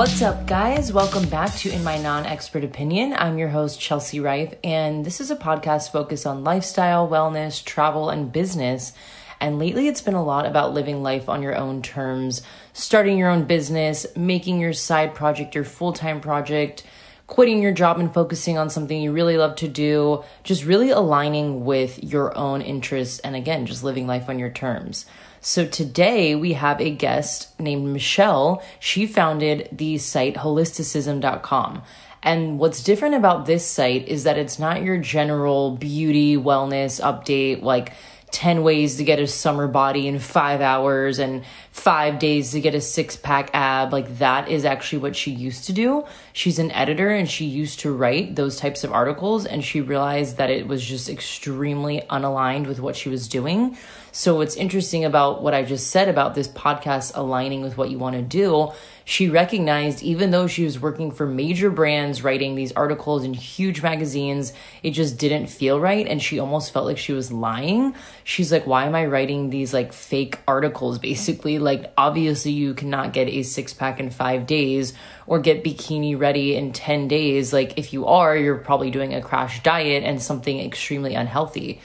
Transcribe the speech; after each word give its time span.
What's 0.00 0.22
up, 0.22 0.46
guys? 0.46 0.94
Welcome 0.94 1.28
back 1.28 1.54
to 1.56 1.70
In 1.70 1.84
My 1.84 1.98
Non 1.98 2.24
Expert 2.24 2.64
Opinion. 2.64 3.12
I'm 3.12 3.36
your 3.36 3.50
host, 3.50 3.78
Chelsea 3.78 4.18
Rife, 4.18 4.54
and 4.64 5.04
this 5.04 5.20
is 5.20 5.30
a 5.30 5.36
podcast 5.36 5.92
focused 5.92 6.26
on 6.26 6.42
lifestyle, 6.42 7.06
wellness, 7.06 7.62
travel, 7.62 8.08
and 8.08 8.32
business. 8.32 8.94
And 9.42 9.58
lately, 9.58 9.88
it's 9.88 10.00
been 10.00 10.14
a 10.14 10.24
lot 10.24 10.46
about 10.46 10.72
living 10.72 11.02
life 11.02 11.28
on 11.28 11.42
your 11.42 11.54
own 11.54 11.82
terms, 11.82 12.40
starting 12.72 13.18
your 13.18 13.28
own 13.28 13.44
business, 13.44 14.06
making 14.16 14.58
your 14.58 14.72
side 14.72 15.14
project 15.14 15.54
your 15.54 15.64
full 15.64 15.92
time 15.92 16.22
project, 16.22 16.82
quitting 17.26 17.60
your 17.60 17.72
job 17.72 18.00
and 18.00 18.14
focusing 18.14 18.56
on 18.56 18.70
something 18.70 19.02
you 19.02 19.12
really 19.12 19.36
love 19.36 19.54
to 19.56 19.68
do, 19.68 20.24
just 20.44 20.64
really 20.64 20.88
aligning 20.88 21.66
with 21.66 22.02
your 22.02 22.34
own 22.38 22.62
interests, 22.62 23.18
and 23.18 23.36
again, 23.36 23.66
just 23.66 23.84
living 23.84 24.06
life 24.06 24.30
on 24.30 24.38
your 24.38 24.50
terms. 24.50 25.04
So 25.42 25.64
today 25.64 26.34
we 26.34 26.52
have 26.52 26.82
a 26.82 26.90
guest 26.90 27.58
named 27.58 27.86
Michelle. 27.86 28.62
She 28.78 29.06
founded 29.06 29.70
the 29.72 29.96
site 29.96 30.34
holisticism.com. 30.34 31.82
And 32.22 32.58
what's 32.58 32.82
different 32.82 33.14
about 33.14 33.46
this 33.46 33.66
site 33.66 34.06
is 34.06 34.24
that 34.24 34.36
it's 34.36 34.58
not 34.58 34.82
your 34.82 34.98
general 34.98 35.76
beauty, 35.76 36.36
wellness 36.36 37.00
update, 37.00 37.62
like 37.62 37.94
10 38.32 38.62
ways 38.62 38.96
to 38.96 39.04
get 39.04 39.18
a 39.18 39.26
summer 39.26 39.66
body 39.66 40.06
in 40.06 40.18
five 40.18 40.60
hours 40.60 41.18
and 41.18 41.42
five 41.72 42.18
days 42.18 42.52
to 42.52 42.60
get 42.60 42.74
a 42.74 42.80
six 42.80 43.16
pack 43.16 43.50
ab. 43.54 43.94
Like 43.94 44.18
that 44.18 44.48
is 44.48 44.66
actually 44.66 44.98
what 44.98 45.16
she 45.16 45.30
used 45.30 45.64
to 45.64 45.72
do. 45.72 46.04
She's 46.34 46.58
an 46.58 46.70
editor 46.72 47.08
and 47.08 47.28
she 47.28 47.46
used 47.46 47.80
to 47.80 47.92
write 47.92 48.36
those 48.36 48.58
types 48.58 48.84
of 48.84 48.92
articles 48.92 49.46
and 49.46 49.64
she 49.64 49.80
realized 49.80 50.36
that 50.36 50.50
it 50.50 50.68
was 50.68 50.84
just 50.84 51.08
extremely 51.08 52.02
unaligned 52.10 52.66
with 52.66 52.78
what 52.78 52.94
she 52.94 53.08
was 53.08 53.26
doing. 53.26 53.78
So, 54.12 54.34
what's 54.34 54.56
interesting 54.56 55.04
about 55.04 55.40
what 55.40 55.54
I 55.54 55.62
just 55.62 55.88
said 55.88 56.08
about 56.08 56.34
this 56.34 56.48
podcast 56.48 57.12
aligning 57.14 57.62
with 57.62 57.76
what 57.76 57.90
you 57.90 57.98
want 57.98 58.16
to 58.16 58.22
do, 58.22 58.72
she 59.04 59.28
recognized 59.28 60.02
even 60.02 60.32
though 60.32 60.48
she 60.48 60.64
was 60.64 60.80
working 60.80 61.12
for 61.12 61.26
major 61.26 61.70
brands, 61.70 62.24
writing 62.24 62.56
these 62.56 62.72
articles 62.72 63.22
in 63.22 63.34
huge 63.34 63.82
magazines, 63.82 64.52
it 64.82 64.90
just 64.90 65.16
didn't 65.16 65.46
feel 65.46 65.78
right. 65.78 66.08
And 66.08 66.20
she 66.20 66.40
almost 66.40 66.72
felt 66.72 66.86
like 66.86 66.98
she 66.98 67.12
was 67.12 67.30
lying. 67.30 67.94
She's 68.24 68.50
like, 68.50 68.66
why 68.66 68.86
am 68.86 68.96
I 68.96 69.06
writing 69.06 69.50
these 69.50 69.72
like 69.72 69.92
fake 69.92 70.40
articles 70.48 70.98
basically? 71.10 71.60
Like, 71.60 71.92
obviously, 71.96 72.50
you 72.50 72.74
cannot 72.74 73.12
get 73.12 73.28
a 73.28 73.44
six 73.44 73.72
pack 73.72 74.00
in 74.00 74.10
five 74.10 74.44
days 74.46 74.92
or 75.28 75.38
get 75.38 75.62
bikini 75.62 76.18
ready 76.18 76.56
in 76.56 76.72
10 76.72 77.06
days. 77.06 77.52
Like, 77.52 77.78
if 77.78 77.92
you 77.92 78.06
are, 78.06 78.36
you're 78.36 78.58
probably 78.58 78.90
doing 78.90 79.14
a 79.14 79.22
crash 79.22 79.62
diet 79.62 80.02
and 80.02 80.20
something 80.20 80.58
extremely 80.58 81.14
unhealthy. 81.14 81.80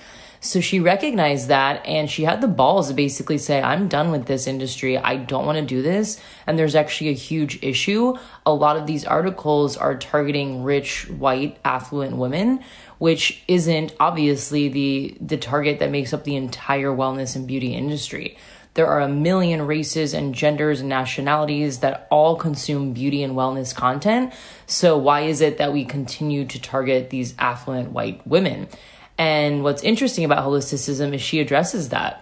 So 0.46 0.62
she 0.62 0.80
recognized 0.80 1.48
that 1.48 1.84
and 1.88 2.08
she 2.08 2.24
had 2.24 2.40
the 2.40 2.48
balls 2.48 2.90
to 2.90 2.94
basically 2.94 3.40
say, 3.40 3.60
I'm 3.60 3.88
done 3.88 4.12
with 4.12 4.28
this 4.28 4.46
industry. 4.46 4.96
I 4.96 5.16
don't 5.16 5.48
want 5.48 5.58
to 5.58 5.66
do 5.66 5.82
this. 5.82 6.22
And 6.46 6.58
there's 6.58 6.76
actually 6.76 7.10
a 7.10 7.14
huge 7.14 7.64
issue. 7.64 8.16
A 8.46 8.54
lot 8.54 8.78
of 8.78 8.86
these 8.86 9.06
articles 9.06 9.76
are 9.76 9.98
targeting 9.98 10.62
rich, 10.62 11.10
white, 11.10 11.58
affluent 11.66 12.18
women, 12.18 12.64
which 13.00 13.44
isn't 13.48 13.96
obviously 14.00 14.70
the, 14.70 15.18
the 15.20 15.38
target 15.38 15.80
that 15.80 15.90
makes 15.90 16.14
up 16.14 16.26
the 16.26 16.36
entire 16.36 16.92
wellness 16.92 17.36
and 17.36 17.48
beauty 17.48 17.74
industry. 17.74 18.38
There 18.76 18.86
are 18.86 19.02
a 19.02 19.10
million 19.10 19.66
races 19.66 20.14
and 20.14 20.36
genders 20.36 20.80
and 20.80 20.90
nationalities 20.90 21.80
that 21.80 22.08
all 22.12 22.36
consume 22.36 22.94
beauty 22.94 23.24
and 23.24 23.34
wellness 23.34 23.74
content. 23.74 24.32
So, 24.68 24.96
why 24.98 25.22
is 25.22 25.42
it 25.42 25.58
that 25.58 25.74
we 25.74 25.86
continue 25.86 26.46
to 26.46 26.62
target 26.62 27.10
these 27.10 27.34
affluent 27.40 27.94
white 27.94 28.28
women? 28.28 28.68
And 29.18 29.64
what's 29.64 29.84
interesting 29.84 30.26
about 30.26 30.44
holisticism 30.46 31.14
is 31.14 31.22
she 31.22 31.40
addresses 31.40 31.90
that. 31.90 32.22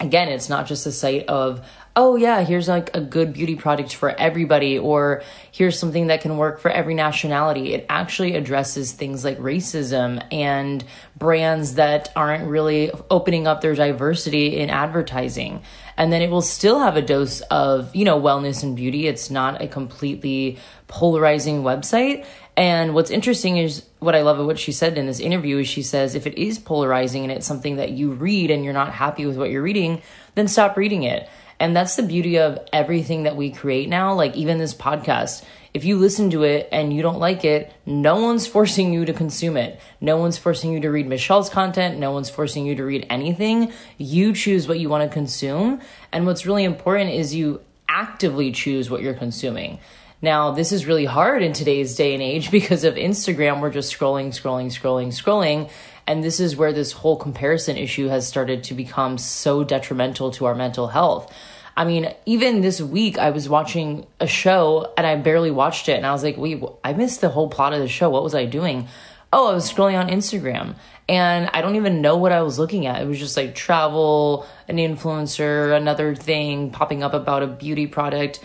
Again, 0.00 0.28
it's 0.28 0.48
not 0.48 0.66
just 0.66 0.86
a 0.86 0.92
site 0.92 1.26
of, 1.28 1.66
oh 1.96 2.16
yeah, 2.16 2.42
here's 2.44 2.68
like 2.68 2.94
a 2.94 3.00
good 3.00 3.32
beauty 3.32 3.56
product 3.56 3.94
for 3.94 4.10
everybody, 4.10 4.78
or 4.78 5.22
here's 5.50 5.78
something 5.78 6.08
that 6.08 6.20
can 6.20 6.36
work 6.36 6.60
for 6.60 6.70
every 6.70 6.92
nationality. 6.92 7.72
It 7.72 7.86
actually 7.88 8.36
addresses 8.36 8.92
things 8.92 9.24
like 9.24 9.38
racism 9.38 10.22
and 10.30 10.84
brands 11.16 11.74
that 11.76 12.12
aren't 12.14 12.46
really 12.46 12.90
opening 13.10 13.46
up 13.46 13.62
their 13.62 13.74
diversity 13.74 14.58
in 14.58 14.68
advertising. 14.68 15.62
And 15.96 16.12
then 16.12 16.20
it 16.20 16.30
will 16.30 16.42
still 16.42 16.80
have 16.80 16.98
a 16.98 17.02
dose 17.02 17.40
of, 17.40 17.96
you 17.96 18.04
know, 18.04 18.20
wellness 18.20 18.62
and 18.62 18.76
beauty. 18.76 19.06
It's 19.06 19.30
not 19.30 19.62
a 19.62 19.66
completely 19.66 20.58
polarizing 20.88 21.62
website. 21.62 22.26
And 22.58 22.94
what's 22.94 23.10
interesting 23.10 23.56
is 23.56 23.84
what 23.98 24.14
I 24.14 24.20
love 24.20 24.38
of 24.38 24.46
what 24.46 24.58
she 24.58 24.72
said 24.72 24.98
in 24.98 25.06
this 25.06 25.20
interview 25.20 25.58
is 25.58 25.68
she 25.68 25.82
says 25.82 26.14
if 26.14 26.26
it 26.26 26.38
is 26.38 26.58
polarizing 26.58 27.22
and 27.22 27.32
it's 27.32 27.46
something 27.46 27.76
that 27.76 27.92
you 27.92 28.12
read 28.12 28.50
and 28.50 28.64
you're 28.64 28.74
not 28.74 28.92
happy 28.92 29.24
with 29.24 29.38
what 29.38 29.50
you're 29.50 29.62
reading, 29.62 30.02
then 30.34 30.48
stop 30.48 30.76
reading 30.76 31.02
it. 31.02 31.28
And 31.58 31.74
that's 31.74 31.96
the 31.96 32.02
beauty 32.02 32.38
of 32.38 32.58
everything 32.72 33.22
that 33.24 33.36
we 33.36 33.50
create 33.50 33.88
now, 33.88 34.14
like 34.14 34.36
even 34.36 34.58
this 34.58 34.74
podcast. 34.74 35.44
If 35.72 35.84
you 35.84 35.98
listen 35.98 36.30
to 36.30 36.42
it 36.44 36.68
and 36.72 36.92
you 36.92 37.02
don't 37.02 37.18
like 37.18 37.44
it, 37.44 37.72
no 37.84 38.20
one's 38.20 38.46
forcing 38.56 38.92
you 38.92 39.04
to 39.04 39.12
consume 39.12 39.56
it. 39.56 39.80
No 40.00 40.16
one's 40.16 40.38
forcing 40.38 40.72
you 40.72 40.80
to 40.80 40.90
read 40.90 41.06
Michelle's 41.06 41.50
content. 41.50 41.98
No 41.98 42.12
one's 42.12 42.30
forcing 42.30 42.66
you 42.66 42.74
to 42.76 42.84
read 42.84 43.06
anything. 43.10 43.72
You 43.98 44.32
choose 44.32 44.68
what 44.68 44.78
you 44.78 44.88
want 44.88 45.08
to 45.08 45.12
consume. 45.12 45.80
And 46.12 46.26
what's 46.26 46.46
really 46.46 46.64
important 46.64 47.10
is 47.10 47.34
you 47.34 47.60
actively 47.88 48.52
choose 48.52 48.90
what 48.90 49.02
you're 49.02 49.14
consuming. 49.14 49.78
Now, 50.22 50.52
this 50.52 50.72
is 50.72 50.86
really 50.86 51.04
hard 51.04 51.42
in 51.42 51.52
today's 51.52 51.94
day 51.94 52.14
and 52.14 52.22
age 52.22 52.50
because 52.58 52.84
of 52.84 52.94
Instagram. 52.94 53.60
We're 53.60 53.70
just 53.70 53.96
scrolling, 53.96 54.28
scrolling, 54.28 54.66
scrolling, 54.66 55.08
scrolling. 55.08 55.70
And 56.06 56.22
this 56.22 56.40
is 56.40 56.56
where 56.56 56.72
this 56.72 56.92
whole 56.92 57.16
comparison 57.16 57.76
issue 57.76 58.08
has 58.08 58.26
started 58.26 58.64
to 58.64 58.74
become 58.74 59.18
so 59.18 59.64
detrimental 59.64 60.30
to 60.32 60.46
our 60.46 60.54
mental 60.54 60.88
health. 60.88 61.34
I 61.76 61.84
mean, 61.84 62.14
even 62.24 62.62
this 62.62 62.80
week, 62.80 63.18
I 63.18 63.30
was 63.30 63.48
watching 63.48 64.06
a 64.18 64.26
show 64.26 64.94
and 64.96 65.06
I 65.06 65.16
barely 65.16 65.50
watched 65.50 65.88
it. 65.88 65.96
And 65.96 66.06
I 66.06 66.12
was 66.12 66.22
like, 66.22 66.38
wait, 66.38 66.62
I 66.82 66.94
missed 66.94 67.20
the 67.20 67.28
whole 67.28 67.50
plot 67.50 67.74
of 67.74 67.80
the 67.80 67.88
show. 67.88 68.08
What 68.08 68.22
was 68.22 68.34
I 68.34 68.46
doing? 68.46 68.88
Oh, 69.32 69.50
I 69.50 69.54
was 69.54 69.70
scrolling 69.70 69.98
on 69.98 70.08
Instagram 70.08 70.76
and 71.08 71.50
I 71.52 71.60
don't 71.60 71.76
even 71.76 72.00
know 72.00 72.16
what 72.16 72.32
I 72.32 72.42
was 72.42 72.58
looking 72.58 72.86
at. 72.86 73.02
It 73.02 73.06
was 73.06 73.18
just 73.18 73.36
like 73.36 73.54
travel, 73.54 74.46
an 74.68 74.76
influencer, 74.76 75.76
another 75.76 76.14
thing 76.14 76.70
popping 76.70 77.02
up 77.02 77.12
about 77.12 77.42
a 77.42 77.46
beauty 77.46 77.86
product. 77.86 78.40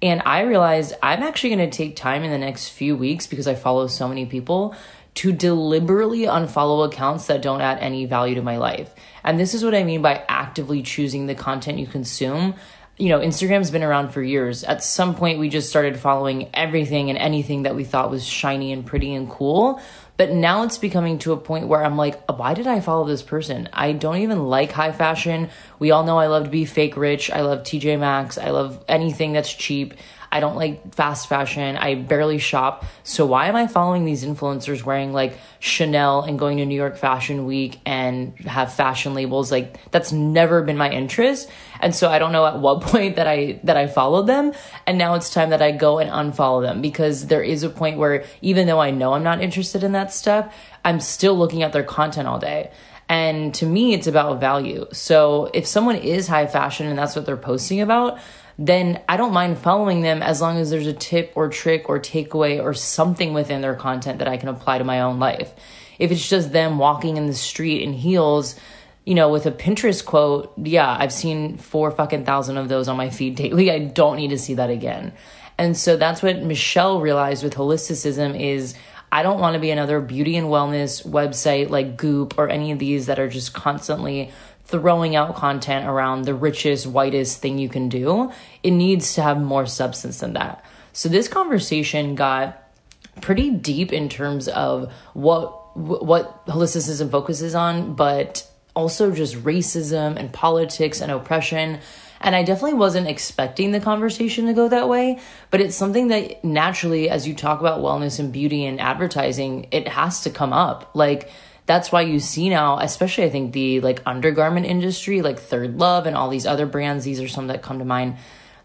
And 0.00 0.22
I 0.24 0.42
realized 0.42 0.94
I'm 1.02 1.22
actually 1.22 1.56
going 1.56 1.70
to 1.70 1.76
take 1.76 1.96
time 1.96 2.22
in 2.22 2.30
the 2.30 2.38
next 2.38 2.68
few 2.68 2.96
weeks 2.96 3.26
because 3.26 3.48
I 3.48 3.54
follow 3.54 3.86
so 3.88 4.06
many 4.06 4.26
people 4.26 4.74
to 5.14 5.32
deliberately 5.32 6.20
unfollow 6.20 6.86
accounts 6.86 7.26
that 7.26 7.42
don't 7.42 7.60
add 7.60 7.78
any 7.78 8.06
value 8.06 8.36
to 8.36 8.42
my 8.42 8.58
life. 8.58 8.94
And 9.24 9.40
this 9.40 9.54
is 9.54 9.64
what 9.64 9.74
I 9.74 9.82
mean 9.82 10.00
by 10.00 10.24
actively 10.28 10.82
choosing 10.82 11.26
the 11.26 11.34
content 11.34 11.80
you 11.80 11.88
consume. 11.88 12.54
You 12.98 13.08
know, 13.08 13.18
Instagram's 13.18 13.72
been 13.72 13.82
around 13.82 14.10
for 14.10 14.22
years. 14.22 14.62
At 14.62 14.84
some 14.84 15.16
point, 15.16 15.40
we 15.40 15.48
just 15.48 15.68
started 15.68 15.98
following 15.98 16.50
everything 16.54 17.10
and 17.10 17.18
anything 17.18 17.64
that 17.64 17.74
we 17.74 17.82
thought 17.82 18.10
was 18.10 18.24
shiny 18.24 18.72
and 18.72 18.86
pretty 18.86 19.12
and 19.12 19.28
cool. 19.28 19.80
But 20.18 20.32
now 20.32 20.64
it's 20.64 20.78
becoming 20.78 21.20
to 21.20 21.32
a 21.32 21.36
point 21.36 21.68
where 21.68 21.82
I'm 21.82 21.96
like, 21.96 22.20
why 22.28 22.52
did 22.52 22.66
I 22.66 22.80
follow 22.80 23.06
this 23.06 23.22
person? 23.22 23.68
I 23.72 23.92
don't 23.92 24.16
even 24.16 24.46
like 24.46 24.72
high 24.72 24.90
fashion. 24.90 25.48
We 25.78 25.92
all 25.92 26.02
know 26.02 26.18
I 26.18 26.26
love 26.26 26.44
to 26.44 26.50
be 26.50 26.64
fake 26.64 26.96
rich. 26.96 27.30
I 27.30 27.42
love 27.42 27.60
TJ 27.60 28.00
Maxx. 28.00 28.36
I 28.36 28.50
love 28.50 28.84
anything 28.88 29.32
that's 29.32 29.52
cheap. 29.52 29.94
I 30.30 30.40
don't 30.40 30.56
like 30.56 30.94
fast 30.94 31.28
fashion. 31.28 31.76
I 31.76 31.94
barely 31.94 32.38
shop. 32.38 32.84
So 33.02 33.26
why 33.26 33.46
am 33.46 33.56
I 33.56 33.66
following 33.66 34.04
these 34.04 34.24
influencers 34.24 34.82
wearing 34.84 35.12
like 35.12 35.38
Chanel 35.58 36.22
and 36.22 36.38
going 36.38 36.58
to 36.58 36.66
New 36.66 36.74
York 36.74 36.96
Fashion 36.96 37.46
Week 37.46 37.80
and 37.86 38.38
have 38.40 38.72
fashion 38.72 39.14
labels? 39.14 39.50
Like 39.50 39.90
that's 39.90 40.12
never 40.12 40.62
been 40.62 40.76
my 40.76 40.90
interest. 40.90 41.50
And 41.80 41.94
so 41.94 42.10
I 42.10 42.18
don't 42.18 42.32
know 42.32 42.46
at 42.46 42.58
what 42.58 42.80
point 42.82 43.16
that 43.16 43.26
I 43.26 43.60
that 43.64 43.76
I 43.76 43.86
followed 43.86 44.26
them 44.26 44.52
and 44.86 44.98
now 44.98 45.14
it's 45.14 45.30
time 45.30 45.50
that 45.50 45.62
I 45.62 45.70
go 45.70 45.98
and 45.98 46.10
unfollow 46.10 46.62
them 46.62 46.82
because 46.82 47.26
there 47.26 47.42
is 47.42 47.62
a 47.62 47.70
point 47.70 47.98
where 47.98 48.24
even 48.42 48.66
though 48.66 48.80
I 48.80 48.90
know 48.90 49.14
I'm 49.14 49.22
not 49.22 49.40
interested 49.40 49.82
in 49.82 49.92
that 49.92 50.12
stuff, 50.12 50.54
I'm 50.84 51.00
still 51.00 51.36
looking 51.36 51.62
at 51.62 51.72
their 51.72 51.84
content 51.84 52.28
all 52.28 52.38
day. 52.38 52.70
And 53.08 53.54
to 53.54 53.66
me, 53.66 53.94
it's 53.94 54.06
about 54.06 54.38
value. 54.38 54.86
So 54.92 55.50
if 55.54 55.66
someone 55.66 55.96
is 55.96 56.28
high 56.28 56.46
fashion 56.46 56.86
and 56.86 56.98
that's 56.98 57.16
what 57.16 57.24
they're 57.24 57.38
posting 57.38 57.80
about, 57.80 58.18
then 58.58 59.00
I 59.08 59.16
don't 59.16 59.32
mind 59.32 59.58
following 59.58 60.00
them 60.00 60.20
as 60.20 60.40
long 60.40 60.58
as 60.58 60.70
there's 60.70 60.88
a 60.88 60.92
tip 60.92 61.32
or 61.36 61.48
trick 61.48 61.88
or 61.88 62.00
takeaway 62.00 62.62
or 62.62 62.74
something 62.74 63.32
within 63.32 63.60
their 63.60 63.76
content 63.76 64.18
that 64.18 64.26
I 64.26 64.36
can 64.36 64.48
apply 64.48 64.78
to 64.78 64.84
my 64.84 65.00
own 65.00 65.20
life. 65.20 65.52
If 65.98 66.10
it's 66.10 66.28
just 66.28 66.52
them 66.52 66.78
walking 66.78 67.16
in 67.16 67.26
the 67.26 67.34
street 67.34 67.82
in 67.82 67.92
heels, 67.92 68.58
you 69.04 69.14
know, 69.14 69.30
with 69.30 69.46
a 69.46 69.52
Pinterest 69.52 70.04
quote, 70.04 70.52
yeah, 70.56 70.96
I've 70.98 71.12
seen 71.12 71.56
four 71.56 71.90
fucking 71.92 72.24
thousand 72.24 72.56
of 72.56 72.68
those 72.68 72.88
on 72.88 72.96
my 72.96 73.10
feed 73.10 73.36
daily. 73.36 73.70
I 73.70 73.78
don't 73.78 74.16
need 74.16 74.30
to 74.30 74.38
see 74.38 74.54
that 74.54 74.70
again. 74.70 75.12
And 75.56 75.76
so 75.76 75.96
that's 75.96 76.22
what 76.22 76.42
Michelle 76.42 77.00
realized 77.00 77.44
with 77.44 77.54
holisticism 77.54 78.38
is 78.38 78.74
I 79.10 79.22
don't 79.22 79.40
want 79.40 79.54
to 79.54 79.60
be 79.60 79.70
another 79.70 80.00
beauty 80.00 80.36
and 80.36 80.48
wellness 80.48 81.06
website 81.06 81.70
like 81.70 81.96
Goop 81.96 82.38
or 82.38 82.48
any 82.48 82.72
of 82.72 82.78
these 82.78 83.06
that 83.06 83.18
are 83.18 83.28
just 83.28 83.54
constantly 83.54 84.30
throwing 84.68 85.16
out 85.16 85.34
content 85.34 85.86
around 85.86 86.22
the 86.22 86.34
richest, 86.34 86.86
whitest 86.86 87.40
thing 87.40 87.58
you 87.58 87.68
can 87.68 87.88
do. 87.88 88.30
It 88.62 88.70
needs 88.70 89.14
to 89.14 89.22
have 89.22 89.40
more 89.40 89.66
substance 89.66 90.20
than 90.20 90.34
that. 90.34 90.64
So 90.92 91.08
this 91.08 91.26
conversation 91.28 92.14
got 92.14 92.62
pretty 93.20 93.50
deep 93.50 93.92
in 93.92 94.08
terms 94.08 94.48
of 94.48 94.92
what 95.14 95.56
what 95.76 96.44
holisticism 96.46 97.10
focuses 97.10 97.54
on, 97.54 97.94
but 97.94 98.46
also 98.74 99.12
just 99.12 99.36
racism 99.36 100.16
and 100.16 100.32
politics 100.32 101.00
and 101.00 101.12
oppression. 101.12 101.78
And 102.20 102.34
I 102.34 102.42
definitely 102.42 102.78
wasn't 102.78 103.06
expecting 103.06 103.70
the 103.70 103.80
conversation 103.80 104.46
to 104.46 104.52
go 104.52 104.68
that 104.68 104.88
way, 104.88 105.20
but 105.50 105.60
it's 105.60 105.76
something 105.76 106.08
that 106.08 106.44
naturally, 106.44 107.08
as 107.08 107.28
you 107.28 107.34
talk 107.34 107.60
about 107.60 107.80
wellness 107.80 108.18
and 108.18 108.32
beauty 108.32 108.66
and 108.66 108.80
advertising, 108.80 109.68
it 109.70 109.86
has 109.86 110.22
to 110.22 110.30
come 110.30 110.52
up. 110.52 110.90
Like, 110.94 111.30
that's 111.68 111.92
why 111.92 112.00
you 112.00 112.18
see 112.18 112.48
now, 112.48 112.78
especially 112.78 113.24
I 113.24 113.30
think 113.30 113.52
the 113.52 113.80
like 113.82 114.00
undergarment 114.06 114.64
industry, 114.64 115.20
like 115.20 115.38
Third 115.38 115.78
Love 115.78 116.06
and 116.06 116.16
all 116.16 116.30
these 116.30 116.46
other 116.46 116.64
brands, 116.64 117.04
these 117.04 117.20
are 117.20 117.28
some 117.28 117.48
that 117.48 117.60
come 117.60 117.78
to 117.78 117.84
mind 117.84 118.16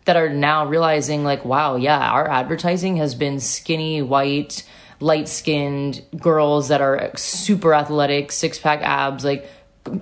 that 0.06 0.16
are 0.16 0.30
now 0.30 0.66
realizing 0.66 1.26
like, 1.26 1.44
wow, 1.44 1.76
yeah, 1.76 2.00
our 2.00 2.30
advertising 2.30 2.96
has 2.98 3.14
been 3.14 3.42
skinny, 3.42 4.02
white, 4.02 4.64
light 5.02 5.28
skinned 5.28 6.02
girls 6.18 6.70
that 6.70 6.80
are 6.80 7.12
super 7.18 7.74
athletic, 7.74 8.32
six 8.32 8.58
pack 8.58 8.82
abs, 8.82 9.26
like 9.26 9.50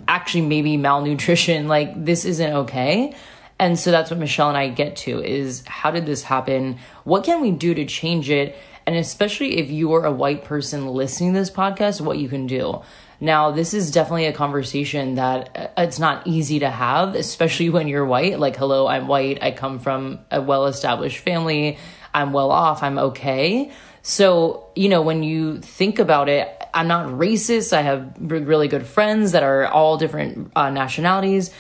actually 0.08 0.42
maybe 0.42 0.78
malnutrition. 0.78 1.68
Like, 1.72 2.06
this 2.06 2.24
isn't 2.24 2.54
okay. 2.54 3.16
And 3.58 3.80
so 3.80 3.90
that's 3.90 4.12
what 4.12 4.20
Michelle 4.20 4.50
and 4.50 4.58
I 4.58 4.70
get 4.70 4.96
to 4.98 5.24
is 5.24 5.64
how 5.66 5.90
did 5.90 6.06
this 6.06 6.22
happen? 6.22 6.78
What 7.04 7.24
can 7.24 7.42
we 7.42 7.50
do 7.50 7.74
to 7.74 7.86
change 7.86 8.30
it? 8.30 8.56
And 8.86 8.96
especially 8.96 9.58
if 9.58 9.70
you 9.70 9.94
are 9.94 10.06
a 10.06 10.12
white 10.12 10.44
person 10.44 10.88
listening 10.88 11.34
to 11.34 11.40
this 11.40 11.52
podcast, 11.52 12.02
what 12.02 12.18
you 12.18 12.28
can 12.28 12.48
do. 12.48 12.82
Now, 13.20 13.52
this 13.52 13.76
is 13.76 13.92
definitely 13.92 14.26
a 14.26 14.34
conversation 14.34 15.16
that 15.16 15.56
uh, 15.56 15.68
it's 15.78 16.00
not 16.00 16.26
easy 16.26 16.60
to 16.60 16.70
have, 16.70 17.14
especially 17.14 17.70
when 17.70 17.88
you're 17.88 18.06
white. 18.06 18.40
Like, 18.40 18.56
hello, 18.56 18.88
I'm 18.88 19.08
white. 19.08 19.44
I 19.44 19.52
come 19.52 19.78
from 19.78 20.20
a 20.32 20.42
well 20.42 20.66
established 20.66 21.20
family. 21.20 21.78
I'm 22.14 22.34
well 22.34 22.50
off. 22.50 22.82
I'm 22.82 22.98
okay. 22.98 23.72
So, 24.02 24.68
you 24.76 24.90
know, 24.90 25.04
when 25.04 25.22
you 25.22 25.60
think 25.60 26.00
about 26.00 26.30
it, 26.30 26.50
I'm 26.74 26.88
not 26.88 27.08
racist. 27.08 27.74
I 27.74 27.82
have 27.82 28.16
really 28.20 28.68
good 28.68 28.88
friends 28.88 29.34
that 29.34 29.44
are 29.44 29.68
all 29.68 29.98
different 29.98 30.52
uh, 30.56 30.72
nationalities. 30.72 31.52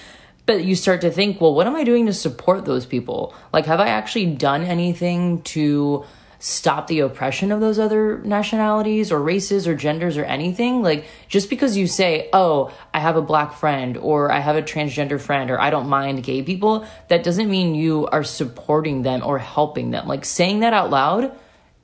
But 0.47 0.63
you 0.63 0.75
start 0.75 1.01
to 1.01 1.11
think, 1.11 1.39
well, 1.39 1.53
what 1.53 1.67
am 1.67 1.75
I 1.75 1.83
doing 1.83 2.07
to 2.07 2.13
support 2.13 2.65
those 2.65 2.87
people? 2.87 3.35
Like, 3.53 3.67
have 3.67 3.79
I 3.79 3.89
actually 3.89 4.33
done 4.35 4.63
anything 4.63 5.43
to 5.43 6.05
stop 6.41 6.87
the 6.87 6.99
oppression 6.99 7.51
of 7.51 7.61
those 7.61 7.77
other 7.77 8.17
nationalities 8.23 9.11
or 9.11 9.21
races 9.21 9.67
or 9.67 9.75
genders 9.75 10.17
or 10.17 10.25
anything. 10.25 10.81
Like, 10.81 11.05
just 11.27 11.49
because 11.49 11.77
you 11.77 11.85
say, 11.85 12.29
oh, 12.33 12.73
I 12.93 12.99
have 12.99 13.15
a 13.15 13.21
black 13.21 13.53
friend 13.53 13.95
or 13.95 14.31
I 14.31 14.39
have 14.39 14.55
a 14.55 14.61
transgender 14.61 15.21
friend 15.21 15.51
or 15.51 15.61
I 15.61 15.69
don't 15.69 15.87
mind 15.87 16.23
gay 16.23 16.41
people, 16.41 16.85
that 17.09 17.23
doesn't 17.23 17.49
mean 17.49 17.75
you 17.75 18.07
are 18.07 18.23
supporting 18.23 19.03
them 19.03 19.21
or 19.23 19.37
helping 19.37 19.91
them. 19.91 20.07
Like, 20.07 20.25
saying 20.25 20.61
that 20.61 20.73
out 20.73 20.89
loud 20.89 21.31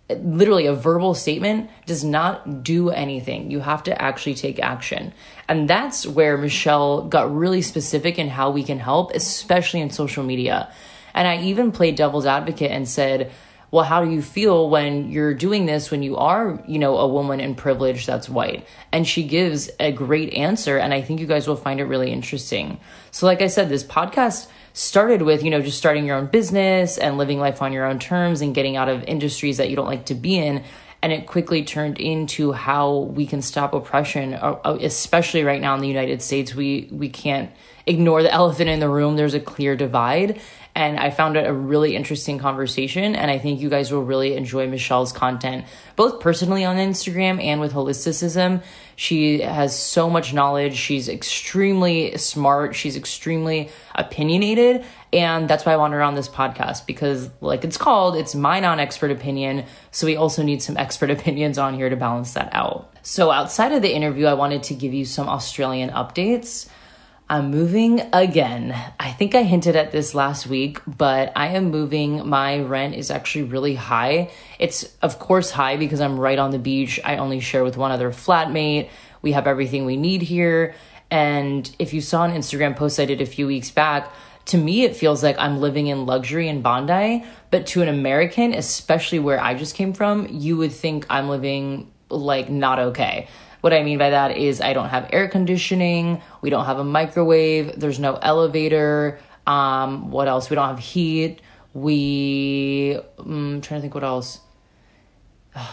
literally 0.09 0.67
a 0.67 0.73
verbal 0.73 1.13
statement 1.13 1.69
does 1.85 2.03
not 2.03 2.63
do 2.63 2.89
anything. 2.89 3.51
You 3.51 3.59
have 3.59 3.83
to 3.83 4.01
actually 4.01 4.35
take 4.35 4.59
action. 4.59 5.13
And 5.49 5.69
that's 5.69 6.07
where 6.07 6.37
Michelle 6.37 7.03
got 7.03 7.33
really 7.35 7.61
specific 7.61 8.17
in 8.17 8.29
how 8.29 8.51
we 8.51 8.63
can 8.63 8.79
help, 8.79 9.11
especially 9.13 9.81
in 9.81 9.89
social 9.89 10.23
media. 10.23 10.71
And 11.13 11.27
I 11.27 11.41
even 11.43 11.71
played 11.71 11.95
devil's 11.95 12.25
advocate 12.25 12.71
and 12.71 12.87
said, 12.87 13.31
well, 13.69 13.83
how 13.83 14.03
do 14.03 14.09
you 14.09 14.21
feel 14.21 14.69
when 14.69 15.11
you're 15.11 15.33
doing 15.33 15.65
this 15.65 15.91
when 15.91 16.01
you 16.01 16.15
are, 16.15 16.63
you 16.67 16.79
know, 16.79 16.97
a 16.97 17.07
woman 17.07 17.41
in 17.41 17.53
privilege 17.53 18.05
that's 18.05 18.29
white? 18.29 18.65
And 18.93 19.05
she 19.05 19.23
gives 19.23 19.69
a 19.79 19.91
great 19.91 20.33
answer. 20.33 20.77
And 20.77 20.93
I 20.93 21.01
think 21.01 21.19
you 21.19 21.27
guys 21.27 21.47
will 21.47 21.57
find 21.57 21.79
it 21.79 21.85
really 21.85 22.11
interesting. 22.11 22.79
So, 23.11 23.25
like 23.25 23.41
I 23.41 23.47
said, 23.47 23.67
this 23.67 23.83
podcast 23.83 24.47
started 24.71 25.23
with, 25.23 25.43
you 25.43 25.49
know, 25.49 25.61
just 25.61 25.77
starting 25.77 26.05
your 26.05 26.15
own 26.15 26.27
business 26.27 26.97
and 26.97 27.17
living 27.17 27.39
life 27.39 27.61
on 27.61 27.73
your 27.73 27.85
own 27.85 27.99
terms 27.99 28.41
and 28.41 28.55
getting 28.55 28.77
out 28.77 28.87
of 28.87 29.03
industries 29.03 29.57
that 29.57 29.69
you 29.69 29.75
don't 29.75 29.87
like 29.87 30.05
to 30.05 30.15
be 30.15 30.37
in. 30.37 30.63
And 31.01 31.11
it 31.11 31.27
quickly 31.27 31.63
turned 31.63 31.99
into 31.99 32.53
how 32.53 32.97
we 32.97 33.27
can 33.27 33.41
stop 33.41 33.73
oppression, 33.73 34.33
uh, 34.33 34.59
uh, 34.63 34.77
especially 34.81 35.43
right 35.43 35.61
now 35.61 35.75
in 35.75 35.81
the 35.81 35.87
United 35.87 36.21
States. 36.21 36.55
We 36.55 36.89
we 36.91 37.09
can't 37.09 37.51
ignore 37.85 38.23
the 38.23 38.31
elephant 38.31 38.69
in 38.69 38.79
the 38.79 38.89
room. 38.89 39.15
There's 39.15 39.33
a 39.33 39.39
clear 39.39 39.75
divide, 39.75 40.41
and 40.77 40.99
I 40.99 41.09
found 41.09 41.37
it 41.37 41.47
a 41.47 41.51
really 41.51 41.95
interesting 41.95 42.37
conversation. 42.37 43.15
And 43.15 43.31
I 43.31 43.39
think 43.39 43.59
you 43.59 43.67
guys 43.67 43.91
will 43.91 44.03
really 44.03 44.35
enjoy 44.35 44.67
Michelle's 44.67 45.11
content, 45.11 45.65
both 45.95 46.19
personally 46.19 46.65
on 46.65 46.75
Instagram 46.75 47.43
and 47.43 47.59
with 47.59 47.73
holisticism. 47.73 48.61
She 48.95 49.39
has 49.39 49.77
so 49.77 50.07
much 50.07 50.35
knowledge. 50.35 50.75
She's 50.75 51.09
extremely 51.09 52.15
smart. 52.19 52.75
She's 52.75 52.95
extremely 52.95 53.71
opinionated. 53.95 54.85
And 55.11 55.49
that's 55.49 55.65
why 55.65 55.73
I 55.73 55.77
want 55.77 55.93
her 55.93 56.03
on 56.03 56.13
this 56.13 56.29
podcast 56.29 56.85
because, 56.85 57.27
like 57.41 57.63
it's 57.63 57.77
called, 57.77 58.15
it's 58.15 58.35
my 58.35 58.59
non 58.59 58.79
expert 58.79 59.09
opinion. 59.09 59.65
So 59.89 60.05
we 60.05 60.15
also 60.15 60.43
need 60.43 60.61
some 60.61 60.77
expert 60.85 61.09
opinions 61.09 61.57
on 61.57 61.73
here 61.73 61.89
to 61.89 61.95
balance 61.95 62.35
that 62.35 62.49
out. 62.53 62.93
So 63.01 63.31
outside 63.31 63.71
of 63.71 63.81
the 63.81 63.95
interview, 63.95 64.27
I 64.27 64.35
wanted 64.35 64.61
to 64.63 64.75
give 64.75 64.93
you 64.93 65.05
some 65.05 65.27
Australian 65.27 65.89
updates. 65.89 66.69
I'm 67.29 67.51
moving 67.51 68.01
again. 68.13 68.73
I 68.97 69.11
think 69.11 69.35
I 69.35 69.43
hinted 69.43 69.75
at 69.75 69.91
this 69.91 70.15
last 70.15 70.47
week, 70.47 70.79
but 70.87 71.33
I 71.35 71.47
am 71.47 71.71
moving. 71.71 72.25
My 72.25 72.59
rent 72.59 72.95
is 72.95 73.11
actually 73.11 73.43
really 73.43 73.75
high. 73.75 74.31
It's, 74.59 74.95
of 75.01 75.19
course, 75.19 75.51
high 75.51 75.75
because 75.75 75.99
I'm 75.99 76.17
right 76.17 76.39
on 76.39 76.51
the 76.51 76.59
beach. 76.59 77.01
I 77.03 77.17
only 77.17 77.41
share 77.41 77.65
with 77.65 77.75
one 77.75 77.91
other 77.91 78.11
flatmate. 78.11 78.89
We 79.21 79.33
have 79.33 79.45
everything 79.45 79.85
we 79.85 79.97
need 79.97 80.21
here. 80.21 80.73
And 81.11 81.69
if 81.79 81.93
you 81.93 81.99
saw 81.99 82.23
an 82.23 82.31
Instagram 82.31 82.77
post 82.77 82.97
I 82.97 83.03
did 83.03 83.19
a 83.19 83.25
few 83.25 83.45
weeks 83.45 83.71
back, 83.71 84.09
to 84.45 84.57
me, 84.57 84.83
it 84.83 84.95
feels 84.95 85.21
like 85.21 85.37
I'm 85.37 85.59
living 85.59 85.87
in 85.87 86.05
luxury 86.05 86.47
in 86.47 86.61
Bondi. 86.61 87.25
But 87.51 87.67
to 87.67 87.81
an 87.81 87.89
American, 87.89 88.53
especially 88.53 89.19
where 89.19 89.41
I 89.41 89.53
just 89.53 89.75
came 89.75 89.91
from, 89.91 90.27
you 90.29 90.55
would 90.55 90.71
think 90.71 91.05
I'm 91.09 91.27
living 91.27 91.91
like 92.09 92.49
not 92.49 92.79
okay. 92.79 93.27
What 93.61 93.73
I 93.73 93.83
mean 93.83 93.97
by 93.97 94.11
that 94.11 94.37
is 94.37 94.61
I 94.61 94.73
don't 94.73 94.89
have 94.89 95.09
air 95.11 95.27
conditioning, 95.27 96.21
we 96.41 96.49
don't 96.49 96.65
have 96.65 96.79
a 96.79 96.83
microwave, 96.83 97.79
there's 97.79 97.99
no 97.99 98.15
elevator. 98.15 99.19
Um, 99.47 100.11
what 100.11 100.27
else? 100.27 100.49
We 100.49 100.55
don't 100.55 100.67
have 100.67 100.79
heat. 100.79 101.41
We, 101.73 102.99
um, 103.17 103.55
I'm 103.55 103.61
trying 103.61 103.79
to 103.79 103.81
think 103.81 103.95
what 103.95 104.03
else. 104.03 104.41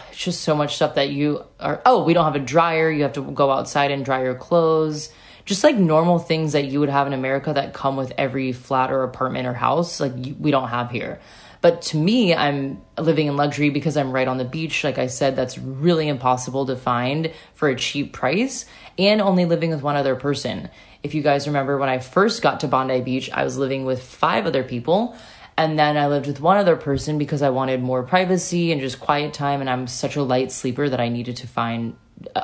It's 0.09 0.17
just 0.17 0.41
so 0.41 0.55
much 0.55 0.77
stuff 0.77 0.95
that 0.95 1.09
you 1.09 1.43
are. 1.59 1.81
Oh, 1.85 2.03
we 2.05 2.13
don't 2.13 2.25
have 2.25 2.35
a 2.35 2.39
dryer. 2.39 2.89
You 2.89 3.03
have 3.03 3.13
to 3.13 3.21
go 3.21 3.51
outside 3.51 3.91
and 3.91 4.03
dry 4.03 4.23
your 4.23 4.33
clothes. 4.33 5.11
Just 5.43 5.63
like 5.63 5.75
normal 5.75 6.17
things 6.17 6.53
that 6.53 6.65
you 6.65 6.79
would 6.79 6.89
have 6.89 7.05
in 7.05 7.13
America 7.13 7.53
that 7.53 7.73
come 7.73 7.97
with 7.97 8.11
every 8.17 8.51
flat 8.51 8.91
or 8.91 9.03
apartment 9.03 9.45
or 9.45 9.53
house, 9.53 9.99
like 9.99 10.13
we 10.39 10.49
don't 10.49 10.69
have 10.69 10.89
here. 10.89 11.19
But 11.65 11.81
to 11.81 11.97
me, 11.97 12.31
I'm 12.31 12.83
living 12.95 13.25
in 13.25 13.37
luxury 13.37 13.71
because 13.71 13.97
I'm 13.97 14.11
right 14.11 14.27
on 14.27 14.37
the 14.37 14.45
beach. 14.45 14.83
Like 14.83 14.99
I 14.99 15.07
said, 15.07 15.35
that's 15.35 15.57
really 15.57 16.07
impossible 16.07 16.67
to 16.67 16.75
find 16.75 17.31
for 17.55 17.69
a 17.69 17.75
cheap 17.75 18.13
price 18.13 18.67
and 18.99 19.19
only 19.19 19.45
living 19.45 19.71
with 19.71 19.81
one 19.81 19.95
other 19.95 20.15
person. 20.15 20.69
If 21.01 21.15
you 21.15 21.23
guys 21.23 21.47
remember 21.47 21.79
when 21.79 21.89
I 21.89 21.97
first 21.97 22.43
got 22.43 22.59
to 22.59 22.67
Bondi 22.67 23.01
Beach, 23.01 23.31
I 23.31 23.43
was 23.43 23.57
living 23.57 23.83
with 23.83 24.03
five 24.03 24.45
other 24.45 24.63
people. 24.63 25.17
And 25.57 25.79
then 25.79 25.97
I 25.97 26.05
lived 26.05 26.27
with 26.27 26.39
one 26.39 26.57
other 26.57 26.75
person 26.75 27.17
because 27.17 27.41
I 27.41 27.49
wanted 27.49 27.81
more 27.81 28.03
privacy 28.03 28.71
and 28.71 28.79
just 28.79 28.99
quiet 28.99 29.33
time. 29.33 29.59
And 29.59 29.67
I'm 29.67 29.87
such 29.87 30.17
a 30.17 30.21
light 30.21 30.51
sleeper 30.51 30.87
that 30.87 30.99
I 30.99 31.09
needed 31.09 31.37
to 31.37 31.47
find 31.47 31.95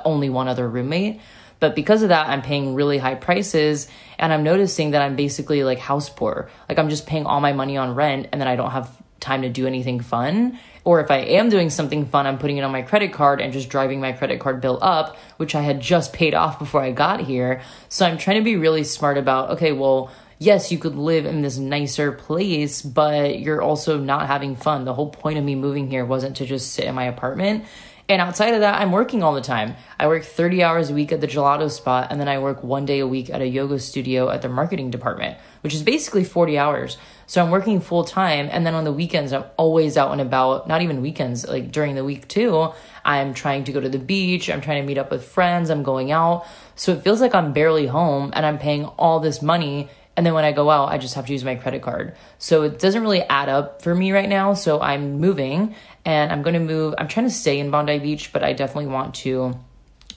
only 0.04 0.32
one 0.32 0.48
other 0.48 0.68
roommate. 0.68 1.22
But 1.60 1.76
because 1.76 2.02
of 2.02 2.10
that, 2.10 2.28
I'm 2.28 2.42
paying 2.42 2.74
really 2.74 2.98
high 2.98 3.14
prices 3.14 3.88
and 4.18 4.34
I'm 4.34 4.42
noticing 4.42 4.92
that 4.92 5.04
I'm 5.04 5.16
basically 5.16 5.64
like 5.64 5.78
house 5.78 6.10
poor. 6.10 6.50
Like 6.68 6.80
I'm 6.80 6.90
just 6.90 7.06
paying 7.06 7.28
all 7.28 7.40
my 7.40 7.54
money 7.54 7.78
on 7.78 7.94
rent 7.94 8.30
and 8.32 8.42
then 8.42 8.48
I 8.48 8.56
don't 8.56 8.72
have 8.72 9.00
time 9.22 9.44
to 9.44 9.50
do 9.50 9.66
anything 9.66 10.02
fun. 10.02 10.60
Or 10.84 11.00
if 11.00 11.12
I 11.12 11.18
am 11.20 11.50
doing 11.50 11.70
something 11.70 12.06
fun, 12.06 12.28
I'm 12.28 12.40
putting 12.40 12.58
it 12.58 12.64
on 12.64 12.72
my 12.72 12.82
credit 12.82 13.14
card 13.14 13.40
and 13.40 13.54
just 13.54 13.70
driving 13.70 14.02
my 14.02 14.12
credit 14.12 14.40
card 14.40 14.60
bill 14.60 14.80
up, 14.82 15.16
which 15.38 15.56
I 15.56 15.62
had 15.62 15.80
just 15.80 16.12
paid 16.12 16.34
off 16.34 16.60
before 16.60 16.82
I 16.82 16.92
got 16.92 17.22
here. 17.22 17.62
So 17.88 18.06
I'm 18.06 18.18
trying 18.18 18.38
to 18.38 18.44
be 18.44 18.56
really 18.56 18.84
smart 18.84 19.18
about, 19.18 19.52
okay, 19.52 19.72
well, 19.72 20.12
yes, 20.40 20.72
you 20.72 20.80
could 20.80 20.96
live 20.96 21.26
in 21.26 21.44
this 21.44 21.60
nicer 21.60 22.12
place, 22.12 22.82
but 22.82 23.40
you're 23.40 23.62
also 23.62 24.00
not 24.00 24.26
having 24.26 24.56
fun. 24.56 24.86
The 24.86 24.94
whole 24.94 25.10
point 25.10 25.38
of 25.38 25.44
me 25.44 25.54
moving 25.54 25.88
here 25.88 26.04
wasn't 26.04 26.38
to 26.38 26.46
just 26.48 26.74
sit 26.74 26.86
in 26.86 26.96
my 26.96 27.04
apartment. 27.04 27.66
And 28.10 28.22
outside 28.22 28.56
of 28.56 28.60
that, 28.60 28.82
I'm 28.82 28.92
working 28.92 29.24
all 29.24 29.36
the 29.36 29.42
time. 29.42 29.76
I 29.98 30.08
work 30.08 30.24
30 30.24 30.64
hours 30.64 30.90
a 30.90 30.94
week 30.94 31.14
at 31.14 31.22
the 31.22 31.28
gelato 31.28 31.72
spot, 31.72 32.08
and 32.10 32.20
then 32.20 32.28
I 32.28 32.40
work 32.40 32.62
one 32.62 32.86
day 32.86 33.00
a 33.00 33.08
week 33.08 33.30
at 33.30 33.40
a 33.40 33.48
yoga 33.48 33.80
studio 33.80 34.30
at 34.30 34.42
the 34.42 34.50
marketing 34.50 34.92
department, 34.92 35.38
which 35.62 35.74
is 35.74 35.82
basically 35.82 36.26
40 36.26 36.58
hours. 36.58 36.98
So 37.32 37.42
I'm 37.42 37.50
working 37.50 37.80
full 37.80 38.04
time. 38.04 38.50
And 38.52 38.66
then 38.66 38.76
on 38.76 38.84
the 38.84 38.92
weekends, 38.92 39.32
I'm 39.32 39.46
always 39.56 39.96
out 39.96 40.12
and 40.12 40.20
about, 40.20 40.68
not 40.68 40.82
even 40.82 41.02
weekends, 41.02 41.48
like 41.48 41.72
during 41.72 41.96
the 41.96 42.04
week 42.04 42.28
too. 42.28 42.74
I'm 43.06 43.34
trying 43.34 43.64
to 43.64 43.72
go 43.72 43.80
to 43.80 43.88
the 43.88 44.00
beach. 44.00 44.50
I'm 44.50 44.60
trying 44.60 44.82
to 44.82 44.86
meet 44.86 44.98
up 44.98 45.10
with 45.10 45.24
friends. 45.24 45.70
I'm 45.70 45.82
going 45.82 46.12
out. 46.12 46.46
So 46.76 46.92
it 46.92 47.04
feels 47.04 47.22
like 47.22 47.34
I'm 47.34 47.54
barely 47.54 47.88
home 47.88 48.32
and 48.36 48.46
I'm 48.46 48.58
paying 48.58 48.84
all 48.84 49.22
this 49.22 49.42
money. 49.42 49.88
And 50.18 50.26
then 50.26 50.34
when 50.34 50.44
I 50.44 50.52
go 50.52 50.70
out, 50.70 50.90
I 50.90 50.98
just 50.98 51.14
have 51.14 51.26
to 51.28 51.32
use 51.32 51.46
my 51.46 51.56
credit 51.56 51.82
card. 51.82 52.18
So 52.38 52.64
it 52.64 52.80
doesn't 52.80 53.02
really 53.02 53.22
add 53.22 53.48
up 53.48 53.82
for 53.82 53.96
me 53.96 54.12
right 54.12 54.28
now. 54.28 54.54
So 54.54 54.82
I'm 54.82 55.22
moving 55.22 55.74
and 56.04 56.34
I'm 56.34 56.42
going 56.42 56.56
to 56.56 56.60
move. 56.60 56.96
I'm 56.98 57.08
trying 57.08 57.28
to 57.28 57.34
stay 57.34 57.60
in 57.60 57.72
Bondi 57.72 57.98
Beach, 58.00 58.34
but 58.34 58.44
I 58.44 58.52
definitely 58.52 58.88
want 58.88 59.16
to 59.16 59.58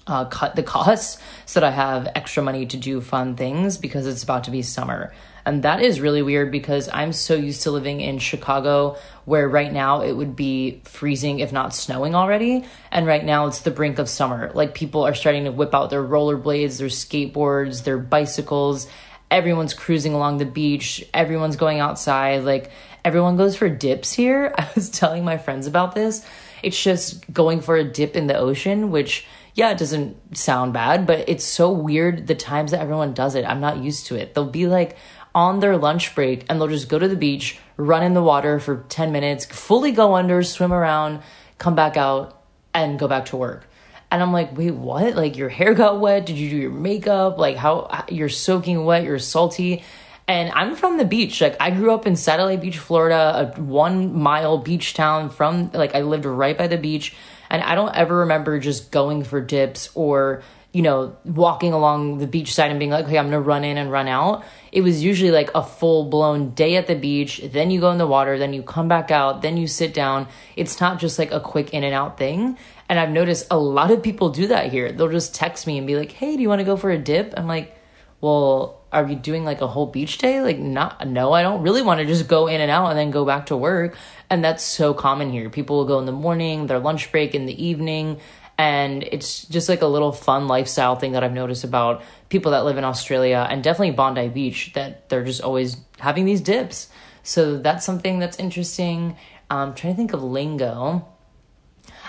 uh, 0.09 0.25
cut 0.25 0.57
the 0.57 0.63
costs 0.75 1.23
so 1.47 1.61
that 1.61 1.67
I 1.69 1.71
have 1.71 2.09
extra 2.17 2.43
money 2.43 2.67
to 2.67 2.77
do 2.77 3.01
fun 3.01 3.37
things 3.37 3.79
because 3.79 4.09
it's 4.09 4.25
about 4.25 4.43
to 4.45 4.51
be 4.51 4.63
summer. 4.63 5.13
And 5.47 5.63
that 5.63 5.83
is 5.83 6.01
really 6.01 6.23
weird 6.23 6.51
because 6.51 6.89
I'm 6.93 7.13
so 7.13 7.35
used 7.35 7.63
to 7.63 7.71
living 7.71 8.01
in 8.01 8.19
Chicago 8.19 8.97
where 9.27 9.49
right 9.49 9.73
now 9.73 10.01
it 10.01 10.13
would 10.13 10.35
be 10.35 10.81
freezing, 10.85 11.41
if 11.41 11.53
not 11.53 11.75
snowing 11.75 12.15
already. 12.15 12.65
And 12.91 13.07
right 13.07 13.25
now 13.25 13.47
it's 13.47 13.61
the 13.61 13.71
brink 13.71 13.99
of 13.99 14.09
summer. 14.09 14.51
Like 14.55 14.75
people 14.75 15.03
are 15.03 15.15
starting 15.15 15.45
to 15.45 15.53
whip 15.53 15.75
out 15.75 15.91
their 15.91 16.03
rollerblades, 16.03 16.79
their 16.79 16.89
skateboards, 16.89 17.85
their 17.85 17.99
bicycles. 17.99 18.89
everyone's 19.31 19.75
cruising 19.75 20.15
along 20.15 20.39
the 20.39 20.47
beach, 20.47 21.05
everyone's 21.13 21.57
going 21.57 21.81
outside, 21.81 22.45
like 22.45 22.71
everyone 23.05 23.37
goes 23.37 23.57
for 23.57 23.69
dips 23.69 24.13
here. 24.13 24.55
I 24.59 24.69
was 24.75 24.89
telling 24.91 25.25
my 25.25 25.39
friends 25.39 25.67
about 25.67 25.95
this. 25.95 26.25
It's 26.63 26.81
just 26.83 27.31
going 27.33 27.61
for 27.61 27.77
a 27.77 27.85
dip 27.85 28.17
in 28.17 28.27
the 28.27 28.37
ocean, 28.37 28.91
which 28.91 29.27
yeah, 29.55 29.71
it 29.71 29.79
doesn't 29.79 30.37
sound 30.37 30.73
bad, 30.73 31.07
but 31.07 31.29
it's 31.29 31.45
so 31.45 31.71
weird 31.71 32.27
the 32.27 32.35
times 32.35 32.73
that 32.73 32.81
everyone 32.81 33.15
does 33.15 33.37
it. 33.37 33.45
I'm 33.45 33.61
not 33.61 33.79
used 33.79 34.07
to 34.07 34.17
it. 34.17 34.35
They'll 34.35 34.51
be 34.51 34.67
like 34.67 34.97
on 35.35 35.61
their 35.61 35.77
lunch 35.77 36.15
break 36.15 36.45
and 36.49 36.61
they'll 36.61 36.69
just 36.69 36.89
go 36.89 36.99
to 36.99 37.09
the 37.09 37.17
beach, 37.17 37.59
run 37.77 38.03
in 38.03 38.15
the 38.15 38.23
water 38.23 38.61
for 38.61 38.85
10 38.89 39.13
minutes, 39.13 39.45
fully 39.45 39.93
go 39.93 40.15
under, 40.15 40.43
swim 40.43 40.73
around, 40.73 41.21
come 41.59 41.75
back 41.75 41.97
out, 41.97 42.43
and 42.73 42.99
go 42.99 43.09
back 43.09 43.27
to 43.27 43.37
work. 43.37 43.67
And 44.11 44.23
I'm 44.23 44.33
like, 44.33 44.57
wait, 44.57 44.75
what? 44.75 45.17
Like 45.17 45.37
your 45.37 45.49
hair 45.49 45.75
got 45.75 46.01
wet? 46.01 46.27
Did 46.27 46.37
you 46.37 46.51
do 46.51 46.57
your 46.57 46.71
makeup? 46.71 47.39
Like 47.39 47.57
how 47.57 48.05
you're 48.09 48.29
soaking 48.29 48.85
wet, 48.85 49.03
you're 49.03 49.19
salty. 49.19 49.83
And 50.27 50.53
I'm 50.53 50.77
from 50.77 50.97
the 50.97 51.05
beach. 51.05 51.41
Like 51.41 51.57
I 51.61 51.71
grew 51.71 51.93
up 51.93 52.07
in 52.07 52.17
Satellite 52.17 52.61
Beach, 52.61 52.79
Florida, 52.79 53.53
a 53.57 53.61
one 53.61 54.17
mile 54.17 54.59
beach 54.59 54.95
town 54.95 55.31
from 55.31 55.71
like 55.73 55.95
I 55.95 56.03
lived 56.03 56.25
right 56.25 56.57
by 56.57 56.69
the 56.69 56.79
beach. 56.79 57.15
And 57.51 57.63
I 57.63 57.75
don't 57.75 57.95
ever 57.95 58.19
remember 58.19 58.59
just 58.59 58.91
going 58.91 59.25
for 59.25 59.41
dips 59.41 59.91
or, 59.95 60.43
you 60.75 60.83
know, 60.83 61.17
walking 61.25 61.73
along 61.73 62.19
the 62.19 62.27
beach 62.27 62.53
side 62.53 62.69
and 62.73 62.81
being 62.81 62.91
like, 62.91 63.05
okay, 63.05 63.17
I'm 63.17 63.27
gonna 63.27 63.41
run 63.41 63.63
in 63.63 63.79
and 63.79 63.93
run 63.93 64.09
out. 64.09 64.45
It 64.73 64.81
was 64.81 65.05
usually 65.05 65.31
like 65.31 65.53
a 65.55 65.63
full 65.63 66.07
blown 66.07 66.51
day 66.51 66.75
at 66.75 66.89
the 66.89 66.97
beach. 66.97 67.41
Then 67.45 67.71
you 67.71 67.79
go 67.79 67.93
in 67.93 67.99
the 67.99 68.09
water, 68.09 68.39
then 68.39 68.53
you 68.53 68.65
come 68.65 68.89
back 68.89 69.13
out, 69.13 69.41
then 69.41 69.57
you 69.57 69.69
sit 69.69 69.95
down. 69.95 70.27
It's 70.57 70.81
not 70.81 70.99
just 70.99 71.17
like 71.17 71.31
a 71.31 71.39
quick 71.39 71.73
in 71.73 71.85
and 71.85 71.95
out 71.95 72.19
thing. 72.19 72.59
And 72.89 72.99
I've 72.99 73.11
noticed 73.11 73.47
a 73.53 73.59
lot 73.59 73.93
of 73.93 74.03
people 74.03 74.31
do 74.31 74.49
that 74.49 74.73
here. 74.73 74.91
They'll 74.91 75.13
just 75.13 75.33
text 75.33 75.65
me 75.69 75.79
and 75.79 75.87
be 75.87 75.95
like, 75.95 76.11
hey, 76.11 76.35
do 76.35 76.43
you 76.43 76.49
wanna 76.49 76.65
go 76.65 76.77
for 76.77 76.91
a 76.91 76.99
dip? 76.99 77.35
I'm 77.37 77.47
like, 77.47 77.79
well, 78.21 78.81
are 78.91 79.07
you 79.07 79.15
doing 79.15 79.45
like 79.45 79.61
a 79.61 79.69
whole 79.69 79.87
beach 79.87 80.19
day? 80.19 80.41
Like, 80.41 80.59
not, 80.59 81.07
no, 81.07 81.33
I 81.33 81.43
don't 81.43 81.63
really 81.63 81.83
want 81.83 82.01
to 82.01 82.07
just 82.07 82.27
go 82.27 82.47
in 82.47 82.61
and 82.61 82.71
out 82.71 82.89
and 82.89 82.99
then 82.99 83.11
go 83.11 83.25
back 83.25 83.47
to 83.47 83.57
work. 83.57 83.97
And 84.31 84.43
that's 84.43 84.65
so 84.65 84.95
common 84.95 85.31
here. 85.31 85.51
People 85.51 85.77
will 85.77 85.85
go 85.85 85.99
in 85.99 86.07
the 86.07 86.13
morning, 86.13 86.67
their 86.67 86.79
lunch 86.79 87.13
break 87.13 87.35
in 87.35 87.47
the 87.47 87.65
evening. 87.65 88.21
And 88.57 89.03
it's 89.03 89.47
just 89.47 89.69
like 89.69 89.83
a 89.83 89.87
little 89.87 90.13
fun 90.13 90.47
lifestyle 90.47 90.97
thing 90.97 91.13
that 91.13 91.25
I've 91.25 91.33
noticed 91.33 91.65
about 91.65 92.03
people 92.29 92.53
that 92.53 92.65
live 92.65 92.79
in 92.79 92.85
Australia 92.85 93.47
and 93.49 93.65
definitely 93.65 93.91
Bondi 93.93 94.29
Beach 94.29 94.73
that 94.75 95.09
they're 95.09 95.25
just 95.25 95.43
always 95.43 95.77
having 95.99 96.25
these 96.25 96.41
dips. 96.41 96.89
So 97.25 97.59
that's 97.59 97.85
something 97.85 98.19
that's 98.19 98.39
interesting. 98.39 99.17
I'm 99.51 99.75
trying 99.75 99.95
to 99.95 99.97
think 99.97 100.13
of 100.13 100.23
lingo. 100.23 101.09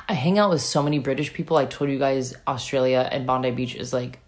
I 0.08 0.14
hang 0.14 0.38
out 0.38 0.52
with 0.52 0.62
so 0.62 0.84
many 0.84 1.00
British 1.00 1.34
people. 1.34 1.58
I 1.58 1.66
told 1.66 1.90
you 1.90 1.98
guys 1.98 2.36
Australia 2.48 3.08
and 3.12 3.26
Bondi 3.26 3.52
Beach 3.52 3.76
is 3.76 3.92
like 3.92 4.20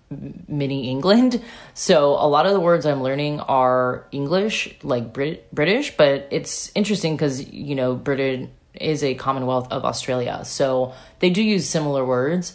mini 0.48 0.90
England. 0.90 1.42
So 1.74 2.14
a 2.14 2.28
lot 2.28 2.48
of 2.48 2.54
the 2.54 2.60
words 2.60 2.88
I'm 2.88 3.04
learning 3.04 3.40
are 3.40 4.08
English, 4.12 4.76
like 4.82 5.14
Brit- 5.14 5.54
British, 5.54 5.96
but 5.96 6.28
it's 6.32 6.72
interesting 6.74 7.16
because, 7.16 7.48
you 7.52 7.76
know, 7.76 7.94
Britain 7.94 8.50
is 8.82 9.04
a 9.04 9.16
Commonwealth 9.16 9.72
of 9.72 9.86
Australia. 9.86 10.42
So 10.44 10.94
they 11.20 11.30
do 11.30 11.42
use 11.42 11.70
similar 11.70 12.06
words. 12.06 12.54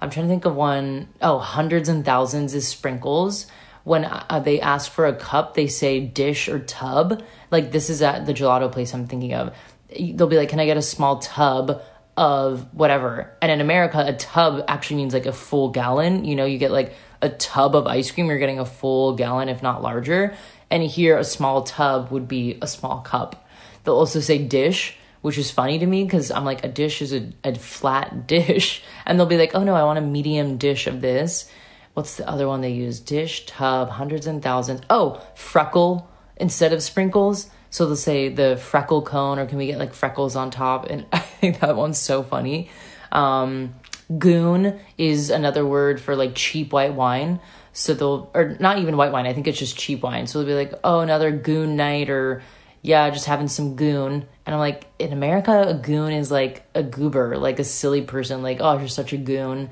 I'm 0.00 0.10
trying 0.10 0.26
to 0.26 0.30
think 0.30 0.44
of 0.44 0.54
one. 0.54 1.08
Oh, 1.20 1.38
hundreds 1.38 1.88
and 1.88 2.04
thousands 2.04 2.54
is 2.54 2.66
sprinkles. 2.66 3.46
When 3.84 4.04
uh, 4.04 4.40
they 4.44 4.60
ask 4.60 4.90
for 4.90 5.06
a 5.06 5.14
cup, 5.14 5.54
they 5.54 5.66
say 5.66 6.00
dish 6.00 6.48
or 6.48 6.58
tub. 6.58 7.22
Like 7.50 7.70
this 7.70 7.90
is 7.90 8.02
at 8.02 8.26
the 8.26 8.34
gelato 8.34 8.70
place 8.70 8.94
I'm 8.94 9.06
thinking 9.06 9.34
of. 9.34 9.54
They'll 9.88 10.26
be 10.26 10.36
like, 10.36 10.48
Can 10.48 10.60
I 10.60 10.66
get 10.66 10.76
a 10.76 10.82
small 10.82 11.18
tub 11.18 11.82
of 12.16 12.72
whatever. 12.72 13.36
And 13.42 13.50
in 13.50 13.60
America, 13.60 14.02
a 14.06 14.12
tub 14.12 14.64
actually 14.68 14.96
means 14.96 15.14
like 15.14 15.26
a 15.26 15.32
full 15.32 15.70
gallon. 15.70 16.24
You 16.24 16.36
know, 16.36 16.44
you 16.44 16.58
get 16.58 16.70
like 16.70 16.94
a 17.20 17.28
tub 17.28 17.74
of 17.74 17.86
ice 17.86 18.10
cream, 18.10 18.26
you're 18.26 18.38
getting 18.38 18.58
a 18.58 18.66
full 18.66 19.16
gallon, 19.16 19.48
if 19.48 19.62
not 19.62 19.82
larger. 19.82 20.34
And 20.70 20.82
here, 20.82 21.18
a 21.18 21.24
small 21.24 21.62
tub 21.62 22.10
would 22.10 22.28
be 22.28 22.58
a 22.62 22.66
small 22.66 23.00
cup. 23.00 23.46
They'll 23.82 23.96
also 23.96 24.20
say 24.20 24.38
dish, 24.38 24.96
which 25.24 25.38
is 25.38 25.50
funny 25.50 25.78
to 25.78 25.86
me 25.86 26.04
because 26.04 26.30
I'm 26.30 26.44
like, 26.44 26.66
a 26.66 26.68
dish 26.68 27.00
is 27.00 27.14
a, 27.14 27.32
a 27.42 27.54
flat 27.54 28.26
dish. 28.26 28.82
And 29.06 29.18
they'll 29.18 29.24
be 29.24 29.38
like, 29.38 29.54
oh 29.54 29.64
no, 29.64 29.74
I 29.74 29.84
want 29.84 29.98
a 29.98 30.02
medium 30.02 30.58
dish 30.58 30.86
of 30.86 31.00
this. 31.00 31.50
What's 31.94 32.18
the 32.18 32.28
other 32.28 32.46
one 32.46 32.60
they 32.60 32.72
use? 32.72 33.00
Dish, 33.00 33.46
tub, 33.46 33.88
hundreds 33.88 34.26
and 34.26 34.42
thousands. 34.42 34.82
Oh, 34.90 35.26
freckle 35.34 36.10
instead 36.36 36.74
of 36.74 36.82
sprinkles. 36.82 37.48
So 37.70 37.86
they'll 37.86 37.96
say 37.96 38.28
the 38.28 38.58
freckle 38.58 39.00
cone, 39.00 39.38
or 39.38 39.46
can 39.46 39.56
we 39.56 39.64
get 39.64 39.78
like 39.78 39.94
freckles 39.94 40.36
on 40.36 40.50
top? 40.50 40.90
And 40.90 41.06
I 41.12 41.20
think 41.20 41.60
that 41.60 41.74
one's 41.74 41.98
so 41.98 42.22
funny. 42.22 42.68
Um, 43.10 43.76
goon 44.18 44.78
is 44.98 45.30
another 45.30 45.64
word 45.64 46.02
for 46.02 46.16
like 46.16 46.34
cheap 46.34 46.70
white 46.70 46.92
wine. 46.92 47.40
So 47.72 47.94
they'll, 47.94 48.30
or 48.34 48.58
not 48.60 48.78
even 48.78 48.98
white 48.98 49.10
wine, 49.10 49.26
I 49.26 49.32
think 49.32 49.46
it's 49.46 49.58
just 49.58 49.78
cheap 49.78 50.02
wine. 50.02 50.26
So 50.26 50.40
they'll 50.40 50.48
be 50.48 50.54
like, 50.54 50.78
oh, 50.84 51.00
another 51.00 51.30
goon 51.30 51.76
night, 51.76 52.10
or 52.10 52.42
yeah, 52.84 53.08
just 53.08 53.24
having 53.24 53.48
some 53.48 53.76
goon. 53.76 54.26
And 54.44 54.54
I'm 54.54 54.58
like, 54.58 54.84
in 54.98 55.14
America, 55.14 55.68
a 55.68 55.72
goon 55.72 56.12
is 56.12 56.30
like 56.30 56.68
a 56.74 56.82
goober, 56.82 57.38
like 57.38 57.58
a 57.58 57.64
silly 57.64 58.02
person, 58.02 58.42
like, 58.42 58.58
oh, 58.60 58.78
you're 58.78 58.88
such 58.88 59.14
a 59.14 59.16
goon. 59.16 59.70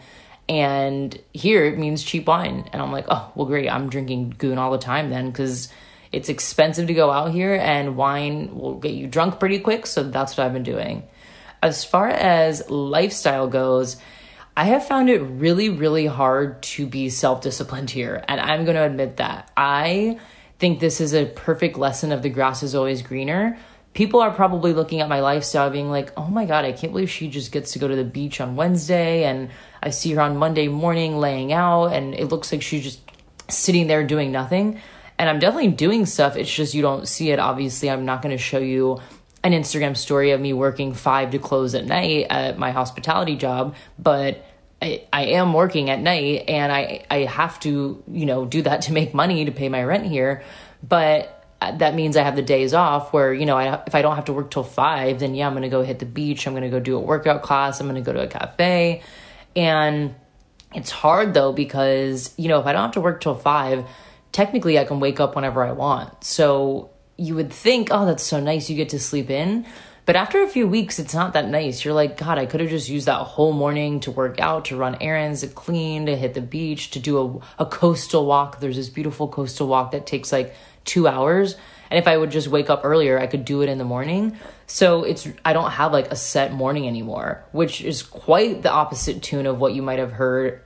And 0.49 1.21
here 1.35 1.67
it 1.67 1.79
means 1.79 2.03
cheap 2.03 2.27
wine. 2.27 2.71
And 2.73 2.81
I'm 2.81 2.91
like, 2.91 3.05
oh, 3.09 3.31
well, 3.35 3.47
great. 3.47 3.69
I'm 3.69 3.91
drinking 3.91 4.37
goon 4.39 4.57
all 4.57 4.73
the 4.73 4.79
time 4.79 5.11
then 5.11 5.27
because 5.31 5.71
it's 6.11 6.31
expensive 6.31 6.87
to 6.87 6.95
go 6.95 7.11
out 7.11 7.33
here, 7.33 7.55
and 7.55 7.97
wine 7.99 8.55
will 8.59 8.77
get 8.77 8.93
you 8.93 9.07
drunk 9.07 9.39
pretty 9.39 9.59
quick. 9.59 9.87
So 9.87 10.05
that's 10.05 10.39
what 10.39 10.47
I've 10.47 10.55
been 10.55 10.63
doing. 10.63 11.03
As 11.63 11.85
far 11.85 12.09
as 12.09 12.71
lifestyle 12.71 13.47
goes, 13.47 13.99
I 14.57 14.65
have 14.65 14.87
found 14.87 15.11
it 15.11 15.19
really, 15.19 15.69
really 15.69 16.07
hard 16.07 16.63
to 16.63 16.87
be 16.87 17.11
self 17.11 17.43
disciplined 17.43 17.91
here. 17.91 18.25
And 18.27 18.41
I'm 18.41 18.65
going 18.65 18.77
to 18.77 18.85
admit 18.85 19.19
that. 19.19 19.51
I 19.55 20.19
think 20.63 20.79
this 20.79 21.01
is 21.01 21.13
a 21.13 21.27
perfect 21.27 21.77
lesson 21.77 22.13
of 22.13 22.23
the 22.23 22.29
grass 22.29 22.63
is 22.63 22.77
always 22.77 23.03
greener. 23.03 23.59
People 23.95 24.21
are 24.21 24.31
probably 24.31 24.73
looking 24.73 25.01
at 25.01 25.09
my 25.09 25.19
lifestyle 25.19 25.69
being 25.71 25.91
like, 25.91 26.13
oh 26.17 26.29
my 26.29 26.47
God, 26.47 26.65
I 26.65 26.71
can't 26.71 26.93
believe 26.93 27.11
she 27.11 27.29
just 27.29 27.51
gets 27.51 27.73
to 27.73 27.81
go 27.81 27.89
to 27.89 27.97
the 27.97 28.05
beach 28.05 28.41
on 28.41 28.55
Wednesday. 28.55 29.25
And 29.25 29.51
I 29.83 29.91
see 29.91 30.13
her 30.13 30.21
on 30.21 30.37
Monday 30.37 30.69
morning 30.69 31.19
laying 31.19 31.53
out, 31.53 31.89
and 31.89 32.15
it 32.15 32.27
looks 32.27 32.53
like 32.53 32.63
she's 32.63 32.85
just 32.85 33.01
sitting 33.49 33.89
there 33.89 34.07
doing 34.07 34.31
nothing 34.31 34.81
and 35.19 35.31
I'm 35.31 35.39
definitely 35.39 35.71
doing 35.71 36.07
stuff. 36.07 36.37
It's 36.37 36.53
just 36.53 36.75
you 36.75 36.83
don't 36.83 37.07
see 37.07 37.31
it. 37.31 37.39
Obviously, 37.39 37.91
I'm 37.91 38.05
not 38.05 38.23
going 38.23 38.37
to 38.37 38.43
show 38.43 38.59
you 38.59 39.01
an 39.45 39.53
Instagram 39.53 39.97
story 39.97 40.31
of 40.33 40.41
me 40.41 40.53
working 40.53 40.95
five 40.95 41.31
to 41.31 41.39
close 41.39 41.75
at 41.75 41.85
night 41.85 42.27
at 42.31 42.59
my 42.59 42.71
hospitality 42.71 43.37
job, 43.37 43.75
but 43.99 44.45
I, 44.83 45.05
I 45.13 45.27
am 45.27 45.53
working 45.53 45.91
at 45.91 46.01
night 46.01 46.47
and 46.49 46.73
I, 46.73 47.07
I 47.09 47.19
have 47.19 47.61
to, 47.61 48.03
you 48.11 48.27
know, 48.27 48.45
do 48.45 48.63
that 48.63 48.83
to 48.83 48.93
make 48.93 49.15
money 49.15 49.45
to 49.45 49.53
pay 49.53 49.69
my 49.69 49.85
rent 49.85 50.07
here. 50.07 50.43
But 50.83 51.47
uh, 51.61 51.77
that 51.79 51.95
means 51.95 52.17
I 52.17 52.25
have 52.25 52.35
the 52.35 52.43
days 52.43 52.75
off 52.75 53.13
where, 53.13 53.33
you 53.33 53.47
know, 53.47 53.57
I, 53.57 53.81
if 53.87 53.95
I 53.95 54.03
don't 54.03 54.17
have 54.17 54.25
to 54.25 54.33
work 54.33 54.51
till 54.51 54.65
five, 54.65 55.21
then 55.21 55.37
yeah, 55.37 55.47
I'm 55.47 55.53
going 55.53 55.63
to 55.63 55.69
go 55.69 55.83
hit 55.83 56.01
the 56.01 56.07
beach. 56.07 56.49
I'm 56.49 56.53
going 56.53 56.65
to 56.65 56.69
go 56.69 56.81
do 56.81 56.97
a 56.97 57.01
workout 57.01 57.43
class. 57.43 57.81
I'm 57.81 57.87
going 57.87 58.03
to 58.03 58.05
go 58.05 58.13
to 58.13 58.25
a 58.25 58.27
cafe. 58.27 59.03
And 59.55 60.17
it's 60.75 60.91
hard 60.91 61.33
though, 61.33 61.53
because, 61.53 62.35
you 62.37 62.49
know, 62.49 62.59
if 62.59 62.67
I 62.67 62.73
don't 62.73 62.83
have 62.83 62.93
to 62.93 63.01
work 63.01 63.21
till 63.21 63.37
five, 63.37 63.87
technically 64.33 64.81
I 64.81 64.85
can 64.85 64.99
wake 64.99 65.21
up 65.21 65.37
whenever 65.37 65.65
I 65.65 65.71
want. 65.73 66.25
So 66.25 66.91
you 67.17 67.37
would 67.37 67.53
think, 67.53 67.89
oh, 67.93 68.05
that's 68.05 68.25
so 68.25 68.41
nice. 68.41 68.69
You 68.69 68.77
get 68.77 68.89
to 68.89 68.99
sleep 68.99 69.31
in. 69.31 69.65
But 70.05 70.17
after 70.17 70.43
a 70.43 70.49
few 70.49 70.67
weeks, 70.67 70.99
it's 70.99 71.15
not 71.15 71.35
that 71.35 71.49
nice. 71.49 71.85
You're 71.85 71.95
like, 71.95 72.17
God, 72.17 72.37
I 72.37 72.47
could 72.47 72.61
have 72.61 72.71
just 72.71 72.89
used 72.89 73.07
that 73.07 73.21
whole 73.21 73.53
morning 73.53 74.01
to 74.01 74.11
work 74.11 74.41
out, 74.41 74.65
to 74.67 74.77
run 74.77 74.97
errands, 75.01 75.43
to 75.43 75.49
clean, 75.49 76.07
to 76.07 76.17
hit 76.17 76.35
the 76.35 76.41
beach, 76.41 76.91
to 76.93 76.99
do 76.99 77.43
a, 77.59 77.63
a 77.63 77.67
coastal 77.67 78.27
walk. 78.27 78.59
There's 78.59 78.77
this 78.77 78.89
beautiful 78.89 79.29
coastal 79.29 79.69
walk 79.69 79.93
that 79.93 80.07
takes 80.07 80.33
like 80.33 80.55
two 80.85 81.07
hours. 81.07 81.55
And 81.89 81.99
if 81.99 82.09
I 82.09 82.17
would 82.17 82.33
just 82.33 82.49
wake 82.49 82.69
up 82.69 82.81
earlier, 82.85 83.19
I 83.19 83.29
could 83.29 83.45
do 83.45 83.63
it 83.63 83.69
in 83.69 83.79
the 83.79 83.85
morning. 83.85 84.37
So 84.67 85.05
it's, 85.05 85.29
I 85.45 85.53
don't 85.53 85.71
have 85.71 85.93
like 85.93 86.11
a 86.11 86.17
set 86.17 86.53
morning 86.53 86.89
anymore, 86.89 87.45
which 87.53 87.81
is 87.81 88.03
quite 88.03 88.63
the 88.63 88.73
opposite 88.73 89.23
tune 89.23 89.47
of 89.47 89.61
what 89.61 89.75
you 89.75 89.83
might 89.83 90.01
have 90.01 90.13
heard 90.13 90.63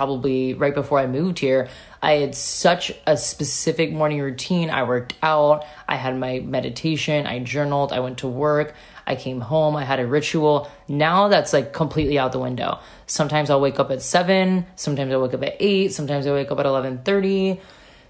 probably 0.00 0.54
right 0.54 0.74
before 0.74 0.98
I 0.98 1.06
moved 1.06 1.38
here, 1.38 1.68
I 2.00 2.12
had 2.12 2.34
such 2.34 2.90
a 3.06 3.18
specific 3.18 3.92
morning 3.92 4.18
routine. 4.18 4.70
I 4.70 4.84
worked 4.84 5.12
out, 5.22 5.66
I 5.86 5.96
had 5.96 6.16
my 6.16 6.40
meditation, 6.40 7.26
I 7.26 7.40
journaled, 7.40 7.92
I 7.92 8.00
went 8.00 8.16
to 8.20 8.26
work, 8.26 8.72
I 9.06 9.14
came 9.14 9.42
home, 9.42 9.76
I 9.76 9.84
had 9.84 10.00
a 10.00 10.06
ritual. 10.06 10.70
Now 10.88 11.28
that's 11.28 11.52
like 11.52 11.74
completely 11.74 12.18
out 12.18 12.32
the 12.32 12.38
window. 12.38 12.78
Sometimes 13.06 13.50
I'll 13.50 13.60
wake 13.60 13.78
up 13.78 13.90
at 13.90 14.00
7, 14.00 14.64
sometimes 14.74 15.12
I 15.12 15.18
wake 15.18 15.34
up 15.34 15.42
at 15.42 15.56
8, 15.60 15.92
sometimes 15.92 16.26
I 16.26 16.32
wake 16.32 16.50
up 16.50 16.58
at 16.58 16.64
11:30. 16.64 17.60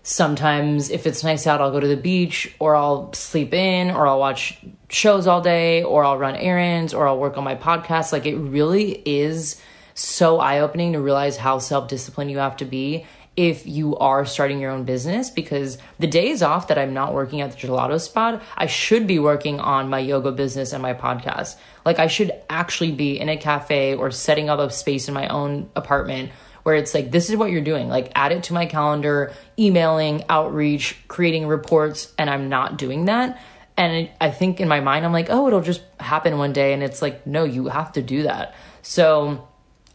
Sometimes 0.04 0.90
if 0.90 1.08
it's 1.08 1.24
nice 1.24 1.44
out, 1.48 1.60
I'll 1.60 1.72
go 1.72 1.80
to 1.80 1.88
the 1.88 1.96
beach 1.96 2.54
or 2.60 2.76
I'll 2.76 3.12
sleep 3.14 3.52
in 3.52 3.90
or 3.90 4.06
I'll 4.06 4.20
watch 4.20 4.60
shows 4.88 5.26
all 5.26 5.40
day 5.40 5.82
or 5.82 6.04
I'll 6.04 6.18
run 6.18 6.36
errands 6.36 6.94
or 6.94 7.08
I'll 7.08 7.18
work 7.18 7.36
on 7.36 7.42
my 7.42 7.56
podcast. 7.56 8.12
Like 8.12 8.26
it 8.26 8.36
really 8.36 8.92
is 9.04 9.60
so 9.94 10.38
eye 10.38 10.60
opening 10.60 10.92
to 10.92 11.00
realize 11.00 11.36
how 11.36 11.58
self 11.58 11.88
disciplined 11.88 12.30
you 12.30 12.38
have 12.38 12.56
to 12.58 12.64
be 12.64 13.06
if 13.36 13.66
you 13.66 13.96
are 13.96 14.26
starting 14.26 14.60
your 14.60 14.70
own 14.70 14.84
business 14.84 15.30
because 15.30 15.78
the 15.98 16.06
days 16.06 16.42
off 16.42 16.68
that 16.68 16.78
I'm 16.78 16.92
not 16.92 17.14
working 17.14 17.40
at 17.40 17.52
the 17.52 17.56
gelato 17.56 18.00
spot, 18.00 18.42
I 18.56 18.66
should 18.66 19.06
be 19.06 19.18
working 19.18 19.60
on 19.60 19.88
my 19.88 20.00
yoga 20.00 20.32
business 20.32 20.72
and 20.72 20.82
my 20.82 20.94
podcast. 20.94 21.56
Like 21.86 21.98
I 21.98 22.08
should 22.08 22.32
actually 22.50 22.92
be 22.92 23.18
in 23.18 23.28
a 23.28 23.36
cafe 23.36 23.94
or 23.94 24.10
setting 24.10 24.50
up 24.50 24.58
a 24.58 24.70
space 24.70 25.08
in 25.08 25.14
my 25.14 25.28
own 25.28 25.70
apartment 25.76 26.32
where 26.62 26.74
it's 26.74 26.92
like, 26.92 27.10
this 27.10 27.30
is 27.30 27.36
what 27.36 27.50
you're 27.50 27.62
doing. 27.62 27.88
Like, 27.88 28.12
add 28.14 28.32
it 28.32 28.44
to 28.44 28.52
my 28.52 28.66
calendar, 28.66 29.32
emailing, 29.58 30.24
outreach, 30.28 30.96
creating 31.08 31.46
reports, 31.46 32.12
and 32.18 32.28
I'm 32.28 32.48
not 32.48 32.76
doing 32.76 33.06
that. 33.06 33.40
And 33.76 34.10
I 34.20 34.30
think 34.30 34.60
in 34.60 34.68
my 34.68 34.80
mind, 34.80 35.06
I'm 35.06 35.12
like, 35.12 35.30
oh, 35.30 35.46
it'll 35.46 35.62
just 35.62 35.82
happen 35.98 36.36
one 36.36 36.52
day. 36.52 36.74
And 36.74 36.82
it's 36.82 37.00
like, 37.00 37.26
no, 37.26 37.44
you 37.44 37.68
have 37.68 37.92
to 37.92 38.02
do 38.02 38.24
that. 38.24 38.54
So, 38.82 39.48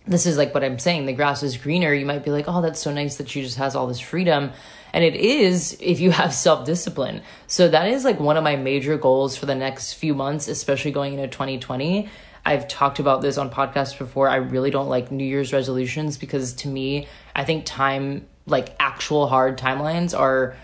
this 0.07 0.25
is 0.25 0.37
like 0.37 0.53
what 0.53 0.63
I'm 0.63 0.79
saying 0.79 1.05
the 1.05 1.13
grass 1.13 1.43
is 1.43 1.57
greener. 1.57 1.93
You 1.93 2.05
might 2.05 2.23
be 2.23 2.31
like, 2.31 2.45
oh, 2.47 2.61
that's 2.61 2.79
so 2.79 2.93
nice 2.93 3.17
that 3.17 3.29
she 3.29 3.41
just 3.41 3.57
has 3.57 3.75
all 3.75 3.87
this 3.87 3.99
freedom. 3.99 4.51
And 4.93 5.03
it 5.03 5.15
is 5.15 5.77
if 5.81 5.99
you 5.99 6.11
have 6.11 6.33
self 6.45 6.65
discipline. 6.65 7.21
So 7.47 7.67
that 7.67 7.89
is 7.89 8.05
like 8.05 8.19
one 8.19 8.37
of 8.37 8.43
my 8.43 8.55
major 8.55 8.97
goals 8.97 9.35
for 9.35 9.45
the 9.45 9.55
next 9.55 9.93
few 9.93 10.13
months, 10.13 10.47
especially 10.47 10.91
going 10.91 11.13
into 11.13 11.27
2020. 11.27 12.09
I've 12.47 12.67
talked 12.67 12.99
about 12.99 13.21
this 13.21 13.39
on 13.39 13.49
podcasts 13.49 13.97
before. 13.97 14.29
I 14.29 14.35
really 14.35 14.69
don't 14.69 14.87
like 14.87 15.11
New 15.11 15.25
Year's 15.25 15.51
resolutions 15.51 16.17
because 16.17 16.53
to 16.53 16.67
me, 16.67 17.07
I 17.35 17.43
think 17.43 17.65
time, 17.65 18.27
like 18.45 18.75
actual 18.79 19.27
hard 19.27 19.57
timelines, 19.57 20.17
are 20.17 20.55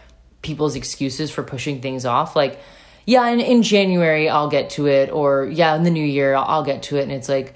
people's 0.43 0.75
excuses 0.75 1.31
for 1.31 1.41
pushing 1.41 1.81
things 1.81 2.05
off. 2.05 2.35
Like, 2.35 2.59
yeah, 3.07 3.27
in, 3.29 3.39
in 3.39 3.63
January, 3.63 4.29
I'll 4.29 4.49
get 4.49 4.69
to 4.71 4.87
it. 4.87 5.09
Or, 5.09 5.45
yeah, 5.45 5.75
in 5.75 5.81
the 5.81 5.89
new 5.89 6.05
year, 6.05 6.35
I'll, 6.35 6.45
I'll 6.47 6.63
get 6.63 6.83
to 6.83 6.97
it. 6.97 7.01
And 7.03 7.11
it's 7.11 7.27
like, 7.27 7.55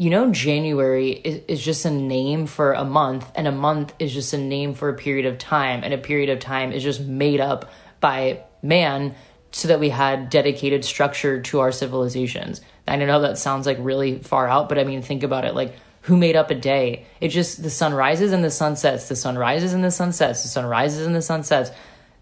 you 0.00 0.08
know, 0.08 0.32
January 0.32 1.10
is, 1.10 1.42
is, 1.46 1.62
just 1.62 1.84
a 1.84 1.90
name 1.90 2.46
for 2.46 2.72
a 2.72 2.86
month, 2.86 3.30
and 3.34 3.46
a 3.46 3.52
month 3.52 3.92
is 3.98 4.14
just 4.14 4.32
a 4.32 4.38
name 4.38 4.72
for 4.72 4.88
a 4.88 4.94
period 4.94 5.26
of 5.26 5.36
time, 5.36 5.84
and 5.84 5.92
a 5.92 5.98
period 5.98 6.30
of 6.30 6.38
time 6.38 6.72
is 6.72 6.82
just 6.82 7.02
made 7.02 7.38
up 7.38 7.70
by 8.00 8.42
man 8.62 9.14
so 9.52 9.68
that 9.68 9.78
we 9.78 9.90
had 9.90 10.30
dedicated 10.30 10.86
structure 10.86 11.42
to 11.42 11.60
our 11.60 11.70
civilizations. 11.70 12.62
I 12.88 12.96
know 12.96 13.20
that 13.20 13.36
sounds 13.36 13.66
like 13.66 13.76
really 13.78 14.20
far 14.20 14.48
out, 14.48 14.70
but 14.70 14.78
I 14.78 14.84
mean, 14.84 15.02
think 15.02 15.22
about 15.22 15.44
it. 15.44 15.54
Like, 15.54 15.74
who 16.00 16.16
made 16.16 16.34
up 16.34 16.50
a 16.50 16.54
day? 16.54 17.04
It 17.20 17.28
just, 17.28 17.62
the 17.62 17.68
sun 17.68 17.92
rises 17.92 18.32
and 18.32 18.42
the 18.42 18.50
sun 18.50 18.76
sets, 18.76 19.10
the 19.10 19.16
sun 19.16 19.36
rises 19.36 19.74
and 19.74 19.84
the 19.84 19.90
sun 19.90 20.14
sets, 20.14 20.42
the 20.44 20.48
sun 20.48 20.64
rises 20.64 21.06
and 21.06 21.14
the 21.14 21.20
sun 21.20 21.44
sets 21.44 21.72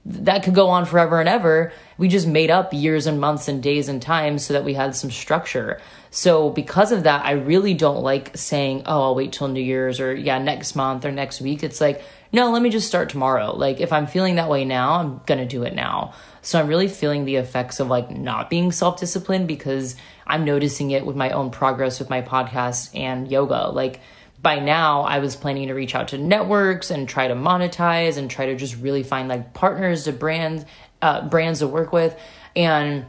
that 0.09 0.43
could 0.43 0.55
go 0.55 0.69
on 0.69 0.87
forever 0.87 1.21
and 1.21 1.29
ever. 1.29 1.73
We 1.99 2.09
just 2.09 2.27
made 2.27 2.51
up 2.51 2.73
years 2.73 3.07
and 3.07 3.21
months 3.21 3.49
and 3.49 3.63
days 3.63 3.89
and 3.89 4.01
times 4.01 4.47
so 4.47 4.55
that 4.55 4.65
we 4.65 4.75
had 4.75 4.95
some 4.97 5.11
structure. 5.11 5.81
So 6.11 6.49
because 6.49 6.93
of 6.93 7.03
that, 7.03 7.27
I 7.27 7.33
really 7.33 7.75
don't 7.75 8.03
like 8.03 8.37
saying, 8.37 8.85
"Oh, 8.87 9.03
I'll 9.03 9.15
wait 9.15 9.33
till 9.33 9.49
New 9.49 9.61
Year's" 9.61 10.01
or 10.01 10.15
"Yeah, 10.15 10.39
next 10.39 10.77
month 10.77 11.05
or 11.05 11.13
next 11.13 11.41
week." 11.41 11.63
It's 11.63 11.81
like, 11.81 12.03
no, 12.33 12.51
let 12.51 12.63
me 12.63 12.71
just 12.71 12.87
start 12.87 13.09
tomorrow. 13.09 13.55
Like 13.55 13.81
if 13.81 13.93
I'm 13.93 14.07
feeling 14.07 14.37
that 14.37 14.51
way 14.51 14.65
now, 14.65 14.95
I'm 14.95 15.21
going 15.27 15.39
to 15.39 15.47
do 15.47 15.63
it 15.63 15.75
now. 15.75 16.13
So 16.43 16.59
I'm 16.59 16.69
really 16.69 16.89
feeling 16.89 17.25
the 17.25 17.37
effects 17.37 17.81
of 17.81 17.89
like 17.89 18.11
not 18.11 18.51
being 18.51 18.71
self-disciplined 18.71 19.49
because 19.49 19.97
I'm 20.27 20.45
noticing 20.45 20.91
it 20.91 21.07
with 21.07 21.17
my 21.17 21.31
own 21.31 21.51
progress 21.51 21.99
with 21.99 22.11
my 22.11 22.23
podcast 22.23 22.97
and 22.97 23.31
yoga. 23.31 23.69
Like 23.69 24.01
by 24.41 24.59
now 24.59 25.03
I 25.03 25.19
was 25.19 25.37
planning 25.37 25.69
to 25.69 25.75
reach 25.75 25.95
out 25.95 26.09
to 26.09 26.19
networks 26.19 26.91
and 26.91 27.09
try 27.09 27.29
to 27.29 27.35
monetize 27.35 28.19
and 28.19 28.31
try 28.31 28.47
to 28.47 28.57
just 28.57 28.77
really 28.77 29.03
find 29.03 29.29
like 29.29 29.55
partners 29.55 30.05
to 30.05 30.13
brand 30.13 30.65
uh, 31.03 31.29
brands 31.29 31.61
to 31.61 31.69
work 31.69 31.93
with 31.93 32.19
and 32.57 33.07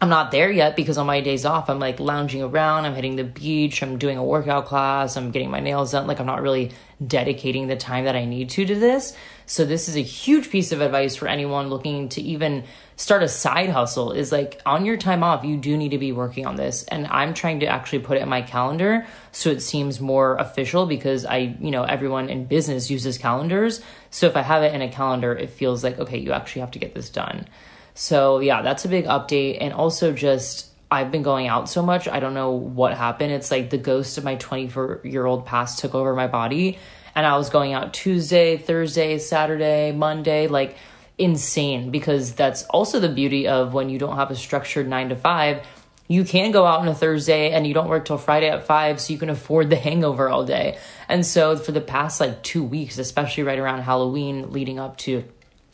I'm 0.00 0.10
not 0.10 0.30
there 0.30 0.50
yet 0.50 0.76
because 0.76 0.96
on 0.96 1.06
my 1.06 1.20
days 1.20 1.44
off 1.44 1.68
I'm 1.68 1.80
like 1.80 1.98
lounging 1.98 2.42
around, 2.42 2.84
I'm 2.84 2.94
hitting 2.94 3.16
the 3.16 3.24
beach, 3.24 3.82
I'm 3.82 3.98
doing 3.98 4.16
a 4.16 4.24
workout 4.24 4.66
class, 4.66 5.16
I'm 5.16 5.32
getting 5.32 5.50
my 5.50 5.58
nails 5.58 5.92
done. 5.92 6.06
Like 6.06 6.20
I'm 6.20 6.26
not 6.26 6.40
really 6.40 6.70
dedicating 7.04 7.66
the 7.66 7.76
time 7.76 8.04
that 8.04 8.14
I 8.14 8.24
need 8.24 8.50
to 8.50 8.64
to 8.64 8.74
this. 8.76 9.16
So 9.46 9.64
this 9.64 9.88
is 9.88 9.96
a 9.96 10.02
huge 10.02 10.50
piece 10.50 10.70
of 10.70 10.80
advice 10.80 11.16
for 11.16 11.26
anyone 11.26 11.68
looking 11.68 12.10
to 12.10 12.22
even 12.22 12.64
start 12.98 13.22
a 13.22 13.28
side 13.28 13.70
hustle 13.70 14.10
is 14.10 14.32
like 14.32 14.60
on 14.66 14.84
your 14.84 14.96
time 14.96 15.22
off 15.22 15.44
you 15.44 15.56
do 15.56 15.76
need 15.76 15.90
to 15.90 15.98
be 15.98 16.10
working 16.10 16.44
on 16.44 16.56
this 16.56 16.82
and 16.88 17.06
I'm 17.06 17.32
trying 17.32 17.60
to 17.60 17.66
actually 17.66 18.00
put 18.00 18.16
it 18.16 18.22
in 18.22 18.28
my 18.28 18.42
calendar 18.42 19.06
so 19.30 19.50
it 19.50 19.62
seems 19.62 20.00
more 20.00 20.34
official 20.36 20.84
because 20.84 21.24
I, 21.24 21.56
you 21.60 21.70
know, 21.70 21.84
everyone 21.84 22.28
in 22.28 22.46
business 22.46 22.90
uses 22.90 23.16
calendars. 23.16 23.80
So 24.10 24.26
if 24.26 24.36
I 24.36 24.42
have 24.42 24.64
it 24.64 24.74
in 24.74 24.82
a 24.82 24.90
calendar, 24.90 25.32
it 25.32 25.50
feels 25.50 25.84
like 25.84 25.98
okay, 26.00 26.18
you 26.18 26.32
actually 26.32 26.60
have 26.60 26.72
to 26.72 26.80
get 26.80 26.92
this 26.94 27.08
done. 27.08 27.46
So 27.94 28.40
yeah, 28.40 28.62
that's 28.62 28.84
a 28.84 28.88
big 28.88 29.04
update. 29.04 29.58
And 29.60 29.72
also 29.72 30.12
just 30.12 30.66
I've 30.90 31.12
been 31.12 31.22
going 31.22 31.46
out 31.46 31.68
so 31.68 31.82
much. 31.82 32.08
I 32.08 32.18
don't 32.18 32.34
know 32.34 32.50
what 32.50 32.96
happened. 32.96 33.30
It's 33.30 33.52
like 33.52 33.70
the 33.70 33.78
ghost 33.78 34.18
of 34.18 34.24
my 34.24 34.34
24 34.34 35.02
year 35.04 35.24
old 35.24 35.46
past 35.46 35.78
took 35.78 35.94
over 35.94 36.14
my 36.14 36.26
body. 36.26 36.78
And 37.14 37.24
I 37.24 37.36
was 37.36 37.48
going 37.48 37.74
out 37.74 37.94
Tuesday, 37.94 38.56
Thursday, 38.56 39.18
Saturday, 39.18 39.92
Monday, 39.92 40.48
like 40.48 40.76
insane 41.18 41.90
because 41.90 42.32
that's 42.32 42.62
also 42.64 43.00
the 43.00 43.08
beauty 43.08 43.48
of 43.48 43.74
when 43.74 43.90
you 43.90 43.98
don't 43.98 44.16
have 44.16 44.30
a 44.30 44.36
structured 44.36 44.88
nine 44.88 45.08
to 45.08 45.16
five. 45.16 45.66
You 46.06 46.24
can 46.24 46.52
go 46.52 46.64
out 46.64 46.80
on 46.80 46.88
a 46.88 46.94
Thursday 46.94 47.50
and 47.50 47.66
you 47.66 47.74
don't 47.74 47.88
work 47.88 48.06
till 48.06 48.16
Friday 48.16 48.48
at 48.48 48.66
five, 48.66 48.98
so 48.98 49.12
you 49.12 49.18
can 49.18 49.28
afford 49.28 49.68
the 49.68 49.76
hangover 49.76 50.28
all 50.28 50.44
day. 50.44 50.78
And 51.06 51.26
so 51.26 51.56
for 51.56 51.72
the 51.72 51.82
past 51.82 52.20
like 52.20 52.42
two 52.42 52.64
weeks, 52.64 52.96
especially 52.96 53.42
right 53.42 53.58
around 53.58 53.82
Halloween 53.82 54.50
leading 54.52 54.78
up 54.78 54.96
to 54.98 55.24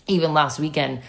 even 0.09 0.35
last 0.35 0.59
weekend, 0.59 1.03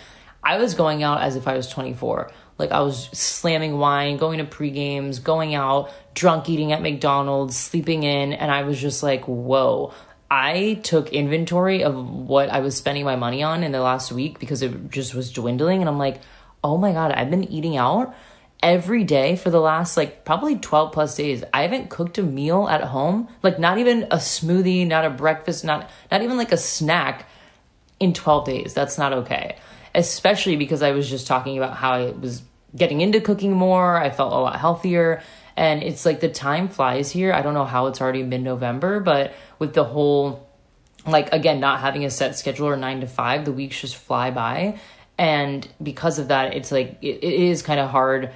I 0.44 0.58
was 0.58 0.76
going 0.76 1.02
out 1.02 1.22
as 1.22 1.36
if 1.36 1.48
I 1.48 1.56
was 1.56 1.68
24. 1.68 2.32
Like 2.58 2.72
I 2.72 2.82
was 2.82 3.10
slamming 3.12 3.78
wine, 3.78 4.18
going 4.18 4.38
to 4.38 4.46
pre 4.46 4.70
games, 4.70 5.20
going 5.20 5.56
out, 5.56 5.92
drunk 6.14 6.48
eating 6.48 6.72
at 6.72 6.82
McDonald's, 6.82 7.58
sleeping 7.58 8.04
in, 8.04 8.32
and 8.32 8.52
I 8.52 8.64
was 8.64 8.80
just 8.80 9.02
like, 9.04 9.26
whoa. 9.26 9.94
I 10.30 10.80
took 10.84 11.10
inventory 11.10 11.84
of 11.84 11.96
what 11.96 12.50
I 12.50 12.60
was 12.60 12.76
spending 12.76 13.06
my 13.06 13.16
money 13.16 13.44
on 13.44 13.64
in 13.64 13.72
the 13.72 13.82
last 13.82 14.12
week 14.12 14.40
because 14.40 14.62
it 14.62 14.90
just 14.90 15.14
was 15.14 15.32
dwindling. 15.32 15.82
And 15.82 15.90
I'm 15.90 15.98
like, 15.98 16.22
oh 16.64 16.78
my 16.78 16.92
God, 16.92 17.12
I've 17.12 17.30
been 17.30 17.44
eating 17.52 17.78
out 17.78 18.16
every 18.64 19.04
day 19.04 19.36
for 19.36 19.50
the 19.50 19.60
last 19.60 19.98
like 19.98 20.26
probably 20.26 20.58
12 20.58 20.92
plus 20.92 21.16
days. 21.16 21.44
I 21.54 21.62
haven't 21.62 21.90
cooked 21.90 22.18
a 22.18 22.24
meal 22.24 22.68
at 22.68 22.82
home, 22.84 23.28
like 23.44 23.60
not 23.60 23.78
even 23.78 24.04
a 24.04 24.18
smoothie, 24.18 24.88
not 24.88 25.06
a 25.06 25.10
breakfast, 25.10 25.64
not 25.64 25.90
not 26.12 26.22
even 26.22 26.38
like 26.38 26.52
a 26.52 26.58
snack 26.58 27.30
in 28.00 28.14
12 28.14 28.46
days. 28.46 28.74
That's 28.74 28.98
not 28.98 29.14
okay 29.14 29.58
especially 29.96 30.58
because 30.58 30.84
I 30.84 30.92
was 30.92 31.10
just 31.10 31.26
talking 31.26 31.58
about 31.58 31.76
how 31.76 31.94
I 31.94 32.12
was 32.12 32.44
getting 32.76 33.02
into 33.02 33.22
cooking 33.22 33.54
more. 33.54 33.98
I 33.98 34.10
felt 34.10 34.34
a 34.34 34.36
lot 34.36 34.60
healthier. 34.60 35.24
And 35.58 35.84
it's 35.84 36.06
like 36.06 36.20
the 36.20 36.30
time 36.30 36.68
flies 36.68 37.12
here. 37.12 37.34
I 37.34 37.42
don't 37.42 37.54
know 37.54 37.66
how 37.66 37.88
it's 37.88 38.02
already 38.02 38.24
mid 38.24 38.42
November, 38.42 39.00
but 39.00 39.34
with 39.58 39.74
the 39.74 39.84
whole, 39.84 40.50
like, 41.08 41.32
again, 41.32 41.60
not 41.60 41.80
having 41.80 42.04
a 42.04 42.10
set 42.10 42.38
schedule 42.38 42.68
or 42.68 42.76
nine 42.76 43.02
to 43.02 43.08
five, 43.08 43.46
the 43.46 43.54
weeks 43.54 43.80
just 43.80 43.96
fly 43.96 44.32
by. 44.32 44.80
And 45.18 45.68
because 45.82 46.20
of 46.20 46.28
that, 46.28 46.56
it's 46.56 46.72
like, 46.72 46.98
it, 47.02 47.24
it 47.24 47.34
is 47.34 47.62
kind 47.62 47.80
of 47.80 47.90
hard 47.90 48.32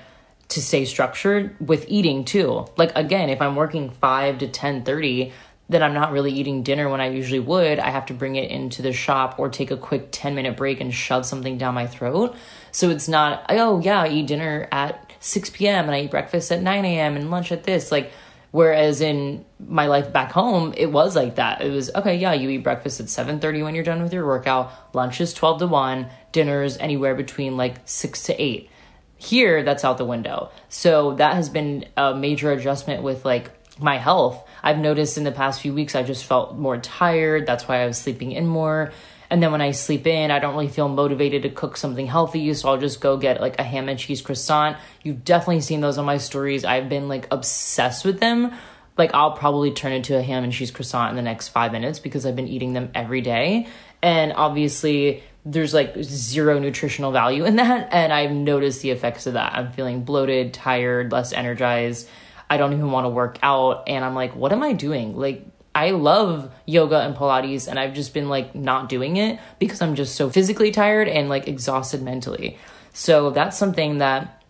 to 0.50 0.62
stay 0.62 0.86
structured 0.86 1.56
with 1.60 1.86
eating 1.90 2.26
too. 2.26 2.66
Like, 2.78 2.92
again, 2.96 3.30
if 3.30 3.42
I'm 3.42 3.56
working 3.56 3.90
5 3.90 4.40
to 4.40 4.48
10 4.48 4.84
30, 4.84 5.32
that 5.70 5.84
I'm 5.84 5.94
not 5.94 6.12
really 6.12 6.32
eating 6.32 6.64
dinner 6.64 6.90
when 6.90 7.00
I 7.00 7.10
usually 7.10 7.40
would, 7.40 7.78
I 7.80 7.92
have 7.92 8.08
to 8.08 8.14
bring 8.14 8.36
it 8.36 8.50
into 8.50 8.82
the 8.82 8.92
shop 8.92 9.38
or 9.38 9.50
take 9.50 9.70
a 9.70 9.78
quick 9.78 10.08
10 10.12 10.34
minute 10.34 10.58
break 10.58 10.82
and 10.82 10.94
shove 10.94 11.26
something 11.26 11.58
down 11.58 11.76
my 11.76 11.86
throat. 11.86 12.36
So 12.72 12.90
it's 12.90 13.08
not, 13.08 13.46
oh 13.50 13.80
yeah, 13.80 14.02
I 14.02 14.10
eat 14.10 14.28
dinner 14.28 14.68
at 14.72 15.09
6 15.20 15.50
p.m. 15.52 15.86
and 15.86 15.96
I 15.96 16.02
eat 16.02 16.12
breakfast 16.12 16.52
at 16.52 16.62
9 16.62 16.86
a.m. 16.86 17.16
and 17.16 17.32
lunch 17.32 17.52
at 17.52 17.64
this. 17.64 17.92
Like, 17.92 18.12
whereas 18.52 19.02
in 19.02 19.46
my 19.60 19.88
life 19.88 20.12
back 20.12 20.32
home, 20.32 20.74
it 20.78 20.92
was 20.92 21.16
like 21.16 21.36
that. 21.36 21.62
It 21.62 21.72
was, 21.72 21.94
okay, 21.94 22.18
yeah, 22.18 22.34
you 22.34 22.50
eat 22.50 22.64
breakfast 22.64 23.00
at 23.00 23.08
7.30 23.08 23.64
when 23.64 23.76
you're 23.76 23.84
done 23.84 24.02
with 24.02 24.14
your 24.14 24.26
workout. 24.26 24.72
Lunch 24.94 25.22
is 25.22 25.34
12 25.34 25.60
to 25.60 25.68
1. 25.68 26.10
Dinner's 26.32 26.78
anywhere 26.78 27.16
between 27.16 27.58
like 27.58 27.76
6 27.86 28.24
to 28.24 28.42
8. 28.42 28.70
Here, 29.18 29.64
that's 29.64 29.84
out 29.84 29.98
the 29.98 30.06
window. 30.06 30.50
So 30.70 31.16
that 31.16 31.34
has 31.34 31.50
been 31.50 31.86
a 31.98 32.16
major 32.16 32.52
adjustment 32.52 33.04
with 33.04 33.26
like 33.26 33.52
my 33.82 33.98
health 33.98 34.46
I've 34.64 34.78
noticed 34.78 35.18
in 35.18 35.24
the 35.24 35.32
past 35.32 35.62
few 35.62 35.74
weeks 35.74 35.96
I 35.96 36.04
just 36.04 36.26
felt 36.26 36.58
more 36.58 36.78
tired. 36.78 37.46
That's 37.46 37.68
why 37.68 37.82
I 37.82 37.86
was 37.86 37.98
sleeping 37.98 38.32
in 38.32 38.48
more. 38.48 38.92
And 39.30 39.44
then 39.44 39.52
when 39.52 39.62
I 39.62 39.72
sleep 39.72 40.08
in, 40.08 40.32
I 40.32 40.40
don't 40.40 40.54
really 40.54 40.68
feel 40.68 40.88
motivated 40.88 41.44
to 41.44 41.50
cook 41.50 41.78
something 41.78 42.08
healthy. 42.08 42.54
So 42.54 42.70
I'll 42.70 42.78
just 42.78 43.00
go 43.00 43.18
get 43.18 43.42
like 43.42 43.60
a 43.60 43.64
ham 43.64 43.90
and 43.90 44.00
cheese 44.00 44.22
croissant. 44.22 44.78
You've 45.04 45.24
definitely 45.24 45.62
seen 45.62 45.82
those 45.82 45.98
on 45.98 46.06
my 46.06 46.18
stories. 46.18 46.66
I've 46.66 46.90
been 46.90 47.08
like 47.08 47.28
obsessed 47.32 48.06
with 48.06 48.20
them. 48.20 48.52
Like 48.98 49.14
I'll 49.14 49.34
probably 49.34 49.72
turn 49.72 49.92
into 49.92 50.18
a 50.18 50.22
ham 50.22 50.44
and 50.44 50.52
cheese 50.52 50.72
croissant 50.72 51.12
in 51.12 51.16
the 51.16 51.22
next 51.22 51.50
five 51.50 51.72
minutes 51.72 52.00
because 52.00 52.26
I've 52.26 52.36
been 52.36 52.48
eating 52.48 52.74
them 52.74 52.90
every 52.96 53.22
day. 53.22 53.68
And 54.02 54.34
obviously, 54.34 55.24
there's 55.46 55.74
like 55.74 55.96
zero 56.02 56.60
nutritional 56.60 57.12
value 57.12 57.46
in 57.46 57.56
that. 57.58 57.90
And 57.92 58.12
I've 58.12 58.32
noticed 58.32 58.82
the 58.82 58.90
effects 58.92 59.28
of 59.28 59.34
that. 59.34 59.54
I'm 59.54 59.72
feeling 59.72 60.04
bloated, 60.04 60.54
tired, 60.54 61.12
less 61.12 61.34
energized 61.34 62.10
I 62.50 62.58
don't 62.58 62.74
even 62.74 62.92
want 62.92 63.06
to 63.06 63.10
work 63.10 63.38
out. 63.44 63.84
And 63.88 64.04
I'm 64.04 64.16
like, 64.16 64.36
what 64.36 64.52
am 64.52 64.64
I 64.64 64.74
doing? 64.74 65.16
Like, 65.16 65.46
I 65.80 65.92
love 65.92 66.52
yoga 66.66 67.00
and 67.00 67.16
Pilates, 67.16 67.70
and 67.70 67.80
I've 67.80 67.94
just 67.94 68.14
been 68.14 68.28
like 68.28 68.54
not 68.54 68.90
doing 68.90 69.16
it 69.16 69.40
because 69.60 69.82
I'm 69.82 69.96
just 69.96 70.16
so 70.16 70.30
physically 70.30 70.72
tired 70.72 71.08
and 71.08 71.30
like 71.30 71.48
exhausted 71.48 72.02
mentally. 72.02 72.58
So 72.92 73.30
that's 73.30 73.58
something 73.58 74.00
that 74.00 74.44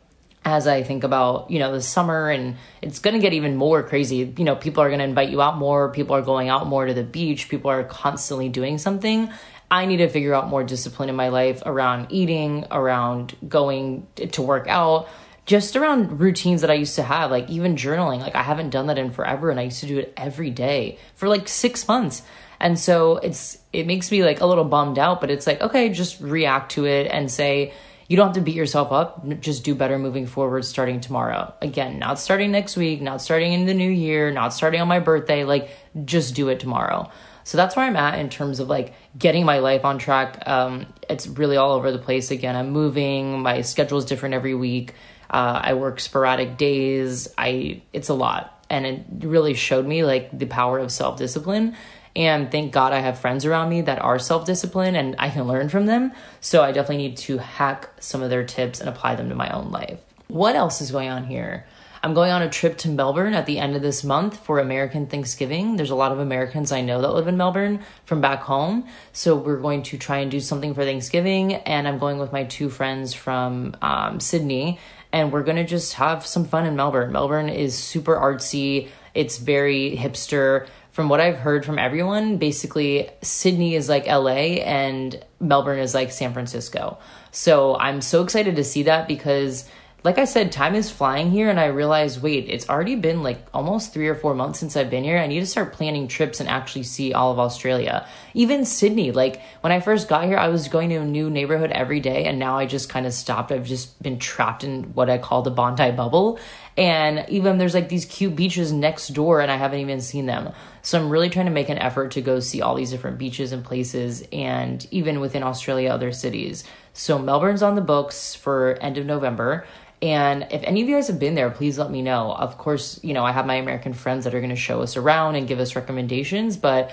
as 0.44 0.66
I 0.66 0.82
think 0.82 1.04
about, 1.04 1.52
you 1.52 1.60
know, 1.60 1.72
the 1.72 1.84
summer 1.84 2.32
and 2.32 2.56
it's 2.82 2.98
going 2.98 3.14
to 3.14 3.20
get 3.20 3.34
even 3.34 3.56
more 3.56 3.84
crazy. 3.84 4.34
You 4.36 4.44
know, 4.44 4.56
people 4.56 4.82
are 4.82 4.88
going 4.90 4.98
to 4.98 5.06
invite 5.06 5.30
you 5.30 5.40
out 5.40 5.58
more, 5.58 5.92
people 5.92 6.16
are 6.16 6.24
going 6.24 6.50
out 6.50 6.66
more 6.66 6.88
to 6.88 6.96
the 6.96 7.04
beach, 7.04 7.48
people 7.48 7.70
are 7.70 7.84
constantly 7.84 8.50
doing 8.50 8.80
something. 8.80 9.32
I 9.70 9.86
need 9.86 9.98
to 9.98 10.10
figure 10.10 10.34
out 10.34 10.48
more 10.48 10.64
discipline 10.64 11.10
in 11.10 11.16
my 11.16 11.28
life 11.28 11.62
around 11.64 12.08
eating, 12.10 12.66
around 12.72 13.36
going 13.48 14.08
to 14.16 14.42
work 14.42 14.68
out, 14.68 15.08
just 15.50 15.76
around 15.76 16.20
routines 16.20 16.62
that 16.62 16.70
I 16.70 16.76
used 16.76 16.94
to 16.98 17.02
have, 17.02 17.32
like 17.32 17.50
even 17.50 17.76
journaling. 17.76 18.20
Like 18.20 18.36
I 18.36 18.44
haven't 18.44 18.70
done 18.70 18.86
that 18.86 19.00
in 19.00 19.10
forever 19.10 19.50
and 19.50 19.60
I 19.60 19.64
used 19.64 19.80
to 19.80 19.88
do 19.88 19.98
it 19.98 20.14
every 20.16 20.52
day 20.52 21.00
for 21.16 21.28
like 21.28 21.48
6 21.48 21.88
months. 21.88 22.22
And 22.60 22.78
so 22.78 23.18
it's 23.18 23.58
it 23.74 23.88
makes 23.88 24.12
me 24.12 24.24
like 24.24 24.42
a 24.42 24.46
little 24.46 24.64
bummed 24.64 25.00
out, 25.00 25.20
but 25.20 25.32
it's 25.32 25.48
like 25.48 25.60
okay, 25.60 25.90
just 25.90 26.22
react 26.22 26.74
to 26.74 26.86
it 26.86 27.08
and 27.12 27.32
say 27.32 27.74
you 28.08 28.16
don't 28.16 28.28
have 28.28 28.36
to 28.36 28.42
beat 28.42 28.54
yourself 28.54 28.92
up. 28.92 29.28
Just 29.40 29.64
do 29.64 29.74
better 29.74 29.98
moving 29.98 30.28
forward 30.28 30.66
starting 30.66 31.00
tomorrow. 31.00 31.52
Again, 31.64 31.98
not 31.98 32.20
starting 32.20 32.52
next 32.52 32.78
week, 32.78 33.02
not 33.02 33.20
starting 33.20 33.54
in 33.54 33.66
the 33.66 33.74
new 33.74 33.90
year, 33.90 34.30
not 34.30 34.54
starting 34.54 34.82
on 34.82 34.88
my 34.88 35.00
birthday. 35.00 35.46
Like, 35.46 35.72
just 36.06 36.36
do 36.36 36.50
it 36.50 36.60
tomorrow. 36.60 37.10
So 37.44 37.58
that's 37.58 37.76
where 37.76 37.86
I'm 37.86 37.96
at 37.96 38.20
in 38.20 38.30
terms 38.30 38.60
of 38.60 38.68
like 38.68 38.94
getting 39.18 39.46
my 39.46 39.58
life 39.58 39.84
on 39.84 39.98
track. 39.98 40.48
Um, 40.48 40.86
it's 41.10 41.26
really 41.26 41.58
all 41.58 41.72
over 41.72 41.92
the 41.92 41.98
place 41.98 42.30
again. 42.30 42.56
I'm 42.56 42.70
moving, 42.70 43.40
my 43.42 43.62
schedule 43.62 43.98
is 43.98 44.06
different 44.06 44.36
every 44.36 44.54
week. 44.54 44.94
Uh, 45.30 45.62
I 45.64 45.74
work 45.74 46.00
sporadic 46.00 46.58
days. 46.58 47.28
I 47.38 47.82
it's 47.94 48.10
a 48.10 48.14
lot, 48.14 48.66
and 48.70 48.86
it 48.86 49.06
really 49.22 49.54
showed 49.54 49.86
me 49.86 50.04
like 50.04 50.38
the 50.38 50.46
power 50.46 50.80
of 50.80 50.92
self 50.92 51.18
discipline 51.18 51.76
and 52.16 52.52
thank 52.52 52.74
God 52.74 52.92
I 52.92 53.00
have 53.00 53.20
friends 53.20 53.46
around 53.46 53.70
me 53.70 53.82
that 53.82 54.02
are 54.02 54.20
self 54.20 54.46
disciplined 54.46 54.98
and 54.98 55.16
I 55.20 55.30
can 55.30 55.48
learn 55.48 55.70
from 55.70 55.86
them. 55.86 56.12
So 56.42 56.64
I 56.64 56.72
definitely 56.72 57.08
need 57.08 57.18
to 57.18 57.38
hack 57.38 57.90
some 58.00 58.22
of 58.22 58.30
their 58.30 58.44
tips 58.44 58.80
and 58.80 58.90
apply 58.90 59.16
them 59.16 59.30
to 59.30 59.36
my 59.36 59.50
own 59.52 59.72
life. 59.72 60.00
What 60.28 60.56
else 60.56 60.82
is 60.82 60.92
going 60.92 61.10
on 61.10 61.26
here? 61.26 61.66
I'm 62.02 62.14
going 62.14 62.32
on 62.32 62.42
a 62.42 62.50
trip 62.50 62.78
to 62.80 62.90
Melbourne 62.90 63.34
at 63.34 63.46
the 63.46 63.60
end 63.60 63.76
of 63.76 63.82
this 63.82 64.06
month 64.06 64.38
for 64.46 64.60
American 64.60 65.08
Thanksgiving. 65.08 65.76
There's 65.76 65.90
a 65.90 65.96
lot 65.96 66.14
of 66.14 66.20
Americans 66.20 66.72
I 66.72 66.80
know 66.80 67.02
that 67.02 67.14
live 67.14 67.28
in 67.28 67.36
Melbourne 67.36 67.82
from 68.06 68.22
back 68.22 68.42
home. 68.42 68.88
So 69.12 69.36
we're 69.36 69.60
going 69.60 69.84
to 69.84 69.98
try 69.98 70.20
and 70.20 70.32
do 70.32 70.40
something 70.40 70.74
for 70.74 70.86
Thanksgiving. 70.86 71.56
And 71.56 71.88
I'm 71.88 72.00
going 72.00 72.18
with 72.18 72.32
my 72.32 72.46
two 72.46 72.70
friends 72.70 73.14
from 73.14 73.76
um, 73.82 74.22
Sydney. 74.22 74.80
And 75.12 75.32
we're 75.32 75.44
to 75.58 75.66
just 75.66 75.94
have 75.96 76.26
some 76.26 76.46
fun 76.46 76.66
in 76.66 76.76
Melbourne. 76.76 77.12
Melbourne 77.12 77.50
is 77.50 77.78
super 77.78 78.16
artsy, 78.16 78.90
it's 79.14 79.38
very 79.38 79.98
hipster 79.98 80.68
from 80.92 81.08
what 81.08 81.22
I've 81.22 81.38
heard 81.38 81.66
from 81.66 81.80
everyone, 81.80 82.38
basically 82.38 83.10
Sydney 83.22 83.76
is 83.76 83.88
like 83.88 84.06
LA 84.06 84.60
and 84.66 85.24
Melbourne 85.40 85.80
is 85.80 85.94
like 85.94 86.12
San 86.12 86.34
Francisco. 86.34 86.98
So 87.32 87.78
I'm 87.78 88.02
so 88.02 88.22
excited 88.22 88.58
to 88.58 88.64
see 88.66 88.84
that 88.84 89.08
because 89.08 89.70
like 90.04 90.18
I 90.18 90.26
said, 90.26 90.52
time 90.52 90.76
is 90.76 90.90
flying 90.90 91.30
here, 91.30 91.50
and 91.50 91.60
I 91.60 91.66
realized, 91.66 92.22
wait, 92.22 92.48
it's 92.48 92.70
already 92.70 92.96
been 92.96 93.22
like 93.22 93.46
almost 93.54 93.94
three 93.94 94.08
or 94.08 94.16
four 94.16 94.34
months 94.34 94.60
since 94.60 94.78
I've 94.78 94.90
been 94.90 95.04
here. 95.04 95.18
I 95.18 95.28
need 95.28 95.42
to 95.42 95.46
start 95.46 95.74
planning 95.74 96.08
trips 96.08 96.40
and 96.40 96.48
actually 96.48 96.84
see 96.84 97.14
all 97.14 97.34
of 97.34 97.40
Australia. 97.40 98.08
Even 98.34 98.64
Sydney, 98.64 99.12
like 99.12 99.42
when 99.60 99.74
I 99.74 99.82
first 99.82 100.08
got 100.08 100.24
here, 100.24 100.38
I 100.38 100.48
was 100.48 100.70
going 100.70 100.90
to 100.90 100.98
a 100.98 101.06
new 101.06 101.30
neighborhood 101.30 101.72
every 101.72 102.00
day, 102.00 102.26
and 102.26 102.40
now 102.40 102.58
I 102.58 102.66
just 102.66 102.88
kind 102.88 103.06
of 103.06 103.14
stopped. 103.14 103.52
I've 103.52 103.66
just 103.66 104.02
been 104.02 104.20
trapped 104.20 104.64
in 104.64 104.94
what 104.94 105.10
I 105.10 105.18
call 105.18 105.42
the 105.42 105.52
Bondi 105.52 105.92
bubble. 105.92 106.40
And 106.78 107.26
even 107.28 107.58
there's 107.58 107.74
like 107.74 107.90
these 107.90 108.06
cute 108.06 108.38
beaches 108.38 108.72
next 108.72 109.10
door, 109.10 109.42
and 109.42 109.52
I 109.52 109.58
haven't 109.58 109.82
even 109.82 110.00
seen 110.00 110.28
them. 110.28 110.54
So 110.82 110.98
I'm 110.98 111.10
really 111.10 111.30
trying 111.30 111.48
to 111.48 111.52
make 111.52 111.68
an 111.68 111.78
effort 111.78 112.12
to 112.12 112.22
go 112.22 112.40
see 112.40 112.62
all 112.62 112.76
these 112.76 112.92
different 112.92 113.18
beaches 113.18 113.52
and 113.52 113.66
places, 113.66 114.24
and 114.32 114.88
even 114.92 115.20
within 115.20 115.44
Australia, 115.44 115.90
other 115.90 116.14
cities. 116.14 116.64
So 116.94 117.20
Melbourne's 117.20 117.64
on 117.64 117.76
the 117.76 117.82
books 117.82 118.34
for 118.34 118.78
end 118.82 118.98
of 118.98 119.06
November. 119.06 119.66
And 120.02 120.48
if 120.52 120.64
any 120.64 120.82
of 120.82 120.88
you 120.88 120.96
guys 120.96 121.08
have 121.08 121.20
been 121.20 121.36
there, 121.36 121.50
please 121.50 121.78
let 121.78 121.92
me 121.92 122.02
know. 122.02 122.32
Of 122.32 122.58
course, 122.58 123.00
you 123.04 123.14
know, 123.14 123.26
I 123.26 123.32
have 123.32 123.46
my 123.46 123.56
American 123.56 123.94
friends 123.94 124.24
that 124.24 124.34
are 124.34 124.40
going 124.40 124.50
to 124.50 124.56
show 124.56 124.82
us 124.82 124.96
around 124.96 125.36
and 125.36 125.48
give 125.48 125.60
us 125.60 125.76
recommendations, 125.76 126.56
but 126.56 126.92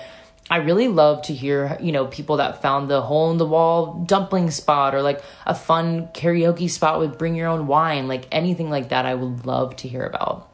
I 0.49 0.57
really 0.57 0.87
love 0.87 1.23
to 1.23 1.33
hear, 1.33 1.77
you 1.81 1.91
know, 1.91 2.07
people 2.07 2.37
that 2.37 2.61
found 2.61 2.89
the 2.89 3.01
hole 3.01 3.31
in 3.31 3.37
the 3.37 3.45
wall 3.45 4.03
dumpling 4.05 4.49
spot 4.51 4.95
or 4.95 5.01
like 5.01 5.21
a 5.45 5.53
fun 5.53 6.07
karaoke 6.07 6.69
spot 6.69 6.99
with 6.99 7.17
bring 7.17 7.35
your 7.35 7.47
own 7.47 7.67
wine, 7.67 8.07
like 8.07 8.27
anything 8.31 8.69
like 8.69 8.89
that. 8.89 9.05
I 9.05 9.15
would 9.15 9.45
love 9.45 9.75
to 9.77 9.87
hear 9.87 10.05
about. 10.05 10.49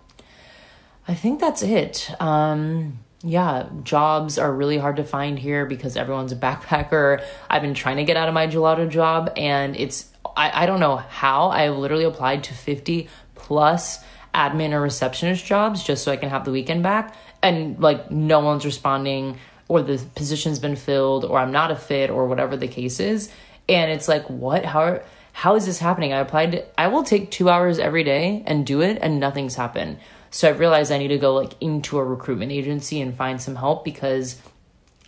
I 1.08 1.14
think 1.14 1.40
that's 1.40 1.62
it. 1.62 2.10
Um, 2.20 3.00
yeah, 3.24 3.70
jobs 3.84 4.38
are 4.38 4.52
really 4.52 4.78
hard 4.78 4.98
to 4.98 5.04
find 5.04 5.38
here 5.38 5.66
because 5.66 5.96
everyone's 5.96 6.32
a 6.32 6.36
backpacker. 6.36 7.24
I've 7.50 7.62
been 7.62 7.74
trying 7.74 7.98
to 7.98 8.04
get 8.04 8.18
out 8.18 8.28
of 8.28 8.34
my 8.34 8.48
gelato 8.48 8.90
job 8.90 9.32
and 9.38 9.76
it's 9.76 10.10
I, 10.36 10.64
I 10.64 10.66
don't 10.66 10.80
know 10.80 10.98
how 10.98 11.48
I 11.48 11.70
literally 11.70 12.06
applied 12.06 12.44
to 12.46 12.54
50 12.54 13.08
plus 13.36 14.00
admin 14.34 14.72
or 14.72 14.82
receptionist 14.82 15.46
jobs 15.46 15.84
just 15.84 16.04
so 16.04 16.12
I 16.12 16.18
can 16.18 16.30
have 16.30 16.46
the 16.46 16.52
weekend 16.52 16.84
back. 16.84 17.16
And 17.42 17.80
like 17.80 18.10
no 18.10 18.40
one's 18.40 18.66
responding, 18.66 19.38
or 19.68 19.82
the 19.82 20.04
position's 20.16 20.60
been 20.60 20.76
filled, 20.76 21.26
or 21.26 21.38
I'm 21.40 21.52
not 21.52 21.72
a 21.72 21.76
fit, 21.76 22.10
or 22.10 22.28
whatever 22.28 22.56
the 22.56 22.68
case 22.68 23.00
is. 23.00 23.30
And 23.68 23.92
it's 23.92 24.08
like, 24.08 24.30
what? 24.30 24.66
How? 24.66 25.02
How 25.36 25.56
is 25.56 25.66
this 25.66 25.80
happening? 25.80 26.14
I 26.14 26.20
applied. 26.20 26.52
To, 26.52 26.80
I 26.80 26.88
will 26.88 27.04
take 27.04 27.32
two 27.32 27.50
hours 27.50 27.80
every 27.80 28.04
day 28.04 28.44
and 28.46 28.66
do 28.66 28.82
it, 28.82 29.00
and 29.02 29.20
nothing's 29.20 29.56
happened. 29.56 29.98
So 30.32 30.48
I 30.48 30.52
realized 30.52 30.92
I 30.92 30.98
need 30.98 31.10
to 31.10 31.18
go 31.18 31.36
like 31.36 31.54
into 31.62 31.98
a 31.98 32.04
recruitment 32.04 32.52
agency 32.52 33.02
and 33.02 33.16
find 33.16 33.42
some 33.42 33.56
help 33.56 33.84
because, 33.84 34.42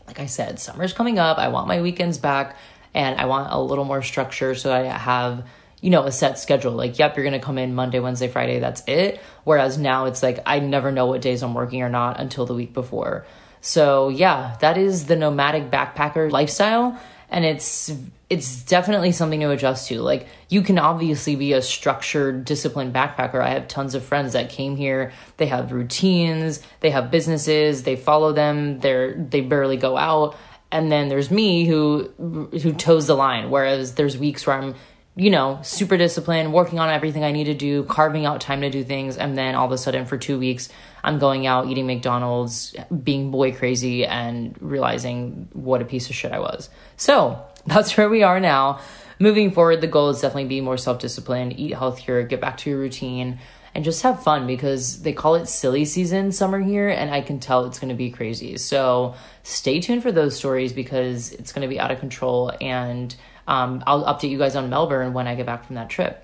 like 0.08 0.20
I 0.20 0.26
said, 0.26 0.60
summer's 0.60 0.94
coming 0.94 1.20
up. 1.20 1.38
I 1.38 1.48
want 1.48 1.68
my 1.68 1.82
weekends 1.82 2.18
back 2.18 2.58
and 2.96 3.20
I 3.20 3.26
want 3.26 3.52
a 3.52 3.60
little 3.60 3.84
more 3.84 4.02
structure 4.02 4.56
so 4.56 4.74
I 4.74 4.84
have 4.84 5.46
you 5.82 5.92
know 5.92 6.04
a 6.04 6.12
set 6.12 6.40
schedule. 6.40 6.72
Like 6.72 6.98
yep 6.98 7.16
you're 7.16 7.26
going 7.26 7.40
to 7.40 7.46
come 7.46 7.60
in 7.60 7.76
Monday 7.76 8.00
Wednesday 8.00 8.30
Friday 8.30 8.60
that's 8.60 8.82
it. 8.88 9.22
Whereas 9.44 9.78
now 9.78 10.06
it's 10.06 10.24
like 10.24 10.40
I 10.48 10.60
never 10.60 10.92
know 10.92 11.06
what 11.06 11.22
days 11.22 11.44
I'm 11.44 11.54
working 11.54 11.84
or 11.84 11.90
not 11.90 12.20
until 12.20 12.48
the 12.48 12.56
week 12.56 12.74
before. 12.74 13.28
So 13.62 14.10
yeah 14.10 14.56
that 14.62 14.78
is 14.80 15.06
the 15.06 15.16
nomadic 15.16 15.70
backpacker 15.70 16.32
lifestyle 16.32 17.00
and 17.30 17.46
it's 17.46 17.92
it's 18.28 18.64
definitely 18.64 19.12
something 19.12 19.40
to 19.42 19.52
adjust 19.52 19.90
to. 19.90 20.02
Like 20.02 20.28
you 20.50 20.62
can 20.62 20.80
obviously 20.80 21.36
be 21.36 21.54
a 21.54 21.62
structured 21.62 22.46
disciplined 22.46 22.94
backpacker. 22.94 23.42
I 23.42 23.50
have 23.50 23.68
tons 23.68 23.94
of 23.94 24.04
friends 24.04 24.34
that 24.34 24.50
came 24.50 24.78
here. 24.78 25.12
They 25.38 25.46
have 25.48 25.72
routines. 25.72 26.62
They 26.80 26.90
have 26.90 27.12
businesses. 27.12 27.84
They 27.84 27.98
follow 27.98 28.32
them. 28.32 28.80
They're 28.80 29.14
they 29.14 29.42
barely 29.42 29.78
go 29.78 29.98
out 29.98 30.38
and 30.76 30.92
then 30.92 31.08
there's 31.08 31.32
me 31.32 31.66
who 31.66 32.12
who 32.18 32.74
toes 32.74 33.08
the 33.08 33.16
line. 33.16 33.50
Whereas 33.50 33.96
there's 33.96 34.18
weeks 34.18 34.46
where 34.46 34.58
i'm 34.58 34.76
you 35.16 35.30
know 35.30 35.60
super 35.64 35.96
disciplined 35.96 36.52
working 36.52 36.78
on 36.78 36.90
everything 36.90 37.24
i 37.24 37.32
need 37.32 37.46
to 37.46 37.54
do 37.54 37.84
carving 37.86 38.26
out 38.26 38.42
time 38.42 38.60
to 38.62 38.70
do 38.70 38.84
things. 38.84 39.16
And 39.16 39.38
then 39.38 39.56
all 39.56 39.66
of 39.66 39.72
a 39.72 39.78
sudden 39.78 40.06
for 40.06 40.18
two 40.18 40.38
weeks 40.38 40.68
i'm 41.04 41.18
going 41.18 41.48
out 41.48 41.68
eating 41.68 41.88
mcdonald's 41.88 42.76
being 43.04 43.32
boy 43.32 43.54
crazy 43.54 44.06
and 44.06 44.58
realizing 44.60 45.48
what 45.54 45.82
a 45.82 45.86
piece 45.86 46.10
of 46.10 46.16
shit 46.16 46.34
i 46.34 46.40
was. 46.40 46.70
So 46.98 47.42
that's 47.66 47.96
where 47.98 48.10
we 48.10 48.24
are 48.24 48.40
now. 48.40 48.82
Moving 49.18 49.52
forward 49.52 49.80
the 49.80 49.88
goal 49.88 50.10
is 50.10 50.20
definitely 50.20 50.50
be 50.50 50.60
more 50.60 50.78
self-disciplined 50.78 51.58
eat 51.58 51.74
healthier 51.74 52.24
get 52.24 52.42
back 52.42 52.58
to 52.58 52.70
your 52.70 52.80
routine 52.80 53.40
and 53.76 53.84
just 53.84 54.02
have 54.04 54.24
fun 54.24 54.48
because 54.48 55.02
they 55.02 55.12
call 55.12 55.36
it 55.36 55.48
silly 55.48 55.84
season 55.84 56.32
summer 56.32 56.62
here 56.62 56.88
and 56.88 57.12
I 57.12 57.20
can 57.20 57.42
tell 57.42 57.66
it's 57.66 57.78
going 57.78 57.90
to 57.90 57.96
be 57.96 58.10
crazy. 58.10 58.58
So 58.58 59.16
stay 59.44 59.82
tuned 59.82 60.02
for 60.02 60.14
those 60.14 60.34
stories 60.36 60.72
because 60.72 61.34
it's 61.34 61.52
going 61.52 61.62
to 61.62 61.68
be 61.68 61.78
out 61.78 61.92
of 61.92 62.00
control 62.00 62.54
and 62.62 63.14
um, 63.48 63.84
I'll 63.86 64.06
update 64.06 64.30
you 64.30 64.38
guys 64.38 64.56
on 64.56 64.70
Melbourne 64.70 65.12
when 65.12 65.28
I 65.28 65.36
get 65.36 65.46
back 65.46 65.66
from 65.66 65.76
that 65.76 65.90
trip. 65.90 66.22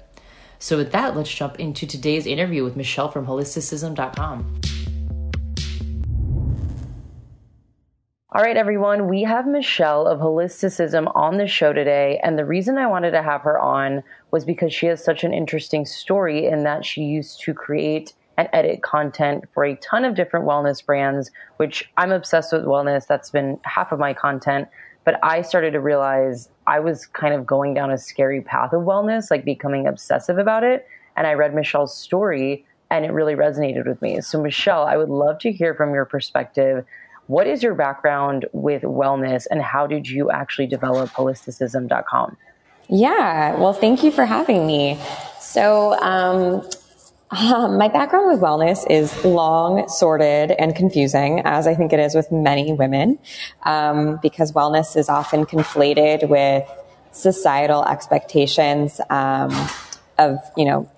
So 0.60 0.78
with 0.78 0.94
that, 0.94 1.18
let's 1.18 1.30
jump 1.30 1.60
into 1.60 1.86
today's 1.86 2.26
interview 2.26 2.64
with 2.64 2.78
Michelle 2.78 3.10
from 3.10 3.28
holisticism.com. 3.28 4.62
All 8.34 8.42
right, 8.42 8.56
everyone, 8.56 9.10
we 9.10 9.24
have 9.24 9.46
Michelle 9.46 10.08
of 10.08 10.20
Holisticism 10.20 11.12
on 11.14 11.36
the 11.36 11.48
show 11.48 11.74
today. 11.74 12.18
And 12.24 12.40
the 12.40 12.46
reason 12.46 12.78
I 12.78 12.88
wanted 12.88 13.12
to 13.12 13.22
have 13.22 13.42
her 13.42 13.60
on 13.60 14.04
was 14.32 14.46
because 14.46 14.74
she 14.74 14.88
has 14.88 15.04
such 15.04 15.24
an 15.24 15.34
interesting 15.34 15.86
story 15.86 16.48
in 16.48 16.64
that 16.64 16.86
she 16.86 17.02
used 17.02 17.42
to 17.42 17.54
create 17.54 18.14
and 18.38 18.48
edit 18.54 18.82
content 18.82 19.44
for 19.54 19.64
a 19.66 19.76
ton 19.76 20.06
of 20.06 20.16
different 20.16 20.46
wellness 20.46 20.84
brands, 20.84 21.30
which 21.58 21.92
I'm 21.98 22.12
obsessed 22.12 22.54
with 22.54 22.64
wellness. 22.64 23.06
That's 23.06 23.30
been 23.30 23.60
half 23.64 23.92
of 23.92 24.00
my 24.00 24.14
content. 24.14 24.68
But 25.04 25.20
I 25.24 25.42
started 25.42 25.72
to 25.72 25.80
realize 25.80 26.50
I 26.68 26.80
was 26.80 27.06
kind 27.08 27.34
of 27.34 27.46
going 27.46 27.74
down 27.74 27.92
a 27.92 27.98
scary 27.98 28.42
path 28.42 28.72
of 28.74 28.82
wellness, 28.82 29.32
like 29.32 29.44
becoming 29.44 29.88
obsessive 29.88 30.38
about 30.38 30.64
it. 30.64 30.88
And 31.18 31.28
I 31.28 31.34
read 31.34 31.54
Michelle's 31.54 31.96
story 31.96 32.66
and 32.90 33.06
it 33.06 33.12
really 33.12 33.36
resonated 33.36 33.88
with 33.88 34.02
me. 34.02 34.22
So, 34.22 34.42
Michelle, 34.42 34.84
I 34.84 34.98
would 34.98 35.10
love 35.10 35.40
to 35.40 35.52
hear 35.52 35.74
from 35.74 35.94
your 35.94 36.06
perspective 36.06 36.86
what 37.28 37.48
is 37.48 37.64
your 37.64 37.76
background 37.76 38.46
with 38.52 38.82
wellness 38.84 39.48
and 39.50 39.62
how 39.62 39.88
did 39.88 40.10
you 40.10 40.30
actually 40.30 40.68
develop 40.68 41.10
holisticism.com? 41.12 42.38
Yeah, 42.90 43.56
well, 43.58 43.74
thank 43.74 44.04
you 44.04 44.12
for 44.12 44.26
having 44.26 44.68
me. 44.68 45.00
So, 45.40 45.94
um, 46.02 46.68
um, 47.32 47.78
my 47.78 47.88
background 47.88 48.28
with 48.32 48.42
wellness 48.42 48.86
is 48.90 49.24
long, 49.24 49.88
sordid, 49.88 50.52
and 50.52 50.76
confusing, 50.76 51.42
as 51.46 51.68
I 51.68 51.76
think 51.76 51.94
it 51.94 52.00
is 52.00 52.14
with 52.14 52.32
many 52.32 52.74
women, 52.74 53.20
um, 53.64 54.20
because 54.22 54.52
wellness 54.52 54.98
is 54.98 55.08
often 55.08 55.46
conflated 55.46 56.28
with 56.28 56.70
societal 57.12 57.86
expectations 57.86 59.00
um, 59.10 59.52
of, 60.18 60.40
you 60.58 60.66
know, 60.66 60.90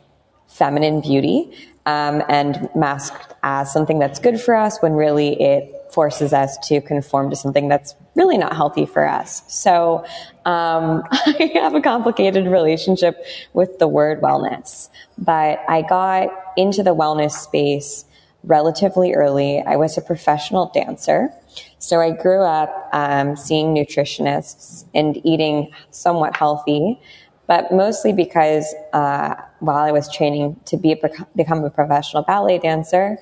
feminine 0.48 1.02
beauty. 1.02 1.52
um, 1.86 2.24
and 2.30 2.70
masked 2.76 3.34
as 3.44 3.72
something 3.72 4.00
that's 4.00 4.20
good 4.20 4.40
for 4.40 4.56
us 4.56 4.82
when 4.82 4.94
really 4.94 5.40
it 5.42 5.83
forces 5.94 6.34
us 6.34 6.58
to 6.68 6.82
conform 6.82 7.30
to 7.30 7.36
something 7.36 7.68
that's 7.68 7.96
really 8.16 8.38
not 8.38 8.56
healthy 8.56 8.86
for 8.86 9.08
us. 9.08 9.44
So 9.48 10.06
um, 10.46 11.04
I 11.12 11.52
have 11.56 11.76
a 11.76 11.82
complicated 11.82 12.48
relationship 12.48 13.24
with 13.54 13.80
the 13.80 13.88
word 13.88 14.22
wellness, 14.22 14.90
but 15.18 15.60
I 15.68 15.84
got 15.84 16.30
into 16.58 16.84
the 16.84 16.96
wellness 16.96 17.32
space 17.32 18.06
relatively 18.44 19.14
early. 19.14 19.62
I 19.66 19.76
was 19.78 19.98
a 19.98 20.02
professional 20.02 20.72
dancer. 20.74 21.30
So 21.80 22.02
I 22.02 22.12
grew 22.12 22.42
up 22.42 22.90
um, 22.94 23.36
seeing 23.36 23.74
nutritionists 23.74 24.86
and 24.94 25.20
eating 25.26 25.72
somewhat 25.92 26.36
healthy, 26.36 27.00
but 27.48 27.72
mostly 27.72 28.14
because 28.14 28.74
uh, 28.94 29.36
while 29.60 29.84
I 29.84 29.92
was 29.92 30.14
training 30.14 30.60
to 30.66 30.78
be 30.78 30.94
a, 30.94 31.26
become 31.36 31.64
a 31.64 31.70
professional 31.70 32.24
ballet 32.24 32.58
dancer, 32.58 33.18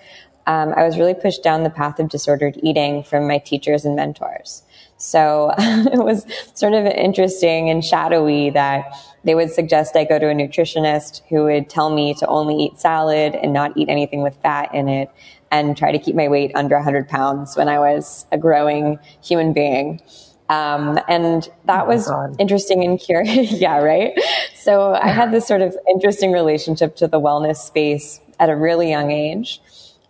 um, 0.47 0.73
I 0.75 0.83
was 0.83 0.97
really 0.97 1.13
pushed 1.13 1.43
down 1.43 1.63
the 1.63 1.69
path 1.69 1.99
of 1.99 2.09
disordered 2.09 2.59
eating 2.63 3.03
from 3.03 3.27
my 3.27 3.37
teachers 3.37 3.85
and 3.85 3.95
mentors. 3.95 4.63
So 4.97 5.53
it 5.57 6.03
was 6.03 6.25
sort 6.53 6.73
of 6.73 6.85
interesting 6.85 7.69
and 7.69 7.83
shadowy 7.83 8.49
that 8.51 8.85
they 9.23 9.35
would 9.35 9.51
suggest 9.51 9.95
I 9.95 10.03
go 10.03 10.19
to 10.19 10.29
a 10.29 10.33
nutritionist 10.33 11.21
who 11.29 11.43
would 11.43 11.69
tell 11.69 11.93
me 11.93 12.13
to 12.15 12.27
only 12.27 12.55
eat 12.55 12.79
salad 12.79 13.35
and 13.35 13.53
not 13.53 13.75
eat 13.77 13.89
anything 13.89 14.23
with 14.23 14.35
fat 14.41 14.73
in 14.73 14.89
it 14.89 15.11
and 15.51 15.75
try 15.75 15.91
to 15.91 15.99
keep 15.99 16.15
my 16.15 16.27
weight 16.27 16.51
under 16.55 16.75
100 16.75 17.09
pounds 17.09 17.55
when 17.55 17.67
I 17.67 17.77
was 17.77 18.25
a 18.31 18.37
growing 18.37 18.99
human 19.23 19.53
being. 19.53 20.01
Um, 20.49 20.99
and 21.07 21.47
that 21.65 21.83
oh 21.83 21.87
was 21.87 22.07
God. 22.07 22.35
interesting 22.39 22.83
and 22.83 22.99
curious. 22.99 23.51
yeah, 23.61 23.77
right. 23.77 24.13
So 24.55 24.93
I 24.93 25.07
had 25.07 25.31
this 25.31 25.47
sort 25.47 25.61
of 25.61 25.75
interesting 25.89 26.31
relationship 26.31 26.95
to 26.97 27.07
the 27.07 27.19
wellness 27.19 27.57
space 27.57 28.19
at 28.39 28.49
a 28.49 28.55
really 28.55 28.89
young 28.89 29.11
age 29.11 29.61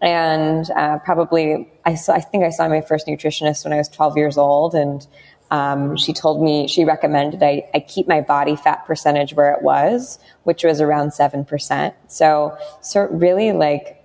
and 0.02 0.70
uh, 0.72 1.00
probably 1.00 1.70
I, 1.86 1.96
saw, 1.96 2.14
I 2.14 2.22
think 2.22 2.44
I 2.44 2.50
saw 2.50 2.68
my 2.68 2.82
first 2.82 3.08
nutritionist 3.08 3.64
when 3.64 3.74
I 3.74 3.78
was 3.78 3.88
12 3.90 4.18
years 4.18 4.38
old, 4.38 4.74
and 4.74 5.06
um, 5.52 5.98
she 5.98 6.14
told 6.14 6.42
me 6.42 6.68
she 6.68 6.86
recommended 6.86 7.44
I, 7.44 7.70
I, 7.74 7.82
keep 7.82 8.08
my 8.08 8.22
body 8.22 8.56
fat 8.56 8.86
percentage 8.86 9.34
where 9.34 9.52
it 9.52 9.62
was, 9.62 10.18
which 10.44 10.64
was 10.64 10.80
around 10.80 11.14
seven 11.14 11.44
percent. 11.44 11.94
So, 12.08 12.58
so 12.82 13.08
really 13.08 13.52
like 13.52 14.02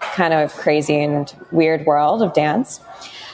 kind 0.00 0.34
of 0.34 0.52
crazy 0.54 1.00
and 1.00 1.32
weird 1.52 1.86
world 1.86 2.20
of 2.20 2.34
dance. 2.34 2.80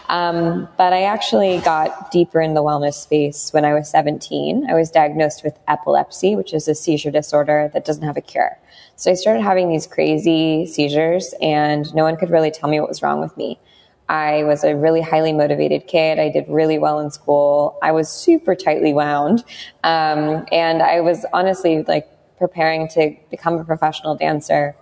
Um, 0.09 0.69
but 0.79 0.93
I 0.93 1.03
actually 1.03 1.59
got 1.59 2.11
deeper 2.11 2.41
in 2.41 2.55
the 2.55 2.63
wellness 2.63 2.95
space 2.95 3.53
when 3.53 3.65
I 3.65 3.75
was 3.75 3.91
17. 3.91 4.69
I 4.69 4.75
was 4.75 4.91
diagnosed 4.91 5.45
with 5.45 5.59
epilepsy, 5.69 6.35
which 6.35 6.55
is 6.55 6.67
a 6.67 6.75
seizure 6.75 7.11
disorder 7.11 7.71
that 7.75 7.85
doesn't 7.85 8.05
have 8.05 8.17
a 8.17 8.23
cure. 8.23 8.59
So 8.99 9.13
I 9.13 9.15
started 9.15 9.43
having 9.43 9.69
these 9.69 9.87
crazy 9.87 10.67
seizures 10.67 11.33
and 11.41 11.95
no 11.95 12.03
one 12.03 12.17
could 12.17 12.31
really 12.31 12.51
tell 12.51 12.69
me 12.69 12.81
what 12.81 12.89
was 12.89 13.01
wrong 13.01 13.21
with 13.21 13.37
me. 13.37 13.61
I 14.09 14.43
was 14.43 14.65
a 14.65 14.75
really 14.75 15.03
highly 15.03 15.33
motivated 15.33 15.87
kid. 15.87 16.19
I 16.19 16.31
did 16.31 16.47
really 16.49 16.79
well 16.79 16.99
in 16.99 17.13
school. 17.13 17.79
I 17.81 17.93
was 17.93 18.11
super 18.11 18.57
tightly 18.57 18.93
wound. 18.93 19.45
Um, 19.85 20.47
and 20.51 20.83
I 20.83 21.01
was 21.01 21.25
honestly 21.33 21.85
like 21.85 22.09
preparing 22.39 22.89
to 22.89 23.15
become 23.31 23.55
a 23.55 23.65
professional 23.65 24.17
dancer 24.17 24.75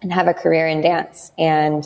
and 0.00 0.12
have 0.12 0.28
a 0.28 0.34
career 0.34 0.68
in 0.68 0.80
dance. 0.80 1.32
And 1.36 1.84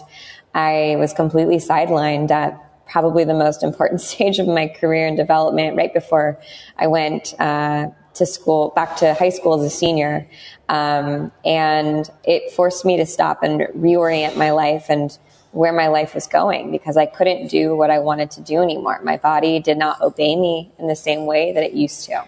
I 0.55 0.97
was 0.99 1.15
completely 1.15 1.57
sidelined 1.57 2.31
at 2.31 2.61
probably 2.87 3.25
the 3.25 3.33
most 3.33 3.63
important 3.63 4.01
stage 4.11 4.39
of 4.39 4.47
my 4.47 4.69
career 4.69 5.07
and 5.07 5.17
development 5.17 5.79
right 5.79 5.95
before 5.95 6.39
I 6.77 6.89
went 6.89 7.33
uh, 7.41 7.87
to 8.15 8.27
school, 8.27 8.73
back 8.75 8.97
to 8.97 9.15
high 9.15 9.29
school 9.29 9.61
as 9.61 9.65
a 9.65 9.71
senior. 9.71 10.27
Um, 10.69 11.33
and 11.45 12.11
it 12.25 12.53
forced 12.53 12.85
me 12.85 12.97
to 12.97 13.07
stop 13.07 13.43
and 13.43 13.61
reorient 13.77 14.37
my 14.37 14.51
life 14.51 14.87
and 14.89 15.17
where 15.53 15.73
my 15.73 15.87
life 15.87 16.15
was 16.15 16.27
going 16.27 16.73
because 16.73 16.97
I 16.97 17.07
couldn't 17.07 17.49
do 17.49 17.77
what 17.77 17.91
I 17.91 18.01
wanted 18.01 18.31
to 18.33 18.41
do 18.41 18.61
anymore. 18.61 19.01
My 19.05 19.17
body 19.17 19.61
did 19.61 19.79
not 19.79 20.01
obey 20.01 20.35
me 20.37 20.73
in 20.79 20.89
the 20.89 20.97
same 20.97 21.27
way 21.27 21.53
that 21.53 21.63
it 21.63 21.73
used 21.73 22.05
to. 22.07 22.25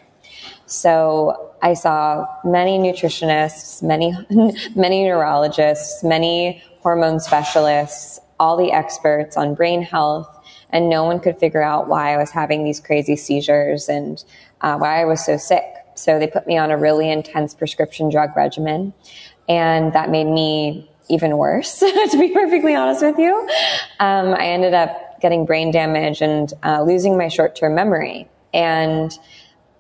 So 0.66 1.53
I 1.62 1.75
saw 1.75 2.27
many 2.44 2.79
nutritionists, 2.79 3.83
many, 3.83 4.14
many 4.77 5.05
neurologists, 5.05 6.03
many 6.05 6.62
hormone 6.81 7.20
specialists, 7.20 8.20
all 8.38 8.57
the 8.57 8.72
experts 8.72 9.37
on 9.37 9.55
brain 9.55 9.83
health, 9.83 10.29
and 10.70 10.88
no 10.88 11.05
one 11.05 11.20
could 11.20 11.38
figure 11.38 11.62
out 11.62 11.88
why 11.88 12.14
I 12.14 12.16
was 12.16 12.31
having 12.31 12.64
these 12.64 12.81
crazy 12.81 13.16
seizures 13.16 13.88
and 13.88 14.22
uh, 14.61 14.77
why 14.77 15.01
I 15.01 15.05
was 15.05 15.25
so 15.25 15.37
sick. 15.37 15.64
So 15.98 16.18
they 16.18 16.26
put 16.26 16.46
me 16.46 16.59
on 16.59 16.70
a 16.70 16.76
really 16.76 17.11
intense 17.11 17.54
prescription 17.54 18.11
drug 18.11 18.37
regimen. 18.37 18.92
And 19.48 19.92
that 19.92 20.11
made 20.11 20.24
me 20.26 20.90
even 21.09 21.37
worse, 21.37 21.78
to 21.80 22.16
be 22.18 22.30
perfectly 22.30 22.74
honest 22.74 23.02
with 23.02 23.18
you. 23.18 23.35
Um, 24.00 24.35
I 24.35 24.46
ended 24.46 24.74
up 24.74 25.20
getting 25.20 25.46
brain 25.46 25.70
damage 25.70 26.20
and 26.20 26.52
uh, 26.62 26.82
losing 26.82 27.16
my 27.16 27.28
short 27.28 27.56
term 27.56 27.74
memory. 27.74 28.28
And 28.52 29.16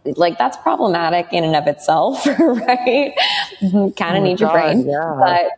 like 0.04 0.38
that's 0.38 0.56
problematic 0.58 1.32
in 1.32 1.44
and 1.44 1.56
of 1.56 1.66
itself, 1.66 2.24
right? 2.38 3.14
kind 3.60 4.16
of 4.16 4.22
oh 4.22 4.24
need 4.24 4.38
God, 4.38 4.40
your 4.40 4.50
brain. 4.52 4.86
Yeah. 4.86 5.16
But 5.18 5.50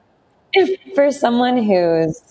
if 0.52 0.94
for 0.94 1.12
someone 1.12 1.62
whose 1.62 2.22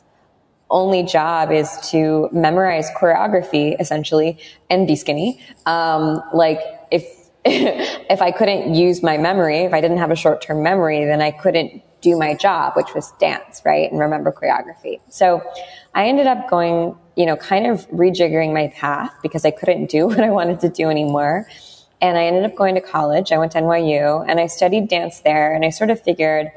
only 0.69 1.03
job 1.03 1.51
is 1.51 1.77
to 1.91 2.29
memorize 2.31 2.89
choreography 2.97 3.79
essentially 3.79 4.39
and 4.69 4.87
be 4.87 4.95
skinny, 4.95 5.39
um, 5.65 6.21
like 6.33 6.59
if 6.91 7.26
if 8.09 8.21
I 8.21 8.31
couldn't 8.31 8.75
use 8.75 9.01
my 9.01 9.17
memory, 9.17 9.59
if 9.59 9.73
I 9.73 9.79
didn't 9.79 9.99
have 9.99 10.11
a 10.11 10.15
short 10.15 10.41
term 10.41 10.63
memory, 10.63 11.05
then 11.05 11.21
I 11.21 11.31
couldn't 11.31 11.81
do 12.01 12.17
my 12.17 12.33
job, 12.33 12.73
which 12.75 12.93
was 12.93 13.11
dance, 13.19 13.61
right? 13.63 13.89
And 13.89 13.99
remember 13.99 14.31
choreography. 14.31 14.99
So 15.09 15.41
I 15.95 16.07
ended 16.07 16.27
up 16.27 16.49
going, 16.49 16.95
you 17.15 17.25
know, 17.25 17.37
kind 17.37 17.67
of 17.67 17.89
rejiggering 17.89 18.53
my 18.53 18.67
path 18.75 19.13
because 19.23 19.45
I 19.45 19.51
couldn't 19.51 19.89
do 19.89 20.07
what 20.07 20.19
I 20.19 20.29
wanted 20.29 20.59
to 20.61 20.69
do 20.69 20.89
anymore. 20.89 21.47
And 22.01 22.17
I 22.17 22.25
ended 22.25 22.43
up 22.43 22.55
going 22.55 22.75
to 22.75 22.81
college. 22.81 23.31
I 23.31 23.37
went 23.37 23.53
to 23.53 23.59
NYU 23.59 24.23
and 24.27 24.39
I 24.39 24.47
studied 24.47 24.89
dance 24.89 25.21
there. 25.21 25.53
And 25.53 25.63
I 25.63 25.69
sort 25.69 25.89
of 25.89 26.01
figured 26.01 26.51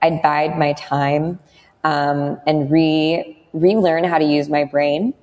I'd 0.00 0.22
bide 0.22 0.56
my 0.56 0.72
time 0.74 1.40
um, 1.84 2.40
and 2.46 2.70
re 2.70 3.42
relearn 3.52 4.04
how 4.04 4.18
to 4.18 4.24
use 4.24 4.48
my 4.48 4.64
brain 4.64 5.14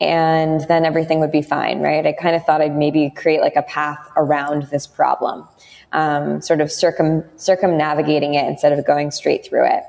and 0.00 0.60
then 0.68 0.84
everything 0.84 1.20
would 1.20 1.32
be 1.32 1.42
fine, 1.42 1.80
right? 1.80 2.06
I 2.06 2.12
kind 2.12 2.36
of 2.36 2.44
thought 2.44 2.60
I'd 2.60 2.76
maybe 2.76 3.10
create 3.10 3.40
like 3.40 3.56
a 3.56 3.62
path 3.62 4.10
around 4.16 4.64
this 4.64 4.86
problem, 4.86 5.48
um, 5.92 6.40
sort 6.40 6.60
of 6.60 6.70
circum 6.70 7.24
circumnavigating 7.36 8.34
it 8.34 8.46
instead 8.46 8.72
of 8.72 8.86
going 8.86 9.10
straight 9.10 9.44
through 9.44 9.66
it. 9.66 9.82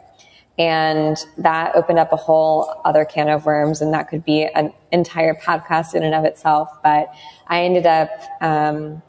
And 0.58 1.16
that 1.38 1.76
opened 1.76 2.00
up 2.00 2.12
a 2.12 2.18
whole 2.18 2.82
other 2.84 3.06
can 3.06 3.30
of 3.30 3.46
worms, 3.46 3.82
and 3.82 3.94
that 3.94 4.10
could 4.10 4.26
be 4.26 4.44
an 4.44 4.74
entire 4.92 5.34
podcast 5.34 5.94
in 5.94 6.04
and 6.04 6.14
of 6.14 6.26
itself. 6.26 6.70
But 6.84 7.14
I 7.48 7.64
ended 7.64 7.86
up 7.86 8.10
um, 8.42 9.02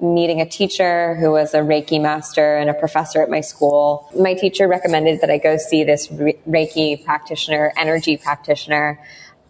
meeting 0.00 0.40
a 0.40 0.46
teacher 0.46 1.14
who 1.14 1.30
was 1.30 1.54
a 1.54 1.58
Reiki 1.58 2.02
master 2.02 2.56
and 2.56 2.68
a 2.68 2.74
professor 2.74 3.22
at 3.22 3.30
my 3.30 3.40
school. 3.40 4.10
My 4.18 4.34
teacher 4.34 4.68
recommended 4.68 5.20
that 5.22 5.30
I 5.30 5.38
go 5.38 5.56
see 5.56 5.84
this 5.84 6.08
Reiki 6.08 7.02
practitioner, 7.02 7.72
energy 7.78 8.16
practitioner 8.16 9.00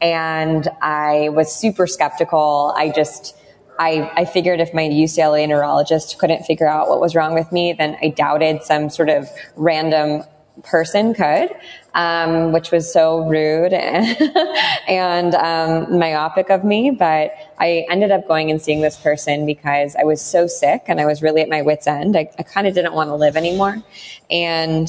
and 0.05 0.69
I 0.83 1.31
was 1.31 1.51
super 1.51 1.87
skeptical. 1.87 2.75
I 2.77 2.91
just, 2.91 3.35
I, 3.79 4.13
I 4.15 4.25
figured 4.27 4.61
if 4.61 4.75
my 4.75 4.83
UCLA 4.83 5.49
neurologist 5.49 6.19
couldn't 6.19 6.45
figure 6.45 6.69
out 6.69 6.91
what 6.91 7.01
was 7.01 7.15
wrong 7.15 7.33
with 7.33 7.51
me, 7.51 7.73
then 7.73 7.97
I 8.03 8.11
doubted 8.11 8.63
some 8.63 8.91
sort 8.91 9.09
of 9.09 9.31
random 9.57 10.25
person 10.63 11.15
could, 11.15 11.49
um, 11.95 12.53
which 12.53 12.71
was 12.71 12.93
so 12.93 13.27
rude 13.27 13.73
and, 13.73 14.31
and 14.89 15.35
um, 15.37 15.99
myopic 15.99 16.51
of 16.51 16.65
me. 16.65 16.91
But 16.91 17.33
I 17.59 17.87
ended 17.89 18.11
up 18.11 18.29
going 18.29 18.51
and 18.51 18.61
seeing 18.61 18.83
this 18.83 18.99
person 18.99 19.47
because 19.47 19.97
I 19.97 20.05
was 20.05 20.21
so 20.21 20.47
sick 20.47 20.83
and 20.87 21.01
I 21.01 21.07
was 21.07 21.23
really 21.23 21.41
at 21.41 21.49
my 21.49 21.63
wits' 21.63 21.87
end. 21.87 22.15
I, 22.15 22.31
I 22.39 22.43
kind 22.43 22.67
of 22.67 22.75
didn't 22.75 22.93
want 22.93 23.09
to 23.09 23.15
live 23.15 23.39
anymore. 23.39 23.83
And 24.31 24.87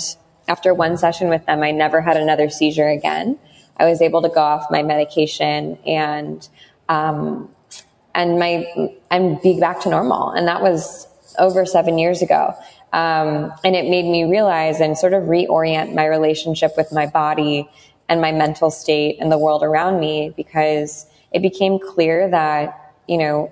after 0.50 0.74
one 0.74 0.98
session 0.98 1.30
with 1.30 1.46
them, 1.46 1.64
I 1.64 1.72
never 1.72 2.02
had 2.02 2.18
another 2.18 2.50
seizure 2.50 2.90
again. 2.90 3.40
I 3.78 3.86
was 3.86 4.02
able 4.02 4.22
to 4.22 4.30
go 4.30 4.42
off 4.42 4.72
my 4.72 4.84
medication 4.84 5.78
and 5.86 6.48
um, 6.90 7.50
and 8.14 8.40
my 8.40 8.66
and 9.12 9.42
be 9.42 9.60
back 9.60 9.82
to 9.82 9.90
normal. 9.90 10.32
And 10.32 10.48
that 10.48 10.62
was 10.62 11.08
over 11.38 11.66
seven 11.66 11.98
years 11.98 12.22
ago. 12.22 12.54
Um, 12.94 13.52
and 13.64 13.76
it 13.76 13.90
made 13.90 14.06
me 14.06 14.24
realize 14.24 14.80
and 14.80 14.98
sort 14.98 15.14
of 15.14 15.24
reorient 15.24 15.94
my 15.94 16.06
relationship 16.06 16.78
with 16.78 16.94
my 16.94 17.08
body 17.08 17.70
and 18.08 18.22
my 18.22 18.32
mental 18.32 18.72
state 18.72 19.18
and 19.20 19.32
the 19.32 19.38
world 19.38 19.64
around 19.64 20.00
me 20.00 20.34
because 20.38 21.06
it 21.34 21.42
became 21.42 21.78
clear 21.80 22.30
that 22.30 22.94
you 23.08 23.18
know 23.18 23.52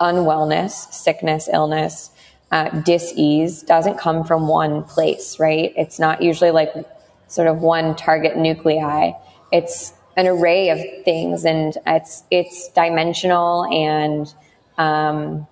unwellness, 0.00 0.92
sickness, 0.92 1.48
illness, 1.52 2.10
uh, 2.52 2.68
dis-ease 2.80 3.62
doesn't 3.62 3.98
come 3.98 4.24
from 4.24 4.48
one 4.48 4.82
place, 4.84 5.38
right? 5.38 5.72
It's 5.76 5.98
not 5.98 6.22
usually 6.22 6.50
like 6.50 6.72
sort 7.26 7.48
of 7.48 7.58
one 7.60 7.94
target 7.96 8.36
nuclei 8.36 9.12
it's 9.52 9.92
an 10.16 10.26
array 10.26 10.70
of 10.70 10.78
things 11.04 11.44
and 11.44 11.76
it's 11.86 12.24
it's 12.30 12.68
dimensional 12.68 13.64
and 13.66 14.34
um, 14.78 15.46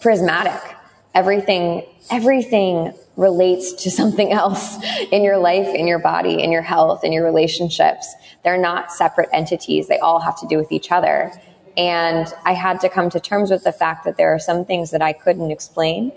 prismatic 0.00 0.76
everything 1.14 1.84
everything 2.10 2.92
relates 3.18 3.72
to 3.72 3.90
something 3.90 4.32
else 4.42 4.78
in 5.12 5.22
your 5.22 5.36
life, 5.36 5.74
in 5.74 5.86
your 5.86 5.98
body, 5.98 6.42
in 6.42 6.50
your 6.50 6.62
health, 6.62 7.04
in 7.04 7.12
your 7.12 7.24
relationships. 7.24 8.14
They're 8.44 8.56
not 8.56 8.90
separate 8.92 9.28
entities. 9.32 9.88
They 9.88 9.98
all 9.98 10.20
have 10.20 10.38
to 10.40 10.46
do 10.46 10.56
with 10.56 10.72
each 10.72 10.90
other. 10.90 11.32
And 11.76 12.32
I 12.44 12.54
had 12.54 12.80
to 12.80 12.88
come 12.88 13.10
to 13.10 13.20
terms 13.20 13.50
with 13.50 13.64
the 13.64 13.72
fact 13.72 14.04
that 14.04 14.16
there 14.16 14.34
are 14.34 14.38
some 14.38 14.64
things 14.64 14.90
that 14.92 15.02
I 15.02 15.12
couldn't 15.12 15.50
explain 15.50 16.12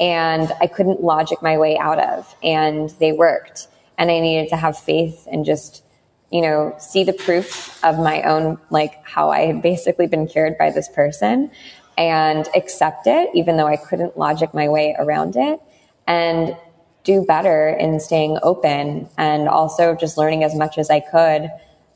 and 0.00 0.52
I 0.60 0.66
couldn't 0.66 1.02
logic 1.02 1.40
my 1.40 1.56
way 1.56 1.78
out 1.78 1.98
of 1.98 2.34
and 2.42 2.90
they 2.98 3.12
worked. 3.12 3.68
And 3.98 4.10
I 4.10 4.20
needed 4.20 4.50
to 4.50 4.56
have 4.56 4.78
faith 4.78 5.26
and 5.30 5.44
just, 5.44 5.82
you 6.30 6.40
know, 6.40 6.74
see 6.78 7.04
the 7.04 7.12
proof 7.12 7.82
of 7.84 7.98
my 7.98 8.22
own, 8.22 8.58
like 8.70 8.94
how 9.04 9.30
I 9.30 9.46
had 9.46 9.62
basically 9.62 10.06
been 10.06 10.26
cured 10.26 10.58
by 10.58 10.70
this 10.70 10.88
person 10.88 11.50
and 11.96 12.48
accept 12.54 13.06
it, 13.06 13.30
even 13.34 13.56
though 13.56 13.66
I 13.66 13.76
couldn't 13.76 14.18
logic 14.18 14.52
my 14.52 14.68
way 14.68 14.94
around 14.98 15.36
it 15.36 15.60
and 16.06 16.56
do 17.04 17.24
better 17.24 17.68
in 17.68 18.00
staying 18.00 18.38
open 18.42 19.08
and 19.16 19.48
also 19.48 19.94
just 19.94 20.18
learning 20.18 20.42
as 20.42 20.54
much 20.54 20.76
as 20.76 20.90
I 20.90 21.00
could 21.00 21.50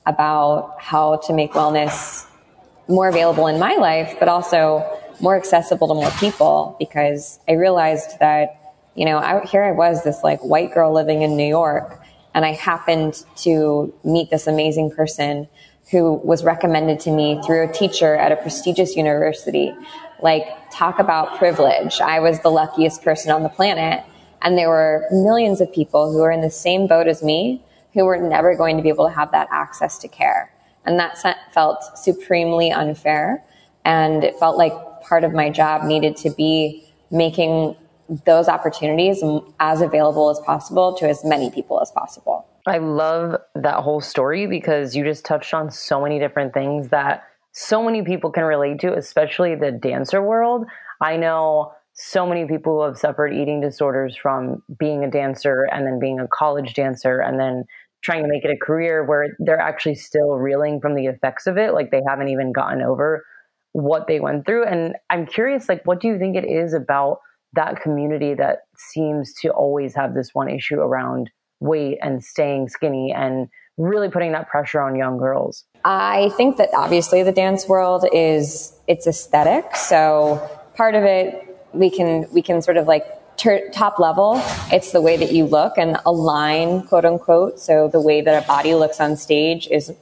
about 0.06 0.76
how 0.78 1.16
to 1.16 1.32
make 1.32 1.52
wellness 1.52 2.26
more 2.88 3.08
available 3.08 3.46
in 3.48 3.58
my 3.58 3.74
life, 3.74 4.16
but 4.18 4.28
also 4.28 4.98
more 5.20 5.36
accessible 5.36 5.88
to 5.88 5.94
more 5.94 6.10
people 6.12 6.76
because 6.78 7.40
I 7.48 7.52
realized 7.52 8.18
that, 8.20 8.74
you 8.94 9.04
know, 9.04 9.18
out 9.18 9.48
here 9.48 9.62
I 9.62 9.72
was 9.72 10.02
this 10.04 10.22
like 10.22 10.40
white 10.40 10.72
girl 10.72 10.92
living 10.92 11.22
in 11.22 11.36
New 11.36 11.46
York 11.46 12.00
and 12.34 12.44
I 12.44 12.52
happened 12.52 13.24
to 13.38 13.92
meet 14.04 14.30
this 14.30 14.46
amazing 14.46 14.90
person 14.90 15.48
who 15.90 16.14
was 16.14 16.44
recommended 16.44 17.00
to 17.00 17.10
me 17.10 17.40
through 17.44 17.68
a 17.68 17.72
teacher 17.72 18.14
at 18.14 18.30
a 18.30 18.36
prestigious 18.36 18.94
university. 18.94 19.74
Like, 20.22 20.46
talk 20.70 21.00
about 21.00 21.38
privilege. 21.38 22.00
I 22.00 22.20
was 22.20 22.40
the 22.40 22.50
luckiest 22.50 23.02
person 23.02 23.32
on 23.32 23.42
the 23.42 23.48
planet. 23.48 24.04
And 24.42 24.56
there 24.56 24.68
were 24.68 25.06
millions 25.10 25.60
of 25.60 25.72
people 25.72 26.12
who 26.12 26.18
were 26.18 26.30
in 26.30 26.40
the 26.40 26.50
same 26.50 26.86
boat 26.86 27.08
as 27.08 27.22
me 27.22 27.62
who 27.94 28.04
were 28.04 28.16
never 28.16 28.54
going 28.54 28.76
to 28.76 28.82
be 28.82 28.88
able 28.88 29.08
to 29.08 29.12
have 29.12 29.32
that 29.32 29.48
access 29.50 29.98
to 29.98 30.08
care. 30.08 30.52
And 30.86 30.98
that 30.98 31.18
felt 31.52 31.98
supremely 31.98 32.70
unfair. 32.70 33.44
And 33.84 34.22
it 34.22 34.38
felt 34.38 34.56
like 34.56 34.72
part 35.02 35.24
of 35.24 35.32
my 35.32 35.50
job 35.50 35.82
needed 35.84 36.16
to 36.18 36.30
be 36.30 36.84
making 37.10 37.74
those 38.26 38.48
opportunities 38.48 39.22
as 39.60 39.80
available 39.80 40.30
as 40.30 40.40
possible 40.40 40.94
to 40.94 41.08
as 41.08 41.24
many 41.24 41.50
people 41.50 41.80
as 41.80 41.90
possible. 41.92 42.46
I 42.66 42.78
love 42.78 43.40
that 43.54 43.76
whole 43.76 44.00
story 44.00 44.46
because 44.46 44.94
you 44.94 45.04
just 45.04 45.24
touched 45.24 45.54
on 45.54 45.70
so 45.70 46.02
many 46.02 46.18
different 46.18 46.52
things 46.52 46.88
that 46.88 47.22
so 47.52 47.82
many 47.82 48.02
people 48.02 48.30
can 48.30 48.44
relate 48.44 48.80
to, 48.80 48.94
especially 48.94 49.54
the 49.54 49.72
dancer 49.72 50.22
world. 50.22 50.66
I 51.00 51.16
know 51.16 51.72
so 51.94 52.26
many 52.26 52.46
people 52.46 52.78
who 52.78 52.86
have 52.86 52.98
suffered 52.98 53.32
eating 53.32 53.60
disorders 53.60 54.16
from 54.16 54.62
being 54.78 55.04
a 55.04 55.10
dancer 55.10 55.66
and 55.72 55.86
then 55.86 55.98
being 55.98 56.20
a 56.20 56.28
college 56.28 56.74
dancer 56.74 57.20
and 57.20 57.38
then 57.38 57.64
trying 58.02 58.22
to 58.22 58.28
make 58.28 58.44
it 58.44 58.50
a 58.50 58.56
career 58.56 59.04
where 59.04 59.36
they're 59.38 59.60
actually 59.60 59.94
still 59.94 60.36
reeling 60.36 60.80
from 60.80 60.94
the 60.94 61.06
effects 61.06 61.46
of 61.46 61.58
it. 61.58 61.74
Like 61.74 61.90
they 61.90 62.02
haven't 62.06 62.28
even 62.28 62.52
gotten 62.52 62.82
over 62.82 63.24
what 63.72 64.06
they 64.06 64.20
went 64.20 64.46
through. 64.46 64.64
And 64.64 64.94
I'm 65.10 65.26
curious, 65.26 65.68
like, 65.68 65.84
what 65.84 66.00
do 66.00 66.08
you 66.08 66.18
think 66.18 66.36
it 66.36 66.44
is 66.44 66.74
about 66.74 67.20
that 67.54 67.80
community 67.80 68.34
that 68.34 68.60
seems 68.76 69.32
to 69.42 69.50
always 69.50 69.94
have 69.94 70.14
this 70.14 70.30
one 70.32 70.48
issue 70.48 70.80
around 70.80 71.30
weight 71.60 71.98
and 72.02 72.24
staying 72.24 72.68
skinny 72.68 73.12
and 73.14 73.48
really 73.76 74.08
putting 74.08 74.32
that 74.32 74.48
pressure 74.48 74.80
on 74.80 74.96
young 74.96 75.18
girls? 75.18 75.64
I 75.84 76.30
think 76.36 76.56
that 76.58 76.70
obviously 76.74 77.22
the 77.22 77.32
dance 77.32 77.66
world 77.66 78.06
is 78.12 78.74
it's 78.86 79.06
aesthetic. 79.06 79.76
So 79.76 80.48
part 80.74 80.94
of 80.94 81.04
it 81.04 81.46
we 81.72 81.90
can 81.90 82.26
we 82.32 82.42
can 82.42 82.62
sort 82.62 82.76
of 82.76 82.86
like 82.86 83.04
ter- 83.36 83.68
top 83.70 83.98
level 83.98 84.40
it's 84.72 84.92
the 84.92 85.00
way 85.00 85.16
that 85.16 85.32
you 85.32 85.44
look 85.44 85.78
and 85.78 85.96
align 86.06 86.82
quote 86.82 87.04
unquote 87.04 87.60
so 87.60 87.88
the 87.88 88.00
way 88.00 88.20
that 88.20 88.42
a 88.42 88.46
body 88.46 88.74
looks 88.74 89.00
on 89.00 89.16
stage 89.16 89.68
is 89.68 89.92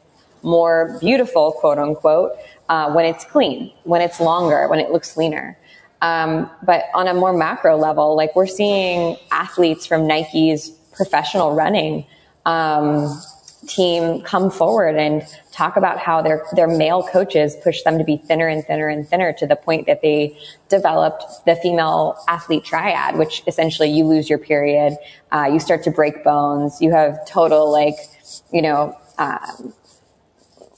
more 0.43 0.97
beautiful 1.01 1.53
quote 1.53 1.79
unquote 1.79 2.33
uh, 2.69 2.91
when 2.93 3.05
it's 3.05 3.25
clean 3.25 3.73
when 3.85 4.01
it's 4.01 4.21
longer 4.21 4.69
when 4.69 4.79
it 4.79 4.91
looks 4.91 5.17
leaner 5.17 5.59
um, 6.01 6.51
but 6.63 6.85
on 6.95 7.09
a 7.09 7.15
more 7.15 7.33
macro 7.33 7.77
level 7.77 8.17
like 8.17 8.35
we're 8.37 8.47
seeing 8.47 9.17
athletes 9.31 9.87
from 9.87 10.07
nike's 10.07 10.71
professional 10.93 11.55
running 11.55 12.05
um, 12.47 13.21
team 13.67 14.23
come 14.23 14.51
forward 14.51 14.97
and 14.97 15.23
talk 15.53 15.77
about 15.77 15.99
how 15.99 16.23
their 16.23 16.45
their 16.53 16.69
male 16.69 17.03
coaches 17.03 17.57
push 17.63 17.83
them 17.83 17.99
to 17.99 18.05
be 18.05 18.17
thinner 18.17 18.47
and 18.47 18.65
thinner 18.65 18.89
and 18.89 19.09
thinner 19.09 19.33
to 19.33 19.47
the 19.47 19.57
point 19.57 19.87
that 19.87 20.01
they 20.03 20.37
developed 20.69 21.25
the 21.45 21.57
female 21.57 22.17
athlete 22.29 22.65
triad, 22.65 23.17
which 23.17 23.43
essentially 23.47 23.91
you 23.91 24.05
lose 24.05 24.31
your 24.31 24.39
period, 24.39 24.97
uh, 25.33 25.49
you 25.53 25.59
start 25.59 25.83
to 25.83 25.91
break 25.91 26.23
bones, 26.25 26.81
you 26.81 26.91
have 26.93 27.25
total 27.27 27.71
like 27.71 27.97
you 28.53 28.63
know. 28.63 28.97
Um, 29.19 29.75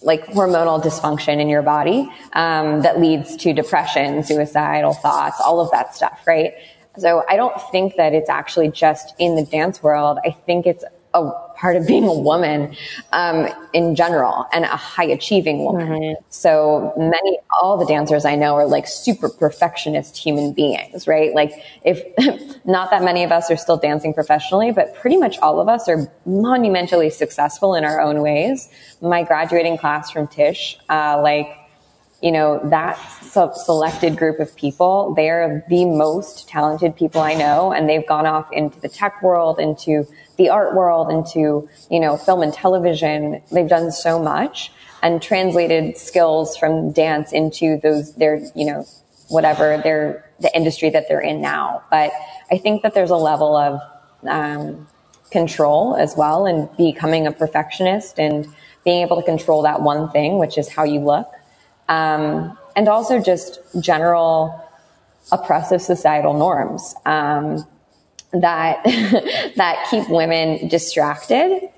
like 0.02 0.24
hormonal 0.26 0.82
dysfunction 0.82 1.40
in 1.40 1.48
your 1.48 1.62
body 1.62 2.08
um, 2.32 2.82
that 2.82 3.00
leads 3.00 3.36
to 3.36 3.52
depression, 3.52 4.22
suicidal 4.24 4.94
thoughts, 4.94 5.40
all 5.40 5.60
of 5.60 5.70
that 5.70 5.94
stuff, 5.94 6.20
right? 6.26 6.54
So 6.98 7.22
I 7.28 7.36
don't 7.36 7.60
think 7.70 7.96
that 7.96 8.12
it's 8.12 8.30
actually 8.30 8.70
just 8.70 9.14
in 9.18 9.36
the 9.36 9.44
dance 9.44 9.82
world. 9.82 10.18
I 10.24 10.30
think 10.30 10.66
it's 10.66 10.84
a 11.14 11.30
part 11.60 11.76
of 11.76 11.86
being 11.86 12.04
a 12.04 12.14
woman 12.14 12.74
um, 13.12 13.46
in 13.74 13.94
general 13.94 14.46
and 14.50 14.64
a 14.64 14.68
high 14.68 15.04
achieving 15.04 15.62
woman. 15.62 15.88
Mm-hmm. 15.88 16.22
So 16.30 16.94
many, 16.96 17.38
all 17.60 17.76
the 17.76 17.84
dancers 17.84 18.24
I 18.24 18.34
know 18.34 18.54
are 18.54 18.66
like 18.66 18.86
super 18.88 19.28
perfectionist 19.28 20.16
human 20.16 20.54
beings, 20.54 21.06
right? 21.06 21.34
Like 21.34 21.52
if 21.84 22.02
not 22.64 22.90
that 22.90 23.02
many 23.02 23.24
of 23.24 23.30
us 23.30 23.50
are 23.50 23.58
still 23.58 23.76
dancing 23.76 24.14
professionally, 24.14 24.72
but 24.72 24.94
pretty 24.94 25.18
much 25.18 25.38
all 25.40 25.60
of 25.60 25.68
us 25.68 25.86
are 25.86 26.10
monumentally 26.24 27.10
successful 27.10 27.74
in 27.74 27.84
our 27.84 28.00
own 28.00 28.22
ways. 28.22 28.70
My 29.02 29.22
graduating 29.22 29.76
class 29.76 30.10
from 30.10 30.28
Tisch, 30.28 30.78
uh, 30.88 31.20
like 31.20 31.54
you 32.22 32.30
know, 32.30 32.60
that 32.68 32.96
selected 33.54 34.16
group 34.18 34.40
of 34.40 34.54
people, 34.54 35.14
they 35.14 35.30
are 35.30 35.64
the 35.70 35.86
most 35.86 36.46
talented 36.48 36.94
people 36.94 37.22
I 37.22 37.32
know, 37.32 37.72
and 37.72 37.88
they've 37.88 38.06
gone 38.06 38.26
off 38.26 38.52
into 38.52 38.78
the 38.78 38.90
tech 38.90 39.22
world, 39.22 39.58
into 39.58 40.06
the 40.40 40.48
art 40.48 40.74
world, 40.74 41.10
into, 41.10 41.68
you 41.90 42.00
know, 42.00 42.16
film 42.16 42.42
and 42.42 42.52
television. 42.52 43.42
They've 43.52 43.68
done 43.68 43.92
so 43.92 44.20
much 44.20 44.72
and 45.02 45.22
translated 45.22 45.96
skills 45.96 46.56
from 46.56 46.92
dance 46.92 47.32
into 47.32 47.78
those, 47.82 48.14
their, 48.14 48.36
you 48.54 48.64
know, 48.64 48.86
whatever 49.28 49.78
their, 49.78 50.30
the 50.40 50.54
industry 50.56 50.90
that 50.90 51.04
they're 51.08 51.20
in 51.20 51.40
now. 51.40 51.82
But 51.90 52.10
I 52.50 52.58
think 52.58 52.82
that 52.82 52.94
there's 52.94 53.10
a 53.10 53.16
level 53.16 53.54
of, 53.56 53.80
um, 54.26 54.86
control 55.30 55.94
as 55.94 56.16
well 56.16 56.46
and 56.46 56.68
becoming 56.76 57.26
a 57.26 57.32
perfectionist 57.32 58.18
and 58.18 58.48
being 58.84 59.02
able 59.02 59.16
to 59.16 59.22
control 59.22 59.62
that 59.62 59.80
one 59.80 60.10
thing, 60.10 60.38
which 60.38 60.58
is 60.58 60.68
how 60.68 60.82
you 60.82 61.00
look 61.00 61.28
um, 61.90 62.56
and 62.76 62.88
also 62.88 63.20
just 63.20 63.60
general 63.80 64.64
oppressive 65.32 65.82
societal 65.82 66.32
norms 66.32 66.94
um, 67.04 67.66
that 68.32 68.82
that 69.56 69.86
keep 69.90 70.08
women 70.08 70.68
distracted 70.68 71.68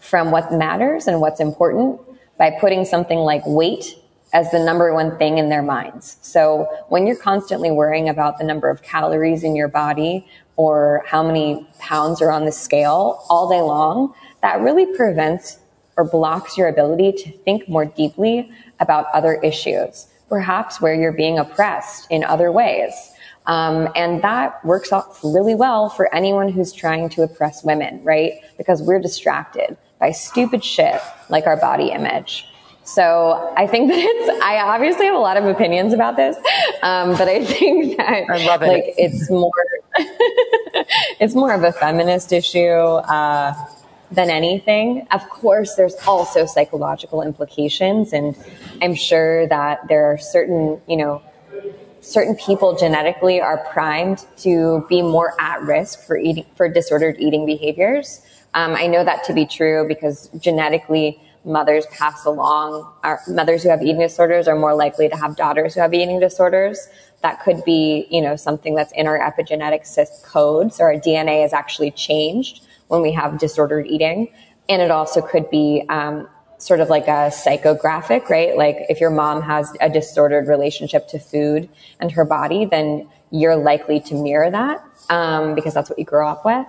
from 0.00 0.30
what 0.30 0.52
matters 0.52 1.06
and 1.06 1.20
what's 1.20 1.40
important 1.40 2.00
by 2.38 2.50
putting 2.50 2.84
something 2.84 3.18
like 3.18 3.42
weight 3.46 3.96
as 4.32 4.50
the 4.50 4.62
number 4.62 4.92
one 4.92 5.16
thing 5.18 5.38
in 5.38 5.48
their 5.48 5.62
minds. 5.62 6.18
So 6.22 6.68
when 6.88 7.06
you're 7.06 7.16
constantly 7.16 7.70
worrying 7.70 8.08
about 8.08 8.38
the 8.38 8.44
number 8.44 8.68
of 8.68 8.82
calories 8.82 9.42
in 9.42 9.56
your 9.56 9.68
body 9.68 10.26
or 10.56 11.04
how 11.06 11.22
many 11.22 11.66
pounds 11.78 12.20
are 12.20 12.30
on 12.30 12.44
the 12.44 12.52
scale 12.52 13.24
all 13.28 13.48
day 13.48 13.60
long, 13.60 14.14
that 14.42 14.60
really 14.60 14.86
prevents 14.94 15.58
or 15.96 16.04
blocks 16.04 16.56
your 16.56 16.68
ability 16.68 17.12
to 17.12 17.32
think 17.38 17.68
more 17.68 17.84
deeply 17.84 18.50
about 18.78 19.06
other 19.12 19.34
issues, 19.42 20.06
perhaps 20.28 20.80
where 20.80 20.94
you're 20.94 21.12
being 21.12 21.38
oppressed 21.38 22.06
in 22.10 22.22
other 22.22 22.52
ways. 22.52 22.92
Um, 23.48 23.88
and 23.96 24.22
that 24.22 24.62
works 24.64 24.92
out 24.92 25.16
really 25.24 25.54
well 25.54 25.88
for 25.88 26.14
anyone 26.14 26.50
who's 26.50 26.72
trying 26.72 27.08
to 27.10 27.22
oppress 27.22 27.64
women, 27.64 28.04
right? 28.04 28.34
Because 28.58 28.82
we're 28.82 29.00
distracted 29.00 29.76
by 29.98 30.12
stupid 30.12 30.62
shit 30.62 31.00
like 31.30 31.46
our 31.46 31.56
body 31.56 31.90
image. 31.90 32.46
So 32.84 33.52
I 33.56 33.66
think 33.66 33.90
that 33.90 33.98
it's, 33.98 34.42
I 34.42 34.60
obviously 34.60 35.06
have 35.06 35.14
a 35.14 35.18
lot 35.18 35.36
of 35.38 35.44
opinions 35.44 35.92
about 35.92 36.16
this, 36.16 36.36
um, 36.82 37.16
but 37.16 37.26
I 37.28 37.44
think 37.44 37.96
that 37.96 38.30
I 38.30 38.36
it. 38.36 38.60
like 38.60 38.94
it's 38.96 39.30
more, 39.30 39.50
it's 41.18 41.34
more 41.34 41.52
of 41.52 41.64
a 41.64 41.72
feminist 41.72 42.32
issue. 42.32 42.68
Uh, 42.68 43.54
than 44.10 44.30
anything. 44.30 45.06
Of 45.10 45.28
course, 45.28 45.74
there's 45.74 45.94
also 46.06 46.46
psychological 46.46 47.20
implications, 47.20 48.14
and 48.14 48.34
I'm 48.80 48.94
sure 48.94 49.46
that 49.48 49.86
there 49.88 50.06
are 50.06 50.16
certain, 50.16 50.80
you 50.86 50.96
know, 50.96 51.22
certain 52.00 52.36
people 52.36 52.76
genetically 52.76 53.40
are 53.40 53.58
primed 53.70 54.24
to 54.38 54.84
be 54.88 55.02
more 55.02 55.34
at 55.40 55.62
risk 55.62 56.06
for 56.06 56.16
eating 56.16 56.46
for 56.56 56.68
disordered 56.68 57.16
eating 57.18 57.46
behaviors. 57.46 58.22
Um, 58.54 58.74
I 58.74 58.86
know 58.86 59.04
that 59.04 59.24
to 59.24 59.32
be 59.32 59.46
true 59.46 59.86
because 59.86 60.28
genetically, 60.38 61.20
mothers 61.44 61.86
pass 61.86 62.24
along. 62.24 62.90
Our 63.02 63.20
mothers 63.28 63.62
who 63.62 63.70
have 63.70 63.82
eating 63.82 64.00
disorders 64.00 64.46
are 64.46 64.56
more 64.56 64.74
likely 64.74 65.08
to 65.08 65.16
have 65.16 65.36
daughters 65.36 65.74
who 65.74 65.80
have 65.80 65.94
eating 65.94 66.20
disorders. 66.20 66.88
That 67.22 67.42
could 67.42 67.64
be, 67.64 68.06
you 68.10 68.20
know, 68.20 68.36
something 68.36 68.74
that's 68.74 68.92
in 68.92 69.06
our 69.06 69.18
epigenetic 69.18 69.84
codes 70.24 70.80
or 70.80 70.92
our 70.92 71.00
DNA 71.00 71.44
is 71.44 71.52
actually 71.52 71.90
changed 71.90 72.66
when 72.88 73.02
we 73.02 73.12
have 73.12 73.38
disordered 73.38 73.86
eating. 73.86 74.28
And 74.68 74.82
it 74.82 74.90
also 74.90 75.20
could 75.20 75.48
be 75.50 75.84
um, 75.88 76.28
sort 76.58 76.80
of 76.80 76.90
like 76.90 77.06
a 77.06 77.30
psychographic, 77.30 78.28
right? 78.28 78.56
Like 78.56 78.76
if 78.88 79.00
your 79.00 79.10
mom 79.10 79.42
has 79.42 79.72
a 79.80 79.88
disordered 79.88 80.48
relationship 80.48 81.08
to 81.08 81.18
food 81.18 81.68
and 82.00 82.12
her 82.12 82.24
body, 82.24 82.64
then 82.64 83.08
you're 83.30 83.56
likely 83.56 84.00
to 84.00 84.14
mirror 84.14 84.50
that 84.50 84.84
um, 85.08 85.54
because 85.54 85.74
that's 85.74 85.88
what 85.88 85.98
you 85.98 86.04
grew 86.04 86.26
up 86.26 86.44
with. 86.44 86.66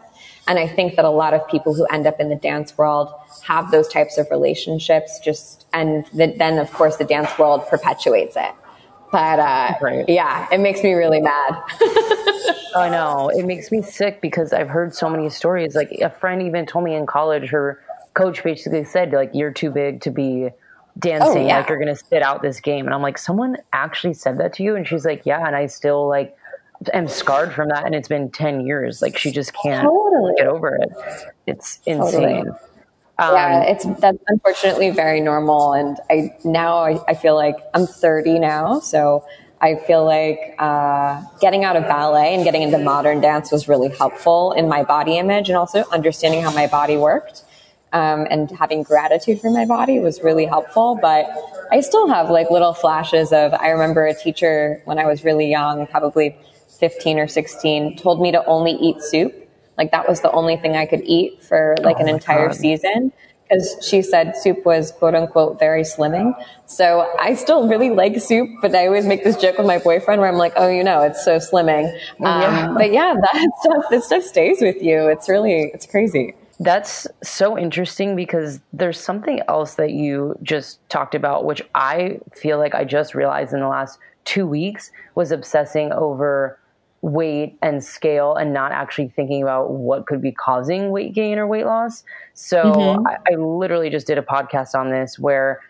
And 0.47 0.57
I 0.57 0.67
think 0.67 0.95
that 0.95 1.05
a 1.05 1.09
lot 1.09 1.33
of 1.33 1.47
people 1.47 1.73
who 1.73 1.85
end 1.85 2.07
up 2.07 2.19
in 2.19 2.29
the 2.29 2.35
dance 2.35 2.77
world 2.77 3.11
have 3.43 3.71
those 3.71 3.87
types 3.87 4.17
of 4.17 4.27
relationships 4.31 5.19
just, 5.23 5.67
and 5.73 6.05
the, 6.13 6.33
then 6.37 6.57
of 6.57 6.71
course 6.71 6.97
the 6.97 7.03
dance 7.03 7.37
world 7.37 7.67
perpetuates 7.67 8.35
it. 8.35 8.51
But 9.11 9.39
uh, 9.39 9.73
right. 9.81 10.05
yeah, 10.07 10.47
it 10.51 10.59
makes 10.59 10.83
me 10.83 10.93
really 10.93 11.21
mad. 11.21 11.33
I 12.75 12.89
know. 12.91 13.29
It 13.29 13.45
makes 13.45 13.71
me 13.71 13.81
sick 13.81 14.21
because 14.21 14.53
I've 14.53 14.69
heard 14.69 14.93
so 14.93 15.09
many 15.09 15.29
stories. 15.29 15.75
Like 15.75 15.91
a 16.01 16.11
friend 16.11 16.43
even 16.43 16.67
told 16.67 16.85
me 16.85 16.93
in 16.93 17.07
college, 17.07 17.49
her 17.49 17.81
coach 18.13 18.43
basically 18.43 18.83
said, 18.83 19.11
like, 19.11 19.31
you're 19.33 19.53
too 19.53 19.71
big 19.71 20.01
to 20.01 20.11
be 20.11 20.49
dancing. 20.97 21.43
Oh, 21.43 21.47
yeah. 21.47 21.59
Like 21.59 21.69
you're 21.69 21.77
going 21.77 21.95
to 21.95 22.03
sit 22.03 22.21
out 22.21 22.41
this 22.41 22.59
game. 22.59 22.85
And 22.85 22.93
I'm 22.93 23.01
like, 23.01 23.17
someone 23.17 23.57
actually 23.73 24.13
said 24.13 24.37
that 24.39 24.53
to 24.53 24.63
you? 24.63 24.75
And 24.75 24.87
she's 24.87 25.05
like, 25.05 25.25
yeah. 25.25 25.45
And 25.45 25.55
I 25.55 25.67
still 25.67 26.07
like 26.07 26.35
am 26.93 27.07
scarred 27.07 27.53
from 27.53 27.69
that. 27.69 27.85
And 27.85 27.95
it's 27.95 28.07
been 28.07 28.29
10 28.31 28.65
years. 28.65 29.01
Like 29.01 29.17
she 29.17 29.31
just 29.31 29.53
can't 29.53 29.83
totally. 29.83 30.33
get 30.37 30.47
over 30.47 30.75
it. 30.75 30.89
It's 31.47 31.79
insane. 31.85 32.45
Totally. 32.45 32.51
Um, 33.19 33.35
yeah, 33.35 33.63
it's 33.63 33.85
that's 33.99 34.17
unfortunately 34.27 34.91
very 34.91 35.19
normal. 35.19 35.73
And 35.73 35.97
I 36.09 36.33
now 36.45 36.77
I, 36.77 36.99
I 37.05 37.13
feel 37.15 37.35
like 37.35 37.57
I'm 37.73 37.85
30 37.85 38.39
now, 38.39 38.79
so 38.79 39.25
I 39.59 39.75
feel 39.75 40.05
like 40.05 40.55
uh, 40.57 41.21
getting 41.41 41.65
out 41.65 41.75
of 41.75 41.83
ballet 41.83 42.33
and 42.33 42.45
getting 42.45 42.61
into 42.61 42.77
modern 42.77 43.19
dance 43.19 43.51
was 43.51 43.67
really 43.67 43.89
helpful 43.89 44.53
in 44.53 44.69
my 44.69 44.83
body 44.83 45.17
image 45.17 45.49
and 45.49 45.57
also 45.57 45.83
understanding 45.91 46.41
how 46.41 46.51
my 46.51 46.67
body 46.67 46.95
worked. 46.95 47.43
Um, 47.91 48.27
and 48.29 48.51
having 48.51 48.83
gratitude 48.83 49.41
for 49.41 49.49
my 49.49 49.65
body 49.65 49.99
was 49.99 50.21
really 50.21 50.45
helpful. 50.45 50.99
But 51.01 51.25
I 51.71 51.81
still 51.81 52.07
have 52.07 52.29
like 52.29 52.51
little 52.51 52.73
flashes 52.73 53.33
of, 53.33 53.53
I 53.53 53.69
remember 53.69 54.05
a 54.05 54.13
teacher 54.13 54.81
when 54.85 54.99
I 54.99 55.05
was 55.05 55.23
really 55.23 55.49
young, 55.49 55.87
probably 55.87 56.37
15 56.79 57.17
or 57.17 57.27
16, 57.27 57.97
told 57.97 58.21
me 58.21 58.31
to 58.31 58.45
only 58.45 58.73
eat 58.73 59.01
soup 59.01 59.49
like 59.79 59.91
that 59.91 60.09
was 60.09 60.19
the 60.19 60.31
only 60.31 60.57
thing 60.57 60.75
I 60.75 60.85
could 60.85 61.01
eat 61.05 61.41
for 61.41 61.75
like 61.81 61.95
oh 61.99 62.01
an 62.01 62.09
entire 62.09 62.47
God. 62.47 62.57
season 62.57 63.13
because 63.43 63.77
she 63.81 64.01
said 64.01 64.35
soup 64.35 64.65
was 64.65 64.91
quote 64.91 65.15
unquote 65.15 65.57
very 65.57 65.83
slimming. 65.83 66.33
So 66.65 67.09
I 67.17 67.33
still 67.33 67.67
really 67.67 67.89
like 67.89 68.19
soup, 68.19 68.49
but 68.61 68.75
I 68.75 68.87
always 68.87 69.05
make 69.05 69.23
this 69.23 69.37
joke 69.37 69.57
with 69.57 69.65
my 69.65 69.79
boyfriend 69.79 70.19
where 70.19 70.29
I'm 70.29 70.37
like, 70.37 70.51
oh, 70.57 70.67
you 70.67 70.83
know, 70.83 71.01
it's 71.01 71.23
so 71.23 71.37
slimming. 71.37 71.91
Um, 72.19 72.41
yeah. 72.41 72.73
But 72.77 72.91
yeah, 72.91 73.15
that 73.21 73.51
stuff, 73.61 73.85
this 73.89 74.05
stuff 74.05 74.23
stays 74.23 74.61
with 74.61 74.83
you. 74.83 75.07
It's 75.07 75.29
really, 75.29 75.71
it's 75.73 75.85
crazy. 75.85 76.35
That's 76.59 77.07
so 77.23 77.57
interesting 77.57 78.15
because 78.15 78.59
there's 78.73 78.99
something 78.99 79.41
else 79.47 79.75
that 79.75 79.91
you 79.91 80.35
just 80.43 80.79
talked 80.89 81.15
about, 81.15 81.45
which 81.45 81.61
I 81.73 82.19
feel 82.35 82.57
like 82.57 82.75
I 82.75 82.83
just 82.83 83.15
realized 83.15 83.53
in 83.53 83.61
the 83.61 83.67
last 83.67 83.97
two 84.25 84.45
weeks 84.45 84.91
was 85.15 85.31
obsessing 85.31 85.91
over 85.93 86.59
weight 87.01 87.57
and 87.61 87.83
scale 87.83 88.35
and 88.35 88.53
not 88.53 88.71
actually 88.71 89.07
thinking 89.07 89.41
about 89.41 89.71
what 89.71 90.05
could 90.05 90.21
be 90.21 90.31
causing 90.31 90.91
weight 90.91 91.13
gain 91.13 91.37
or 91.37 91.47
weight 91.47 91.65
loss. 91.65 92.03
So 92.33 92.61
mm-hmm. 92.61 93.07
I, 93.07 93.17
I, 93.31 93.35
literally 93.35 93.89
just 93.89 94.05
did 94.05 94.17
a 94.17 94.21
podcast 94.21 94.75
on 94.75 94.89
this 94.89 95.17
where 95.17 95.61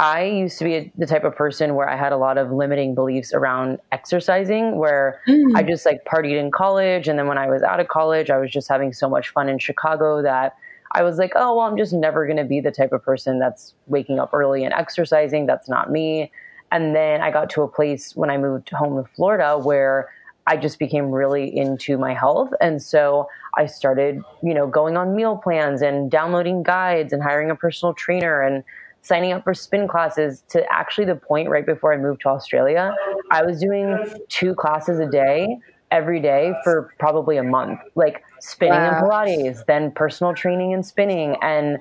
I 0.00 0.24
used 0.24 0.58
to 0.60 0.64
be 0.64 0.74
a, 0.76 0.92
the 0.96 1.04
type 1.04 1.24
of 1.24 1.36
person 1.36 1.74
where 1.74 1.86
I 1.86 1.94
had 1.94 2.10
a 2.10 2.16
lot 2.16 2.38
of 2.38 2.50
limiting 2.50 2.94
beliefs 2.94 3.34
around 3.34 3.78
exercising, 3.92 4.78
where 4.78 5.20
mm. 5.28 5.54
I 5.54 5.62
just 5.62 5.84
like 5.84 6.06
partied 6.06 6.40
in 6.40 6.50
college. 6.50 7.06
And 7.06 7.18
then 7.18 7.28
when 7.28 7.36
I 7.36 7.50
was 7.50 7.62
out 7.62 7.80
of 7.80 7.88
college, 7.88 8.30
I 8.30 8.38
was 8.38 8.50
just 8.50 8.66
having 8.66 8.94
so 8.94 9.10
much 9.10 9.28
fun 9.28 9.50
in 9.50 9.58
Chicago 9.58 10.22
that 10.22 10.56
I 10.92 11.02
was 11.02 11.18
like, 11.18 11.32
oh, 11.36 11.56
well, 11.56 11.66
I'm 11.66 11.76
just 11.76 11.92
never 11.92 12.24
going 12.24 12.38
to 12.38 12.44
be 12.44 12.60
the 12.60 12.70
type 12.70 12.92
of 12.92 13.02
person 13.04 13.38
that's 13.38 13.74
waking 13.88 14.18
up 14.18 14.32
early 14.32 14.64
and 14.64 14.72
exercising. 14.72 15.44
That's 15.44 15.68
not 15.68 15.90
me. 15.90 16.32
And 16.72 16.96
then 16.96 17.20
I 17.20 17.30
got 17.30 17.50
to 17.50 17.62
a 17.62 17.68
place 17.68 18.16
when 18.16 18.30
I 18.30 18.38
moved 18.38 18.70
home 18.70 19.04
to 19.04 19.10
Florida 19.10 19.58
where 19.58 20.08
I 20.46 20.56
just 20.56 20.78
became 20.78 21.10
really 21.10 21.54
into 21.54 21.98
my 21.98 22.14
health. 22.14 22.50
And 22.62 22.82
so 22.82 23.28
I 23.58 23.66
started, 23.66 24.22
you 24.42 24.54
know, 24.54 24.66
going 24.66 24.96
on 24.96 25.14
meal 25.14 25.36
plans 25.36 25.82
and 25.82 26.10
downloading 26.10 26.62
guides 26.62 27.12
and 27.12 27.22
hiring 27.22 27.50
a 27.50 27.54
personal 27.54 27.92
trainer 27.92 28.40
and 28.40 28.64
signing 29.02 29.32
up 29.32 29.44
for 29.44 29.54
spin 29.54 29.88
classes 29.88 30.42
to 30.48 30.64
actually 30.70 31.06
the 31.06 31.16
point 31.16 31.48
right 31.48 31.64
before 31.64 31.92
I 31.92 31.96
moved 31.96 32.22
to 32.22 32.28
Australia. 32.28 32.94
I 33.30 33.42
was 33.42 33.60
doing 33.60 33.98
two 34.28 34.54
classes 34.54 34.98
a 34.98 35.06
day 35.06 35.58
every 35.90 36.20
day 36.20 36.52
for 36.62 36.92
probably 36.98 37.36
a 37.36 37.42
month, 37.42 37.80
like 37.94 38.22
spinning 38.38 38.74
wow. 38.74 39.00
and 39.00 39.06
Pilates, 39.06 39.64
then 39.66 39.90
personal 39.90 40.34
training 40.34 40.72
and 40.72 40.84
spinning. 40.84 41.36
And 41.42 41.78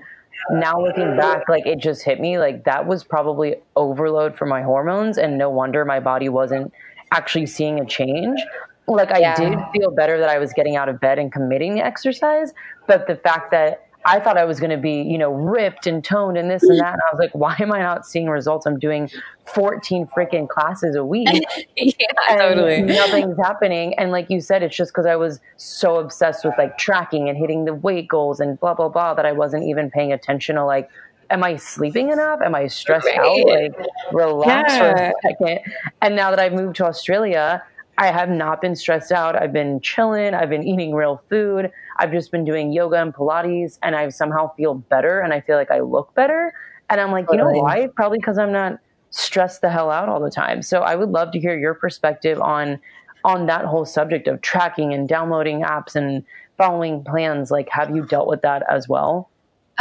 now 0.52 0.82
looking 0.82 1.16
back, 1.18 1.48
like 1.50 1.66
it 1.66 1.80
just 1.80 2.04
hit 2.04 2.20
me 2.20 2.40
like 2.40 2.64
that 2.64 2.88
was 2.88 3.04
probably 3.04 3.56
overload 3.76 4.38
for 4.38 4.46
my 4.46 4.62
hormones. 4.62 5.18
And 5.18 5.38
no 5.38 5.50
wonder 5.50 5.86
my 5.86 6.00
body 6.00 6.30
wasn't 6.30 6.74
actually 7.12 7.46
seeing 7.46 7.80
a 7.80 7.86
change. 7.86 8.40
Like 8.88 9.12
I 9.12 9.20
yeah. 9.20 9.36
did 9.36 9.60
feel 9.74 9.92
better 9.92 10.18
that 10.18 10.30
I 10.30 10.40
was 10.40 10.54
getting 10.54 10.76
out 10.76 10.90
of 10.90 11.00
bed 11.00 11.20
and 11.20 11.32
committing 11.32 11.76
the 11.76 11.86
exercise, 11.86 12.54
but 12.88 13.06
the 13.06 13.16
fact 13.16 13.52
that 13.52 13.89
I 14.06 14.20
thought 14.20 14.38
I 14.38 14.46
was 14.46 14.60
going 14.60 14.70
to 14.70 14.78
be, 14.78 15.02
you 15.02 15.18
know, 15.18 15.32
ripped 15.32 15.86
and 15.86 16.04
toned 16.04 16.38
and 16.38 16.50
this 16.50 16.64
and 16.64 16.80
that. 16.80 16.94
And 16.94 17.02
I 17.02 17.14
was 17.14 17.20
like, 17.20 17.36
why 17.36 17.56
am 17.60 17.72
I 17.72 17.80
not 17.80 18.06
seeing 18.06 18.28
results? 18.28 18.66
I'm 18.66 18.80
doing 18.80 19.10
14 19.46 20.08
freaking 20.08 20.48
classes 20.48 20.96
a 20.96 21.04
week. 21.04 21.28
yeah, 21.76 21.94
totally. 22.30 22.82
Nothing's 22.82 23.38
happening. 23.38 23.94
And 24.00 24.12
like 24.12 24.30
you 24.30 24.40
said, 24.40 24.64
it's 24.64 24.76
just 24.76 24.92
because 24.92 25.06
I 25.06 25.18
was 25.18 25.42
so 25.58 25.98
obsessed 25.98 26.46
with 26.46 26.54
like 26.58 26.78
tracking 26.78 27.28
and 27.28 27.38
hitting 27.38 27.66
the 27.66 27.74
weight 27.74 28.08
goals 28.08 28.40
and 28.40 28.60
blah, 28.60 28.74
blah, 28.74 28.90
blah, 28.90 29.14
that 29.16 29.26
I 29.26 29.34
wasn't 29.34 29.66
even 29.66 29.92
paying 29.92 30.14
attention 30.14 30.56
to 30.56 30.66
like 30.66 30.90
am 31.32 31.44
I 31.44 31.58
sleeping 31.58 32.12
enough? 32.12 32.42
Am 32.42 32.56
I 32.56 32.66
stressed 32.66 33.06
right. 33.06 33.20
out? 33.20 33.46
Like, 33.46 33.88
relax 34.12 34.74
yeah. 34.74 34.80
for 34.80 34.96
a 34.96 35.14
second. 35.22 35.60
And 36.02 36.16
now 36.16 36.32
that 36.32 36.40
I've 36.40 36.54
moved 36.54 36.78
to 36.78 36.86
Australia, 36.86 37.64
I 38.00 38.14
have 38.14 38.30
not 38.30 38.62
been 38.62 38.78
stressed 38.78 39.12
out. 39.12 39.36
I've 39.36 39.52
been 39.52 39.82
chilling. 39.82 40.34
I've 40.34 40.50
been 40.50 40.64
eating 40.66 40.96
real 40.96 41.22
food. 41.30 41.70
I've 41.98 42.14
just 42.14 42.32
been 42.32 42.46
doing 42.46 42.72
yoga 42.72 42.96
and 42.96 43.14
Pilates, 43.14 43.78
and 43.84 43.94
I 43.94 44.08
somehow 44.08 44.54
feel 44.56 44.74
better 44.74 45.20
and 45.20 45.34
I 45.34 45.42
feel 45.42 45.58
like 45.58 45.70
I 45.70 45.82
look 45.82 46.16
better. 46.16 46.54
And 46.90 47.02
I'm 47.02 47.12
like, 47.12 47.26
you 47.30 47.38
know 47.38 47.50
why? 47.50 47.88
Probably 47.94 48.18
because 48.18 48.38
I'm 48.38 48.54
not 48.54 48.80
stressed 49.10 49.60
the 49.60 49.70
hell 49.70 49.92
out 49.92 50.08
all 50.08 50.22
the 50.22 50.32
time. 50.32 50.62
So 50.62 50.82
I 50.82 50.96
would 50.96 51.10
love 51.10 51.32
to 51.34 51.40
hear 51.40 51.58
your 51.58 51.74
perspective 51.74 52.40
on 52.40 52.80
on 53.26 53.48
that 53.48 53.66
whole 53.66 53.86
subject 53.86 54.30
of 54.30 54.42
tracking 54.42 54.94
and 54.94 55.10
downloading 55.10 55.62
apps 55.62 55.94
and 55.94 56.24
following 56.58 57.04
plans. 57.04 57.52
Like, 57.52 57.68
have 57.70 57.94
you 57.94 58.06
dealt 58.06 58.30
with 58.30 58.42
that 58.44 58.64
as 58.72 58.88
well? 58.88 59.29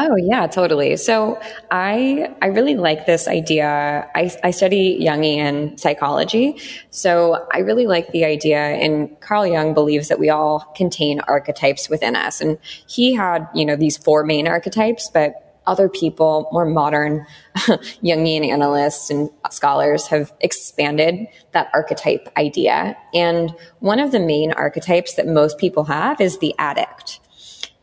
Oh 0.01 0.15
yeah, 0.15 0.47
totally. 0.47 0.97
So 0.97 1.41
I 1.73 2.33
I 2.41 2.47
really 2.47 2.77
like 2.77 3.07
this 3.07 3.27
idea. 3.27 4.09
I, 4.15 4.31
I 4.45 4.53
study 4.53 5.01
Jungian 5.01 5.79
psychology, 5.79 6.61
so 6.91 7.49
I 7.53 7.59
really 7.59 7.89
like 7.89 8.13
the 8.13 8.25
idea. 8.25 8.61
And 8.61 9.21
Carl 9.21 9.45
Jung 9.45 9.75
believes 9.75 10.07
that 10.09 10.21
we 10.21 10.31
all 10.31 10.61
contain 10.77 11.19
archetypes 11.27 11.89
within 11.89 12.15
us, 12.15 12.41
and 12.41 12.59
he 12.87 13.13
had 13.13 13.49
you 13.55 13.65
know 13.65 13.75
these 13.75 13.97
four 13.97 14.23
main 14.25 14.47
archetypes, 14.47 15.11
but 15.13 15.35
other 15.67 15.89
people, 15.89 16.49
more 16.53 16.65
modern 16.65 17.27
Jungian 17.57 18.49
analysts 18.49 19.11
and 19.11 19.29
scholars 19.51 20.07
have 20.07 20.33
expanded 20.41 21.27
that 21.53 21.71
archetype 21.75 22.29
idea. 22.39 22.97
And 23.13 23.55
one 23.81 23.99
of 23.99 24.13
the 24.13 24.21
main 24.21 24.53
archetypes 24.53 25.15
that 25.17 25.27
most 25.27 25.59
people 25.59 25.85
have 25.85 26.21
is 26.21 26.39
the 26.39 26.55
addict. 26.57 27.21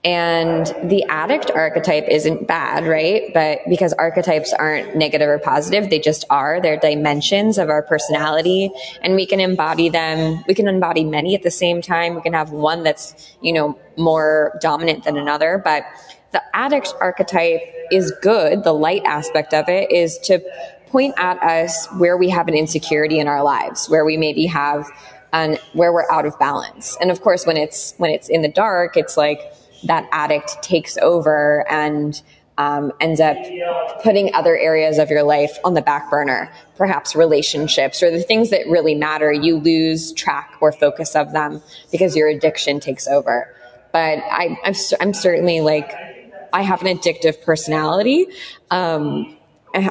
And 0.06 0.68
the 0.84 1.04
addict 1.10 1.50
archetype 1.50 2.08
isn't 2.08 2.48
bad, 2.48 2.86
right? 2.86 3.34
But 3.34 3.62
because 3.68 3.92
archetypes 3.94 4.54
aren't 4.54 4.96
negative 4.96 5.28
or 5.28 5.40
positive, 5.40 5.90
they 5.90 5.98
just 5.98 6.26
are. 6.30 6.62
They're 6.62 6.78
dimensions 6.78 7.58
of 7.58 7.72
our 7.72 7.82
personality 7.82 8.70
and 9.02 9.16
we 9.16 9.26
can 9.26 9.40
embody 9.40 9.90
them. 9.90 10.44
We 10.48 10.54
can 10.54 10.68
embody 10.68 11.04
many 11.04 11.34
at 11.34 11.42
the 11.42 11.50
same 11.50 11.82
time. 11.82 12.14
We 12.14 12.22
can 12.22 12.34
have 12.34 12.52
one 12.52 12.84
that's, 12.84 13.36
you 13.42 13.52
know, 13.52 13.80
more 13.98 14.60
dominant 14.62 15.06
than 15.06 15.18
another. 15.18 15.60
But 15.64 15.84
the 16.34 16.44
addict 16.54 16.94
archetype 17.02 17.62
is 17.92 18.14
good. 18.22 18.64
The 18.64 18.74
light 18.74 19.02
aspect 19.06 19.56
of 19.56 19.70
it 19.70 19.92
is 19.92 20.20
to 20.26 20.40
point 20.90 21.16
at 21.18 21.42
us 21.42 21.88
where 21.98 22.16
we 22.16 22.30
have 22.30 22.48
an 22.48 22.54
insecurity 22.54 23.18
in 23.18 23.28
our 23.28 23.42
lives, 23.42 23.90
where 23.90 24.06
we 24.06 24.18
maybe 24.18 24.46
have, 24.46 24.88
an, 25.34 25.58
where 25.74 25.92
we're 25.92 26.10
out 26.12 26.28
of 26.28 26.38
balance. 26.38 26.96
And 27.02 27.10
of 27.10 27.22
course, 27.22 27.48
when 27.48 27.58
it's, 27.58 27.96
when 27.98 28.12
it's 28.12 28.30
in 28.30 28.44
the 28.44 28.50
dark, 28.50 28.98
it's 28.98 29.18
like, 29.18 29.40
that 29.86 30.08
addict 30.12 30.62
takes 30.62 30.98
over 30.98 31.66
and 31.70 32.22
um, 32.58 32.92
ends 33.02 33.20
up 33.20 33.38
putting 34.02 34.34
other 34.34 34.58
areas 34.58 34.98
of 34.98 35.10
your 35.10 35.24
life 35.24 35.58
on 35.66 35.74
the 35.74 35.82
back 35.82 36.10
burner, 36.10 36.52
perhaps 36.78 37.16
relationships 37.16 38.02
or 38.02 38.12
the 38.12 38.22
things 38.22 38.50
that 38.50 38.66
really 38.68 38.96
matter. 38.96 39.32
You 39.32 39.58
lose 39.58 40.14
track 40.14 40.56
or 40.62 40.72
focus 40.72 41.16
of 41.16 41.34
them 41.34 41.62
because 41.92 42.16
your 42.16 42.30
addiction 42.30 42.80
takes 42.80 43.08
over. 43.08 43.54
But 43.92 44.20
I, 44.20 44.58
I'm, 44.64 44.76
I'm 45.00 45.14
certainly 45.14 45.62
like 45.62 45.94
I 46.54 46.62
have 46.62 46.82
an 46.82 46.98
addictive 46.98 47.42
personality. 47.42 48.28
Um, 48.72 49.35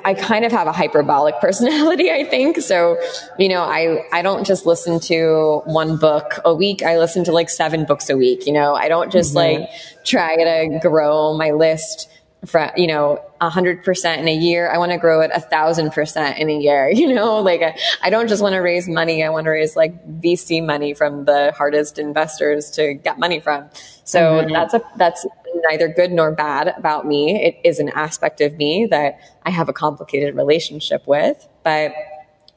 I 0.04 0.14
kind 0.14 0.44
of 0.44 0.52
have 0.52 0.66
a 0.66 0.72
hyperbolic 0.72 1.34
personality, 1.40 2.10
I 2.10 2.24
think. 2.24 2.60
So, 2.60 2.98
you 3.38 3.48
know, 3.48 3.62
I, 3.62 4.04
I 4.12 4.22
don't 4.22 4.46
just 4.46 4.66
listen 4.66 5.00
to 5.00 5.62
one 5.66 5.96
book 5.96 6.40
a 6.44 6.54
week. 6.54 6.82
I 6.82 6.98
listen 6.98 7.24
to 7.24 7.32
like 7.32 7.50
seven 7.50 7.84
books 7.84 8.08
a 8.08 8.16
week. 8.16 8.46
You 8.46 8.52
know, 8.52 8.74
I 8.74 8.88
don't 8.88 9.12
just 9.12 9.34
mm-hmm. 9.34 9.62
like 9.62 9.70
try 10.04 10.36
to 10.36 10.78
grow 10.80 11.36
my 11.36 11.50
list 11.50 12.10
for, 12.46 12.70
you 12.76 12.86
know, 12.86 13.20
a 13.40 13.50
hundred 13.50 13.84
percent 13.84 14.20
in 14.20 14.28
a 14.28 14.34
year. 14.34 14.70
I 14.70 14.78
want 14.78 14.92
to 14.92 14.98
grow 14.98 15.20
it 15.20 15.30
a 15.34 15.40
thousand 15.40 15.92
percent 15.92 16.38
in 16.38 16.50
a 16.50 16.58
year. 16.58 16.90
You 17.04 17.12
know, 17.12 17.40
like 17.40 17.60
I, 17.60 17.76
I 18.02 18.08
don't 18.08 18.28
just 18.28 18.42
want 18.42 18.54
to 18.54 18.60
raise 18.60 18.88
money. 18.88 19.22
I 19.22 19.28
want 19.28 19.44
to 19.44 19.50
raise 19.50 19.76
like 19.76 19.92
VC 20.20 20.64
money 20.64 20.94
from 20.94 21.26
the 21.26 21.52
hardest 21.54 21.98
investors 21.98 22.70
to 22.72 22.94
get 22.94 23.18
money 23.18 23.40
from. 23.40 23.68
So 24.04 24.20
mm-hmm. 24.20 24.52
that's 24.52 24.72
a, 24.72 24.82
that's 24.96 25.26
neither 25.68 25.88
good 25.88 26.12
nor 26.12 26.32
bad 26.32 26.68
about 26.78 27.06
me. 27.06 27.42
It 27.42 27.58
is 27.62 27.78
an 27.78 27.90
aspect 27.90 28.40
of 28.40 28.56
me 28.56 28.86
that 28.86 29.18
I 29.44 29.50
have 29.50 29.68
a 29.68 29.72
complicated 29.72 30.34
relationship 30.34 31.06
with. 31.06 31.46
But 31.62 31.92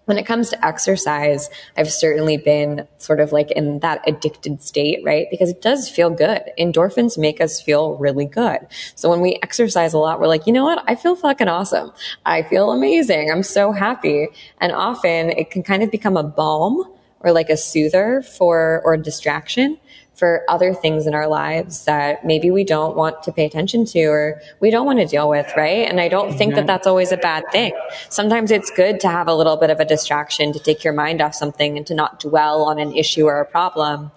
when 0.08 0.18
it 0.18 0.26
comes 0.26 0.50
to 0.50 0.66
exercise, 0.66 1.50
I've 1.76 1.92
certainly 1.92 2.38
been 2.38 2.88
sort 2.98 3.20
of 3.20 3.34
like 3.34 3.52
in 3.52 3.80
that 3.80 4.02
addicted 4.08 4.62
state, 4.62 5.02
right? 5.04 5.28
Because 5.30 5.50
it 5.50 5.62
does 5.62 5.90
feel 5.90 6.10
good. 6.10 6.44
Endorphins 6.58 7.18
make 7.18 7.42
us 7.42 7.62
feel 7.62 7.98
really 7.98 8.26
good. 8.26 8.60
So 8.96 9.10
when 9.10 9.20
we 9.20 9.38
exercise 9.44 9.94
a 9.94 9.98
lot, 9.98 10.22
we're 10.22 10.28
like, 10.28 10.48
you 10.48 10.54
know 10.54 10.64
what? 10.64 10.82
I 10.88 10.96
feel 10.96 11.18
fucking 11.18 11.50
awesome. 11.50 11.92
I 12.26 12.44
feel 12.44 12.72
amazing. 12.72 13.30
I'm 13.30 13.44
so 13.44 13.74
happy. 13.74 14.30
And 14.62 14.72
often 14.72 15.32
it 15.32 15.52
can 15.52 15.62
kind 15.62 15.84
of 15.84 15.92
become 15.92 16.16
a 16.16 16.24
balm 16.24 16.86
or 17.20 17.34
like 17.34 17.50
a 17.50 17.58
soother 17.58 18.22
for, 18.22 18.82
or 18.86 18.94
a 18.94 18.98
distraction 18.98 19.78
for 20.18 20.44
other 20.50 20.74
things 20.74 21.06
in 21.06 21.14
our 21.14 21.28
lives 21.28 21.86
that 21.86 22.26
maybe 22.26 22.50
we 22.50 22.64
don't 22.64 22.98
want 22.98 23.22
to 23.22 23.32
pay 23.32 23.46
attention 23.46 23.86
to 23.86 24.04
or 24.06 24.42
we 24.60 24.72
don't 24.72 24.86
want 24.86 24.98
to 24.98 25.06
deal 25.06 25.30
with, 25.30 25.48
right? 25.56 25.88
And 25.88 26.02
I 26.02 26.08
don't 26.08 26.36
think 26.36 26.56
that 26.56 26.62
mm-hmm. 26.62 26.68
that's 26.68 26.88
always 26.88 27.12
a 27.12 27.18
bad 27.18 27.44
thing. 27.52 27.72
Sometimes 28.10 28.50
it's 28.50 28.72
good 28.72 29.00
to 29.02 29.10
have 29.10 29.28
a 29.28 29.36
little 29.36 29.58
bit 29.58 29.70
of 29.70 29.80
a 29.80 29.86
distraction 29.86 30.54
to 30.54 30.60
take 30.60 30.84
your 30.84 30.94
mind 30.94 31.22
off 31.22 31.36
something 31.36 31.78
and 31.78 31.86
to 31.86 31.94
not 31.94 32.20
dwell 32.20 32.64
on 32.64 32.80
an 32.80 32.96
issue 32.96 33.26
or 33.26 33.40
a 33.40 33.46
problem 33.46 34.12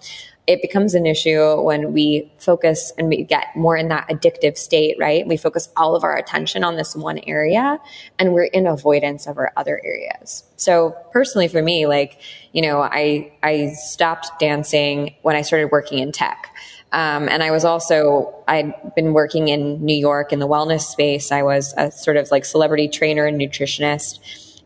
it 0.51 0.61
becomes 0.61 0.93
an 0.93 1.05
issue 1.05 1.61
when 1.61 1.93
we 1.93 2.29
focus 2.37 2.91
and 2.97 3.07
we 3.07 3.23
get 3.23 3.55
more 3.55 3.77
in 3.77 3.87
that 3.87 4.09
addictive 4.09 4.57
state, 4.57 4.97
right? 4.99 5.25
We 5.25 5.37
focus 5.37 5.69
all 5.77 5.95
of 5.95 6.03
our 6.03 6.17
attention 6.17 6.65
on 6.65 6.75
this 6.75 6.93
one 6.93 7.19
area 7.19 7.79
and 8.19 8.33
we're 8.33 8.43
in 8.43 8.67
avoidance 8.67 9.27
of 9.27 9.37
our 9.37 9.53
other 9.55 9.81
areas. 9.85 10.43
So 10.57 10.93
personally 11.13 11.47
for 11.47 11.61
me, 11.61 11.87
like, 11.87 12.19
you 12.51 12.61
know, 12.61 12.81
I, 12.81 13.31
I 13.41 13.67
stopped 13.69 14.39
dancing 14.39 15.15
when 15.21 15.37
I 15.37 15.41
started 15.41 15.71
working 15.71 15.99
in 15.99 16.11
tech. 16.11 16.53
Um, 16.91 17.29
and 17.29 17.41
I 17.41 17.51
was 17.51 17.63
also, 17.63 18.35
I'd 18.49 18.73
been 18.93 19.13
working 19.13 19.47
in 19.47 19.85
New 19.85 19.95
York 19.95 20.33
in 20.33 20.39
the 20.39 20.47
wellness 20.47 20.81
space. 20.81 21.31
I 21.31 21.43
was 21.43 21.73
a 21.77 21.89
sort 21.91 22.17
of 22.17 22.29
like 22.29 22.43
celebrity 22.43 22.89
trainer 22.89 23.25
and 23.25 23.39
nutritionist 23.39 24.19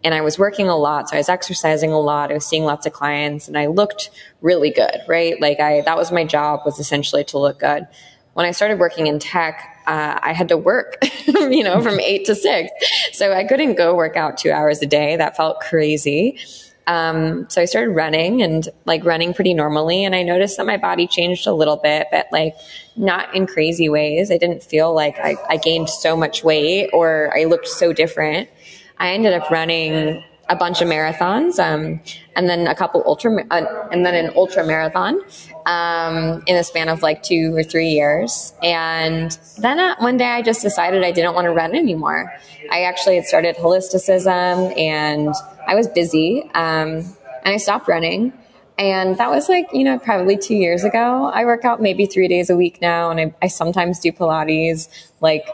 and 0.05 0.13
I 0.13 0.21
was 0.21 0.37
working 0.37 0.69
a 0.69 0.77
lot. 0.77 1.09
So 1.09 1.15
I 1.15 1.19
was 1.19 1.29
exercising 1.29 1.91
a 1.91 1.99
lot. 1.99 2.29
I 2.29 2.35
was 2.35 2.45
seeing 2.45 2.63
lots 2.63 2.85
of 2.85 2.93
clients 2.93 3.47
and 3.47 3.57
I 3.57 3.65
looked 3.65 4.11
really 4.39 4.69
good, 4.69 4.99
right? 5.07 5.41
Like 5.41 5.59
I, 5.59 5.81
that 5.81 5.97
was 5.97 6.11
my 6.11 6.23
job 6.23 6.61
was 6.63 6.79
essentially 6.79 7.23
to 7.25 7.39
look 7.39 7.59
good. 7.59 7.87
When 8.33 8.45
I 8.45 8.51
started 8.51 8.77
working 8.77 9.07
in 9.07 9.17
tech, 9.17 9.81
uh, 9.87 10.19
I 10.21 10.33
had 10.33 10.49
to 10.49 10.57
work, 10.57 10.97
you 11.27 11.63
know, 11.63 11.81
from 11.81 11.99
eight 11.99 12.25
to 12.25 12.35
six. 12.35 12.69
So 13.13 13.33
I 13.33 13.45
couldn't 13.45 13.75
go 13.75 13.95
work 13.95 14.15
out 14.15 14.37
two 14.37 14.51
hours 14.51 14.79
a 14.83 14.85
day. 14.85 15.15
That 15.15 15.35
felt 15.35 15.59
crazy. 15.59 16.37
Um, 16.85 17.49
so 17.49 17.59
I 17.59 17.65
started 17.65 17.91
running 17.91 18.43
and 18.43 18.69
like 18.85 19.03
running 19.05 19.33
pretty 19.33 19.55
normally. 19.55 20.05
And 20.05 20.13
I 20.13 20.21
noticed 20.21 20.57
that 20.57 20.67
my 20.67 20.77
body 20.77 21.07
changed 21.07 21.47
a 21.47 21.53
little 21.53 21.77
bit, 21.77 22.07
but 22.11 22.27
like 22.31 22.53
not 22.95 23.33
in 23.33 23.47
crazy 23.47 23.89
ways. 23.89 24.29
I 24.29 24.37
didn't 24.37 24.61
feel 24.61 24.93
like 24.93 25.17
I, 25.17 25.35
I 25.49 25.57
gained 25.57 25.89
so 25.89 26.15
much 26.15 26.43
weight 26.43 26.91
or 26.93 27.35
I 27.35 27.45
looked 27.45 27.67
so 27.67 27.91
different. 27.91 28.49
I 28.97 29.11
ended 29.13 29.33
up 29.33 29.49
running 29.49 30.23
a 30.47 30.55
bunch 30.55 30.81
of 30.81 30.87
marathons, 30.87 31.59
um, 31.59 31.99
and 32.35 32.47
then 32.47 32.67
a 32.67 32.75
couple 32.75 33.01
ultra, 33.05 33.43
uh, 33.49 33.87
and 33.91 34.05
then 34.05 34.13
an 34.13 34.31
ultra 34.35 34.65
marathon 34.65 35.19
um, 35.65 36.43
in 36.45 36.55
the 36.55 36.63
span 36.63 36.87
of 36.87 37.01
like 37.01 37.23
two 37.23 37.55
or 37.55 37.63
three 37.63 37.89
years. 37.89 38.53
And 38.61 39.37
then 39.57 39.79
uh, 39.79 39.95
one 39.99 40.17
day 40.17 40.29
I 40.29 40.41
just 40.41 40.61
decided 40.61 41.03
I 41.03 41.11
didn't 41.11 41.33
want 41.33 41.45
to 41.45 41.51
run 41.51 41.75
anymore. 41.75 42.31
I 42.71 42.83
actually 42.83 43.15
had 43.15 43.25
started 43.25 43.55
holisticism, 43.55 44.77
and 44.77 45.33
I 45.67 45.75
was 45.75 45.87
busy, 45.87 46.43
um, 46.53 47.03
and 47.43 47.53
I 47.53 47.57
stopped 47.57 47.87
running. 47.87 48.33
And 48.77 49.17
that 49.17 49.31
was 49.31 49.47
like, 49.47 49.67
you 49.71 49.85
know, 49.85 49.97
probably 49.97 50.37
two 50.37 50.55
years 50.55 50.83
ago. 50.83 51.31
I 51.33 51.45
work 51.45 51.63
out 51.63 51.81
maybe 51.81 52.05
three 52.05 52.27
days 52.27 52.49
a 52.49 52.57
week 52.57 52.81
now, 52.81 53.09
and 53.09 53.19
I, 53.19 53.35
I 53.41 53.47
sometimes 53.47 53.99
do 53.99 54.11
Pilates. 54.11 54.89
Like, 55.21 55.47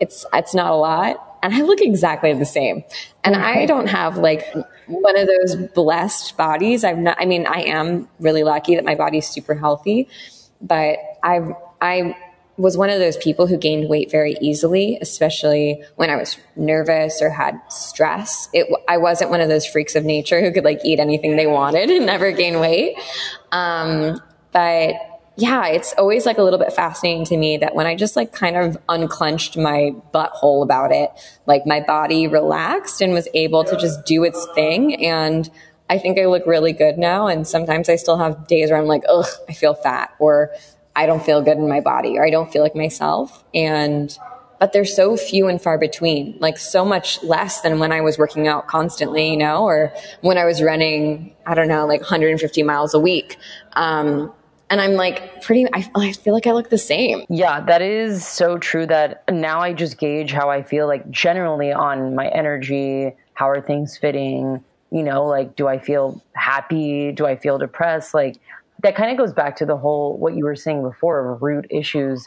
it's 0.00 0.24
it's 0.32 0.54
not 0.54 0.72
a 0.72 0.74
lot 0.74 1.31
and 1.42 1.54
I 1.54 1.62
look 1.62 1.80
exactly 1.80 2.32
the 2.32 2.44
same. 2.44 2.84
And 3.24 3.36
I 3.36 3.66
don't 3.66 3.88
have 3.88 4.16
like 4.16 4.46
one 4.86 5.18
of 5.18 5.26
those 5.26 5.56
blessed 5.74 6.36
bodies. 6.36 6.84
I'm 6.84 7.02
not, 7.02 7.16
I 7.20 7.24
mean, 7.24 7.46
I 7.46 7.62
am 7.62 8.08
really 8.20 8.44
lucky 8.44 8.76
that 8.76 8.84
my 8.84 8.94
body's 8.94 9.26
super 9.26 9.54
healthy, 9.54 10.08
but 10.60 10.98
I've, 11.22 11.52
I 11.80 12.16
was 12.56 12.76
one 12.76 12.90
of 12.90 12.98
those 12.98 13.16
people 13.16 13.46
who 13.46 13.56
gained 13.56 13.88
weight 13.88 14.10
very 14.10 14.36
easily, 14.40 14.98
especially 15.00 15.82
when 15.96 16.10
I 16.10 16.16
was 16.16 16.36
nervous 16.54 17.20
or 17.20 17.30
had 17.30 17.60
stress. 17.68 18.48
It, 18.52 18.66
I 18.88 18.98
wasn't 18.98 19.30
one 19.30 19.40
of 19.40 19.48
those 19.48 19.66
freaks 19.66 19.96
of 19.96 20.04
nature 20.04 20.40
who 20.40 20.52
could 20.52 20.64
like 20.64 20.80
eat 20.84 21.00
anything 21.00 21.36
they 21.36 21.46
wanted 21.46 21.90
and 21.90 22.06
never 22.06 22.30
gain 22.30 22.60
weight. 22.60 22.96
Um, 23.50 24.20
but 24.52 24.94
yeah, 25.36 25.66
it's 25.66 25.94
always 25.96 26.26
like 26.26 26.36
a 26.36 26.42
little 26.42 26.58
bit 26.58 26.72
fascinating 26.72 27.24
to 27.26 27.36
me 27.36 27.56
that 27.56 27.74
when 27.74 27.86
I 27.86 27.94
just 27.94 28.16
like 28.16 28.32
kind 28.32 28.56
of 28.56 28.76
unclenched 28.88 29.56
my 29.56 29.92
butthole 30.12 30.62
about 30.62 30.92
it, 30.92 31.10
like 31.46 31.66
my 31.66 31.80
body 31.80 32.26
relaxed 32.26 33.00
and 33.00 33.14
was 33.14 33.28
able 33.32 33.64
to 33.64 33.76
just 33.76 34.04
do 34.04 34.24
its 34.24 34.46
thing. 34.54 35.02
And 35.04 35.50
I 35.88 35.98
think 35.98 36.18
I 36.18 36.26
look 36.26 36.46
really 36.46 36.74
good 36.74 36.98
now. 36.98 37.28
And 37.28 37.46
sometimes 37.46 37.88
I 37.88 37.96
still 37.96 38.18
have 38.18 38.46
days 38.46 38.70
where 38.70 38.78
I'm 38.78 38.86
like, 38.86 39.04
ugh, 39.08 39.26
I 39.48 39.54
feel 39.54 39.74
fat 39.74 40.14
or 40.18 40.50
I 40.94 41.06
don't 41.06 41.24
feel 41.24 41.40
good 41.40 41.56
in 41.56 41.66
my 41.66 41.80
body 41.80 42.18
or 42.18 42.26
I 42.26 42.30
don't 42.30 42.52
feel 42.52 42.62
like 42.62 42.76
myself. 42.76 43.42
And, 43.54 44.16
but 44.60 44.74
they're 44.74 44.84
so 44.84 45.16
few 45.16 45.48
and 45.48 45.60
far 45.60 45.78
between, 45.78 46.36
like 46.40 46.58
so 46.58 46.84
much 46.84 47.22
less 47.22 47.62
than 47.62 47.78
when 47.78 47.90
I 47.90 48.02
was 48.02 48.18
working 48.18 48.48
out 48.48 48.68
constantly, 48.68 49.30
you 49.30 49.36
know, 49.38 49.64
or 49.64 49.94
when 50.20 50.36
I 50.36 50.44
was 50.44 50.62
running, 50.62 51.34
I 51.46 51.54
don't 51.54 51.68
know, 51.68 51.86
like 51.86 52.00
150 52.00 52.62
miles 52.62 52.92
a 52.92 53.00
week. 53.00 53.38
Um, 53.72 54.32
and 54.72 54.80
I'm 54.80 54.94
like 54.94 55.42
pretty 55.42 55.66
I, 55.74 55.88
I 55.94 56.12
feel 56.12 56.32
like 56.32 56.46
I 56.46 56.52
look 56.52 56.70
the 56.70 56.78
same. 56.78 57.26
Yeah, 57.28 57.60
that 57.60 57.82
is 57.82 58.26
so 58.26 58.56
true 58.56 58.86
that 58.86 59.22
now 59.30 59.60
I 59.60 59.74
just 59.74 59.98
gauge 59.98 60.32
how 60.32 60.48
I 60.48 60.62
feel 60.62 60.86
like 60.86 61.08
generally 61.10 61.70
on 61.70 62.14
my 62.14 62.28
energy, 62.28 63.14
how 63.34 63.50
are 63.50 63.60
things 63.60 63.98
fitting, 63.98 64.64
you 64.90 65.02
know, 65.02 65.26
like 65.26 65.56
do 65.56 65.68
I 65.68 65.78
feel 65.78 66.22
happy, 66.34 67.12
do 67.12 67.26
I 67.26 67.36
feel 67.36 67.58
depressed? 67.58 68.14
Like 68.14 68.38
that 68.82 68.96
kind 68.96 69.10
of 69.10 69.18
goes 69.18 69.34
back 69.34 69.56
to 69.56 69.66
the 69.66 69.76
whole 69.76 70.16
what 70.16 70.34
you 70.34 70.46
were 70.46 70.56
saying 70.56 70.82
before 70.82 71.34
of 71.34 71.42
root 71.42 71.66
issues. 71.68 72.26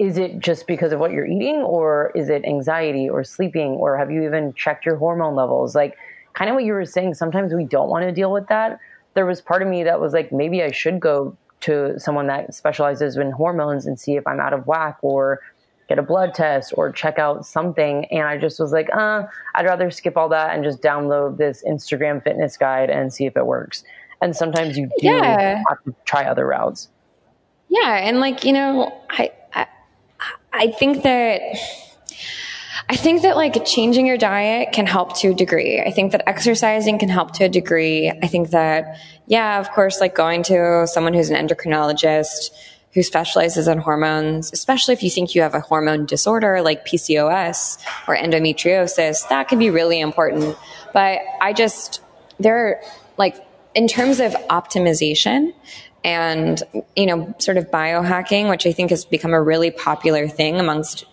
Is 0.00 0.18
it 0.18 0.40
just 0.40 0.66
because 0.66 0.92
of 0.92 0.98
what 0.98 1.12
you're 1.12 1.28
eating 1.28 1.58
or 1.58 2.10
is 2.16 2.28
it 2.28 2.44
anxiety 2.44 3.08
or 3.08 3.22
sleeping 3.22 3.70
or 3.70 3.96
have 3.96 4.10
you 4.10 4.24
even 4.24 4.52
checked 4.54 4.84
your 4.84 4.96
hormone 4.96 5.36
levels? 5.36 5.76
Like 5.76 5.96
kind 6.32 6.50
of 6.50 6.54
what 6.54 6.64
you 6.64 6.72
were 6.72 6.84
saying, 6.84 7.14
sometimes 7.14 7.54
we 7.54 7.66
don't 7.66 7.88
want 7.88 8.04
to 8.04 8.10
deal 8.10 8.32
with 8.32 8.48
that 8.48 8.80
there 9.14 9.26
was 9.26 9.40
part 9.40 9.62
of 9.62 9.68
me 9.68 9.84
that 9.84 10.00
was 10.00 10.12
like, 10.12 10.32
maybe 10.32 10.62
I 10.62 10.70
should 10.70 11.00
go 11.00 11.36
to 11.62 11.98
someone 11.98 12.26
that 12.26 12.54
specializes 12.54 13.16
in 13.16 13.30
hormones 13.30 13.86
and 13.86 13.98
see 13.98 14.16
if 14.16 14.26
I'm 14.26 14.40
out 14.40 14.52
of 14.52 14.66
whack 14.66 14.98
or 15.02 15.40
get 15.88 15.98
a 15.98 16.02
blood 16.02 16.34
test 16.34 16.72
or 16.76 16.92
check 16.92 17.18
out 17.18 17.44
something. 17.44 18.06
And 18.06 18.22
I 18.22 18.38
just 18.38 18.60
was 18.60 18.72
like, 18.72 18.88
uh, 18.94 19.24
I'd 19.54 19.66
rather 19.66 19.90
skip 19.90 20.16
all 20.16 20.28
that 20.28 20.54
and 20.54 20.64
just 20.64 20.80
download 20.80 21.38
this 21.38 21.62
Instagram 21.68 22.22
fitness 22.22 22.56
guide 22.56 22.90
and 22.90 23.12
see 23.12 23.26
if 23.26 23.36
it 23.36 23.46
works. 23.46 23.84
And 24.20 24.36
sometimes 24.36 24.78
you 24.78 24.86
do 24.98 25.08
yeah. 25.08 25.62
have 25.68 25.82
to 25.84 25.94
try 26.04 26.24
other 26.24 26.46
routes. 26.46 26.88
Yeah. 27.68 27.98
And 28.02 28.20
like, 28.20 28.44
you 28.44 28.52
know, 28.52 28.92
I, 29.10 29.32
I, 29.54 29.66
I 30.52 30.70
think 30.72 31.02
that 31.02 31.40
I 32.88 32.96
think 32.96 33.22
that 33.22 33.36
like 33.36 33.64
changing 33.64 34.06
your 34.06 34.18
diet 34.18 34.72
can 34.72 34.86
help 34.86 35.16
to 35.18 35.28
a 35.28 35.34
degree. 35.34 35.80
I 35.80 35.90
think 35.90 36.12
that 36.12 36.28
exercising 36.28 36.98
can 36.98 37.08
help 37.08 37.32
to 37.34 37.44
a 37.44 37.48
degree. 37.48 38.10
I 38.10 38.26
think 38.26 38.50
that, 38.50 38.98
yeah, 39.26 39.60
of 39.60 39.70
course, 39.70 40.00
like 40.00 40.14
going 40.14 40.42
to 40.44 40.86
someone 40.86 41.14
who's 41.14 41.30
an 41.30 41.46
endocrinologist 41.46 42.50
who 42.92 43.02
specializes 43.02 43.68
in 43.68 43.78
hormones, 43.78 44.52
especially 44.52 44.92
if 44.92 45.02
you 45.02 45.08
think 45.08 45.34
you 45.34 45.40
have 45.40 45.54
a 45.54 45.60
hormone 45.60 46.04
disorder 46.04 46.60
like 46.60 46.84
PCOS 46.86 47.78
or 48.06 48.14
endometriosis, 48.14 49.26
that 49.28 49.48
can 49.48 49.58
be 49.58 49.70
really 49.70 49.98
important. 49.98 50.56
But 50.92 51.20
I 51.40 51.54
just, 51.54 52.02
there 52.38 52.66
are 52.66 52.82
like, 53.16 53.36
in 53.74 53.88
terms 53.88 54.20
of 54.20 54.32
optimization, 54.50 55.54
and 56.04 56.62
you 56.96 57.06
know 57.06 57.34
sort 57.38 57.56
of 57.56 57.70
biohacking 57.70 58.50
which 58.50 58.66
i 58.66 58.72
think 58.72 58.90
has 58.90 59.04
become 59.04 59.32
a 59.32 59.40
really 59.40 59.70
popular 59.70 60.26
thing 60.26 60.58
amongst 60.58 61.04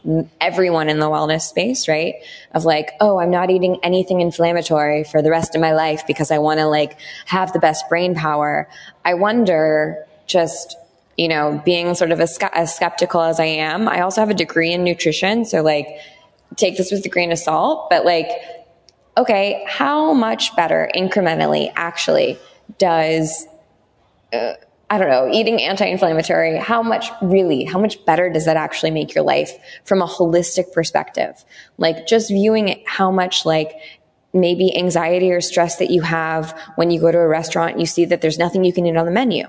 everyone 0.42 0.90
in 0.90 1.00
the 1.00 1.06
wellness 1.06 1.42
space 1.42 1.88
right 1.88 2.16
of 2.54 2.66
like 2.66 2.92
oh 3.00 3.20
i'm 3.20 3.30
not 3.30 3.52
eating 3.52 3.80
anything 3.84 4.20
inflammatory 4.20 5.04
for 5.04 5.22
the 5.22 5.30
rest 5.30 5.54
of 5.54 5.62
my 5.62 5.74
life 5.74 6.08
because 6.08 6.32
i 6.32 6.38
want 6.38 6.60
to 6.60 6.66
like 6.66 6.98
have 7.26 7.54
the 7.54 7.60
best 7.60 7.88
brain 7.88 8.16
power 8.16 8.68
i 9.06 9.14
wonder 9.14 10.06
just 10.26 10.76
you 11.20 11.28
know, 11.28 11.62
being 11.66 11.96
sort 11.96 12.14
of 12.14 12.22
as, 12.22 12.40
as 12.54 12.74
skeptical 12.74 13.20
as 13.22 13.42
I 13.42 13.46
am, 13.46 13.90
I 13.90 14.00
also 14.00 14.22
have 14.22 14.30
a 14.30 14.34
degree 14.34 14.72
in 14.72 14.86
nutrition. 14.86 15.44
So 15.44 15.62
like, 15.62 15.86
take 16.56 16.78
this 16.78 16.94
with 16.94 17.06
a 17.06 17.10
grain 17.10 17.34
of 17.34 17.40
salt, 17.40 17.90
but 17.90 18.06
like, 18.06 18.30
okay, 19.18 19.66
how 19.68 20.14
much 20.14 20.56
better 20.56 20.90
incrementally 20.96 21.74
actually 21.76 22.40
does, 22.78 23.46
uh, 24.32 24.54
I 24.92 24.98
don't 24.98 25.10
know, 25.10 25.30
eating 25.32 25.62
anti-inflammatory, 25.62 26.58
how 26.58 26.82
much 26.82 27.10
really, 27.22 27.64
how 27.64 27.80
much 27.80 28.04
better 28.06 28.30
does 28.30 28.46
that 28.46 28.58
actually 28.58 28.90
make 28.90 29.14
your 29.14 29.24
life 29.24 29.52
from 29.86 30.02
a 30.02 30.08
holistic 30.08 30.74
perspective? 30.74 31.46
Like 31.78 32.08
just 32.08 32.30
viewing 32.30 32.70
it, 32.70 32.88
how 32.88 33.12
much 33.12 33.46
like 33.46 33.74
maybe 34.34 34.76
anxiety 34.76 35.32
or 35.32 35.42
stress 35.42 35.78
that 35.78 35.92
you 35.92 36.02
have 36.02 36.58
when 36.76 36.90
you 36.90 37.00
go 37.00 37.12
to 37.12 37.18
a 37.20 37.28
restaurant, 37.28 37.80
you 37.80 37.86
see 37.86 38.06
that 38.06 38.22
there's 38.22 38.40
nothing 38.40 38.64
you 38.64 38.74
can 38.74 38.86
eat 38.88 38.98
on 38.98 39.06
the 39.06 39.12
menu. 39.12 39.46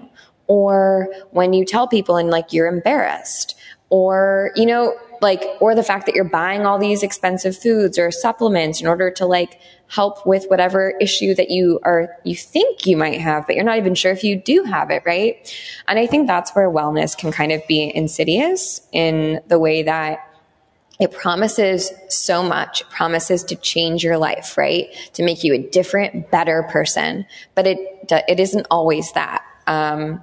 Or 0.47 1.09
when 1.30 1.53
you 1.53 1.64
tell 1.64 1.88
people 1.88 2.16
and 2.16 2.28
like 2.28 2.53
you're 2.53 2.66
embarrassed. 2.66 3.57
Or, 3.88 4.53
you 4.57 4.66
know, 4.66 4.95
like, 5.20 5.43
or 5.61 5.74
the 5.74 5.82
fact 5.82 6.07
that 6.07 6.14
you're 6.14 6.24
buying 6.24 6.64
all 6.64 6.78
these 6.78 7.03
expensive 7.03 7.57
foods 7.57 7.99
or 7.99 8.11
supplements 8.11 8.80
in 8.80 8.86
order 8.86 9.11
to 9.12 9.26
like 9.26 9.61
help 9.91 10.24
with 10.24 10.47
whatever 10.47 10.95
issue 11.01 11.34
that 11.34 11.51
you 11.51 11.80
are, 11.82 12.16
you 12.22 12.36
think 12.36 12.86
you 12.86 12.97
might 12.97 13.20
have, 13.20 13.45
but 13.47 13.57
you're 13.57 13.64
not 13.64 13.76
even 13.76 13.95
sure 13.95 14.12
if 14.12 14.22
you 14.22 14.36
do 14.36 14.62
have 14.62 14.88
it, 14.91 15.03
right? 15.05 15.53
And 15.88 15.99
I 15.99 16.07
think 16.07 16.28
that's 16.28 16.53
where 16.53 16.70
wellness 16.70 17.18
can 17.18 17.32
kind 17.32 17.51
of 17.51 17.66
be 17.66 17.93
insidious 17.95 18.82
in 18.93 19.41
the 19.49 19.59
way 19.59 19.82
that 19.82 20.20
it 21.01 21.11
promises 21.11 21.91
so 22.09 22.43
much. 22.43 22.82
It 22.82 22.91
promises 22.91 23.43
to 23.45 23.57
change 23.57 24.05
your 24.05 24.16
life, 24.16 24.57
right? 24.57 24.86
To 25.14 25.24
make 25.24 25.43
you 25.43 25.55
a 25.55 25.59
different, 25.59 26.30
better 26.30 26.62
person. 26.64 27.26
But 27.57 27.66
it, 27.66 27.78
it 28.28 28.38
isn't 28.38 28.66
always 28.70 29.11
that. 29.12 29.43
Um, 29.66 30.22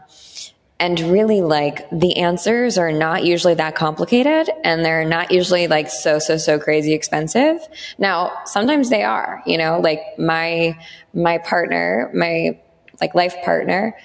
and 0.80 1.00
really 1.00 1.42
like 1.42 1.90
the 1.92 2.18
answers 2.18 2.78
are 2.78 2.92
not 2.92 3.24
usually 3.24 3.56
that 3.56 3.76
complicated 3.76 4.50
and 4.64 4.86
they're 4.86 5.06
not 5.06 5.32
usually 5.32 5.68
like 5.68 5.90
so, 5.90 6.20
so, 6.20 6.38
so 6.38 6.60
crazy 6.60 6.94
expensive. 6.94 7.60
Now, 7.98 8.32
sometimes 8.46 8.90
they 8.90 9.04
are, 9.04 9.42
you 9.46 9.58
know, 9.58 9.80
like 9.80 10.02
my, 10.20 10.78
my 11.14 11.40
partner, 11.40 12.12
my 12.14 12.60
like 13.02 13.16
life 13.16 13.36
partner, 13.44 13.96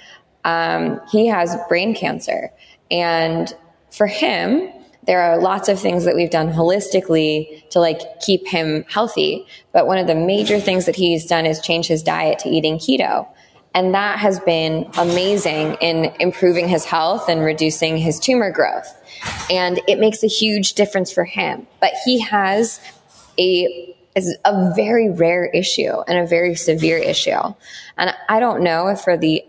um, 0.44 1.00
he 1.10 1.26
has 1.26 1.56
brain 1.68 1.94
cancer 1.94 2.50
and 2.90 3.54
for 3.90 4.06
him, 4.06 4.72
there 5.06 5.20
are 5.20 5.38
lots 5.38 5.68
of 5.68 5.80
things 5.80 6.04
that 6.04 6.14
we've 6.14 6.30
done 6.30 6.52
holistically 6.52 7.68
to 7.70 7.80
like 7.80 8.20
keep 8.20 8.46
him 8.46 8.84
healthy. 8.88 9.46
But 9.72 9.86
one 9.86 9.98
of 9.98 10.06
the 10.06 10.14
major 10.14 10.60
things 10.60 10.86
that 10.86 10.96
he's 10.96 11.26
done 11.26 11.44
is 11.44 11.60
change 11.60 11.88
his 11.88 12.02
diet 12.02 12.38
to 12.40 12.48
eating 12.48 12.78
keto. 12.78 13.26
And 13.74 13.94
that 13.94 14.18
has 14.18 14.38
been 14.40 14.90
amazing 14.98 15.74
in 15.80 16.12
improving 16.20 16.68
his 16.68 16.84
health 16.84 17.28
and 17.28 17.42
reducing 17.42 17.96
his 17.96 18.20
tumor 18.20 18.50
growth. 18.50 18.94
And 19.50 19.80
it 19.88 19.98
makes 19.98 20.22
a 20.22 20.26
huge 20.26 20.74
difference 20.74 21.12
for 21.12 21.24
him. 21.24 21.66
But 21.80 21.92
he 22.04 22.20
has 22.20 22.80
a, 23.38 23.96
is 24.14 24.36
a 24.44 24.72
very 24.74 25.10
rare 25.10 25.46
issue 25.46 26.00
and 26.06 26.18
a 26.18 26.26
very 26.26 26.54
severe 26.54 26.98
issue. 26.98 27.54
And 27.96 28.14
I 28.28 28.40
don't 28.40 28.62
know 28.62 28.88
if 28.88 29.00
for 29.00 29.16
the, 29.16 29.44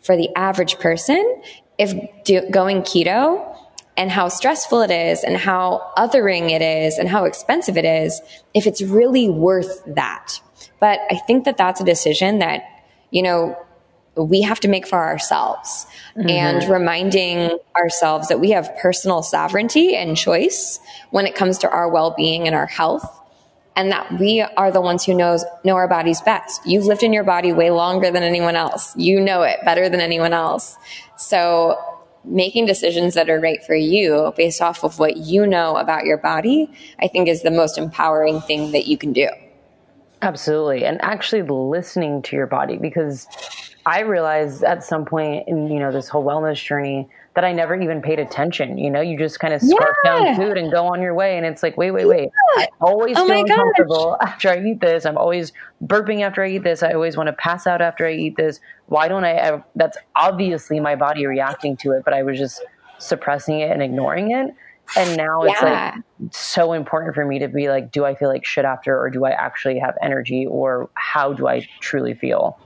for 0.00 0.16
the 0.16 0.30
average 0.36 0.78
person, 0.78 1.42
if 1.76 1.92
do, 2.24 2.48
going 2.50 2.82
keto 2.82 3.54
and 3.98 4.10
how 4.10 4.28
stressful 4.28 4.82
it 4.82 4.90
is 4.90 5.22
and 5.22 5.36
how 5.36 5.92
othering 5.98 6.50
it 6.50 6.62
is 6.62 6.98
and 6.98 7.08
how 7.08 7.24
expensive 7.24 7.76
it 7.76 7.84
is, 7.84 8.20
if 8.54 8.66
it's 8.66 8.80
really 8.80 9.28
worth 9.28 9.82
that. 9.86 10.40
But 10.80 11.00
I 11.10 11.16
think 11.26 11.44
that 11.44 11.56
that's 11.56 11.80
a 11.80 11.84
decision 11.84 12.38
that, 12.38 12.62
you 13.10 13.22
know, 13.22 13.58
we 14.16 14.42
have 14.42 14.60
to 14.60 14.68
make 14.68 14.86
for 14.86 14.98
ourselves 14.98 15.86
mm-hmm. 16.16 16.28
and 16.28 16.64
reminding 16.70 17.58
ourselves 17.76 18.28
that 18.28 18.40
we 18.40 18.50
have 18.50 18.70
personal 18.78 19.22
sovereignty 19.22 19.94
and 19.94 20.16
choice 20.16 20.80
when 21.10 21.26
it 21.26 21.34
comes 21.34 21.58
to 21.58 21.70
our 21.70 21.88
well-being 21.88 22.46
and 22.46 22.54
our 22.54 22.66
health 22.66 23.06
and 23.76 23.92
that 23.92 24.18
we 24.18 24.40
are 24.40 24.72
the 24.72 24.80
ones 24.80 25.04
who 25.04 25.14
knows 25.14 25.44
know 25.64 25.76
our 25.76 25.86
bodies 25.86 26.22
best. 26.22 26.62
You've 26.64 26.86
lived 26.86 27.02
in 27.02 27.12
your 27.12 27.24
body 27.24 27.52
way 27.52 27.70
longer 27.70 28.10
than 28.10 28.22
anyone 28.22 28.56
else. 28.56 28.96
You 28.96 29.20
know 29.20 29.42
it 29.42 29.58
better 29.64 29.88
than 29.90 30.00
anyone 30.00 30.32
else. 30.32 30.76
So 31.18 31.78
making 32.24 32.66
decisions 32.66 33.14
that 33.14 33.28
are 33.28 33.38
right 33.38 33.62
for 33.64 33.74
you 33.74 34.32
based 34.36 34.60
off 34.62 34.82
of 34.82 34.98
what 34.98 35.18
you 35.18 35.46
know 35.46 35.76
about 35.76 36.06
your 36.06 36.16
body, 36.16 36.70
I 36.98 37.08
think 37.08 37.28
is 37.28 37.42
the 37.42 37.50
most 37.50 37.78
empowering 37.78 38.40
thing 38.40 38.72
that 38.72 38.86
you 38.86 38.96
can 38.96 39.12
do. 39.12 39.28
Absolutely. 40.22 40.84
And 40.84 41.00
actually 41.02 41.42
listening 41.42 42.22
to 42.22 42.36
your 42.36 42.46
body 42.46 42.78
because 42.78 43.28
I 43.86 44.00
realized 44.00 44.64
at 44.64 44.82
some 44.82 45.04
point 45.04 45.46
in, 45.46 45.70
you 45.70 45.78
know, 45.78 45.92
this 45.92 46.08
whole 46.08 46.24
wellness 46.24 46.62
journey 46.62 47.08
that 47.34 47.44
I 47.44 47.52
never 47.52 47.80
even 47.80 48.02
paid 48.02 48.18
attention. 48.18 48.78
You 48.78 48.90
know, 48.90 49.00
you 49.00 49.16
just 49.16 49.38
kind 49.38 49.54
of 49.54 49.62
scarf 49.62 49.94
yeah. 50.02 50.10
down 50.10 50.36
food 50.36 50.58
and 50.58 50.72
go 50.72 50.86
on 50.86 51.00
your 51.00 51.14
way. 51.14 51.36
And 51.36 51.46
it's 51.46 51.62
like, 51.62 51.76
wait, 51.76 51.92
wait, 51.92 52.06
wait. 52.06 52.30
Yeah. 52.56 52.64
I 52.64 52.68
always 52.80 53.16
oh 53.16 53.28
feel 53.28 53.38
uncomfortable 53.38 54.16
after 54.20 54.50
I 54.50 54.58
eat 54.58 54.80
this. 54.80 55.06
I'm 55.06 55.16
always 55.16 55.52
burping 55.84 56.22
after 56.22 56.42
I 56.42 56.50
eat 56.50 56.64
this. 56.64 56.82
I 56.82 56.92
always 56.92 57.16
want 57.16 57.28
to 57.28 57.32
pass 57.34 57.64
out 57.64 57.80
after 57.80 58.04
I 58.04 58.14
eat 58.14 58.36
this. 58.36 58.58
Why 58.86 59.06
don't 59.06 59.24
I? 59.24 59.34
Ever, 59.34 59.64
that's 59.76 59.96
obviously 60.16 60.80
my 60.80 60.96
body 60.96 61.24
reacting 61.26 61.76
to 61.78 61.92
it, 61.92 62.02
but 62.04 62.12
I 62.12 62.24
was 62.24 62.38
just 62.38 62.64
suppressing 62.98 63.60
it 63.60 63.70
and 63.70 63.82
ignoring 63.82 64.32
it. 64.32 64.52
And 64.96 65.16
now 65.16 65.42
it's 65.42 65.62
yeah. 65.62 65.94
like 65.94 66.32
so 66.32 66.72
important 66.72 67.14
for 67.14 67.24
me 67.24 67.38
to 67.38 67.48
be 67.48 67.68
like, 67.68 67.92
do 67.92 68.04
I 68.04 68.16
feel 68.16 68.28
like 68.28 68.44
shit 68.44 68.64
after, 68.64 68.98
or 68.98 69.10
do 69.10 69.24
I 69.24 69.30
actually 69.30 69.78
have 69.78 69.96
energy, 70.02 70.46
or 70.46 70.90
how 70.94 71.32
do 71.32 71.46
I 71.46 71.68
truly 71.80 72.14
feel? 72.14 72.58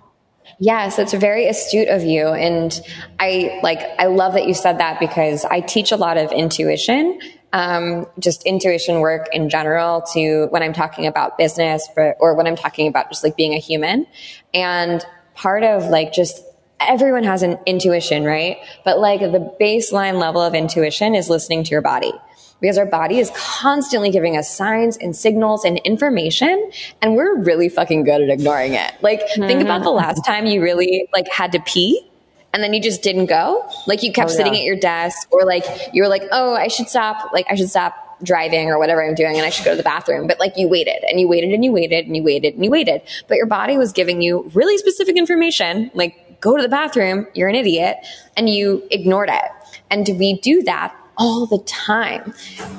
Yes, 0.58 0.98
it's 0.98 1.12
very 1.14 1.46
astute 1.46 1.88
of 1.88 2.02
you. 2.02 2.28
And 2.28 2.78
I 3.18 3.60
like, 3.62 3.80
I 3.98 4.06
love 4.06 4.34
that 4.34 4.46
you 4.46 4.54
said 4.54 4.78
that 4.78 5.00
because 5.00 5.44
I 5.44 5.60
teach 5.60 5.92
a 5.92 5.96
lot 5.96 6.18
of 6.18 6.32
intuition, 6.32 7.18
um, 7.52 8.06
just 8.18 8.44
intuition 8.44 9.00
work 9.00 9.28
in 9.32 9.48
general 9.48 10.02
to 10.12 10.46
when 10.50 10.62
I'm 10.62 10.72
talking 10.72 11.06
about 11.06 11.38
business 11.38 11.88
but, 11.96 12.16
or 12.20 12.34
when 12.34 12.46
I'm 12.46 12.56
talking 12.56 12.88
about 12.88 13.10
just 13.10 13.24
like 13.24 13.36
being 13.36 13.54
a 13.54 13.58
human. 13.58 14.06
And 14.54 15.04
part 15.34 15.64
of 15.64 15.84
like 15.86 16.12
just 16.12 16.42
everyone 16.80 17.24
has 17.24 17.42
an 17.42 17.58
intuition, 17.66 18.24
right? 18.24 18.58
But 18.84 18.98
like 18.98 19.20
the 19.20 19.54
baseline 19.60 20.18
level 20.18 20.40
of 20.40 20.54
intuition 20.54 21.14
is 21.14 21.28
listening 21.28 21.64
to 21.64 21.70
your 21.70 21.82
body 21.82 22.12
because 22.60 22.78
our 22.78 22.86
body 22.86 23.18
is 23.18 23.30
constantly 23.34 24.10
giving 24.10 24.36
us 24.36 24.54
signs 24.54 24.96
and 24.96 25.14
signals 25.16 25.64
and 25.64 25.78
information 25.78 26.70
and 27.02 27.14
we're 27.14 27.38
really 27.42 27.68
fucking 27.68 28.04
good 28.04 28.20
at 28.20 28.30
ignoring 28.30 28.74
it. 28.74 28.92
Like 29.02 29.20
mm-hmm. 29.20 29.46
think 29.46 29.62
about 29.62 29.82
the 29.82 29.90
last 29.90 30.24
time 30.24 30.46
you 30.46 30.62
really 30.62 31.08
like 31.12 31.28
had 31.28 31.52
to 31.52 31.60
pee 31.60 32.06
and 32.52 32.62
then 32.62 32.74
you 32.74 32.82
just 32.82 33.02
didn't 33.02 33.26
go. 33.26 33.68
Like 33.86 34.02
you 34.02 34.12
kept 34.12 34.30
oh, 34.30 34.34
sitting 34.34 34.54
at 34.54 34.62
your 34.62 34.76
desk 34.76 35.28
or 35.30 35.44
like 35.44 35.64
you 35.92 36.02
were 36.02 36.08
like, 36.08 36.24
"Oh, 36.32 36.54
I 36.54 36.68
should 36.68 36.88
stop. 36.88 37.32
Like 37.32 37.46
I 37.48 37.54
should 37.54 37.70
stop 37.70 38.10
driving 38.22 38.68
or 38.68 38.78
whatever 38.78 39.04
I'm 39.06 39.14
doing 39.14 39.36
and 39.36 39.46
I 39.46 39.50
should 39.50 39.64
go 39.64 39.70
to 39.72 39.76
the 39.76 39.82
bathroom. 39.82 40.26
But 40.26 40.38
like 40.38 40.56
you 40.56 40.68
waited 40.68 41.04
and 41.08 41.20
you 41.20 41.28
waited 41.28 41.52
and 41.52 41.64
you 41.64 41.72
waited 41.72 42.06
and 42.06 42.16
you 42.16 42.22
waited 42.22 42.54
and 42.54 42.64
you 42.64 42.70
waited. 42.70 43.02
But 43.28 43.36
your 43.36 43.46
body 43.46 43.76
was 43.76 43.92
giving 43.92 44.20
you 44.20 44.50
really 44.54 44.76
specific 44.78 45.16
information, 45.16 45.90
like 45.94 46.40
go 46.40 46.56
to 46.56 46.62
the 46.62 46.68
bathroom, 46.68 47.26
you're 47.34 47.48
an 47.48 47.54
idiot, 47.54 47.96
and 48.36 48.48
you 48.48 48.86
ignored 48.90 49.30
it. 49.30 49.50
And 49.90 50.08
we 50.18 50.38
do 50.40 50.62
that 50.64 50.94
all 51.20 51.44
the 51.44 51.58
time. 51.66 52.32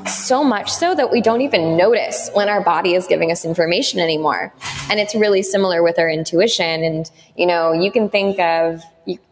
So 0.07 0.43
much 0.43 0.71
so 0.71 0.95
that 0.95 1.11
we 1.11 1.21
don't 1.21 1.41
even 1.41 1.77
notice 1.77 2.31
when 2.33 2.49
our 2.49 2.63
body 2.63 2.95
is 2.95 3.05
giving 3.05 3.31
us 3.31 3.45
information 3.45 3.99
anymore. 3.99 4.51
And 4.89 4.99
it's 4.99 5.13
really 5.13 5.43
similar 5.43 5.83
with 5.83 5.99
our 5.99 6.09
intuition. 6.09 6.83
And, 6.83 7.09
you 7.37 7.45
know, 7.45 7.71
you 7.71 7.91
can 7.91 8.09
think 8.09 8.39
of, 8.39 8.81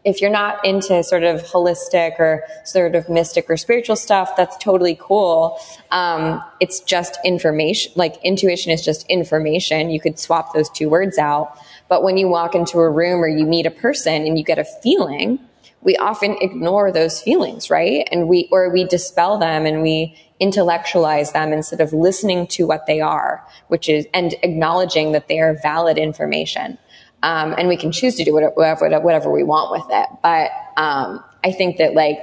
if 0.04 0.20
you're 0.20 0.30
not 0.30 0.64
into 0.64 1.02
sort 1.02 1.24
of 1.24 1.42
holistic 1.42 2.18
or 2.20 2.44
sort 2.64 2.94
of 2.94 3.08
mystic 3.08 3.50
or 3.50 3.56
spiritual 3.56 3.96
stuff, 3.96 4.36
that's 4.36 4.56
totally 4.58 4.96
cool. 5.00 5.58
Um, 5.90 6.42
it's 6.60 6.80
just 6.80 7.18
information, 7.24 7.92
like 7.96 8.16
intuition 8.24 8.72
is 8.72 8.84
just 8.84 9.06
information. 9.08 9.90
You 9.90 10.00
could 10.00 10.18
swap 10.18 10.54
those 10.54 10.70
two 10.70 10.88
words 10.88 11.18
out. 11.18 11.58
But 11.88 12.04
when 12.04 12.16
you 12.16 12.28
walk 12.28 12.54
into 12.54 12.78
a 12.78 12.88
room 12.88 13.20
or 13.20 13.28
you 13.28 13.44
meet 13.44 13.66
a 13.66 13.70
person 13.70 14.24
and 14.24 14.38
you 14.38 14.44
get 14.44 14.58
a 14.58 14.64
feeling, 14.64 15.40
we 15.82 15.96
often 15.96 16.36
ignore 16.40 16.92
those 16.92 17.22
feelings, 17.22 17.70
right? 17.70 18.06
And 18.12 18.28
we, 18.28 18.48
or 18.52 18.70
we 18.70 18.84
dispel 18.84 19.38
them 19.38 19.64
and 19.64 19.82
we 19.82 20.14
intellectualize 20.38 21.32
them 21.32 21.52
instead 21.52 21.80
of 21.80 21.92
listening 21.92 22.46
to 22.48 22.66
what 22.66 22.86
they 22.86 23.00
are, 23.00 23.46
which 23.68 23.88
is, 23.88 24.06
and 24.12 24.34
acknowledging 24.42 25.12
that 25.12 25.28
they 25.28 25.40
are 25.40 25.58
valid 25.62 25.98
information. 25.98 26.78
Um, 27.22 27.54
and 27.56 27.68
we 27.68 27.76
can 27.76 27.92
choose 27.92 28.14
to 28.16 28.24
do 28.24 28.32
whatever, 28.32 29.00
whatever 29.00 29.30
we 29.30 29.42
want 29.42 29.70
with 29.72 29.86
it. 29.90 30.08
But, 30.22 30.50
um, 30.76 31.22
I 31.44 31.52
think 31.52 31.78
that 31.78 31.94
like, 31.94 32.18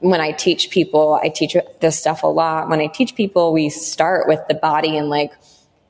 when 0.00 0.20
I 0.20 0.30
teach 0.30 0.70
people, 0.70 1.18
I 1.20 1.28
teach 1.28 1.56
this 1.80 1.98
stuff 1.98 2.22
a 2.22 2.28
lot. 2.28 2.68
When 2.68 2.80
I 2.80 2.86
teach 2.86 3.16
people, 3.16 3.52
we 3.52 3.68
start 3.68 4.28
with 4.28 4.40
the 4.48 4.54
body 4.54 4.96
and 4.96 5.08
like, 5.08 5.32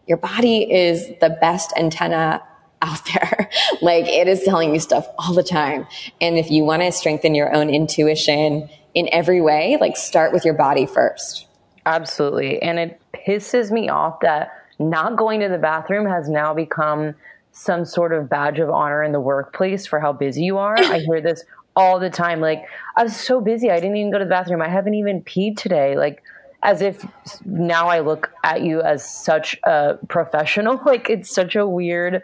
your 0.06 0.16
body 0.16 0.72
is 0.72 1.06
the 1.20 1.36
best 1.40 1.74
antenna 1.76 2.42
out 2.82 3.04
there. 3.06 3.50
like 3.82 4.06
it 4.06 4.28
is 4.28 4.42
telling 4.42 4.74
you 4.74 4.80
stuff 4.80 5.06
all 5.18 5.34
the 5.34 5.42
time. 5.42 5.86
And 6.20 6.38
if 6.38 6.50
you 6.50 6.64
want 6.64 6.82
to 6.82 6.92
strengthen 6.92 7.34
your 7.34 7.54
own 7.54 7.70
intuition 7.70 8.68
in 8.94 9.08
every 9.12 9.40
way, 9.40 9.76
like 9.80 9.96
start 9.96 10.32
with 10.32 10.44
your 10.44 10.54
body 10.54 10.86
first. 10.86 11.46
Absolutely. 11.86 12.60
And 12.60 12.78
it 12.78 13.00
pisses 13.14 13.70
me 13.70 13.88
off 13.88 14.20
that 14.20 14.52
not 14.78 15.16
going 15.16 15.40
to 15.40 15.48
the 15.48 15.58
bathroom 15.58 16.06
has 16.06 16.28
now 16.28 16.54
become 16.54 17.14
some 17.52 17.84
sort 17.84 18.12
of 18.12 18.28
badge 18.28 18.58
of 18.58 18.70
honor 18.70 19.02
in 19.02 19.12
the 19.12 19.20
workplace 19.20 19.86
for 19.86 19.98
how 19.98 20.12
busy 20.12 20.42
you 20.42 20.58
are. 20.58 20.78
I 20.78 21.00
hear 21.00 21.20
this 21.20 21.44
all 21.74 21.98
the 21.98 22.10
time. 22.10 22.40
Like 22.40 22.64
I 22.96 23.02
was 23.02 23.16
so 23.16 23.40
busy, 23.40 23.70
I 23.70 23.80
didn't 23.80 23.96
even 23.96 24.12
go 24.12 24.18
to 24.18 24.24
the 24.24 24.28
bathroom. 24.28 24.62
I 24.62 24.68
haven't 24.68 24.94
even 24.94 25.22
peed 25.22 25.56
today. 25.56 25.96
Like 25.96 26.22
as 26.62 26.82
if 26.82 27.04
now 27.44 27.88
I 27.88 28.00
look 28.00 28.32
at 28.42 28.62
you 28.62 28.80
as 28.80 29.08
such 29.08 29.58
a 29.64 29.98
professional. 30.08 30.80
Like 30.84 31.10
it's 31.10 31.30
such 31.30 31.56
a 31.56 31.66
weird. 31.66 32.22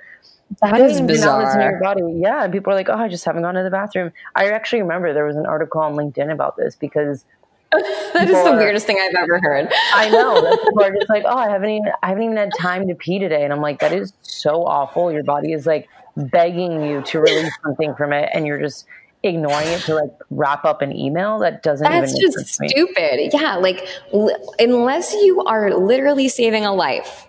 That 0.62 0.80
is 0.80 1.00
bizarre. 1.00 1.60
Your 1.60 1.80
body. 1.80 2.02
Yeah, 2.16 2.44
and 2.44 2.52
people 2.52 2.72
are 2.72 2.76
like, 2.76 2.88
"Oh, 2.88 2.94
I 2.94 3.08
just 3.08 3.24
haven't 3.24 3.42
gone 3.42 3.54
to 3.54 3.62
the 3.62 3.70
bathroom." 3.70 4.12
I 4.34 4.50
actually 4.50 4.82
remember 4.82 5.12
there 5.12 5.26
was 5.26 5.36
an 5.36 5.46
article 5.46 5.80
on 5.80 5.94
LinkedIn 5.94 6.32
about 6.32 6.56
this 6.56 6.76
because 6.76 7.24
that 7.72 8.28
is 8.28 8.30
the 8.30 8.52
are, 8.52 8.56
weirdest 8.56 8.86
thing 8.86 8.98
I've 9.00 9.14
ever 9.22 9.40
heard. 9.40 9.72
I 9.94 10.08
know. 10.10 10.56
People 10.64 10.82
are 10.82 10.94
just 10.94 11.08
like, 11.08 11.24
"Oh, 11.26 11.36
I 11.36 11.48
haven't 11.48 11.70
even 11.70 11.92
I 12.02 12.08
haven't 12.08 12.22
even 12.24 12.36
had 12.36 12.50
time 12.58 12.88
to 12.88 12.94
pee 12.94 13.18
today," 13.18 13.44
and 13.44 13.52
I'm 13.52 13.60
like, 13.60 13.80
"That 13.80 13.92
is 13.92 14.12
so 14.22 14.64
awful." 14.64 15.10
Your 15.12 15.24
body 15.24 15.52
is 15.52 15.66
like 15.66 15.88
begging 16.16 16.82
you 16.82 17.02
to 17.02 17.20
release 17.20 17.52
something 17.64 17.94
from 17.94 18.12
it, 18.12 18.30
and 18.32 18.46
you're 18.46 18.60
just 18.60 18.86
ignoring 19.24 19.68
it 19.68 19.80
to 19.80 19.94
like 19.94 20.10
wrap 20.30 20.64
up 20.64 20.82
an 20.82 20.94
email 20.94 21.38
that 21.38 21.62
doesn't 21.62 21.90
that's 21.90 22.12
just 22.18 22.46
stupid 22.46 23.30
yeah 23.32 23.56
like 23.56 23.88
l- 24.12 24.54
unless 24.58 25.14
you 25.14 25.42
are 25.46 25.72
literally 25.72 26.28
saving 26.28 26.66
a 26.66 26.74
life 26.74 27.26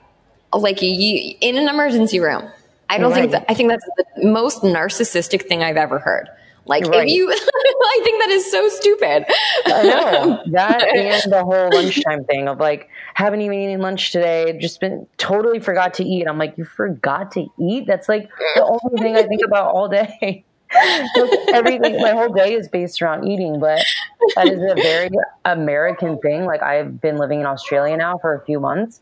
like 0.53 0.81
you 0.81 1.35
in 1.39 1.55
an 1.57 1.69
emergency 1.69 2.19
room 2.19 2.51
i 2.89 2.97
don't 2.97 3.11
right. 3.11 3.21
think 3.21 3.31
that 3.31 3.45
i 3.49 3.53
think 3.53 3.69
that's 3.69 3.85
the 3.97 4.27
most 4.27 4.61
narcissistic 4.61 5.47
thing 5.47 5.63
i've 5.63 5.77
ever 5.77 5.99
heard. 5.99 6.29
Like 6.67 6.85
right. 6.85 7.07
if 7.07 7.13
you 7.13 7.31
i 7.31 7.99
think 8.03 8.21
that 8.21 8.29
is 8.31 8.51
so 8.51 8.67
stupid. 8.69 9.25
I 9.65 9.83
know. 9.83 10.41
That 10.51 10.83
and 10.95 11.31
the 11.31 11.43
whole 11.43 11.69
lunchtime 11.73 12.23
thing 12.25 12.47
of 12.47 12.59
like 12.59 12.89
haven't 13.13 13.41
even 13.41 13.59
eaten 13.59 13.81
lunch 13.81 14.11
today 14.11 14.57
just 14.59 14.79
been 14.79 15.07
totally 15.17 15.59
forgot 15.59 15.93
to 15.95 16.03
eat. 16.03 16.27
I'm 16.27 16.37
like 16.37 16.57
you 16.57 16.65
forgot 16.65 17.31
to 17.33 17.47
eat? 17.59 17.85
That's 17.87 18.09
like 18.09 18.29
the 18.55 18.63
only 18.63 19.01
thing 19.01 19.15
i 19.15 19.23
think 19.23 19.41
about 19.45 19.73
all 19.73 19.87
day. 19.87 20.43
Everything 21.53 22.01
my 22.01 22.11
whole 22.11 22.33
day 22.33 22.53
is 22.53 22.67
based 22.67 23.01
around 23.01 23.27
eating 23.27 23.59
but 23.59 23.85
that 24.35 24.47
is 24.47 24.59
a 24.59 24.75
very 24.75 25.09
american 25.45 26.17
thing. 26.19 26.45
Like 26.45 26.63
i've 26.63 26.99
been 26.99 27.17
living 27.17 27.41
in 27.41 27.45
australia 27.45 27.95
now 27.97 28.17
for 28.17 28.33
a 28.33 28.43
few 28.45 28.59
months 28.59 29.01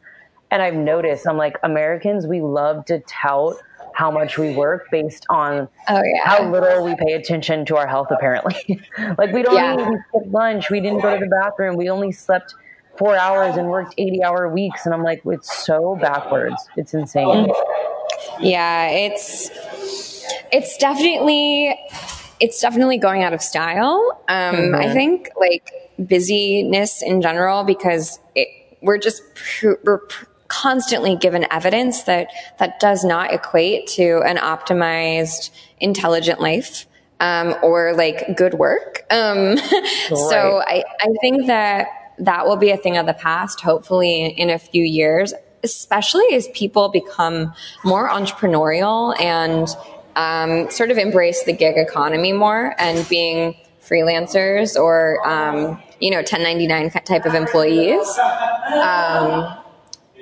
and 0.52 0.62
i've 0.62 0.76
noticed 0.76 1.28
i'm 1.28 1.38
like 1.38 1.58
americans 1.64 2.28
we 2.28 2.42
love 2.42 2.86
to 2.86 3.00
tout 3.02 3.56
how 3.94 4.12
much 4.12 4.38
we 4.38 4.54
work 4.56 4.90
based 4.92 5.26
on 5.30 5.68
oh, 5.90 6.02
yeah. 6.04 6.24
how 6.24 6.50
little 6.50 6.84
we 6.84 6.96
pay 6.96 7.14
attention 7.14 7.66
to 7.66 7.76
our 7.78 7.88
health 7.88 8.08
apparently 8.12 8.56
like 9.18 9.32
we 9.32 9.44
don't 9.44 9.56
yeah. 9.56 9.74
even 9.74 10.04
skip 10.10 10.32
lunch 10.32 10.70
we 10.70 10.80
didn't 10.80 11.00
go 11.00 11.14
to 11.14 11.20
the 11.20 11.30
bathroom 11.30 11.76
we 11.76 11.90
only 11.90 12.12
slept 12.12 12.56
four 12.98 13.16
hours 13.16 13.58
and 13.58 13.68
worked 13.70 13.94
80 13.98 14.24
hour 14.24 14.50
weeks 14.50 14.86
and 14.86 14.94
i'm 14.94 15.04
like 15.04 15.22
it's 15.26 15.66
so 15.66 15.96
backwards 15.96 16.68
it's 16.78 16.94
insane 16.94 17.52
yeah 18.40 18.88
it's 18.90 19.50
it's 20.52 20.78
definitely 20.78 21.76
it's 22.44 22.60
definitely 22.60 22.98
going 22.98 23.24
out 23.24 23.34
of 23.34 23.42
style. 23.42 24.22
Um, 24.28 24.56
mm-hmm. 24.56 24.76
I 24.76 24.92
think 24.92 25.30
like 25.38 25.72
busyness 25.98 27.02
in 27.02 27.22
general 27.22 27.64
because 27.64 28.20
it, 28.36 28.50
we're 28.82 28.98
just 28.98 29.22
we're 29.64 30.02
constantly 30.62 31.16
given 31.16 31.46
evidence 31.52 32.04
that 32.04 32.28
that 32.60 32.80
does 32.80 33.04
not 33.04 33.34
equate 33.34 33.88
to 33.88 34.22
an 34.26 34.38
optimized, 34.38 35.50
intelligent 35.80 36.40
life. 36.40 36.88
Um, 37.20 37.56
or 37.64 37.94
like 37.94 38.36
good 38.36 38.56
work. 38.56 39.06
Um. 39.10 39.58
So 40.10 40.62
I, 40.68 40.84
I 41.00 41.08
think 41.22 41.48
that 41.48 41.88
that 42.20 42.46
will 42.46 42.58
be 42.58 42.72
a 42.72 42.78
thing 42.78 42.98
of 42.98 43.06
the 43.06 43.14
past, 43.14 43.62
hopefully 43.62 44.26
in 44.26 44.50
a 44.50 44.60
few 44.60 44.84
years, 44.84 45.34
especially 45.64 46.26
as 46.34 46.48
people 46.50 46.90
become 46.90 47.54
more 47.84 48.10
entrepreneurial 48.10 49.20
and 49.22 49.70
um, 50.16 50.70
sort 50.70 50.92
of 50.92 50.98
embrace 50.98 51.44
the 51.44 51.54
gig 51.54 51.78
economy 51.78 52.34
more 52.34 52.76
and 52.78 53.08
being 53.10 53.56
freelancers 53.82 54.80
or 54.80 55.26
um, 55.28 55.82
you 56.00 56.12
know 56.12 56.18
1099 56.18 56.90
type 56.92 57.26
of 57.26 57.34
employees 57.34 58.08
um, 58.82 59.58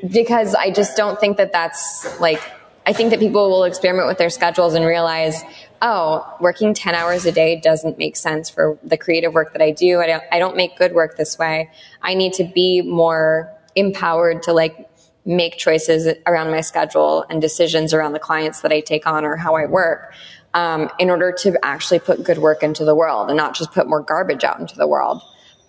because 0.09 0.55
i 0.55 0.69
just 0.69 0.95
don't 0.97 1.19
think 1.19 1.37
that 1.37 1.51
that's 1.51 2.19
like 2.19 2.41
i 2.85 2.93
think 2.93 3.09
that 3.09 3.19
people 3.19 3.49
will 3.49 3.63
experiment 3.63 4.07
with 4.07 4.17
their 4.17 4.29
schedules 4.29 4.73
and 4.73 4.85
realize 4.85 5.41
oh 5.81 6.25
working 6.39 6.73
10 6.73 6.95
hours 6.95 7.25
a 7.25 7.31
day 7.31 7.59
doesn't 7.59 7.97
make 7.97 8.15
sense 8.15 8.49
for 8.49 8.77
the 8.83 8.97
creative 8.97 9.33
work 9.33 9.53
that 9.53 9.61
i 9.61 9.71
do 9.71 9.99
i 9.99 10.07
don't, 10.07 10.23
I 10.31 10.39
don't 10.39 10.55
make 10.55 10.77
good 10.77 10.93
work 10.93 11.17
this 11.17 11.37
way 11.37 11.69
i 12.01 12.13
need 12.13 12.33
to 12.33 12.43
be 12.43 12.81
more 12.81 13.51
empowered 13.75 14.43
to 14.43 14.53
like 14.53 14.87
make 15.25 15.57
choices 15.57 16.13
around 16.25 16.49
my 16.49 16.61
schedule 16.61 17.25
and 17.29 17.41
decisions 17.41 17.93
around 17.93 18.13
the 18.13 18.19
clients 18.19 18.61
that 18.61 18.71
I 18.71 18.79
take 18.79 19.05
on 19.05 19.23
or 19.23 19.35
how 19.35 19.55
I 19.55 19.65
work 19.65 20.13
um, 20.53 20.89
in 20.99 21.09
order 21.09 21.31
to 21.31 21.57
actually 21.63 21.99
put 21.99 22.23
good 22.23 22.39
work 22.39 22.63
into 22.63 22.83
the 22.83 22.95
world 22.95 23.29
and 23.29 23.37
not 23.37 23.55
just 23.55 23.71
put 23.71 23.87
more 23.87 24.01
garbage 24.01 24.43
out 24.43 24.59
into 24.59 24.75
the 24.75 24.87
world. 24.87 25.21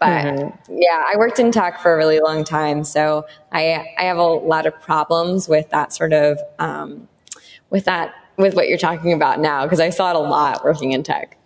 But 0.02 0.34
mm-hmm. 0.34 0.78
yeah, 0.78 1.04
I 1.06 1.16
worked 1.16 1.38
in 1.38 1.52
tech 1.52 1.80
for 1.80 1.94
a 1.94 1.96
really 1.96 2.18
long 2.18 2.42
time, 2.42 2.82
so 2.82 3.24
I 3.52 3.86
I 3.96 4.02
have 4.02 4.16
a 4.16 4.24
lot 4.24 4.66
of 4.66 4.74
problems 4.80 5.48
with 5.48 5.70
that 5.70 5.92
sort 5.92 6.12
of 6.12 6.40
um, 6.58 7.06
with 7.70 7.84
that 7.84 8.12
with 8.36 8.56
what 8.56 8.68
you're 8.68 8.78
talking 8.78 9.12
about 9.12 9.38
now 9.38 9.62
because 9.64 9.78
I 9.78 9.90
saw 9.90 10.10
it 10.10 10.16
a 10.16 10.18
lot 10.18 10.64
working 10.64 10.90
in 10.90 11.04
tech. 11.04 11.36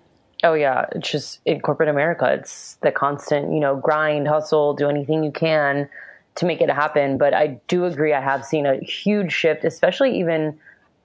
Oh 0.43 0.55
yeah, 0.55 0.87
it's 0.93 1.11
just 1.11 1.41
in 1.45 1.61
corporate 1.61 1.91
America. 1.91 2.33
It's 2.33 2.77
the 2.77 2.91
constant, 2.91 3.53
you 3.53 3.61
know, 3.61 3.77
grind, 3.77 4.27
hustle, 4.27 4.73
do 4.73 4.89
anything 4.89 5.23
you 5.23 5.33
can 5.33 5.87
to 6.37 6.47
make 6.47 6.63
it 6.63 6.71
happen. 6.71 7.19
But 7.19 7.35
I 7.35 7.61
do 7.69 7.85
agree, 7.85 8.15
I 8.15 8.23
have 8.23 8.43
seen 8.43 8.65
a 8.65 8.77
huge 8.79 9.33
shift, 9.33 9.67
especially 9.67 10.19
even 10.19 10.59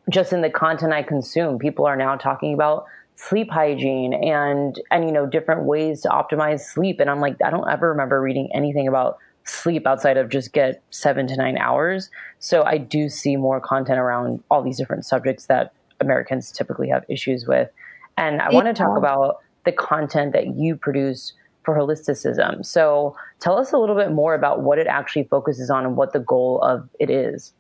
just 0.10 0.32
in 0.32 0.42
the 0.42 0.50
content 0.50 0.94
I 0.94 1.04
consume. 1.04 1.60
People 1.60 1.86
are 1.86 1.98
now 1.98 2.16
talking 2.16 2.54
about 2.54 2.86
sleep 3.16 3.50
hygiene 3.52 4.14
and 4.14 4.82
and 4.90 5.06
you 5.06 5.12
know 5.12 5.26
different 5.26 5.64
ways 5.64 6.02
to 6.02 6.10
optimize 6.10 6.62
sleep 6.62 7.00
and 7.00 7.10
i'm 7.10 7.20
like 7.20 7.36
i 7.44 7.50
don't 7.50 7.70
ever 7.70 7.90
remember 7.90 8.22
reading 8.22 8.50
anything 8.54 8.88
about 8.88 9.18
sleep 9.44 9.86
outside 9.86 10.18
of 10.18 10.30
just 10.30 10.54
get 10.54 10.82
seven 10.90 11.28
to 11.28 11.36
nine 11.36 11.58
hours 11.58 12.10
so 12.40 12.64
i 12.64 12.78
do 12.78 13.10
see 13.10 13.36
more 13.36 13.60
content 13.60 14.00
around 14.00 14.44
all 14.50 14.64
these 14.64 14.78
different 14.78 15.06
subjects 15.06 15.46
that 15.48 15.74
americans 16.00 16.52
typically 16.52 16.90
have 16.90 17.04
issues 17.10 17.46
with 17.46 17.70
and 18.18 18.42
i 18.42 18.50
want 18.50 18.68
to 18.68 18.74
talk 18.74 18.98
about 18.98 19.38
the 19.66 19.72
content 19.72 20.34
that 20.34 20.56
you 20.56 20.76
produce 20.76 21.34
for 21.64 21.76
holisticism. 21.76 22.66
So 22.66 23.16
tell 23.40 23.58
us 23.58 23.72
a 23.72 23.78
little 23.78 23.96
bit 23.96 24.12
more 24.12 24.34
about 24.34 24.62
what 24.62 24.80
it 24.80 24.88
actually 24.88 25.24
focuses 25.26 25.70
on 25.70 25.86
and 25.86 25.96
what 25.96 26.14
the 26.14 26.20
goal 26.20 26.60
of 26.62 26.90
it 27.00 27.10
is. 27.10 27.54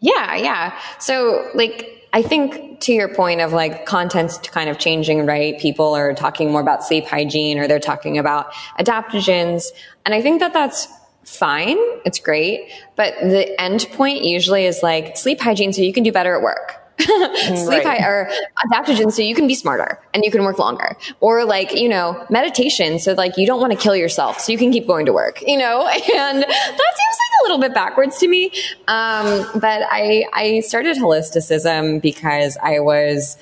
Yeah, 0.00 0.36
yeah. 0.36 0.78
So 0.98 1.50
like 1.54 2.08
I 2.12 2.22
think 2.22 2.80
to 2.80 2.92
your 2.92 3.12
point 3.14 3.40
of 3.40 3.52
like 3.52 3.86
content's 3.86 4.38
kind 4.38 4.70
of 4.70 4.78
changing, 4.78 5.26
right? 5.26 5.58
People 5.58 5.94
are 5.94 6.14
talking 6.14 6.50
more 6.50 6.60
about 6.60 6.84
sleep 6.84 7.06
hygiene 7.06 7.58
or 7.58 7.66
they're 7.66 7.78
talking 7.78 8.18
about 8.18 8.52
adaptogens. 8.78 9.64
And 10.04 10.14
I 10.14 10.22
think 10.22 10.40
that 10.40 10.52
that's 10.52 10.88
fine. 11.24 11.76
It's 12.04 12.18
great. 12.18 12.70
But 12.94 13.14
the 13.20 13.60
end 13.60 13.86
point 13.92 14.22
usually 14.24 14.64
is 14.64 14.82
like 14.82 15.16
sleep 15.16 15.40
hygiene 15.40 15.72
so 15.72 15.82
you 15.82 15.92
can 15.92 16.04
do 16.04 16.12
better 16.12 16.34
at 16.36 16.42
work 16.42 16.85
sleep 17.56 17.84
right. 17.84 18.00
or 18.02 18.30
adaptogens 18.64 19.12
so 19.12 19.22
you 19.22 19.34
can 19.34 19.46
be 19.46 19.54
smarter 19.54 20.00
and 20.14 20.24
you 20.24 20.30
can 20.30 20.42
work 20.44 20.58
longer 20.58 20.96
or 21.20 21.44
like 21.44 21.74
you 21.74 21.88
know 21.88 22.24
meditation 22.30 22.98
so 22.98 23.12
like 23.12 23.36
you 23.36 23.46
don't 23.46 23.60
want 23.60 23.72
to 23.72 23.78
kill 23.78 23.94
yourself 23.94 24.40
so 24.40 24.50
you 24.50 24.56
can 24.56 24.72
keep 24.72 24.86
going 24.86 25.04
to 25.04 25.12
work 25.12 25.42
you 25.46 25.58
know 25.58 25.86
and 25.86 26.42
that 26.42 26.48
seems 26.48 27.16
like 27.22 27.32
a 27.40 27.42
little 27.42 27.58
bit 27.58 27.74
backwards 27.74 28.16
to 28.18 28.28
me 28.28 28.46
um, 28.88 29.46
but 29.60 29.82
i 29.90 30.24
i 30.32 30.60
started 30.60 30.96
holisticism 30.96 32.00
because 32.00 32.56
i 32.62 32.80
was 32.80 33.36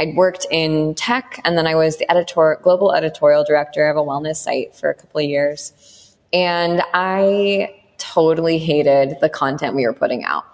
I'd 0.00 0.16
worked 0.16 0.46
in 0.50 0.94
tech 0.94 1.42
and 1.44 1.58
then 1.58 1.66
I 1.66 1.74
was 1.74 1.98
the 1.98 2.10
editor, 2.10 2.58
global 2.62 2.94
editorial 2.94 3.44
director 3.44 3.86
of 3.86 3.98
a 3.98 4.00
wellness 4.00 4.36
site 4.36 4.74
for 4.74 4.88
a 4.88 4.94
couple 4.94 5.20
of 5.20 5.28
years. 5.28 6.16
And 6.32 6.80
I 6.94 7.82
totally 7.98 8.56
hated 8.56 9.18
the 9.20 9.28
content 9.28 9.76
we 9.76 9.86
were 9.86 9.92
putting 9.92 10.24
out. 10.24 10.46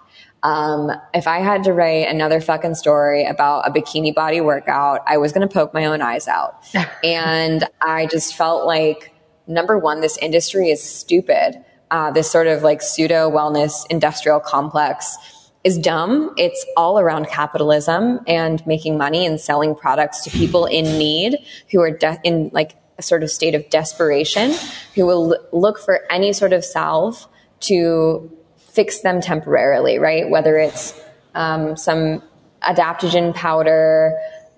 Um, 0.43 0.91
if 1.13 1.27
I 1.27 1.39
had 1.39 1.63
to 1.63 1.73
write 1.73 2.07
another 2.07 2.39
fucking 2.39 2.75
story 2.75 3.25
about 3.25 3.67
a 3.67 3.71
bikini 3.71 4.13
body 4.13 4.41
workout, 4.41 5.01
I 5.07 5.17
was 5.17 5.31
going 5.31 5.47
to 5.47 5.53
poke 5.53 5.73
my 5.73 5.85
own 5.85 6.01
eyes 6.01 6.27
out. 6.27 6.63
and 7.03 7.63
I 7.81 8.05
just 8.07 8.35
felt 8.35 8.65
like, 8.65 9.13
number 9.47 9.77
one, 9.77 10.01
this 10.01 10.17
industry 10.17 10.69
is 10.69 10.81
stupid. 10.81 11.63
Uh, 11.89 12.11
this 12.11 12.29
sort 12.29 12.47
of 12.47 12.63
like 12.63 12.81
pseudo 12.81 13.29
wellness 13.31 13.85
industrial 13.89 14.39
complex 14.39 15.17
is 15.63 15.77
dumb. 15.77 16.33
It's 16.37 16.65
all 16.75 16.99
around 16.99 17.27
capitalism 17.27 18.19
and 18.27 18.65
making 18.65 18.97
money 18.97 19.25
and 19.25 19.39
selling 19.39 19.75
products 19.75 20.23
to 20.23 20.29
people 20.29 20.65
in 20.65 20.85
need 20.97 21.37
who 21.71 21.81
are 21.81 21.91
de- 21.91 22.19
in 22.23 22.49
like 22.53 22.75
a 22.97 23.01
sort 23.01 23.23
of 23.23 23.29
state 23.29 23.55
of 23.55 23.69
desperation, 23.69 24.53
who 24.95 25.05
will 25.05 25.33
l- 25.33 25.47
look 25.51 25.79
for 25.79 26.01
any 26.09 26.33
sort 26.33 26.53
of 26.53 26.63
salve 26.63 27.27
to 27.61 28.31
fix 28.77 28.99
them 28.99 29.19
temporarily, 29.19 29.97
right? 29.97 30.29
Whether 30.29 30.55
it's 30.57 30.93
um, 31.33 31.75
some 31.75 32.21
adaptogen 32.61 33.33
powder 33.33 34.15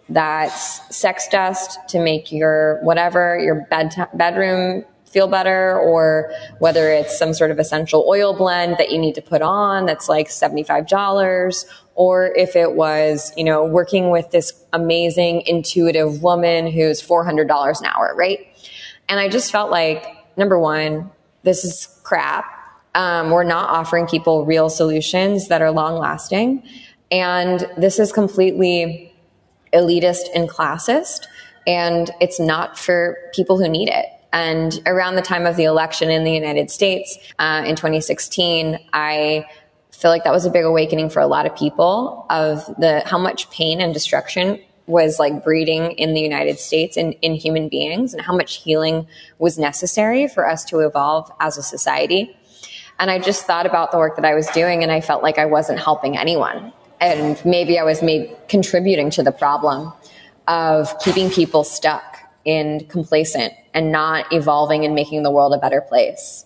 that's 0.10 0.94
sex 0.94 1.30
dust 1.30 1.80
to 1.88 2.04
make 2.04 2.30
your 2.30 2.80
whatever 2.84 3.40
your 3.40 3.66
bed 3.70 3.96
bedroom 4.14 4.84
feel 5.06 5.30
better 5.30 5.80
or 5.80 6.34
whether 6.60 6.92
it's 6.92 7.18
some 7.18 7.34
sort 7.34 7.50
of 7.50 7.60
essential 7.60 8.06
oil 8.10 8.36
blend 8.36 8.76
that 8.78 8.92
you 8.92 8.98
need 8.98 9.16
to 9.16 9.22
put 9.22 9.42
on 9.42 9.86
that's 9.86 10.10
like 10.10 10.28
$75 10.28 11.66
or 11.96 12.34
if 12.36 12.58
it 12.58 12.74
was, 12.74 13.32
you 13.38 13.46
know, 13.46 13.64
working 13.64 14.10
with 14.10 14.32
this 14.32 14.52
amazing 14.74 15.44
intuitive 15.46 16.22
woman 16.22 16.68
who's 16.68 17.02
$400 17.02 17.80
an 17.80 17.86
hour, 17.86 18.14
right? 18.18 18.40
And 19.08 19.18
I 19.18 19.30
just 19.30 19.50
felt 19.50 19.72
like, 19.72 20.06
number 20.36 20.60
one, 20.60 21.10
this 21.44 21.64
is 21.64 21.88
crap. 22.04 22.59
Um, 23.00 23.32
we're 23.32 23.46
not 23.46 23.70
offering 23.70 24.08
people 24.08 24.46
real 24.46 24.70
solutions 24.70 25.48
that 25.48 25.62
are 25.62 25.72
long 25.72 25.98
lasting. 25.98 26.62
And 27.10 27.66
this 27.78 27.98
is 27.98 28.12
completely 28.12 29.16
elitist 29.74 30.26
and 30.36 30.50
classist. 30.50 31.26
And 31.66 32.12
it's 32.20 32.42
not 32.42 32.78
for 32.78 33.18
people 33.34 33.58
who 33.58 33.70
need 33.70 33.88
it. 33.88 34.08
And 34.34 34.82
around 34.86 35.16
the 35.16 35.22
time 35.22 35.46
of 35.46 35.56
the 35.56 35.64
election 35.64 36.10
in 36.10 36.26
the 36.26 36.34
United 36.34 36.70
States 36.70 37.18
uh, 37.40 37.64
in 37.66 37.78
2016, 37.78 38.78
I 38.92 39.46
feel 39.92 40.12
like 40.12 40.26
that 40.26 40.34
was 40.34 40.46
a 40.46 40.50
big 40.50 40.66
awakening 40.66 41.10
for 41.10 41.22
a 41.22 41.28
lot 41.28 41.46
of 41.46 41.56
people 41.56 42.26
of 42.30 42.66
the 42.80 43.02
how 43.06 43.18
much 43.18 43.50
pain 43.50 43.80
and 43.80 43.94
destruction 43.94 44.62
was 44.88 45.20
like 45.20 45.42
breeding 45.42 45.92
in 45.94 46.16
the 46.16 46.22
United 46.22 46.60
States 46.60 46.98
in, 46.98 47.14
in 47.14 47.36
human 47.36 47.70
beings 47.70 48.14
and 48.14 48.22
how 48.22 48.36
much 48.36 48.56
healing 48.56 49.08
was 49.38 49.58
necessary 49.58 50.28
for 50.28 50.46
us 50.46 50.66
to 50.66 50.80
evolve 50.80 51.32
as 51.40 51.58
a 51.58 51.64
society. 51.64 52.36
And 53.00 53.10
I 53.10 53.18
just 53.18 53.46
thought 53.46 53.66
about 53.66 53.92
the 53.92 53.98
work 53.98 54.18
that 54.18 54.26
I 54.26 54.36
was 54.36 54.48
doing 54.48 54.84
and 54.84 54.92
I 54.92 55.00
felt 55.02 55.24
like 55.24 55.38
I 55.38 55.46
wasn't 55.46 55.80
helping 55.80 56.18
anyone. 56.18 56.74
And 57.00 57.44
maybe 57.46 57.80
I 57.80 57.84
was 57.84 58.04
maybe 58.04 58.36
contributing 58.50 59.10
to 59.12 59.24
the 59.24 59.32
problem 59.32 59.94
of 60.48 61.00
keeping 61.00 61.30
people 61.30 61.64
stuck 61.64 62.18
and 62.46 62.88
complacent 62.90 63.54
and 63.74 63.92
not 63.92 64.32
evolving 64.34 64.84
and 64.84 64.96
making 64.96 65.24
the 65.24 65.32
world 65.32 65.54
a 65.54 65.58
better 65.58 65.80
place. 65.80 66.46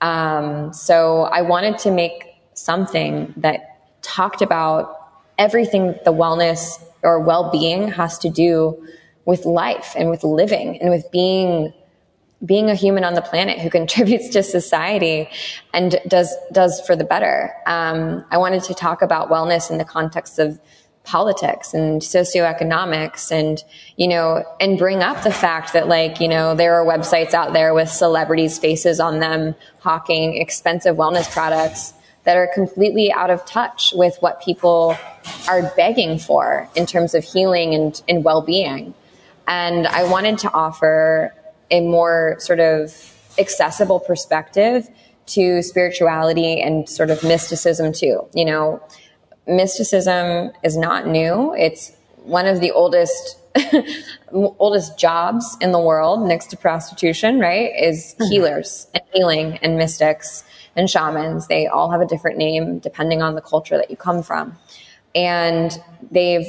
Um, 0.00 0.72
so 0.72 1.22
I 1.22 1.42
wanted 1.42 1.78
to 1.78 1.90
make 1.90 2.24
something 2.54 3.32
that 3.36 4.02
talked 4.02 4.42
about 4.42 4.96
everything 5.38 5.94
the 6.04 6.12
wellness 6.12 6.82
or 7.02 7.20
well-being 7.20 7.88
has 7.88 8.18
to 8.18 8.28
do 8.28 8.84
with 9.24 9.44
life 9.44 9.94
and 9.96 10.10
with 10.10 10.24
living 10.24 10.80
and 10.80 10.90
with 10.90 11.08
being 11.12 11.72
being 12.44 12.70
a 12.70 12.74
human 12.74 13.04
on 13.04 13.14
the 13.14 13.22
planet 13.22 13.58
who 13.58 13.70
contributes 13.78 14.28
to 14.30 14.42
society 14.42 15.28
and 15.72 15.98
does 16.06 16.34
does 16.52 16.80
for 16.80 16.96
the 16.96 17.04
better. 17.04 17.52
Um, 17.66 18.24
I 18.30 18.38
wanted 18.38 18.64
to 18.64 18.74
talk 18.74 19.02
about 19.02 19.28
wellness 19.28 19.70
in 19.70 19.78
the 19.78 19.84
context 19.84 20.38
of 20.38 20.60
politics 21.08 21.72
and 21.72 22.02
socioeconomics 22.02 23.30
and 23.32 23.64
you 23.96 24.06
know 24.06 24.44
and 24.60 24.76
bring 24.76 25.02
up 25.02 25.22
the 25.24 25.32
fact 25.32 25.72
that 25.72 25.88
like 25.88 26.20
you 26.20 26.28
know 26.28 26.54
there 26.54 26.74
are 26.74 26.84
websites 26.84 27.32
out 27.32 27.54
there 27.54 27.72
with 27.72 27.88
celebrities 27.88 28.58
faces 28.58 29.00
on 29.00 29.18
them 29.18 29.54
hawking 29.78 30.36
expensive 30.36 30.96
wellness 30.96 31.30
products 31.30 31.94
that 32.24 32.36
are 32.36 32.50
completely 32.52 33.10
out 33.10 33.30
of 33.30 33.42
touch 33.46 33.94
with 33.96 34.18
what 34.20 34.42
people 34.42 34.98
are 35.48 35.62
begging 35.76 36.18
for 36.18 36.68
in 36.74 36.84
terms 36.84 37.14
of 37.14 37.24
healing 37.24 37.74
and, 37.74 38.02
and 38.06 38.22
well-being 38.22 38.92
and 39.46 39.86
i 39.86 40.04
wanted 40.04 40.36
to 40.36 40.52
offer 40.52 41.32
a 41.70 41.80
more 41.80 42.36
sort 42.38 42.60
of 42.60 43.14
accessible 43.38 44.00
perspective 44.00 44.88
to 45.26 45.62
spirituality 45.62 46.60
and 46.60 46.88
sort 46.88 47.10
of 47.10 47.22
mysticism 47.22 47.92
too 47.92 48.26
you 48.34 48.44
know 48.44 48.82
mysticism 49.48 50.52
is 50.62 50.76
not 50.76 51.06
new. 51.06 51.54
It's 51.54 51.92
one 52.16 52.46
of 52.46 52.60
the 52.60 52.70
oldest 52.70 53.38
oldest 54.32 54.98
jobs 54.98 55.56
in 55.60 55.72
the 55.72 55.80
world 55.80 56.28
next 56.28 56.46
to 56.50 56.56
prostitution, 56.56 57.40
right? 57.40 57.72
Is 57.76 58.14
mm-hmm. 58.14 58.30
healers 58.30 58.86
and 58.94 59.02
healing 59.12 59.58
and 59.62 59.76
mystics 59.76 60.44
and 60.76 60.88
shamans. 60.88 61.48
They 61.48 61.66
all 61.66 61.90
have 61.90 62.00
a 62.00 62.06
different 62.06 62.36
name 62.36 62.78
depending 62.78 63.22
on 63.22 63.34
the 63.34 63.40
culture 63.40 63.76
that 63.76 63.90
you 63.90 63.96
come 63.96 64.22
from. 64.22 64.56
And 65.14 65.72
they've 66.10 66.46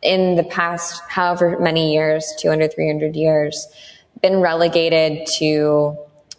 in 0.00 0.36
the 0.36 0.44
past 0.44 1.02
however 1.08 1.58
many 1.60 1.92
years, 1.92 2.32
200, 2.38 2.72
300 2.72 3.14
years, 3.14 3.66
been 4.20 4.40
relegated 4.40 5.26
to 5.38 5.96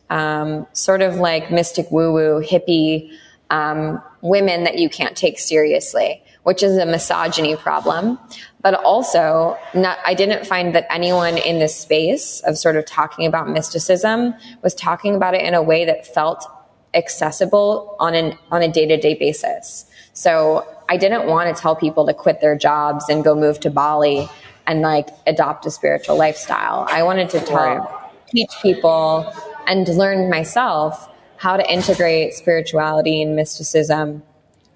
um, 0.09 0.67
sort 0.73 1.01
of 1.01 1.15
like 1.17 1.51
mystic 1.51 1.89
woo 1.91 2.13
woo 2.13 2.43
hippie 2.43 3.11
um, 3.49 4.01
women 4.21 4.63
that 4.63 4.77
you 4.77 4.89
can't 4.89 5.15
take 5.15 5.39
seriously, 5.39 6.23
which 6.43 6.61
is 6.63 6.77
a 6.77 6.85
misogyny 6.85 7.55
problem. 7.55 8.19
But 8.61 8.73
also, 8.73 9.57
not, 9.73 9.97
I 10.05 10.13
didn't 10.13 10.45
find 10.45 10.75
that 10.75 10.85
anyone 10.89 11.37
in 11.37 11.59
this 11.59 11.75
space 11.75 12.41
of 12.41 12.57
sort 12.57 12.75
of 12.75 12.85
talking 12.85 13.25
about 13.25 13.49
mysticism 13.49 14.35
was 14.61 14.75
talking 14.75 15.15
about 15.15 15.33
it 15.33 15.41
in 15.41 15.53
a 15.53 15.63
way 15.63 15.85
that 15.85 16.05
felt 16.05 16.45
accessible 16.93 17.95
on 17.99 18.15
an 18.15 18.37
on 18.51 18.61
a 18.61 18.67
day 18.67 18.85
to 18.87 18.97
day 18.97 19.13
basis. 19.13 19.85
So 20.13 20.67
I 20.89 20.97
didn't 20.97 21.27
want 21.27 21.55
to 21.55 21.61
tell 21.61 21.75
people 21.75 22.05
to 22.07 22.13
quit 22.13 22.41
their 22.41 22.57
jobs 22.57 23.09
and 23.09 23.23
go 23.23 23.35
move 23.35 23.59
to 23.61 23.69
Bali 23.69 24.27
and 24.69 24.81
like 24.81 25.09
adopt 25.25 25.65
a 25.65 25.71
spiritual 25.71 26.15
lifestyle. 26.15 26.85
I 26.89 27.01
wanted 27.01 27.31
to 27.31 27.39
tell, 27.39 28.13
teach 28.27 28.51
people 28.61 29.33
and 29.65 29.87
learn 29.87 30.29
myself 30.29 31.09
how 31.37 31.57
to 31.57 31.73
integrate 31.73 32.35
spirituality 32.35 33.21
and 33.23 33.35
mysticism 33.35 34.21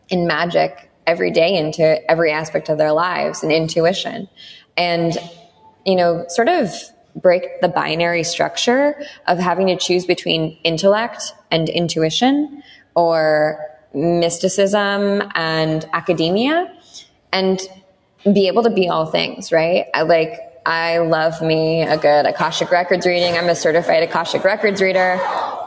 and 0.10 0.28
magic 0.28 0.90
every 1.06 1.30
day 1.30 1.56
into 1.56 2.12
every 2.12 2.32
aspect 2.32 2.70
of 2.70 2.80
their 2.80 2.92
lives 2.92 3.44
and 3.44 3.52
intuition. 3.52 4.28
And, 4.76 5.16
you 5.86 5.96
know, 5.96 6.26
sort 6.28 6.50
of 6.50 6.74
break 7.16 7.62
the 7.62 7.68
binary 7.68 8.24
structure 8.24 9.00
of 9.28 9.38
having 9.38 9.68
to 9.68 9.76
choose 9.76 10.08
between 10.08 10.58
intellect 10.64 11.36
and 11.52 11.70
intuition 11.70 12.64
or 12.96 13.60
mysticism 13.94 15.22
and 15.36 15.88
academia 15.94 16.76
and 17.32 17.62
be 18.32 18.48
able 18.48 18.64
to 18.64 18.70
be 18.70 18.90
all 18.90 19.06
things, 19.06 19.52
right? 19.52 19.88
I 19.94 20.04
like 20.04 20.40
I 20.66 21.00
love 21.00 21.42
me 21.42 21.82
a 21.82 21.98
good 21.98 22.26
Akashic 22.26 22.72
Records 22.72 23.06
reading. 23.06 23.38
I'm 23.38 23.50
a 23.50 23.56
certified 23.56 24.04
Akashic 24.04 24.46
Records 24.46 24.82
reader, 24.82 25.18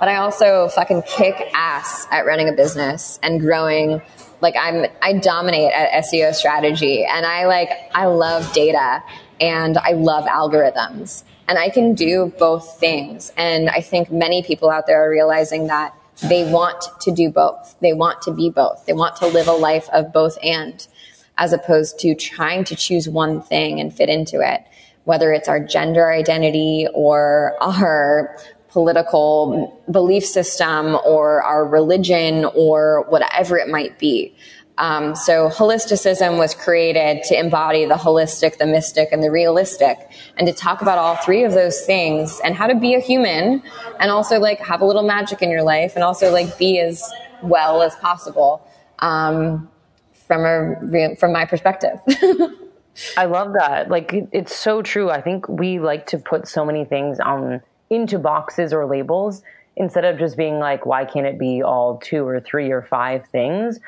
but 0.01 0.09
I 0.09 0.17
also 0.17 0.69
fucking 0.69 1.03
kick 1.03 1.35
ass 1.55 2.07
at 2.11 2.25
running 2.25 2.49
a 2.49 2.53
business 2.53 3.19
and 3.23 3.39
growing. 3.39 4.01
Like 4.41 4.55
I'm, 4.59 4.87
I 5.03 5.13
dominate 5.13 5.71
at 5.73 6.05
SEO 6.05 6.35
strategy 6.35 7.05
and 7.05 7.27
I 7.27 7.45
like, 7.45 7.69
I 7.95 8.07
love 8.07 8.51
data 8.55 9.03
and 9.39 9.77
I 9.77 9.93
love 9.93 10.25
algorithms 10.25 11.25
and 11.47 11.59
I 11.59 11.69
can 11.69 11.95
do 11.95 12.33
both 12.39 12.81
things. 12.81 13.33
And 13.37 13.69
I 13.69 13.83
think 13.83 14.11
many 14.11 14.43
people 14.43 14.71
out 14.71 14.87
there 14.87 15.07
are 15.07 15.11
realizing 15.11 15.67
that 15.67 15.95
they 16.23 16.51
want 16.51 16.83
to 17.03 17.13
do 17.13 17.31
both. 17.31 17.77
They 17.81 17.93
want 17.93 18.23
to 18.23 18.33
be 18.33 18.49
both. 18.49 18.87
They 18.87 18.95
want 18.95 19.17
to 19.17 19.27
live 19.27 19.47
a 19.47 19.53
life 19.53 19.91
of 19.93 20.11
both 20.15 20.39
and 20.43 20.87
as 21.39 21.53
opposed 21.53 21.99
to 22.01 22.15
trying 22.15 22.65
to 22.65 22.77
choose 22.77 23.09
one 23.09 23.41
thing 23.43 23.81
and 23.81 23.95
fit 23.95 24.09
into 24.09 24.41
it 24.41 24.65
whether 25.07 25.33
it's 25.33 25.49
our 25.49 25.61
gender 25.61 26.11
identity 26.11 26.87
or 26.93 27.57
our 27.61 28.37
political 28.69 29.83
belief 29.91 30.27
system 30.27 30.99
or 31.07 31.43
our 31.43 31.65
religion 31.65 32.45
or 32.55 33.07
whatever 33.09 33.57
it 33.57 33.69
might 33.69 33.99
be. 33.99 34.35
Um, 34.79 35.15
so 35.15 35.49
holisticism 35.49 36.39
was 36.39 36.55
created 36.55 37.23
to 37.29 37.39
embody 37.39 37.87
the 37.87 37.95
holistic, 37.95 38.59
the 38.59 38.67
mystic, 38.67 39.09
and 39.13 39.23
the 39.23 39.31
realistic, 39.31 39.97
and 40.37 40.47
to 40.47 40.53
talk 40.53 40.83
about 40.83 40.99
all 40.99 41.17
three 41.17 41.45
of 41.45 41.53
those 41.53 41.81
things 41.83 42.41
and 42.45 42.55
how 42.55 42.67
to 42.67 42.75
be 42.75 42.95
a 42.95 43.01
human, 43.01 43.63
and 44.01 44.11
also 44.11 44.39
like 44.39 44.59
have 44.59 44.83
a 44.83 44.85
little 44.85 45.05
magic 45.05 45.41
in 45.41 45.51
your 45.51 45.63
life, 45.63 45.93
and 45.95 46.05
also 46.05 46.31
like 46.31 46.59
be 46.59 46.79
as 46.79 47.03
well 47.43 47.81
as 47.81 47.95
possible 47.97 48.69
um, 48.99 49.71
from 50.27 50.45
a 50.45 51.15
from 51.17 51.33
my 51.33 51.45
perspective. 51.45 51.99
I 53.17 53.27
love 53.27 53.53
that. 53.59 53.91
Like 53.91 54.13
it's 54.33 54.55
so 54.55 54.83
true. 54.83 55.11
I 55.11 55.21
think 55.21 55.49
we 55.49 55.79
like 55.79 56.07
to 56.09 56.19
put 56.19 56.49
so 56.49 56.65
many 56.65 56.85
things 56.85 57.21
on 57.21 57.61
into 57.91 58.19
boxes 58.19 58.73
or 58.73 58.87
labels 58.87 59.43
instead 59.77 60.05
of 60.05 60.19
just 60.19 60.37
being 60.37 60.59
like, 60.59 60.87
why 60.87 61.05
can't 61.05 61.27
it 61.27 61.39
be 61.39 61.63
all 61.63 61.99
two 61.99 62.27
or 62.27 62.41
three 62.41 62.71
or 62.71 62.83
five 62.83 63.27
things? 63.27 63.79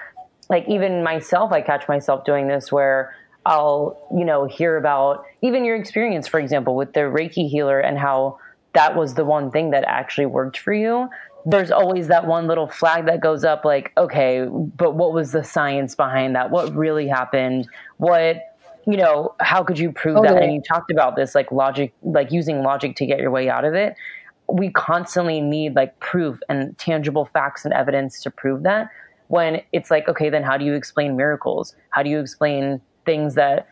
Like 0.50 0.68
even 0.68 1.02
myself, 1.02 1.52
I 1.52 1.60
catch 1.62 1.88
myself 1.88 2.24
doing 2.24 2.48
this 2.48 2.70
where 2.70 3.14
I'll, 3.46 3.98
you 4.14 4.24
know, 4.24 4.46
hear 4.46 4.76
about 4.76 5.24
even 5.40 5.64
your 5.64 5.76
experience, 5.76 6.28
for 6.28 6.38
example, 6.38 6.76
with 6.76 6.92
the 6.92 7.00
Reiki 7.00 7.48
healer 7.48 7.80
and 7.80 7.98
how 7.98 8.38
that 8.74 8.94
was 8.94 9.14
the 9.14 9.24
one 9.24 9.50
thing 9.50 9.70
that 9.70 9.84
actually 9.84 10.26
worked 10.26 10.58
for 10.58 10.72
you. 10.72 11.08
There's 11.50 11.70
always 11.70 12.08
that 12.08 12.26
one 12.26 12.46
little 12.46 12.68
flag 12.68 13.06
that 13.06 13.20
goes 13.20 13.44
up 13.44 13.64
like, 13.64 13.92
okay, 13.96 14.46
but 14.46 14.94
what 14.94 15.12
was 15.12 15.32
the 15.32 15.42
science 15.42 15.94
behind 15.94 16.36
that? 16.36 16.50
What 16.50 16.74
really 16.74 17.08
happened? 17.08 17.68
What 17.96 18.44
you 18.88 18.96
know, 18.96 19.34
how 19.38 19.62
could 19.62 19.78
you 19.78 19.92
prove 19.92 20.16
totally. 20.16 20.34
that? 20.34 20.42
And 20.42 20.54
you 20.54 20.62
talked 20.62 20.90
about 20.90 21.14
this, 21.14 21.34
like 21.34 21.52
logic, 21.52 21.92
like 22.02 22.32
using 22.32 22.62
logic 22.62 22.96
to 22.96 23.06
get 23.06 23.18
your 23.20 23.30
way 23.30 23.50
out 23.50 23.66
of 23.66 23.74
it. 23.74 23.94
We 24.50 24.70
constantly 24.70 25.42
need 25.42 25.76
like 25.76 26.00
proof 26.00 26.40
and 26.48 26.76
tangible 26.78 27.26
facts 27.26 27.66
and 27.66 27.74
evidence 27.74 28.22
to 28.22 28.30
prove 28.30 28.62
that. 28.62 28.88
When 29.26 29.60
it's 29.72 29.90
like, 29.90 30.08
okay, 30.08 30.30
then 30.30 30.42
how 30.42 30.56
do 30.56 30.64
you 30.64 30.72
explain 30.72 31.18
miracles? 31.18 31.76
How 31.90 32.02
do 32.02 32.08
you 32.08 32.18
explain 32.18 32.80
things 33.04 33.34
that 33.34 33.68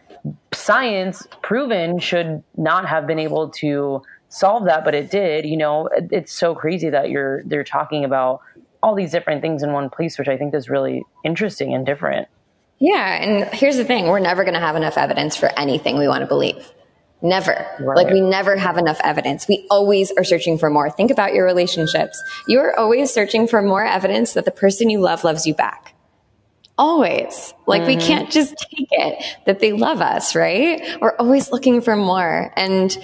science 0.52 1.26
proven 1.40 1.98
should 1.98 2.42
not 2.58 2.86
have 2.86 3.06
been 3.06 3.18
able 3.18 3.48
to 3.50 4.02
solve 4.36 4.64
that, 4.66 4.84
but 4.84 4.94
it 4.94 5.10
did? 5.10 5.46
You 5.46 5.56
know, 5.56 5.88
it's 5.92 6.32
so 6.32 6.54
crazy 6.54 6.90
that 6.90 7.10
you're 7.10 7.42
they're 7.44 7.64
talking 7.64 8.04
about 8.04 8.40
all 8.82 8.94
these 8.94 9.10
different 9.10 9.42
things 9.42 9.62
in 9.62 9.72
one 9.72 9.90
place, 9.90 10.18
which 10.18 10.28
I 10.28 10.36
think 10.36 10.54
is 10.54 10.68
really 10.68 11.02
interesting 11.24 11.74
and 11.74 11.84
different. 11.84 12.28
Yeah. 12.78 13.22
And 13.22 13.52
here's 13.54 13.76
the 13.76 13.84
thing 13.84 14.06
we're 14.06 14.18
never 14.18 14.44
going 14.44 14.54
to 14.54 14.60
have 14.60 14.76
enough 14.76 14.98
evidence 14.98 15.36
for 15.36 15.50
anything 15.58 15.98
we 15.98 16.08
want 16.08 16.20
to 16.20 16.26
believe. 16.26 16.70
Never. 17.22 17.66
Right. 17.80 17.96
Like 17.96 18.12
we 18.12 18.20
never 18.20 18.56
have 18.56 18.76
enough 18.76 19.00
evidence. 19.02 19.48
We 19.48 19.66
always 19.70 20.12
are 20.12 20.24
searching 20.24 20.58
for 20.58 20.68
more. 20.68 20.90
Think 20.90 21.10
about 21.10 21.32
your 21.32 21.46
relationships. 21.46 22.22
You're 22.46 22.78
always 22.78 23.12
searching 23.12 23.48
for 23.48 23.62
more 23.62 23.84
evidence 23.84 24.34
that 24.34 24.44
the 24.44 24.50
person 24.50 24.90
you 24.90 25.00
love 25.00 25.24
loves 25.24 25.46
you 25.46 25.54
back. 25.54 25.94
Always. 26.76 27.54
Like 27.66 27.82
mm-hmm. 27.82 27.88
we 27.88 27.96
can't 27.96 28.30
just 28.30 28.54
take 28.70 28.88
it 28.90 29.24
that 29.46 29.60
they 29.60 29.72
love 29.72 30.02
us, 30.02 30.34
right? 30.34 30.82
We're 31.00 31.16
always 31.16 31.50
looking 31.50 31.80
for 31.80 31.96
more. 31.96 32.52
And 32.54 32.96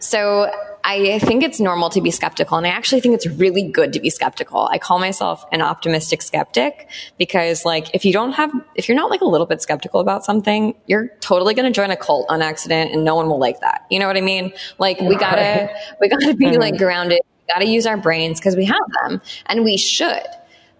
so 0.00 0.50
I 0.82 1.18
think 1.18 1.42
it's 1.42 1.60
normal 1.60 1.90
to 1.90 2.00
be 2.00 2.10
skeptical. 2.10 2.56
And 2.56 2.66
I 2.66 2.70
actually 2.70 3.00
think 3.00 3.14
it's 3.14 3.26
really 3.26 3.62
good 3.62 3.92
to 3.92 4.00
be 4.00 4.10
skeptical. 4.10 4.68
I 4.70 4.78
call 4.78 4.98
myself 4.98 5.44
an 5.52 5.62
optimistic 5.62 6.22
skeptic 6.22 6.88
because 7.18 7.64
like 7.64 7.94
if 7.94 8.04
you 8.04 8.12
don't 8.12 8.32
have, 8.32 8.50
if 8.74 8.88
you're 8.88 8.96
not 8.96 9.10
like 9.10 9.20
a 9.20 9.26
little 9.26 9.46
bit 9.46 9.60
skeptical 9.60 10.00
about 10.00 10.24
something, 10.24 10.74
you're 10.86 11.08
totally 11.20 11.54
going 11.54 11.70
to 11.70 11.72
join 11.72 11.90
a 11.90 11.96
cult 11.96 12.26
on 12.28 12.42
accident 12.42 12.92
and 12.92 13.04
no 13.04 13.14
one 13.14 13.28
will 13.28 13.38
like 13.38 13.60
that. 13.60 13.86
You 13.90 13.98
know 13.98 14.06
what 14.06 14.16
I 14.16 14.22
mean? 14.22 14.52
Like 14.78 15.00
we 15.00 15.16
gotta, 15.16 15.70
we 16.00 16.08
gotta 16.08 16.34
be 16.34 16.56
like 16.56 16.74
mm-hmm. 16.74 16.82
grounded. 16.82 17.20
We 17.24 17.52
gotta 17.52 17.66
use 17.66 17.86
our 17.86 17.96
brains 17.96 18.40
because 18.40 18.56
we 18.56 18.64
have 18.64 18.76
them 19.02 19.20
and 19.46 19.64
we 19.64 19.76
should. 19.76 20.26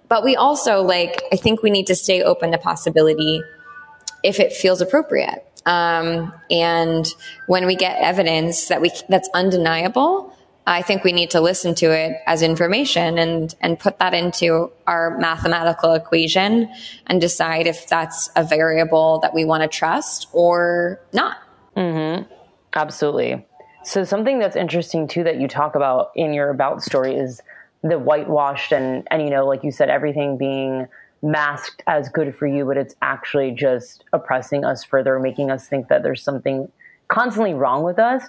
But 0.08 0.24
we 0.24 0.34
also 0.34 0.82
like, 0.82 1.22
I 1.32 1.36
think 1.36 1.62
we 1.62 1.70
need 1.70 1.86
to 1.86 1.94
stay 1.94 2.22
open 2.22 2.52
to 2.52 2.58
possibility 2.58 3.42
if 4.22 4.40
it 4.40 4.52
feels 4.52 4.80
appropriate. 4.80 5.46
Um, 5.66 6.32
and 6.50 7.06
when 7.46 7.66
we 7.66 7.76
get 7.76 8.00
evidence 8.00 8.68
that 8.68 8.80
we 8.80 8.90
that's 9.08 9.28
undeniable, 9.34 10.34
I 10.66 10.82
think 10.82 11.04
we 11.04 11.12
need 11.12 11.30
to 11.30 11.40
listen 11.40 11.74
to 11.76 11.90
it 11.90 12.20
as 12.26 12.42
information 12.42 13.18
and 13.18 13.54
and 13.60 13.78
put 13.78 13.98
that 13.98 14.14
into 14.14 14.70
our 14.86 15.18
mathematical 15.18 15.94
equation 15.94 16.72
and 17.06 17.20
decide 17.20 17.66
if 17.66 17.88
that's 17.88 18.30
a 18.36 18.44
variable 18.44 19.18
that 19.20 19.34
we 19.34 19.44
want 19.44 19.62
to 19.62 19.68
trust 19.68 20.28
or 20.32 21.00
not. 21.12 21.38
Mm-hmm. 21.76 22.32
Absolutely. 22.74 23.46
So 23.84 24.04
something 24.04 24.38
that's 24.38 24.56
interesting 24.56 25.08
too 25.08 25.24
that 25.24 25.40
you 25.40 25.48
talk 25.48 25.74
about 25.74 26.12
in 26.14 26.34
your 26.34 26.50
about 26.50 26.82
story 26.82 27.16
is 27.16 27.40
the 27.82 27.98
whitewashed 27.98 28.72
and 28.72 29.08
and 29.10 29.22
you 29.22 29.30
know 29.30 29.46
like 29.46 29.64
you 29.64 29.72
said 29.72 29.88
everything 29.88 30.36
being 30.36 30.86
masked 31.22 31.82
as 31.86 32.08
good 32.08 32.34
for 32.36 32.46
you, 32.46 32.64
but 32.64 32.76
it's 32.76 32.94
actually 33.02 33.50
just 33.50 34.04
oppressing 34.12 34.64
us 34.64 34.84
further, 34.84 35.18
making 35.18 35.50
us 35.50 35.68
think 35.68 35.88
that 35.88 36.02
there's 36.02 36.22
something 36.22 36.70
constantly 37.08 37.54
wrong 37.54 37.82
with 37.82 37.98
us. 37.98 38.22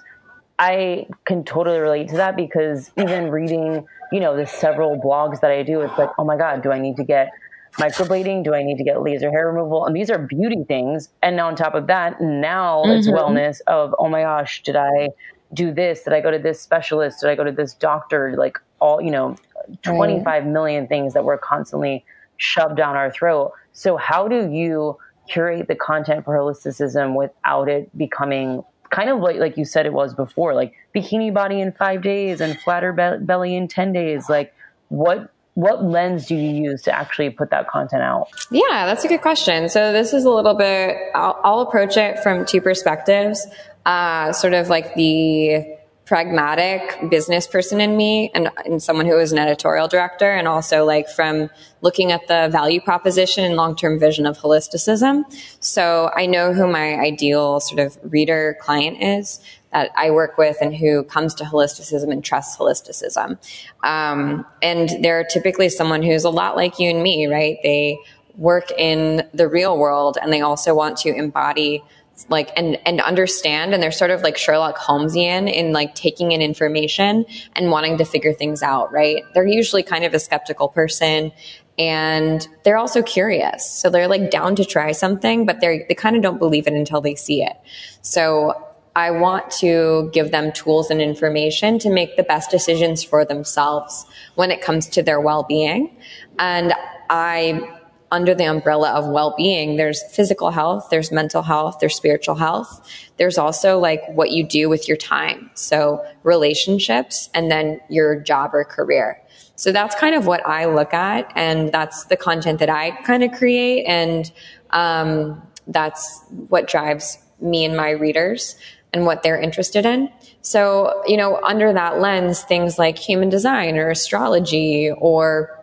I 0.58 1.06
can 1.24 1.44
totally 1.44 1.78
relate 1.78 2.08
to 2.08 2.16
that 2.16 2.36
because 2.36 2.90
even 2.98 3.30
reading, 3.30 3.86
you 4.12 4.20
know, 4.20 4.36
the 4.36 4.46
several 4.46 5.00
blogs 5.00 5.40
that 5.40 5.50
I 5.50 5.62
do, 5.62 5.80
it's 5.80 5.96
like, 5.98 6.10
oh 6.18 6.24
my 6.24 6.36
God, 6.36 6.62
do 6.62 6.70
I 6.70 6.78
need 6.78 6.96
to 6.96 7.04
get 7.04 7.30
microblading? 7.78 8.44
Do 8.44 8.54
I 8.54 8.62
need 8.62 8.76
to 8.76 8.84
get 8.84 9.02
laser 9.02 9.30
hair 9.30 9.50
removal? 9.50 9.86
And 9.86 9.96
these 9.96 10.10
are 10.10 10.18
beauty 10.18 10.64
things. 10.68 11.08
And 11.22 11.36
now 11.36 11.48
on 11.48 11.56
top 11.56 11.74
of 11.74 11.86
that, 11.86 12.20
now 12.20 12.82
mm-hmm. 12.82 12.92
it's 12.92 13.08
wellness 13.08 13.60
of, 13.66 13.94
oh 13.98 14.08
my 14.08 14.22
gosh, 14.22 14.62
did 14.62 14.76
I 14.76 15.08
do 15.54 15.72
this? 15.72 16.02
Did 16.02 16.12
I 16.12 16.20
go 16.20 16.30
to 16.30 16.38
this 16.38 16.60
specialist? 16.60 17.20
Did 17.20 17.30
I 17.30 17.34
go 17.34 17.44
to 17.44 17.52
this 17.52 17.74
doctor? 17.74 18.34
Like 18.36 18.58
all, 18.80 19.00
you 19.00 19.10
know, 19.10 19.36
25 19.82 20.46
million 20.46 20.86
things 20.86 21.14
that 21.14 21.24
we're 21.24 21.38
constantly 21.38 22.04
shoved 22.36 22.76
down 22.76 22.96
our 22.96 23.10
throat. 23.10 23.52
So 23.72 23.96
how 23.96 24.28
do 24.28 24.50
you 24.50 24.98
curate 25.28 25.68
the 25.68 25.74
content 25.74 26.24
for 26.24 26.36
holisticism 26.36 27.14
without 27.16 27.68
it 27.68 27.96
becoming 27.96 28.64
kind 28.90 29.08
of 29.08 29.20
like 29.20 29.36
like 29.36 29.56
you 29.56 29.64
said 29.64 29.86
it 29.86 29.92
was 29.92 30.14
before, 30.14 30.54
like 30.54 30.74
bikini 30.94 31.32
body 31.32 31.60
in 31.60 31.72
five 31.72 32.02
days 32.02 32.40
and 32.40 32.58
flatter 32.60 32.92
be- 32.92 33.24
belly 33.24 33.56
in 33.56 33.68
ten 33.68 33.92
days? 33.92 34.28
Like 34.28 34.54
what 34.88 35.32
what 35.54 35.84
lens 35.84 36.26
do 36.26 36.34
you 36.34 36.70
use 36.70 36.82
to 36.82 36.92
actually 36.92 37.30
put 37.30 37.50
that 37.50 37.68
content 37.68 38.02
out? 38.02 38.28
Yeah, 38.50 38.86
that's 38.86 39.04
a 39.04 39.08
good 39.08 39.20
question. 39.20 39.68
So 39.68 39.92
this 39.92 40.12
is 40.14 40.24
a 40.24 40.30
little 40.30 40.54
bit. 40.54 40.96
I'll, 41.14 41.38
I'll 41.44 41.60
approach 41.60 41.96
it 41.96 42.20
from 42.20 42.46
two 42.46 42.60
perspectives. 42.60 43.46
Uh, 43.84 44.32
sort 44.32 44.54
of 44.54 44.68
like 44.68 44.94
the 44.94 45.76
pragmatic 46.12 47.08
business 47.08 47.46
person 47.46 47.80
in 47.80 47.96
me 47.96 48.30
and, 48.34 48.50
and 48.66 48.82
someone 48.82 49.06
who 49.06 49.18
is 49.18 49.32
an 49.32 49.38
editorial 49.38 49.88
director 49.88 50.30
and 50.30 50.46
also 50.46 50.84
like 50.84 51.08
from 51.08 51.48
looking 51.80 52.12
at 52.12 52.28
the 52.28 52.50
value 52.52 52.82
proposition 52.82 53.44
and 53.44 53.56
long-term 53.56 53.98
vision 53.98 54.26
of 54.26 54.36
holisticism. 54.36 55.24
So 55.60 56.10
I 56.14 56.26
know 56.26 56.52
who 56.52 56.66
my 56.66 56.96
ideal 56.96 57.60
sort 57.60 57.80
of 57.80 57.98
reader 58.02 58.58
client 58.60 59.02
is 59.02 59.40
that 59.72 59.90
I 59.96 60.10
work 60.10 60.36
with 60.36 60.58
and 60.60 60.76
who 60.76 61.02
comes 61.02 61.32
to 61.36 61.44
holisticism 61.44 62.12
and 62.12 62.22
trusts 62.22 62.58
holisticism. 62.58 63.38
Um, 63.82 64.44
and 64.60 64.90
they're 65.02 65.24
typically 65.24 65.70
someone 65.70 66.02
who's 66.02 66.24
a 66.24 66.30
lot 66.30 66.56
like 66.56 66.78
you 66.78 66.90
and 66.90 67.02
me, 67.02 67.26
right? 67.26 67.56
They 67.62 67.98
work 68.36 68.70
in 68.76 69.26
the 69.32 69.48
real 69.48 69.78
world 69.78 70.18
and 70.20 70.30
they 70.30 70.42
also 70.42 70.74
want 70.74 70.98
to 70.98 71.08
embody 71.08 71.82
like 72.28 72.50
and 72.56 72.78
and 72.86 73.00
understand 73.00 73.74
and 73.74 73.82
they're 73.82 73.90
sort 73.90 74.10
of 74.10 74.22
like 74.22 74.36
Sherlock 74.36 74.76
Holmesian 74.76 75.52
in 75.52 75.72
like 75.72 75.94
taking 75.94 76.32
in 76.32 76.42
information 76.42 77.24
and 77.54 77.70
wanting 77.70 77.98
to 77.98 78.04
figure 78.04 78.32
things 78.32 78.62
out, 78.62 78.92
right? 78.92 79.22
They're 79.34 79.46
usually 79.46 79.82
kind 79.82 80.04
of 80.04 80.14
a 80.14 80.18
skeptical 80.18 80.68
person 80.68 81.32
and 81.78 82.46
they're 82.64 82.76
also 82.76 83.02
curious. 83.02 83.70
So 83.70 83.90
they're 83.90 84.08
like 84.08 84.30
down 84.30 84.56
to 84.56 84.64
try 84.64 84.92
something, 84.92 85.46
but 85.46 85.60
they 85.60 85.84
they 85.88 85.94
kind 85.94 86.16
of 86.16 86.22
don't 86.22 86.38
believe 86.38 86.66
it 86.66 86.74
until 86.74 87.00
they 87.00 87.14
see 87.14 87.42
it. 87.42 87.56
So 88.02 88.68
I 88.94 89.10
want 89.10 89.50
to 89.52 90.10
give 90.12 90.32
them 90.32 90.52
tools 90.52 90.90
and 90.90 91.00
information 91.00 91.78
to 91.78 91.90
make 91.90 92.16
the 92.16 92.22
best 92.22 92.50
decisions 92.50 93.02
for 93.02 93.24
themselves 93.24 94.04
when 94.34 94.50
it 94.50 94.60
comes 94.60 94.86
to 94.90 95.02
their 95.02 95.18
well-being. 95.18 95.96
And 96.38 96.74
I 97.08 97.80
under 98.12 98.32
the 98.34 98.44
umbrella 98.44 98.92
of 98.92 99.08
well-being 99.08 99.76
there's 99.76 100.02
physical 100.12 100.52
health 100.52 100.86
there's 100.90 101.10
mental 101.10 101.42
health 101.42 101.78
there's 101.80 101.96
spiritual 101.96 102.34
health. 102.34 102.88
There's 103.16 103.38
also 103.38 103.78
like 103.78 104.02
what 104.08 104.30
you 104.30 104.46
do 104.46 104.68
with 104.68 104.88
your 104.88 104.96
time. 104.96 105.50
So 105.54 106.04
relationships 106.22 107.30
and 107.34 107.50
then 107.50 107.80
your 107.88 108.20
job 108.20 108.54
or 108.54 108.64
career. 108.64 109.20
So 109.56 109.70
that's 109.70 109.94
kind 109.94 110.14
of 110.14 110.26
what 110.26 110.44
i 110.46 110.64
look 110.64 110.92
at 110.92 111.30
and 111.36 111.70
that's 111.70 112.04
the 112.06 112.16
content 112.16 112.58
that 112.58 112.70
i 112.70 112.90
kind 113.02 113.22
of 113.22 113.32
create 113.32 113.84
and 113.84 114.32
um, 114.70 115.40
that's 115.68 116.24
what 116.48 116.66
drives 116.66 117.18
me 117.40 117.64
and 117.64 117.76
my 117.76 117.90
readers 117.90 118.56
and 118.92 119.06
what 119.06 119.22
they're 119.22 119.40
interested 119.40 119.86
in. 119.86 120.10
So 120.40 121.02
you 121.06 121.16
know 121.16 121.40
under 121.42 121.72
that 121.72 122.00
lens 122.00 122.42
things 122.42 122.78
like 122.78 122.98
human 122.98 123.28
design 123.28 123.76
or 123.76 123.90
astrology 123.90 124.90
or 124.90 125.61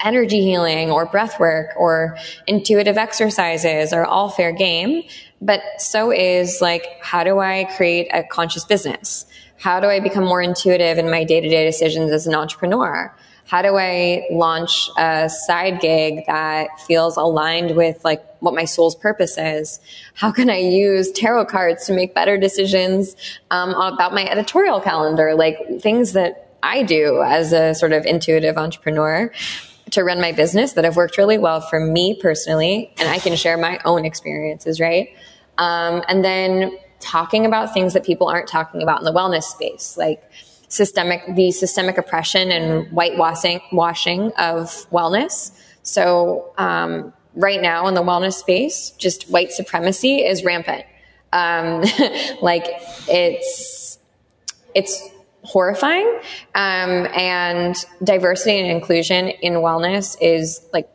energy 0.00 0.40
healing 0.40 0.90
or 0.90 1.06
breath 1.06 1.38
work 1.38 1.70
or 1.76 2.16
intuitive 2.46 2.98
exercises 2.98 3.92
are 3.92 4.04
all 4.04 4.28
fair 4.28 4.52
game. 4.52 5.02
But 5.40 5.62
so 5.78 6.10
is 6.10 6.58
like, 6.60 6.86
how 7.00 7.24
do 7.24 7.38
I 7.38 7.64
create 7.76 8.08
a 8.12 8.24
conscious 8.24 8.64
business? 8.64 9.26
How 9.56 9.80
do 9.80 9.88
I 9.88 10.00
become 10.00 10.24
more 10.24 10.42
intuitive 10.42 10.98
in 10.98 11.10
my 11.10 11.24
day 11.24 11.40
to 11.40 11.48
day 11.48 11.64
decisions 11.64 12.12
as 12.12 12.26
an 12.26 12.34
entrepreneur? 12.34 13.14
How 13.46 13.62
do 13.62 13.76
I 13.76 14.26
launch 14.30 14.90
a 14.98 15.28
side 15.30 15.80
gig 15.80 16.26
that 16.26 16.80
feels 16.80 17.16
aligned 17.16 17.76
with 17.76 18.04
like 18.04 18.22
what 18.40 18.54
my 18.54 18.66
soul's 18.66 18.94
purpose 18.94 19.38
is? 19.38 19.80
How 20.12 20.30
can 20.30 20.50
I 20.50 20.58
use 20.58 21.10
tarot 21.10 21.46
cards 21.46 21.86
to 21.86 21.94
make 21.94 22.14
better 22.14 22.36
decisions 22.36 23.16
um, 23.50 23.70
about 23.70 24.12
my 24.12 24.26
editorial 24.26 24.80
calendar? 24.80 25.34
Like 25.34 25.80
things 25.80 26.12
that 26.12 26.48
I 26.62 26.82
do 26.82 27.22
as 27.22 27.52
a 27.52 27.74
sort 27.74 27.92
of 27.92 28.04
intuitive 28.04 28.58
entrepreneur 28.58 29.32
to 29.92 30.04
run 30.04 30.20
my 30.20 30.32
business 30.32 30.72
that 30.74 30.84
have 30.84 30.96
worked 30.96 31.18
really 31.18 31.38
well 31.38 31.60
for 31.60 31.80
me 31.80 32.18
personally, 32.20 32.92
and 32.98 33.08
I 33.08 33.18
can 33.18 33.36
share 33.36 33.56
my 33.56 33.80
own 33.84 34.04
experiences, 34.04 34.80
right? 34.80 35.08
Um, 35.58 36.02
and 36.08 36.24
then 36.24 36.78
talking 37.00 37.46
about 37.46 37.72
things 37.72 37.94
that 37.94 38.04
people 38.04 38.28
aren't 38.28 38.48
talking 38.48 38.82
about 38.82 38.98
in 38.98 39.04
the 39.04 39.12
wellness 39.12 39.44
space, 39.44 39.96
like 39.96 40.22
systemic, 40.68 41.22
the 41.34 41.50
systemic 41.50 41.98
oppression 41.98 42.50
and 42.50 42.88
whitewashing 42.88 43.60
washing 43.72 44.32
of 44.38 44.68
wellness. 44.90 45.52
So, 45.82 46.52
um, 46.58 47.12
right 47.34 47.62
now 47.62 47.86
in 47.86 47.94
the 47.94 48.02
wellness 48.02 48.34
space, 48.34 48.90
just 48.98 49.30
white 49.30 49.52
supremacy 49.52 50.24
is 50.24 50.44
rampant. 50.44 50.84
Um, 51.32 51.82
like 52.42 52.66
it's, 53.08 53.98
it's 54.74 55.10
horrifying. 55.48 56.06
Um, 56.54 57.08
and 57.16 57.74
diversity 58.04 58.58
and 58.58 58.70
inclusion 58.70 59.28
in 59.28 59.54
wellness 59.54 60.16
is 60.20 60.60
like 60.74 60.88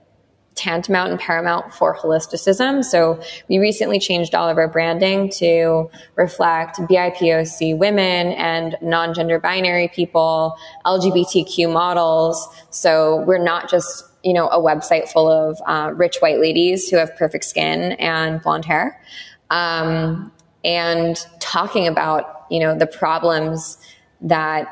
tantamount 0.53 1.09
and 1.09 1.19
paramount 1.19 1.73
for 1.73 1.97
holisticism. 1.97 2.83
So 2.83 3.19
we 3.49 3.57
recently 3.57 3.99
changed 3.99 4.35
all 4.35 4.47
of 4.47 4.57
our 4.59 4.67
branding 4.67 5.31
to 5.37 5.89
reflect 6.15 6.77
BIPOC 6.77 7.75
women 7.77 8.33
and 8.33 8.77
non-gender 8.79 9.39
binary 9.39 9.87
people, 9.87 10.55
LGBTQ 10.85 11.73
models. 11.73 12.47
So 12.69 13.23
we're 13.25 13.43
not 13.43 13.69
just 13.69 14.05
you 14.23 14.33
know 14.33 14.47
a 14.49 14.59
website 14.59 15.09
full 15.11 15.29
of 15.29 15.59
uh, 15.65 15.91
rich 15.95 16.17
white 16.19 16.39
ladies 16.39 16.89
who 16.89 16.97
have 16.97 17.15
perfect 17.17 17.43
skin 17.43 17.93
and 17.93 18.41
blonde 18.41 18.65
hair, 18.65 19.01
um, 19.49 20.31
and 20.63 21.17
talking 21.39 21.87
about 21.87 22.45
you 22.49 22.59
know 22.59 22.77
the 22.77 22.87
problems 22.87 23.77
that 24.23 24.67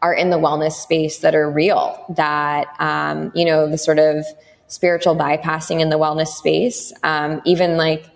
are 0.00 0.14
in 0.14 0.30
the 0.30 0.38
wellness 0.38 0.72
space 0.72 1.18
that 1.18 1.34
are 1.34 1.50
real, 1.50 2.04
that, 2.16 2.66
um, 2.80 3.30
you 3.34 3.44
know, 3.44 3.68
the 3.68 3.78
sort 3.78 3.98
of 3.98 4.24
spiritual 4.66 5.14
bypassing 5.14 5.80
in 5.80 5.90
the 5.90 5.98
wellness 5.98 6.28
space. 6.28 6.92
Um, 7.02 7.40
even 7.44 7.76
like 7.76 8.06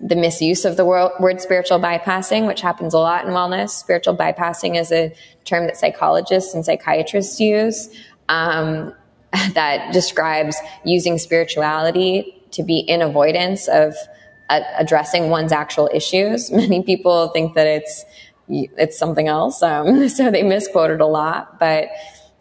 the 0.00 0.16
misuse 0.16 0.64
of 0.64 0.76
the 0.76 0.84
word, 0.84 1.40
spiritual 1.40 1.80
bypassing, 1.80 2.46
which 2.46 2.60
happens 2.60 2.94
a 2.94 2.98
lot 2.98 3.24
in 3.26 3.32
wellness. 3.32 3.70
Spiritual 3.70 4.16
bypassing 4.16 4.78
is 4.78 4.92
a 4.92 5.12
term 5.44 5.66
that 5.66 5.76
psychologists 5.76 6.54
and 6.54 6.64
psychiatrists 6.64 7.40
use 7.40 7.88
um, 8.28 8.94
that 9.54 9.92
describes 9.92 10.56
using 10.84 11.18
spirituality 11.18 12.42
to 12.52 12.62
be 12.62 12.78
in 12.78 13.02
avoidance 13.02 13.68
of 13.68 13.94
uh, 14.48 14.60
addressing 14.78 15.30
one's 15.30 15.52
actual 15.52 15.90
issues. 15.92 16.50
Many 16.52 16.82
people 16.82 17.28
think 17.28 17.54
that 17.54 17.66
it's 17.66 18.04
it's 18.48 18.98
something 18.98 19.28
else, 19.28 19.62
um, 19.62 20.08
so 20.08 20.30
they 20.30 20.42
misquoted 20.42 21.00
a 21.00 21.06
lot, 21.06 21.58
but 21.58 21.88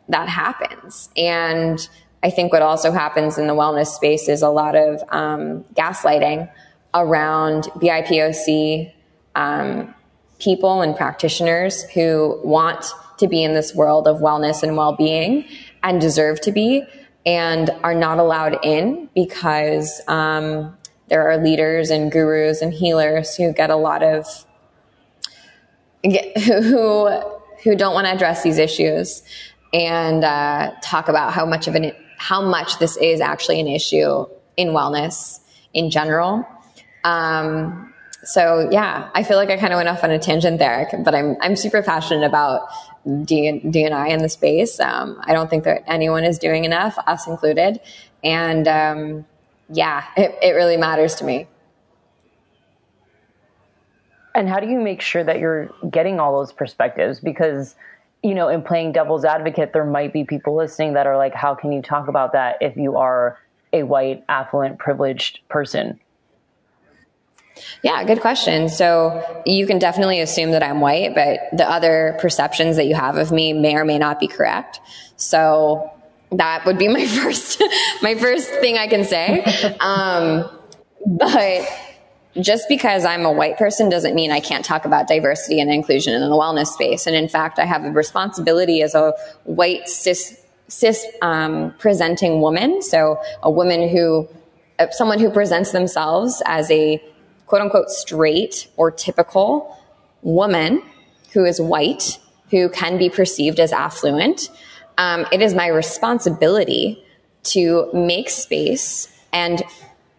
that 0.09 0.29
happens. 0.29 1.09
And 1.17 1.87
I 2.23 2.29
think 2.29 2.51
what 2.51 2.61
also 2.61 2.91
happens 2.91 3.37
in 3.37 3.47
the 3.47 3.53
wellness 3.53 3.87
space 3.87 4.27
is 4.27 4.41
a 4.41 4.49
lot 4.49 4.75
of 4.75 5.03
um, 5.09 5.63
gaslighting 5.75 6.49
around 6.93 7.65
BIPOC 7.75 8.91
um, 9.35 9.93
people 10.39 10.81
and 10.81 10.95
practitioners 10.95 11.83
who 11.91 12.39
want 12.43 12.85
to 13.19 13.27
be 13.27 13.43
in 13.43 13.53
this 13.53 13.73
world 13.73 14.07
of 14.07 14.17
wellness 14.17 14.63
and 14.63 14.77
well-being 14.77 15.45
and 15.83 16.01
deserve 16.01 16.39
to 16.41 16.51
be 16.51 16.83
and 17.25 17.69
are 17.83 17.95
not 17.95 18.19
allowed 18.19 18.57
in 18.63 19.09
because 19.13 20.01
um, 20.07 20.75
there 21.09 21.29
are 21.29 21.37
leaders 21.37 21.89
and 21.89 22.11
gurus 22.11 22.61
and 22.61 22.73
healers 22.73 23.35
who 23.35 23.51
get 23.53 23.69
a 23.69 23.75
lot 23.75 24.03
of 24.03 24.25
who 26.45 27.09
who 27.63 27.75
don't 27.75 27.93
want 27.93 28.05
to 28.05 28.13
address 28.13 28.43
these 28.43 28.57
issues 28.57 29.23
and 29.73 30.23
uh, 30.23 30.71
talk 30.81 31.09
about 31.09 31.33
how 31.33 31.45
much 31.45 31.67
of 31.67 31.75
an 31.75 31.91
how 32.17 32.41
much 32.41 32.79
this 32.79 32.97
is 32.97 33.21
actually 33.21 33.59
an 33.59 33.67
issue 33.67 34.25
in 34.55 34.69
wellness 34.69 35.39
in 35.73 35.89
general. 35.89 36.47
Um, 37.03 37.93
so 38.23 38.67
yeah, 38.71 39.09
I 39.13 39.23
feel 39.23 39.37
like 39.37 39.49
I 39.49 39.57
kind 39.57 39.71
of 39.71 39.77
went 39.77 39.89
off 39.89 40.03
on 40.03 40.11
a 40.11 40.19
tangent 40.19 40.59
there, 40.59 40.89
but 41.03 41.15
I'm 41.15 41.37
I'm 41.41 41.55
super 41.55 41.81
passionate 41.81 42.25
about 42.25 42.67
D, 43.23 43.61
DNI 43.63 44.09
in 44.09 44.19
the 44.19 44.29
space. 44.29 44.79
Um, 44.79 45.21
I 45.23 45.33
don't 45.33 45.49
think 45.49 45.63
that 45.63 45.83
anyone 45.87 46.23
is 46.23 46.37
doing 46.37 46.65
enough, 46.65 46.97
us 47.07 47.27
included, 47.27 47.79
and 48.23 48.67
um, 48.67 49.25
yeah, 49.69 50.03
it, 50.17 50.37
it 50.41 50.51
really 50.51 50.77
matters 50.77 51.15
to 51.15 51.25
me. 51.25 51.47
And 54.37 54.47
how 54.47 54.59
do 54.59 54.67
you 54.67 54.79
make 54.79 55.01
sure 55.01 55.23
that 55.23 55.39
you're 55.39 55.71
getting 55.89 56.19
all 56.19 56.37
those 56.37 56.53
perspectives? 56.53 57.19
Because, 57.19 57.73
you 58.21 58.35
know, 58.35 58.49
in 58.49 58.61
playing 58.61 58.91
devil's 58.91 59.25
advocate, 59.25 59.73
there 59.73 59.83
might 59.83 60.13
be 60.13 60.25
people 60.25 60.55
listening 60.55 60.93
that 60.93 61.07
are 61.07 61.17
like, 61.17 61.33
how 61.33 61.55
can 61.55 61.71
you 61.71 61.81
talk 61.81 62.07
about 62.07 62.33
that 62.33 62.57
if 62.61 62.77
you 62.77 62.97
are 62.97 63.39
a 63.73 63.81
white, 63.81 64.23
affluent, 64.29 64.77
privileged 64.77 65.39
person? 65.49 65.99
Yeah, 67.81 68.03
good 68.03 68.21
question. 68.21 68.69
So 68.69 69.41
you 69.47 69.65
can 69.65 69.79
definitely 69.79 70.21
assume 70.21 70.51
that 70.51 70.61
I'm 70.61 70.81
white, 70.81 71.15
but 71.15 71.39
the 71.57 71.67
other 71.67 72.15
perceptions 72.21 72.75
that 72.75 72.85
you 72.85 72.93
have 72.93 73.17
of 73.17 73.31
me 73.31 73.53
may 73.53 73.75
or 73.75 73.85
may 73.85 73.97
not 73.97 74.19
be 74.19 74.27
correct. 74.27 74.79
So 75.15 75.91
that 76.31 76.63
would 76.67 76.77
be 76.77 76.87
my 76.93 77.07
first, 77.07 77.63
my 78.03 78.13
first 78.13 78.51
thing 78.51 78.77
I 78.77 78.85
can 78.85 79.03
say. 79.03 79.43
Um, 79.79 80.47
but 81.07 81.67
just 82.41 82.67
because 82.69 83.05
I'm 83.05 83.25
a 83.25 83.31
white 83.31 83.57
person 83.57 83.89
doesn't 83.89 84.15
mean 84.15 84.31
I 84.31 84.39
can't 84.39 84.63
talk 84.63 84.85
about 84.85 85.07
diversity 85.07 85.59
and 85.59 85.71
inclusion 85.71 86.13
in 86.13 86.21
the 86.21 86.27
wellness 86.35 86.67
space. 86.67 87.07
And 87.07 87.15
in 87.15 87.27
fact, 87.27 87.59
I 87.59 87.65
have 87.65 87.83
a 87.83 87.91
responsibility 87.91 88.81
as 88.81 88.95
a 88.95 89.13
white 89.43 89.87
cis 89.87 90.39
cis 90.69 91.05
um, 91.21 91.73
presenting 91.79 92.41
woman, 92.41 92.81
so 92.81 93.17
a 93.41 93.49
woman 93.49 93.87
who, 93.87 94.27
uh, 94.79 94.87
someone 94.91 95.17
who 95.17 95.29
presents 95.29 95.71
themselves 95.71 96.41
as 96.45 96.69
a 96.69 97.01
quote 97.45 97.61
unquote 97.61 97.89
straight 97.89 98.67
or 98.75 98.91
typical 98.91 99.77
woman 100.21 100.83
who 101.31 101.45
is 101.45 101.61
white, 101.61 102.19
who 102.51 102.67
can 102.69 102.97
be 102.97 103.09
perceived 103.09 103.59
as 103.59 103.71
affluent. 103.71 104.49
Um, 104.97 105.25
it 105.31 105.41
is 105.41 105.53
my 105.53 105.67
responsibility 105.67 107.01
to 107.43 107.89
make 107.93 108.29
space 108.29 109.07
and 109.31 109.63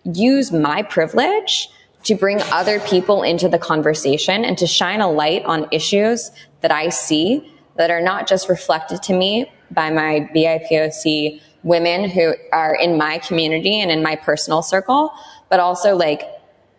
use 0.05 0.51
my 0.51 0.83
privilege 0.83 1.69
to 2.05 2.15
bring 2.15 2.41
other 2.53 2.81
people 2.81 3.23
into 3.23 3.49
the 3.49 3.59
conversation 3.59 4.45
and 4.45 4.57
to 4.59 4.67
shine 4.67 5.01
a 5.01 5.11
light 5.11 5.45
on 5.45 5.67
issues 5.73 6.31
that 6.61 6.71
I 6.71 6.89
see 6.89 7.53
that 7.77 7.91
are 7.91 8.01
not 8.01 8.27
just 8.27 8.49
reflected 8.49 9.03
to 9.05 9.13
me 9.13 9.51
by 9.71 9.91
my 9.91 10.29
BIPOC 10.35 11.41
women 11.63 12.09
who 12.09 12.35
are 12.53 12.75
in 12.75 12.97
my 12.97 13.19
community 13.19 13.81
and 13.81 13.91
in 13.91 14.03
my 14.03 14.17
personal 14.17 14.63
circle, 14.63 15.13
but 15.49 15.61
also 15.61 15.97
like 15.97 16.23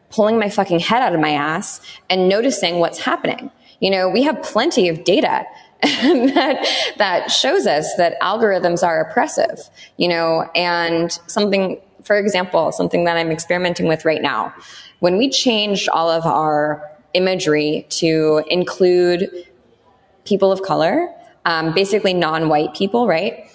pulling 0.09 0.39
my 0.39 0.49
fucking 0.49 0.80
head 0.80 1.01
out 1.01 1.13
of 1.13 1.20
my 1.20 1.32
ass 1.32 1.82
and 2.09 2.28
noticing 2.28 2.80
what's 2.80 2.99
happening. 2.99 3.51
You 3.80 3.91
know, 3.91 4.09
we 4.09 4.24
have 4.24 4.41
plenty 4.41 4.89
of 4.89 5.03
data 5.03 5.45
that 5.82 6.93
that 6.97 7.32
shows 7.32 7.65
us 7.65 7.88
that 7.97 8.20
algorithms 8.22 8.86
are 8.86 9.01
oppressive, 9.01 9.59
you 9.97 10.07
know, 10.07 10.49
and 10.55 11.11
something 11.28 11.80
for 12.03 12.17
example, 12.17 12.72
something 12.72 13.03
that 13.03 13.17
I'm 13.17 13.30
experimenting 13.30 13.88
with 13.88 14.03
right 14.03 14.22
now 14.22 14.53
when 15.00 15.18
we 15.18 15.30
changed 15.30 15.89
all 15.89 16.10
of 16.10 16.26
our 16.26 16.89
imagery 17.14 17.86
to 17.89 18.43
include 18.47 19.30
people 20.26 20.52
of 20.52 20.62
color, 20.62 21.14
um, 21.45 21.74
basically 21.74 22.14
non-white 22.14 22.74
people, 22.74 23.08
right? 23.08 23.45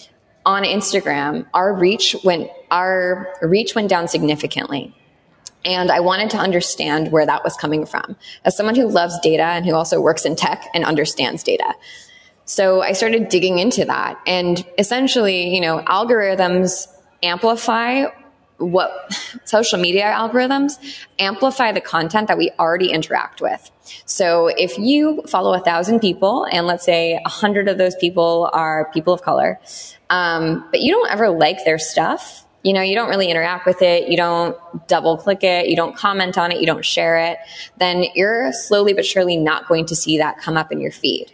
On 0.46 0.62
Instagram, 0.62 1.46
our 1.54 1.72
reach 1.72 2.16
went 2.24 2.50
our 2.70 3.34
reach 3.40 3.74
went 3.74 3.88
down 3.88 4.08
significantly. 4.08 4.94
And 5.64 5.90
I 5.90 6.00
wanted 6.00 6.28
to 6.30 6.36
understand 6.36 7.10
where 7.10 7.24
that 7.24 7.42
was 7.42 7.56
coming 7.56 7.86
from. 7.86 8.16
As 8.44 8.54
someone 8.54 8.74
who 8.74 8.86
loves 8.86 9.18
data 9.20 9.44
and 9.44 9.64
who 9.64 9.74
also 9.74 10.00
works 10.00 10.26
in 10.26 10.36
tech 10.36 10.66
and 10.74 10.84
understands 10.84 11.42
data. 11.42 11.74
So 12.44 12.82
I 12.82 12.92
started 12.92 13.30
digging 13.30 13.58
into 13.58 13.86
that. 13.86 14.20
And 14.26 14.62
essentially, 14.76 15.54
you 15.54 15.62
know, 15.62 15.78
algorithms 15.86 16.88
amplify 17.22 18.06
what 18.58 19.12
social 19.44 19.78
media 19.78 20.04
algorithms 20.04 20.72
amplify 21.18 21.72
the 21.72 21.80
content 21.80 22.28
that 22.28 22.38
we 22.38 22.50
already 22.58 22.90
interact 22.90 23.40
with. 23.40 23.70
So 24.06 24.46
if 24.46 24.78
you 24.78 25.22
follow 25.28 25.54
a 25.54 25.60
thousand 25.60 26.00
people 26.00 26.46
and 26.50 26.66
let's 26.66 26.84
say 26.84 27.20
a 27.24 27.28
hundred 27.28 27.68
of 27.68 27.78
those 27.78 27.96
people 27.96 28.48
are 28.52 28.90
people 28.92 29.12
of 29.12 29.22
color, 29.22 29.60
um, 30.10 30.66
but 30.70 30.80
you 30.80 30.92
don't 30.92 31.10
ever 31.10 31.30
like 31.30 31.64
their 31.64 31.78
stuff, 31.78 32.46
you 32.62 32.72
know, 32.72 32.80
you 32.80 32.94
don't 32.94 33.10
really 33.10 33.30
interact 33.30 33.66
with 33.66 33.82
it, 33.82 34.08
you 34.08 34.16
don't 34.16 34.56
double 34.88 35.18
click 35.18 35.42
it, 35.42 35.68
you 35.68 35.76
don't 35.76 35.96
comment 35.96 36.38
on 36.38 36.50
it, 36.50 36.60
you 36.60 36.66
don't 36.66 36.84
share 36.84 37.18
it, 37.18 37.38
then 37.76 38.06
you're 38.14 38.52
slowly 38.52 38.94
but 38.94 39.04
surely 39.04 39.36
not 39.36 39.68
going 39.68 39.84
to 39.86 39.96
see 39.96 40.18
that 40.18 40.38
come 40.38 40.56
up 40.56 40.72
in 40.72 40.80
your 40.80 40.92
feed 40.92 41.30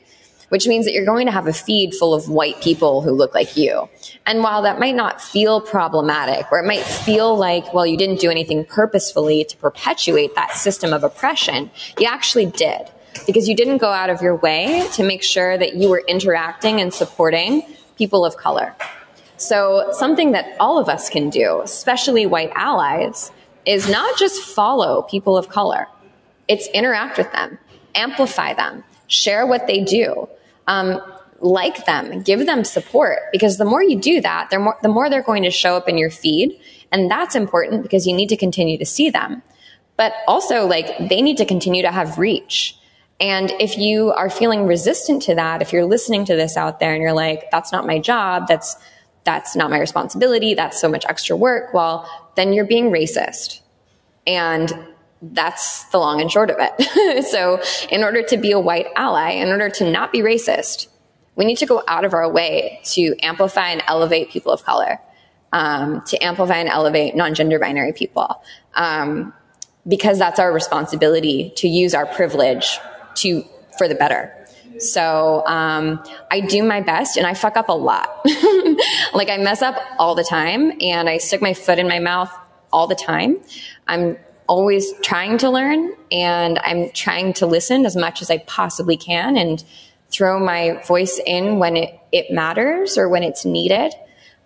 which 0.51 0.67
means 0.67 0.85
that 0.85 0.93
you're 0.93 1.07
going 1.07 1.27
to 1.27 1.33
have 1.33 1.47
a 1.47 1.53
feed 1.53 1.95
full 1.95 2.13
of 2.13 2.29
white 2.29 2.61
people 2.61 3.03
who 3.03 3.13
look 3.13 3.35
like 3.35 3.57
you. 3.57 3.89
And 4.27 4.43
while 4.43 4.63
that 4.63 4.79
might 4.79 4.95
not 4.95 5.21
feel 5.21 5.61
problematic, 5.61 6.51
or 6.53 6.59
it 6.59 6.67
might 6.67 6.83
feel 6.83 7.37
like, 7.37 7.73
well, 7.73 7.87
you 7.87 7.97
didn't 7.97 8.21
do 8.21 8.31
anything 8.31 8.65
purposefully 8.65 9.45
to 9.45 9.57
perpetuate 9.57 10.35
that 10.35 10.53
system 10.53 10.93
of 10.93 11.03
oppression, 11.03 11.71
you 11.99 12.07
actually 12.07 12.47
did. 12.47 12.83
Because 13.27 13.49
you 13.49 13.57
didn't 13.57 13.79
go 13.79 13.91
out 13.91 14.11
of 14.11 14.23
your 14.23 14.37
way 14.37 14.87
to 14.93 15.03
make 15.03 15.23
sure 15.23 15.57
that 15.57 15.75
you 15.75 15.89
were 15.89 16.03
interacting 16.07 16.81
and 16.81 16.93
supporting 16.93 17.63
people 17.97 18.25
of 18.25 18.37
color. 18.37 18.75
So 19.37 19.91
something 19.93 20.33
that 20.33 20.57
all 20.61 20.79
of 20.79 20.89
us 20.89 21.09
can 21.09 21.31
do, 21.31 21.61
especially 21.63 22.27
white 22.27 22.53
allies, 22.55 23.33
is 23.65 23.89
not 23.89 24.19
just 24.19 24.43
follow 24.43 25.03
people 25.03 25.37
of 25.37 25.49
color. 25.49 25.87
It's 26.49 26.67
interact 26.69 27.19
with 27.19 27.31
them, 27.33 27.59
amplify 27.95 28.55
them, 28.55 28.85
share 29.07 29.47
what 29.47 29.67
they 29.67 29.83
do, 29.83 30.29
um, 30.67 31.01
like 31.41 31.87
them, 31.87 32.23
give 32.23 32.47
them 32.47 32.65
support 32.65 33.19
because 33.33 33.57
the 33.57 33.65
more 33.65 33.83
you 33.83 33.99
do 33.99 34.21
that, 34.21 34.51
more, 34.59 34.77
the 34.83 34.89
more 34.89 35.09
they're 35.09 35.23
going 35.23 35.43
to 35.43 35.51
show 35.51 35.77
up 35.77 35.89
in 35.89 35.97
your 35.97 36.11
feed. 36.11 36.61
And 36.93 37.11
that's 37.11 37.35
important 37.35 37.83
because 37.83 38.07
you 38.07 38.15
need 38.15 38.29
to 38.29 38.37
continue 38.37 38.77
to 38.79 38.87
see 38.87 39.11
them. 39.11 39.43
But 39.97 40.13
also, 40.27 40.67
like, 40.67 41.09
they 41.09 41.23
need 41.23 41.37
to 41.39 41.45
continue 41.45 41.83
to 41.83 41.91
have 41.91 42.19
reach. 42.19 42.77
And 43.21 43.53
if 43.61 43.77
you 43.77 44.13
are 44.13 44.31
feeling 44.31 44.67
resistant 44.67 45.23
to 45.25 45.35
that, 45.35 45.61
if 45.61 45.73
you're 45.73 45.85
listening 45.85 46.25
to 46.25 46.37
this 46.37 46.57
out 46.57 46.81
there 46.81 46.95
and 46.95 47.03
you're 47.03 47.13
like, 47.13 47.51
that's 47.51 47.71
not 47.71 47.87
my 47.87 47.99
job, 47.99 48.47
that's, 48.49 48.77
that's 49.25 49.55
not 49.55 49.71
my 49.71 49.79
responsibility, 49.79 50.55
that's 50.55 50.81
so 50.81 50.89
much 50.89 51.05
extra 51.07 51.37
work, 51.37 51.75
well, 51.75 52.09
then 52.37 52.55
you're 52.55 52.65
being 52.65 52.91
racist. 52.91 53.61
And 54.27 54.73
that's 55.23 55.85
the 55.85 55.99
long 55.99 56.21
and 56.21 56.31
short 56.31 56.51
of 56.51 56.57
it. 56.59 57.25
so, 57.31 57.61
in 57.91 58.03
order 58.03 58.23
to 58.23 58.37
be 58.37 58.53
a 58.53 58.61
white 58.61 58.87
ally, 58.97 59.31
in 59.31 59.49
order 59.49 59.69
to 59.69 59.91
not 59.91 60.13
be 60.13 60.21
racist, 60.21 60.89
we 61.37 61.45
need 61.45 61.59
to 61.59 61.67
go 61.67 61.83
out 61.87 62.05
of 62.05 62.15
our 62.15 62.31
way 62.31 62.81
to 62.85 63.15
amplify 63.23 63.69
and 63.69 63.83
elevate 63.87 64.31
people 64.31 64.53
of 64.53 64.65
color, 64.65 64.99
um, 65.53 66.03
to 66.07 66.23
amplify 66.25 66.57
and 66.57 66.69
elevate 66.69 67.15
non-gender 67.15 67.59
binary 67.59 67.93
people, 67.93 68.43
um, 68.75 69.33
because 69.87 70.19
that's 70.19 70.39
our 70.39 70.53
responsibility 70.53 71.53
to 71.57 71.69
use 71.69 71.95
our 71.95 72.07
privilege 72.07 72.79
to 73.17 73.45
for 73.77 73.89
the 73.89 73.95
better. 73.95 74.35
So 74.79 75.45
um, 75.47 76.03
I 76.31 76.41
do 76.41 76.63
my 76.63 76.81
best 76.81 77.17
and 77.19 77.27
I 77.27 77.35
fuck 77.35 77.57
up 77.57 77.69
a 77.69 77.73
lot. 77.73 78.09
like 79.15 79.29
I 79.29 79.37
mess 79.39 79.61
up 79.61 79.77
all 79.99 80.15
the 80.15 80.25
time 80.25 80.73
and 80.81 81.09
I 81.09 81.19
stick 81.19 81.43
my 81.43 81.53
foot 81.53 81.79
in 81.79 81.87
my 81.87 81.99
mouth 81.99 82.33
all 82.73 82.87
the 82.87 82.95
time. 82.95 83.41
I'm 83.87 84.17
always 84.51 84.93
trying 85.01 85.39
to 85.39 85.49
learn 85.49 85.95
and 86.11 86.59
I'm 86.59 86.91
trying 86.91 87.35
to 87.35 87.47
listen 87.47 87.87
as 87.87 87.95
much 87.95 88.21
as 88.21 88.33
I 88.33 88.39
possibly 88.39 88.97
can 88.97 89.37
and 89.37 89.63
throw 90.11 90.45
my 90.45 90.83
voice 90.89 91.21
in 91.25 91.61
when 91.61 91.77
it, 91.77 91.97
it 92.11 92.33
matters 92.33 92.99
or 92.99 93.09
when 93.09 93.23
it's 93.23 93.45
needed. 93.45 93.95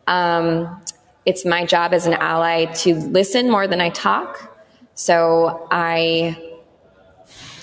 Um, 0.06 0.82
it's 1.24 1.46
my 1.46 1.64
job 1.64 1.94
as 1.94 2.04
an 2.04 2.12
ally 2.12 2.66
to 2.82 2.94
listen 2.96 3.50
more 3.50 3.66
than 3.66 3.80
I 3.80 3.88
talk. 3.88 4.54
So 4.94 5.66
I 5.70 6.36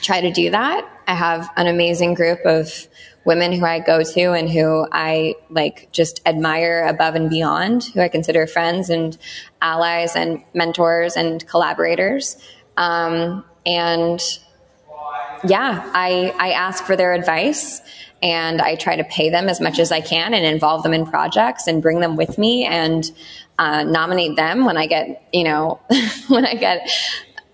try 0.02 0.22
to 0.22 0.32
do 0.32 0.50
that. 0.50 0.90
I 1.06 1.14
have 1.14 1.48
an 1.58 1.68
amazing 1.68 2.16
group 2.16 2.40
of 2.44 2.88
women 3.24 3.52
who 3.52 3.66
I 3.66 3.80
go 3.80 4.04
to 4.04 4.22
and 4.34 4.50
who 4.50 4.88
I 4.92 5.36
like 5.50 5.90
just 5.92 6.22
admire 6.26 6.86
above 6.88 7.16
and 7.16 7.30
beyond, 7.30 7.84
who 7.84 8.02
I 8.02 8.08
consider 8.08 8.48
friends 8.48 8.90
and 8.90 9.18
allies 9.62 10.16
and 10.16 10.44
mentors 10.54 11.16
and 11.16 11.46
collaborators. 11.48 12.38
Um, 12.78 13.46
and 13.66 14.22
yeah, 15.44 15.90
I, 15.94 16.34
I 16.40 16.52
ask 16.52 16.84
for 16.84 16.96
their 16.96 17.14
advice 17.14 17.82
and 18.24 18.62
I 18.62 18.76
try 18.76 18.96
to 18.96 19.04
pay 19.04 19.30
them 19.30 19.50
as 19.50 19.60
much 19.60 19.80
as 19.80 19.92
I 19.92 20.02
can 20.02 20.34
and 20.34 20.46
involve 20.46 20.84
them 20.84 20.94
in 20.94 21.06
projects 21.06 21.68
and 21.68 21.82
bring 21.82 22.00
them 22.00 22.16
with 22.16 22.38
me 22.38 22.66
and 22.66 23.12
uh, 23.58 23.84
nominate 23.84 24.36
them 24.36 24.66
when 24.66 24.78
I 24.78 24.88
get, 24.88 25.28
you 25.34 25.44
know, 25.44 25.80
when 26.28 26.46
I 26.46 26.56
get 26.56 26.90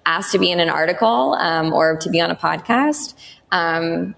asked 0.06 0.32
to 0.34 0.40
be 0.40 0.52
in 0.52 0.60
an 0.60 0.70
article 0.70 1.34
um, 1.34 1.74
or 1.74 1.98
to 1.98 2.10
be 2.10 2.22
on 2.22 2.32
a 2.32 2.36
podcast. 2.36 3.14
Um, 3.52 4.16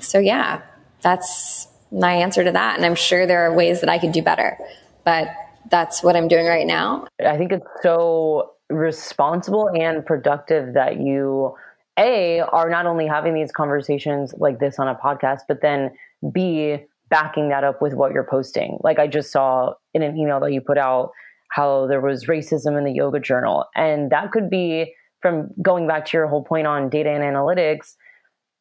so 0.00 0.18
yeah, 0.18 0.62
that's 1.02 1.68
my 1.90 2.12
answer 2.12 2.44
to 2.44 2.52
that. 2.52 2.76
And 2.76 2.86
I'm 2.86 2.94
sure 2.94 3.26
there 3.26 3.42
are 3.42 3.54
ways 3.54 3.80
that 3.80 3.90
I 3.90 3.98
could 3.98 4.12
do 4.12 4.22
better, 4.22 4.56
but 5.04 5.28
that's 5.70 6.02
what 6.02 6.16
I'm 6.16 6.28
doing 6.28 6.46
right 6.46 6.66
now. 6.66 7.06
I 7.24 7.36
think 7.36 7.52
it's 7.52 7.66
so 7.82 8.52
responsible 8.70 9.68
and 9.68 10.04
productive 10.04 10.74
that 10.74 11.00
you 11.00 11.54
a 11.98 12.40
are 12.40 12.70
not 12.70 12.86
only 12.86 13.06
having 13.06 13.34
these 13.34 13.52
conversations 13.52 14.32
like 14.38 14.58
this 14.58 14.78
on 14.78 14.88
a 14.88 14.94
podcast 14.94 15.40
but 15.46 15.60
then 15.60 15.90
b 16.32 16.78
backing 17.10 17.50
that 17.50 17.64
up 17.64 17.82
with 17.82 17.92
what 17.92 18.12
you're 18.12 18.24
posting 18.24 18.78
like 18.82 18.98
i 18.98 19.06
just 19.06 19.30
saw 19.30 19.74
in 19.92 20.00
an 20.00 20.16
email 20.16 20.40
that 20.40 20.54
you 20.54 20.60
put 20.62 20.78
out 20.78 21.10
how 21.50 21.86
there 21.86 22.00
was 22.00 22.24
racism 22.24 22.78
in 22.78 22.84
the 22.84 22.92
yoga 22.92 23.20
journal 23.20 23.66
and 23.76 24.10
that 24.10 24.32
could 24.32 24.48
be 24.48 24.94
from 25.22 25.48
going 25.62 25.86
back 25.86 26.04
to 26.06 26.16
your 26.16 26.26
whole 26.26 26.42
point 26.42 26.66
on 26.66 26.90
data 26.90 27.08
and 27.08 27.22
analytics, 27.22 27.94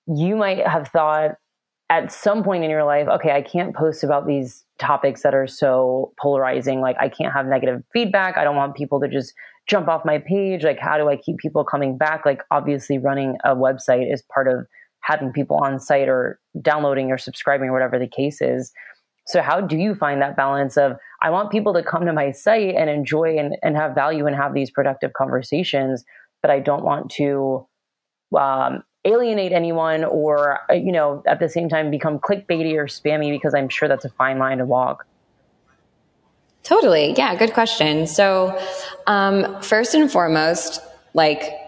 you 0.07 0.35
might 0.35 0.65
have 0.65 0.88
thought 0.88 1.31
at 1.91 2.09
some 2.09 2.41
point 2.41 2.63
in 2.63 2.69
your 2.69 2.85
life, 2.85 3.09
okay, 3.09 3.31
I 3.31 3.41
can't 3.41 3.76
post 3.76 4.01
about 4.01 4.26
these 4.26 4.63
topics 4.80 5.23
that 5.23 5.35
are 5.35 5.45
so 5.45 6.13
polarizing. 6.18 6.80
Like, 6.80 6.95
I 6.97 7.09
can't 7.09 7.34
have 7.34 7.45
negative 7.45 7.84
feedback. 7.91 8.38
I 8.38 8.45
don't 8.45 8.55
want 8.55 8.76
people 8.76 9.01
to 9.01 9.09
just 9.09 9.34
jump 9.68 9.89
off 9.89 10.05
my 10.05 10.18
page. 10.18 10.63
Like, 10.63 10.80
how 10.80 10.97
do 10.97 11.09
I 11.09 11.18
keep 11.18 11.38
people 11.38 11.65
coming 11.65 11.97
back? 11.97 12.26
Like, 12.26 12.43
obviously, 12.49 12.97
running 12.97 13.35
a 13.43 13.57
website 13.57 14.11
is 14.11 14.23
part 14.34 14.47
of 14.47 14.65
having 15.01 15.34
people 15.34 15.57
on 15.57 15.81
site 15.81 16.07
or 16.07 16.39
downloading 16.61 17.11
or 17.11 17.18
subscribing 17.18 17.68
or 17.68 17.73
whatever 17.73 17.99
the 17.99 18.07
case 18.07 18.41
is. 18.41 18.72
So, 19.27 19.41
how 19.41 19.59
do 19.59 19.76
you 19.76 19.93
find 19.93 20.22
that 20.22 20.38
balance 20.38 20.77
of 20.77 20.93
I 21.22 21.30
want 21.30 21.51
people 21.51 21.73
to 21.73 21.84
come 21.84 22.05
to 22.05 22.13
my 22.13 22.31
site 22.31 22.73
and 22.73 22.89
enjoy 22.89 23.38
and, 23.38 23.57
and 23.63 23.76
have 23.76 23.93
value 23.95 24.27
and 24.27 24.35
have 24.35 24.53
these 24.53 24.72
productive 24.72 25.11
conversations, 25.11 26.05
but 26.41 26.51
I 26.51 26.61
don't 26.61 26.85
want 26.85 27.11
to 27.18 27.68
um, 28.39 28.84
alienate 29.05 29.51
anyone 29.51 30.03
or, 30.03 30.59
uh, 30.69 30.73
you 30.73 30.91
know, 30.91 31.23
at 31.25 31.39
the 31.39 31.49
same 31.49 31.69
time 31.69 31.89
become 31.89 32.19
clickbaity 32.19 32.75
or 32.75 32.85
spammy 32.85 33.31
because 33.31 33.53
I'm 33.53 33.69
sure 33.69 33.87
that's 33.87 34.05
a 34.05 34.09
fine 34.09 34.37
line 34.37 34.59
to 34.59 34.65
walk. 34.65 35.05
Totally. 36.63 37.13
Yeah, 37.17 37.35
good 37.35 37.53
question. 37.53 38.05
So, 38.05 38.57
um, 39.07 39.61
first 39.61 39.95
and 39.95 40.11
foremost, 40.11 40.79
like 41.13 41.60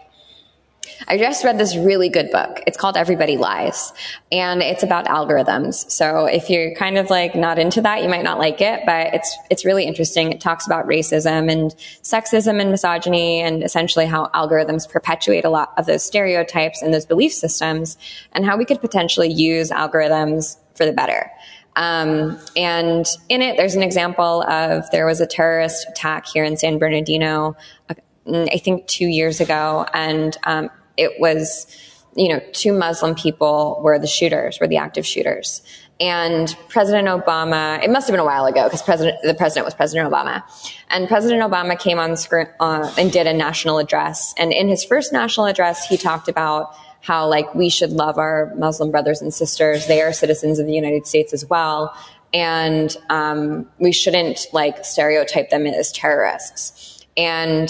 I 1.08 1.18
just 1.18 1.44
read 1.44 1.58
this 1.58 1.76
really 1.76 2.10
good 2.10 2.32
book. 2.32 2.62
It's 2.66 2.78
called 2.78 2.98
Everybody 2.98 3.38
Lies 3.38 3.92
and 4.32 4.62
it's 4.62 4.84
about 4.84 5.06
algorithms. 5.06 5.90
So 5.92 6.26
if 6.26 6.50
you're 6.50 6.74
kind 6.76 6.98
of 6.98 7.10
like 7.10 7.36
not 7.36 7.60
into 7.60 7.82
that, 7.82 8.04
you 8.04 8.10
might 8.10 8.24
not 8.24 8.40
like 8.40 8.62
it, 8.62 8.82
but 8.86 9.14
it's, 9.14 9.38
it's 9.50 9.66
really 9.66 9.86
interesting. 9.86 10.32
It 10.32 10.40
talks 10.40 10.66
about 10.66 10.88
racism 10.88 11.52
and 11.52 11.72
sexism 12.04 12.62
and 12.62 12.72
misogyny 12.72 13.42
and 13.42 13.64
essentially 13.64 14.06
how 14.06 14.28
algorithms 14.34 14.90
perpetuate 14.90 15.46
a 15.46 15.50
lot 15.50 15.74
of 15.78 15.86
those 15.86 16.04
stereotypes 16.04 16.82
and 16.82 16.94
those 16.94 17.06
belief 17.06 17.34
systems 17.34 17.98
and 18.32 18.46
how 18.46 18.58
we 18.58 18.66
could 18.66 18.82
potentially 18.82 19.32
use 19.32 19.72
algorithms 19.72 20.58
for 20.76 20.86
the 20.86 20.94
better. 20.94 21.30
Um, 21.76 22.40
and 22.56 23.06
in 23.30 23.42
it, 23.42 23.58
there's 23.58 23.76
an 23.76 23.84
example 23.84 24.44
of 24.44 24.90
there 24.92 25.06
was 25.06 25.22
a 25.22 25.26
terrorist 25.26 25.88
attack 25.90 26.28
here 26.28 26.44
in 26.44 26.56
San 26.56 26.78
Bernardino, 26.78 27.56
uh, 27.90 27.96
I 28.28 28.58
think 28.58 28.88
two 28.88 29.08
years 29.08 29.42
ago, 29.42 29.86
and 29.94 30.38
um, 30.44 30.70
it 30.98 31.20
was, 31.20 31.68
you 32.16 32.30
know, 32.30 32.42
two 32.52 32.74
Muslim 32.74 33.16
people 33.16 33.80
were 33.84 33.98
the 34.00 34.08
shooters, 34.08 34.60
were 34.60 34.68
the 34.68 34.78
active 34.78 35.06
shooters. 35.06 35.62
And 36.00 36.56
President 36.70 37.08
Obama, 37.08 37.82
it 37.84 37.90
must 37.90 38.08
have 38.08 38.14
been 38.14 38.20
a 38.20 38.26
while 38.26 38.46
ago 38.46 38.64
because 38.66 38.82
President, 38.82 39.22
the 39.24 39.34
president 39.34 39.66
was 39.66 39.74
President 39.74 40.12
Obama. 40.12 40.44
And 40.90 41.08
President 41.08 41.42
Obama 41.42 41.80
came 41.80 42.00
on 42.00 42.18
screen 42.18 42.48
uh, 42.60 42.92
and 42.98 43.12
did 43.12 43.28
a 43.28 43.34
national 43.34 43.78
address. 43.78 44.34
And 44.38 44.52
in 44.52 44.68
his 44.68 44.84
first 44.84 45.14
national 45.14 45.46
address, 45.46 45.88
he 45.88 45.98
talked 45.98 46.28
about 46.28 46.76
how 47.02 47.28
like 47.28 47.54
we 47.54 47.70
should 47.70 47.92
love 47.92 48.18
our 48.18 48.54
Muslim 48.56 48.90
brothers 48.90 49.22
and 49.22 49.34
sisters. 49.34 49.88
They 49.88 50.02
are 50.02 50.14
citizens 50.14 50.58
of 50.58 50.66
the 50.66 50.74
United 50.74 51.06
States 51.06 51.34
as 51.34 51.46
well. 51.46 51.96
And 52.34 52.96
um, 53.10 53.70
we 53.78 53.92
shouldn't 53.92 54.48
like 54.52 54.84
stereotype 54.84 55.52
them 55.52 55.68
as 55.68 55.92
terrorists. 55.92 57.06
And 57.16 57.70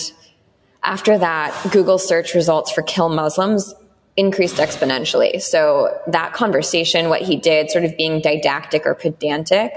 after 0.84 1.18
that, 1.18 1.56
Google 1.72 1.98
search 1.98 2.34
results 2.34 2.72
for 2.72 2.82
kill 2.82 3.10
Muslims 3.10 3.74
increased 4.16 4.58
exponentially. 4.58 5.42
So 5.42 5.98
that 6.08 6.34
conversation, 6.34 7.10
what 7.10 7.22
he 7.22 7.36
did, 7.36 7.72
sort 7.72 7.86
of 7.86 7.98
being 7.98 8.22
didactic 8.22 8.86
or 8.86 8.94
pedantic, 8.94 9.74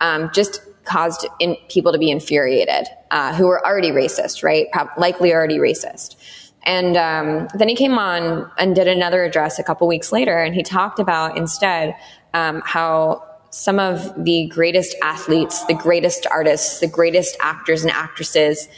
um, 0.00 0.30
just 0.32 0.60
caused 0.84 1.26
in, 1.40 1.56
people 1.68 1.92
to 1.92 1.98
be 1.98 2.10
infuriated, 2.10 2.86
uh, 3.10 3.34
who 3.34 3.46
were 3.46 3.64
already 3.66 3.90
racist, 3.90 4.44
right? 4.44 4.66
likely 4.96 5.32
already 5.32 5.58
racist. 5.58 6.16
And 6.64 6.96
um, 6.96 7.48
then 7.54 7.68
he 7.68 7.74
came 7.74 7.98
on 7.98 8.50
and 8.58 8.74
did 8.74 8.88
another 8.88 9.24
address 9.24 9.58
a 9.58 9.62
couple 9.62 9.86
weeks 9.86 10.12
later, 10.12 10.38
and 10.38 10.54
he 10.54 10.62
talked 10.62 10.98
about 10.98 11.36
instead 11.36 11.94
um, 12.32 12.62
how 12.64 13.22
some 13.50 13.78
of 13.78 14.24
the 14.24 14.46
greatest 14.46 14.96
athletes, 15.02 15.64
the 15.66 15.74
greatest 15.74 16.26
artists, 16.30 16.80
the 16.80 16.88
greatest 16.88 17.36
actors 17.40 17.82
and 17.82 17.92
actresses 17.92 18.68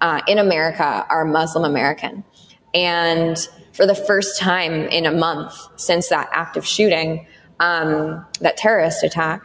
uh, 0.00 0.20
in 0.26 0.38
America 0.38 1.06
are 1.08 1.24
Muslim 1.24 1.64
American. 1.64 2.24
And 2.74 3.36
for 3.72 3.86
the 3.86 3.94
first 3.94 4.38
time 4.38 4.72
in 4.72 5.06
a 5.06 5.12
month 5.12 5.54
since 5.76 6.08
that 6.08 6.28
active 6.32 6.66
shooting, 6.66 7.26
um, 7.60 8.24
that 8.40 8.56
terrorist 8.56 9.02
attack, 9.02 9.42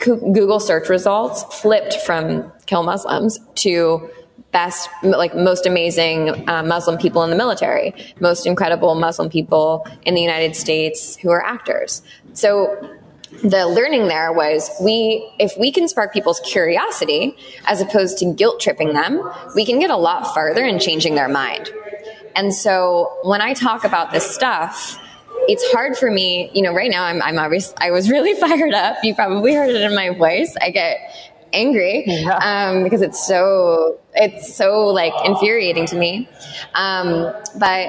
Google 0.00 0.60
search 0.60 0.88
results 0.88 1.42
flipped 1.60 1.94
from 1.94 2.52
kill 2.66 2.84
Muslims 2.84 3.40
to 3.56 4.08
best, 4.52 4.88
like 5.02 5.34
most 5.34 5.66
amazing 5.66 6.48
uh, 6.48 6.62
Muslim 6.62 6.98
people 6.98 7.22
in 7.24 7.30
the 7.30 7.36
military, 7.36 7.94
most 8.20 8.46
incredible 8.46 8.94
Muslim 8.94 9.28
people 9.28 9.86
in 10.02 10.14
the 10.14 10.20
United 10.20 10.54
States 10.56 11.16
who 11.16 11.30
are 11.30 11.44
actors. 11.44 12.02
So 12.32 12.95
the 13.42 13.66
learning 13.66 14.08
there 14.08 14.32
was 14.32 14.70
we 14.80 15.30
if 15.38 15.52
we 15.58 15.70
can 15.72 15.88
spark 15.88 16.12
people's 16.12 16.40
curiosity 16.40 17.36
as 17.66 17.80
opposed 17.80 18.18
to 18.18 18.32
guilt 18.34 18.60
tripping 18.60 18.92
them 18.92 19.22
we 19.54 19.64
can 19.64 19.78
get 19.78 19.90
a 19.90 19.96
lot 19.96 20.32
farther 20.34 20.64
in 20.64 20.78
changing 20.78 21.14
their 21.14 21.28
mind. 21.28 21.70
And 22.34 22.52
so 22.54 23.18
when 23.22 23.40
i 23.40 23.54
talk 23.54 23.84
about 23.84 24.12
this 24.12 24.28
stuff 24.28 25.00
it's 25.48 25.70
hard 25.72 25.96
for 25.96 26.10
me 26.10 26.50
you 26.54 26.62
know 26.62 26.74
right 26.74 26.90
now 26.90 27.04
i'm, 27.04 27.22
I'm 27.22 27.38
obvious 27.38 27.72
i 27.78 27.90
was 27.90 28.10
really 28.10 28.34
fired 28.40 28.74
up. 28.74 28.98
You 29.02 29.14
probably 29.14 29.54
heard 29.54 29.70
it 29.70 29.80
in 29.80 29.94
my 29.94 30.10
voice. 30.10 30.56
I 30.60 30.70
get 30.70 30.98
angry 31.52 32.04
yeah. 32.06 32.36
um, 32.70 32.84
because 32.84 33.02
it's 33.02 33.26
so 33.26 33.98
it's 34.14 34.54
so 34.54 34.86
like 34.86 35.12
infuriating 35.24 35.86
to 35.86 35.96
me. 35.96 36.28
Um, 36.74 37.32
but 37.58 37.88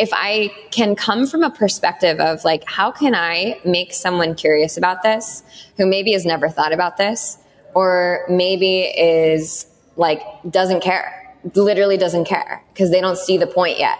if 0.00 0.08
I 0.14 0.50
can 0.70 0.96
come 0.96 1.26
from 1.26 1.42
a 1.42 1.50
perspective 1.50 2.20
of 2.20 2.42
like, 2.42 2.64
how 2.66 2.90
can 2.90 3.14
I 3.14 3.60
make 3.66 3.92
someone 3.92 4.34
curious 4.34 4.78
about 4.78 5.02
this 5.02 5.42
who 5.76 5.86
maybe 5.86 6.12
has 6.12 6.24
never 6.24 6.48
thought 6.48 6.72
about 6.72 6.96
this 6.96 7.36
or 7.74 8.24
maybe 8.30 8.80
is 8.80 9.66
like, 9.96 10.22
doesn't 10.48 10.80
care, 10.80 11.36
literally 11.54 11.98
doesn't 11.98 12.24
care 12.24 12.64
because 12.72 12.90
they 12.90 13.02
don't 13.02 13.18
see 13.18 13.36
the 13.36 13.46
point 13.46 13.78
yet. 13.78 13.98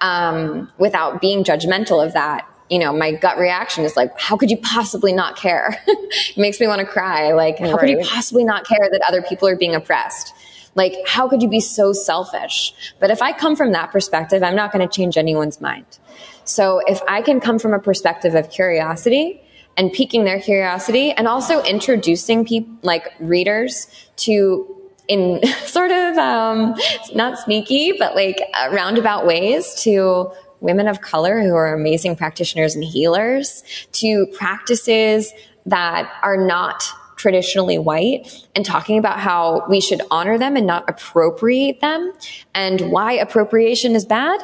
Um, 0.00 0.70
without 0.78 1.20
being 1.20 1.42
judgmental 1.42 2.06
of 2.06 2.12
that, 2.12 2.48
you 2.70 2.78
know, 2.78 2.92
my 2.92 3.10
gut 3.10 3.36
reaction 3.36 3.84
is 3.84 3.96
like, 3.96 4.16
how 4.20 4.36
could 4.36 4.50
you 4.50 4.58
possibly 4.58 5.12
not 5.12 5.36
care? 5.36 5.82
it 5.88 6.36
makes 6.36 6.60
me 6.60 6.68
want 6.68 6.80
to 6.80 6.86
cry. 6.86 7.32
Like, 7.32 7.58
how 7.58 7.72
right. 7.72 7.80
could 7.80 7.88
you 7.88 8.00
possibly 8.04 8.44
not 8.44 8.64
care 8.64 8.88
that 8.92 9.00
other 9.08 9.22
people 9.22 9.48
are 9.48 9.56
being 9.56 9.74
oppressed? 9.74 10.34
Like, 10.76 10.94
how 11.06 11.28
could 11.28 11.42
you 11.42 11.48
be 11.48 11.60
so 11.60 11.92
selfish? 11.92 12.72
But 13.00 13.10
if 13.10 13.20
I 13.20 13.32
come 13.32 13.56
from 13.56 13.72
that 13.72 13.90
perspective, 13.90 14.42
I'm 14.42 14.54
not 14.54 14.72
going 14.72 14.86
to 14.86 14.94
change 14.94 15.16
anyone's 15.16 15.60
mind. 15.60 15.98
So 16.44 16.80
if 16.86 17.00
I 17.08 17.22
can 17.22 17.40
come 17.40 17.58
from 17.58 17.74
a 17.74 17.80
perspective 17.80 18.34
of 18.36 18.50
curiosity 18.50 19.42
and 19.76 19.92
piquing 19.92 20.24
their 20.24 20.40
curiosity 20.40 21.10
and 21.12 21.26
also 21.26 21.62
introducing 21.62 22.44
people 22.44 22.74
like 22.82 23.08
readers 23.18 23.88
to 24.16 24.72
in 25.08 25.44
sort 25.64 25.90
of 25.90 26.18
um, 26.18 26.74
not 27.14 27.38
sneaky 27.38 27.92
but 27.92 28.14
like 28.14 28.40
uh, 28.54 28.68
roundabout 28.72 29.26
ways 29.26 29.74
to 29.74 30.30
women 30.60 30.88
of 30.88 31.00
color 31.00 31.40
who 31.42 31.54
are 31.54 31.74
amazing 31.74 32.16
practitioners 32.16 32.74
and 32.74 32.84
healers 32.84 33.62
to 33.92 34.26
practices 34.36 35.32
that 35.66 36.10
are 36.22 36.36
not 36.36 36.84
traditionally 37.16 37.78
white 37.78 38.46
and 38.54 38.64
talking 38.64 38.98
about 38.98 39.18
how 39.18 39.64
we 39.68 39.80
should 39.80 40.02
honor 40.10 40.38
them 40.38 40.56
and 40.56 40.66
not 40.66 40.88
appropriate 40.88 41.80
them 41.80 42.12
and 42.54 42.92
why 42.92 43.12
appropriation 43.12 43.94
is 43.94 44.04
bad 44.04 44.40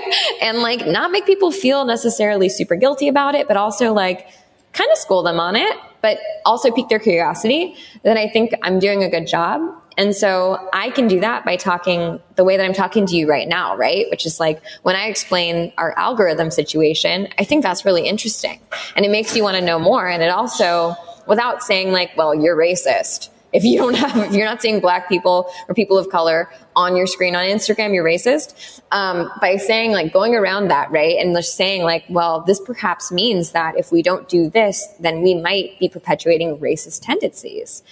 and 0.42 0.58
like 0.58 0.86
not 0.86 1.10
make 1.10 1.24
people 1.26 1.50
feel 1.50 1.84
necessarily 1.84 2.48
super 2.48 2.74
guilty 2.74 3.08
about 3.08 3.34
it, 3.34 3.48
but 3.48 3.56
also 3.56 3.92
like 3.92 4.28
kind 4.72 4.90
of 4.92 4.98
school 4.98 5.22
them 5.22 5.40
on 5.40 5.56
it, 5.56 5.76
but 6.02 6.18
also 6.44 6.70
pique 6.70 6.88
their 6.88 6.98
curiosity, 6.98 7.74
then 8.02 8.18
I 8.18 8.28
think 8.28 8.52
I'm 8.62 8.78
doing 8.78 9.02
a 9.02 9.10
good 9.10 9.26
job. 9.26 9.60
And 9.96 10.14
so 10.14 10.68
I 10.72 10.90
can 10.90 11.08
do 11.08 11.20
that 11.20 11.44
by 11.44 11.56
talking 11.56 12.20
the 12.36 12.44
way 12.44 12.56
that 12.56 12.64
I'm 12.64 12.72
talking 12.72 13.06
to 13.06 13.16
you 13.16 13.28
right 13.28 13.48
now, 13.48 13.76
right? 13.76 14.06
Which 14.10 14.26
is 14.26 14.38
like 14.38 14.62
when 14.82 14.94
I 14.94 15.06
explain 15.06 15.72
our 15.76 15.96
algorithm 15.98 16.52
situation, 16.52 17.28
I 17.36 17.42
think 17.42 17.64
that's 17.64 17.84
really 17.84 18.06
interesting 18.06 18.60
and 18.94 19.04
it 19.04 19.10
makes 19.10 19.34
you 19.34 19.42
want 19.42 19.56
to 19.56 19.60
know 19.60 19.80
more. 19.80 20.06
And 20.06 20.22
it 20.22 20.30
also, 20.30 20.94
without 21.28 21.62
saying 21.62 21.92
like, 21.92 22.16
well, 22.16 22.34
you're 22.34 22.56
racist. 22.56 23.28
If 23.52 23.64
you 23.64 23.78
don't 23.78 23.94
have, 23.94 24.16
if 24.26 24.32
you're 24.32 24.44
not 24.44 24.60
seeing 24.60 24.80
black 24.80 25.08
people 25.08 25.50
or 25.68 25.74
people 25.74 25.96
of 25.96 26.10
color 26.10 26.50
on 26.76 26.96
your 26.96 27.06
screen 27.06 27.34
on 27.34 27.44
Instagram, 27.44 27.94
you're 27.94 28.04
racist. 28.04 28.80
Um, 28.92 29.30
by 29.40 29.56
saying 29.56 29.92
like 29.92 30.12
going 30.12 30.34
around 30.34 30.68
that, 30.68 30.90
right? 30.90 31.16
And 31.18 31.34
just 31.34 31.56
saying 31.56 31.82
like, 31.82 32.04
well, 32.10 32.42
this 32.46 32.60
perhaps 32.60 33.10
means 33.10 33.52
that 33.52 33.78
if 33.78 33.90
we 33.90 34.02
don't 34.02 34.28
do 34.28 34.50
this, 34.50 34.86
then 35.00 35.22
we 35.22 35.34
might 35.34 35.78
be 35.78 35.88
perpetuating 35.88 36.58
racist 36.58 37.02
tendencies. 37.02 37.82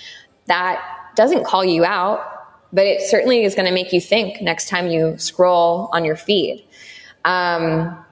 That 0.46 0.84
doesn't 1.16 1.44
call 1.44 1.64
you 1.64 1.84
out, 1.84 2.20
but 2.72 2.86
it 2.86 3.00
certainly 3.00 3.44
is 3.44 3.54
going 3.54 3.66
to 3.66 3.72
make 3.72 3.92
you 3.92 4.00
think 4.00 4.42
next 4.42 4.68
time 4.68 4.88
you 4.88 5.16
scroll 5.16 5.88
on 5.92 6.04
your 6.04 6.16
feed. 6.16 6.66
Um, 7.24 8.04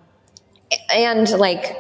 and 0.91 1.29
like, 1.31 1.77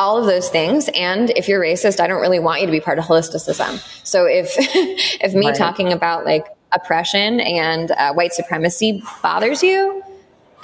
all 0.00 0.16
of 0.16 0.24
those 0.24 0.48
things. 0.48 0.88
And 0.94 1.28
if 1.28 1.46
you're 1.46 1.60
racist, 1.60 2.00
I 2.00 2.06
don't 2.06 2.22
really 2.22 2.38
want 2.38 2.62
you 2.62 2.66
to 2.66 2.72
be 2.72 2.80
part 2.80 2.98
of 2.98 3.04
holisticism. 3.04 3.84
So 4.02 4.24
if, 4.24 4.54
if 4.58 5.34
me 5.34 5.48
right. 5.48 5.54
talking 5.54 5.92
about 5.92 6.24
like 6.24 6.46
oppression 6.72 7.38
and 7.38 7.90
uh, 7.90 8.14
white 8.14 8.32
supremacy 8.32 9.02
bothers 9.22 9.62
you 9.62 10.02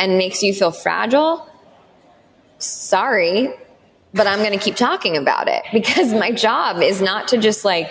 and 0.00 0.16
makes 0.16 0.42
you 0.42 0.54
feel 0.54 0.70
fragile, 0.70 1.46
sorry, 2.58 3.52
but 4.14 4.26
I'm 4.26 4.38
going 4.38 4.58
to 4.58 4.64
keep 4.64 4.74
talking 4.74 5.18
about 5.18 5.48
it 5.48 5.62
because 5.72 6.14
my 6.14 6.32
job 6.32 6.80
is 6.80 7.02
not 7.02 7.28
to 7.28 7.36
just 7.36 7.62
like 7.62 7.90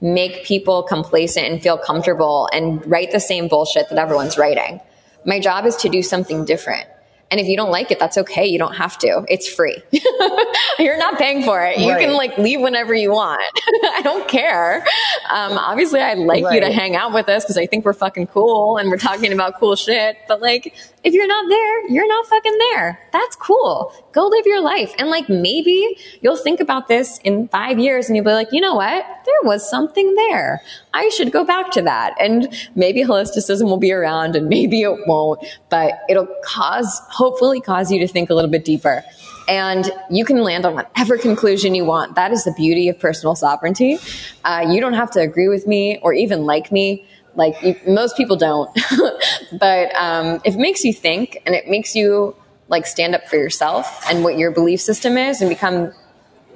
make 0.00 0.44
people 0.44 0.82
complacent 0.82 1.46
and 1.46 1.62
feel 1.62 1.78
comfortable 1.78 2.48
and 2.52 2.84
write 2.90 3.12
the 3.12 3.20
same 3.20 3.46
bullshit 3.46 3.88
that 3.90 3.98
everyone's 3.98 4.36
writing. 4.36 4.80
My 5.24 5.38
job 5.38 5.66
is 5.66 5.76
to 5.76 5.88
do 5.88 6.02
something 6.02 6.44
different. 6.44 6.88
And 7.30 7.38
if 7.38 7.46
you 7.46 7.56
don't 7.56 7.70
like 7.70 7.90
it, 7.92 7.98
that's 8.00 8.18
okay. 8.18 8.44
You 8.46 8.58
don't 8.58 8.74
have 8.74 8.98
to. 8.98 9.24
It's 9.28 9.48
free. 9.48 9.80
You're 10.78 10.98
not 10.98 11.16
paying 11.16 11.44
for 11.44 11.62
it. 11.64 11.78
You 11.78 11.94
can 11.94 12.14
like 12.14 12.36
leave 12.38 12.60
whenever 12.60 12.92
you 12.92 13.12
want. 13.12 13.40
I 13.94 14.00
don't 14.02 14.28
care. 14.28 14.84
Um, 15.30 15.52
obviously 15.56 16.00
I'd 16.00 16.18
like 16.18 16.44
right. 16.44 16.54
you 16.54 16.60
to 16.60 16.72
hang 16.72 16.96
out 16.96 17.12
with 17.12 17.28
us 17.28 17.44
because 17.44 17.56
I 17.56 17.66
think 17.66 17.84
we're 17.84 17.92
fucking 17.92 18.26
cool 18.28 18.78
and 18.78 18.90
we're 18.90 18.98
talking 18.98 19.32
about 19.32 19.60
cool 19.60 19.76
shit. 19.76 20.16
But 20.26 20.40
like, 20.40 20.74
if 21.04 21.14
you're 21.14 21.28
not 21.28 21.48
there, 21.48 21.88
you're 21.88 22.08
not 22.08 22.26
fucking 22.26 22.58
there. 22.72 23.00
That's 23.12 23.36
cool. 23.36 23.92
Go 24.12 24.26
live 24.26 24.46
your 24.46 24.60
life. 24.60 24.92
And 24.98 25.08
like, 25.08 25.28
maybe 25.28 25.96
you'll 26.20 26.36
think 26.36 26.58
about 26.60 26.88
this 26.88 27.18
in 27.18 27.48
five 27.48 27.78
years 27.78 28.08
and 28.08 28.16
you'll 28.16 28.24
be 28.24 28.32
like, 28.32 28.48
you 28.52 28.60
know 28.60 28.74
what? 28.74 29.06
There 29.24 29.42
was 29.44 29.68
something 29.68 30.14
there. 30.14 30.62
I 30.92 31.08
should 31.10 31.32
go 31.32 31.44
back 31.44 31.70
to 31.72 31.82
that. 31.82 32.14
And 32.20 32.52
maybe 32.74 33.02
holisticism 33.02 33.64
will 33.64 33.78
be 33.78 33.92
around 33.92 34.36
and 34.36 34.48
maybe 34.48 34.82
it 34.82 35.06
won't, 35.06 35.44
but 35.68 35.94
it'll 36.08 36.28
cause, 36.44 37.00
hopefully 37.10 37.60
cause 37.60 37.90
you 37.92 38.00
to 38.00 38.08
think 38.08 38.30
a 38.30 38.34
little 38.34 38.50
bit 38.50 38.64
deeper. 38.64 39.04
And 39.48 39.90
you 40.10 40.24
can 40.24 40.42
land 40.42 40.64
on 40.64 40.74
whatever 40.74 41.18
conclusion 41.18 41.74
you 41.74 41.84
want. 41.84 42.14
That 42.14 42.32
is 42.32 42.44
the 42.44 42.52
beauty 42.52 42.88
of 42.88 42.98
personal 42.98 43.34
sovereignty. 43.34 43.98
Uh, 44.44 44.66
you 44.70 44.80
don't 44.80 44.94
have 44.94 45.10
to 45.12 45.20
agree 45.20 45.48
with 45.48 45.66
me 45.66 45.98
or 46.02 46.12
even 46.12 46.44
like 46.44 46.70
me. 46.70 47.06
Like 47.34 47.60
you, 47.62 47.76
most 47.86 48.16
people 48.16 48.36
don't. 48.36 48.70
but 49.58 49.94
um, 49.94 50.40
if 50.44 50.54
it 50.54 50.60
makes 50.60 50.84
you 50.84 50.92
think 50.92 51.40
and 51.46 51.54
it 51.54 51.68
makes 51.68 51.94
you 51.94 52.36
like 52.68 52.86
stand 52.86 53.14
up 53.14 53.26
for 53.26 53.36
yourself 53.36 54.04
and 54.08 54.22
what 54.22 54.38
your 54.38 54.52
belief 54.52 54.80
system 54.80 55.18
is 55.18 55.40
and 55.40 55.50
become 55.50 55.92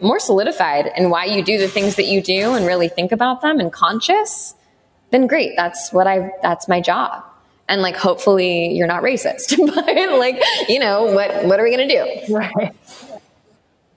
more 0.00 0.18
solidified 0.18 0.90
in 0.96 1.10
why 1.10 1.24
you 1.24 1.42
do 1.42 1.58
the 1.58 1.68
things 1.68 1.96
that 1.96 2.06
you 2.06 2.22
do 2.22 2.54
and 2.54 2.66
really 2.66 2.88
think 2.88 3.12
about 3.12 3.40
them 3.40 3.60
and 3.60 3.72
conscious, 3.72 4.54
then 5.10 5.26
great. 5.26 5.52
That's 5.56 5.92
what 5.92 6.06
I, 6.06 6.32
that's 6.42 6.68
my 6.68 6.80
job. 6.80 7.24
And 7.68 7.80
like, 7.80 7.96
hopefully 7.96 8.72
you're 8.72 8.86
not 8.86 9.02
racist, 9.02 9.56
but 9.74 10.18
like, 10.18 10.42
you 10.68 10.78
know, 10.78 11.04
what, 11.04 11.44
what 11.46 11.58
are 11.58 11.64
we 11.64 11.74
going 11.74 11.88
to 11.88 11.94
do? 11.94 12.34
Right. 12.34 12.74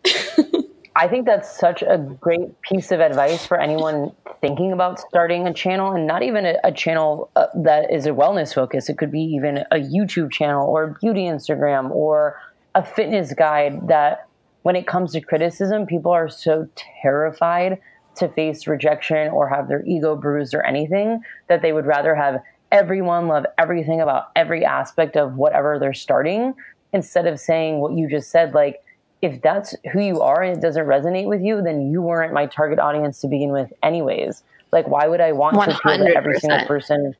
I 0.95 1.07
think 1.07 1.27
that's 1.27 1.55
such 1.59 1.83
a 1.83 1.99
great 1.99 2.59
piece 2.63 2.91
of 2.91 3.01
advice 3.01 3.45
for 3.45 3.59
anyone 3.59 4.13
thinking 4.41 4.71
about 4.71 4.99
starting 4.99 5.45
a 5.45 5.53
channel 5.53 5.91
and 5.91 6.07
not 6.07 6.23
even 6.23 6.43
a, 6.47 6.55
a 6.63 6.71
channel 6.71 7.29
uh, 7.35 7.47
that 7.53 7.93
is 7.93 8.07
a 8.07 8.09
wellness 8.09 8.51
focus. 8.51 8.89
It 8.89 8.97
could 8.97 9.11
be 9.11 9.21
even 9.21 9.59
a 9.69 9.75
YouTube 9.75 10.31
channel 10.31 10.67
or 10.67 10.83
a 10.83 10.93
beauty 10.93 11.25
Instagram 11.25 11.91
or 11.91 12.41
a 12.73 12.83
fitness 12.83 13.31
guide 13.33 13.89
that 13.89 14.27
when 14.67 14.75
it 14.75 14.85
comes 14.85 15.13
to 15.13 15.21
criticism, 15.21 15.85
people 15.85 16.11
are 16.11 16.27
so 16.27 16.67
terrified 17.01 17.79
to 18.17 18.27
face 18.27 18.67
rejection 18.67 19.29
or 19.29 19.47
have 19.47 19.69
their 19.69 19.81
ego 19.85 20.13
bruised 20.13 20.53
or 20.53 20.61
anything 20.65 21.21
that 21.47 21.61
they 21.61 21.71
would 21.71 21.85
rather 21.85 22.13
have 22.13 22.41
everyone 22.73 23.29
love 23.29 23.45
everything 23.57 24.01
about 24.01 24.25
every 24.35 24.65
aspect 24.65 25.15
of 25.15 25.35
whatever 25.35 25.79
they're 25.79 25.93
starting 25.93 26.53
instead 26.91 27.25
of 27.27 27.39
saying 27.39 27.79
what 27.79 27.93
you 27.93 28.09
just 28.09 28.29
said 28.29 28.53
like 28.53 28.81
if 29.21 29.41
that's 29.41 29.73
who 29.93 30.01
you 30.01 30.19
are 30.19 30.43
and 30.43 30.57
it 30.57 30.61
doesn't 30.61 30.85
resonate 30.85 31.27
with 31.27 31.41
you 31.41 31.61
then 31.61 31.89
you 31.89 32.01
weren't 32.01 32.33
my 32.33 32.45
target 32.45 32.77
audience 32.77 33.21
to 33.21 33.29
begin 33.29 33.53
with 33.53 33.71
anyways 33.83 34.43
like 34.73 34.85
why 34.89 35.07
would 35.07 35.21
i 35.21 35.31
want 35.31 35.55
100%. 35.55 35.65
to 35.65 35.71
appeal 35.77 36.05
to 36.07 36.17
every 36.17 36.37
single 36.41 36.65
person 36.65 37.13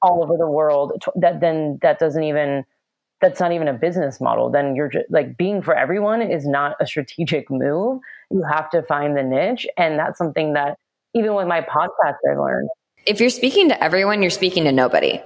all 0.00 0.22
over 0.22 0.38
the 0.38 0.48
world 0.48 1.04
that 1.16 1.40
then 1.40 1.78
that 1.82 1.98
doesn't 1.98 2.24
even 2.24 2.64
that's 3.24 3.40
not 3.40 3.52
even 3.52 3.68
a 3.68 3.72
business 3.72 4.20
model. 4.20 4.50
Then 4.50 4.76
you're 4.76 4.88
just 4.88 5.10
like 5.10 5.38
being 5.38 5.62
for 5.62 5.74
everyone 5.74 6.20
is 6.20 6.46
not 6.46 6.76
a 6.78 6.86
strategic 6.86 7.50
move. 7.50 8.00
You 8.30 8.42
have 8.42 8.68
to 8.70 8.82
find 8.82 9.16
the 9.16 9.22
niche. 9.22 9.66
And 9.78 9.98
that's 9.98 10.18
something 10.18 10.52
that 10.52 10.76
even 11.14 11.34
with 11.34 11.46
my 11.46 11.62
podcast, 11.62 12.16
I 12.30 12.34
learned. 12.36 12.68
If 13.06 13.20
you're 13.20 13.30
speaking 13.30 13.70
to 13.70 13.82
everyone, 13.82 14.20
you're 14.20 14.30
speaking 14.30 14.64
to 14.64 14.72
nobody. 14.72 15.22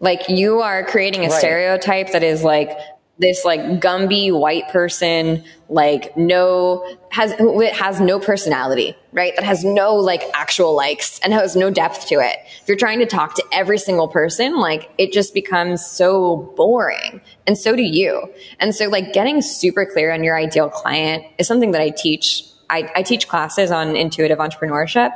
Like 0.00 0.28
you 0.28 0.60
are 0.60 0.84
creating 0.84 1.24
a 1.24 1.28
right. 1.28 1.38
stereotype 1.38 2.12
that 2.12 2.22
is 2.22 2.44
like 2.44 2.76
this 3.18 3.44
like 3.44 3.60
Gumby 3.80 4.36
white 4.36 4.68
person, 4.70 5.44
like 5.68 6.16
no, 6.16 6.84
has, 7.10 7.32
it 7.38 7.72
has 7.72 8.00
no 8.00 8.18
personality, 8.18 8.96
right? 9.12 9.34
That 9.36 9.44
has 9.44 9.64
no 9.64 9.94
like 9.94 10.22
actual 10.34 10.74
likes 10.74 11.20
and 11.20 11.32
has 11.32 11.54
no 11.54 11.70
depth 11.70 12.08
to 12.08 12.16
it. 12.16 12.36
If 12.60 12.68
you're 12.68 12.76
trying 12.76 12.98
to 12.98 13.06
talk 13.06 13.34
to 13.36 13.44
every 13.52 13.78
single 13.78 14.08
person, 14.08 14.58
like 14.58 14.90
it 14.98 15.12
just 15.12 15.32
becomes 15.32 15.84
so 15.84 16.52
boring. 16.56 17.20
And 17.46 17.56
so 17.56 17.76
do 17.76 17.82
you. 17.82 18.32
And 18.58 18.74
so 18.74 18.88
like 18.88 19.12
getting 19.12 19.42
super 19.42 19.86
clear 19.86 20.12
on 20.12 20.24
your 20.24 20.36
ideal 20.36 20.68
client 20.68 21.24
is 21.38 21.46
something 21.46 21.70
that 21.70 21.80
I 21.80 21.90
teach. 21.90 22.44
I, 22.70 22.90
I 22.94 23.02
teach 23.02 23.28
classes 23.28 23.70
on 23.70 23.96
intuitive 23.96 24.38
entrepreneurship 24.38 25.12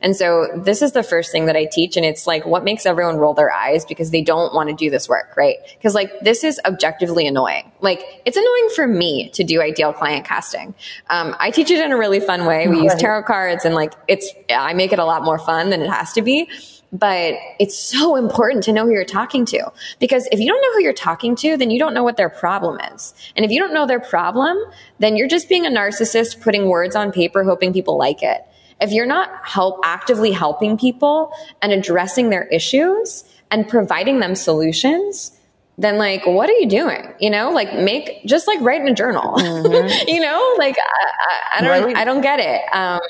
and 0.00 0.14
so 0.14 0.48
this 0.54 0.82
is 0.82 0.92
the 0.92 1.02
first 1.02 1.32
thing 1.32 1.46
that 1.46 1.56
I 1.56 1.66
teach. 1.66 1.96
And 1.96 2.04
it's 2.04 2.26
like, 2.26 2.44
what 2.46 2.64
makes 2.64 2.86
everyone 2.86 3.16
roll 3.16 3.34
their 3.34 3.52
eyes 3.52 3.84
because 3.84 4.10
they 4.10 4.22
don't 4.22 4.54
want 4.54 4.68
to 4.68 4.74
do 4.74 4.90
this 4.90 5.08
work, 5.08 5.36
right? 5.36 5.56
Because 5.76 5.94
like 5.94 6.20
this 6.20 6.44
is 6.44 6.60
objectively 6.64 7.26
annoying. 7.26 7.72
Like 7.80 8.04
it's 8.24 8.36
annoying 8.36 8.68
for 8.74 8.86
me 8.86 9.30
to 9.30 9.44
do 9.44 9.60
ideal 9.60 9.92
client 9.92 10.24
casting. 10.24 10.74
Um, 11.10 11.34
I 11.38 11.50
teach 11.50 11.70
it 11.70 11.84
in 11.84 11.92
a 11.92 11.96
really 11.96 12.20
fun 12.20 12.46
way. 12.46 12.68
We 12.68 12.82
use 12.82 12.94
tarot 12.94 13.24
cards 13.24 13.64
and 13.64 13.74
like 13.74 13.92
it's, 14.08 14.30
I 14.50 14.74
make 14.74 14.92
it 14.92 14.98
a 14.98 15.04
lot 15.04 15.24
more 15.24 15.38
fun 15.38 15.70
than 15.70 15.82
it 15.82 15.90
has 15.90 16.12
to 16.14 16.22
be 16.22 16.48
but 16.92 17.34
it's 17.58 17.78
so 17.78 18.16
important 18.16 18.64
to 18.64 18.72
know 18.72 18.84
who 18.84 18.92
you're 18.92 19.04
talking 19.04 19.44
to. 19.46 19.72
Because 19.98 20.28
if 20.32 20.40
you 20.40 20.46
don't 20.46 20.60
know 20.60 20.72
who 20.74 20.82
you're 20.82 20.92
talking 20.92 21.36
to 21.36 21.56
then 21.56 21.70
you 21.70 21.78
don't 21.78 21.94
know 21.94 22.04
what 22.04 22.16
their 22.16 22.28
problem 22.28 22.80
is. 22.94 23.14
And 23.34 23.44
if 23.44 23.50
you 23.50 23.60
don't 23.60 23.74
know 23.74 23.86
their 23.86 24.00
problem 24.00 24.58
then 24.98 25.16
you're 25.16 25.28
just 25.28 25.48
being 25.48 25.66
a 25.66 25.70
narcissist 25.70 26.40
putting 26.40 26.66
words 26.68 26.96
on 26.96 27.12
paper 27.12 27.44
hoping 27.44 27.72
people 27.72 27.96
like 27.98 28.22
it. 28.22 28.44
If 28.80 28.92
you're 28.92 29.06
not 29.06 29.30
help 29.42 29.80
actively 29.84 30.32
helping 30.32 30.76
people 30.76 31.32
and 31.62 31.72
addressing 31.72 32.30
their 32.30 32.44
issues 32.44 33.24
and 33.50 33.68
providing 33.68 34.20
them 34.20 34.34
solutions, 34.34 35.32
then 35.78 35.98
like 35.98 36.26
what 36.26 36.48
are 36.48 36.54
you 36.54 36.68
doing? 36.68 37.12
You 37.20 37.30
know 37.30 37.50
like 37.50 37.74
make 37.74 38.24
just 38.26 38.46
like 38.46 38.60
write 38.60 38.80
in 38.80 38.88
a 38.88 38.94
journal. 38.94 39.34
Mm-hmm. 39.36 40.08
you 40.08 40.20
know 40.20 40.54
like 40.58 40.76
I, 40.78 41.56
I, 41.56 41.58
I 41.58 41.60
don't 41.62 41.84
right. 41.84 41.96
i 41.96 42.04
don't 42.04 42.20
get 42.20 42.40
it. 42.40 42.62
Um, 42.72 43.00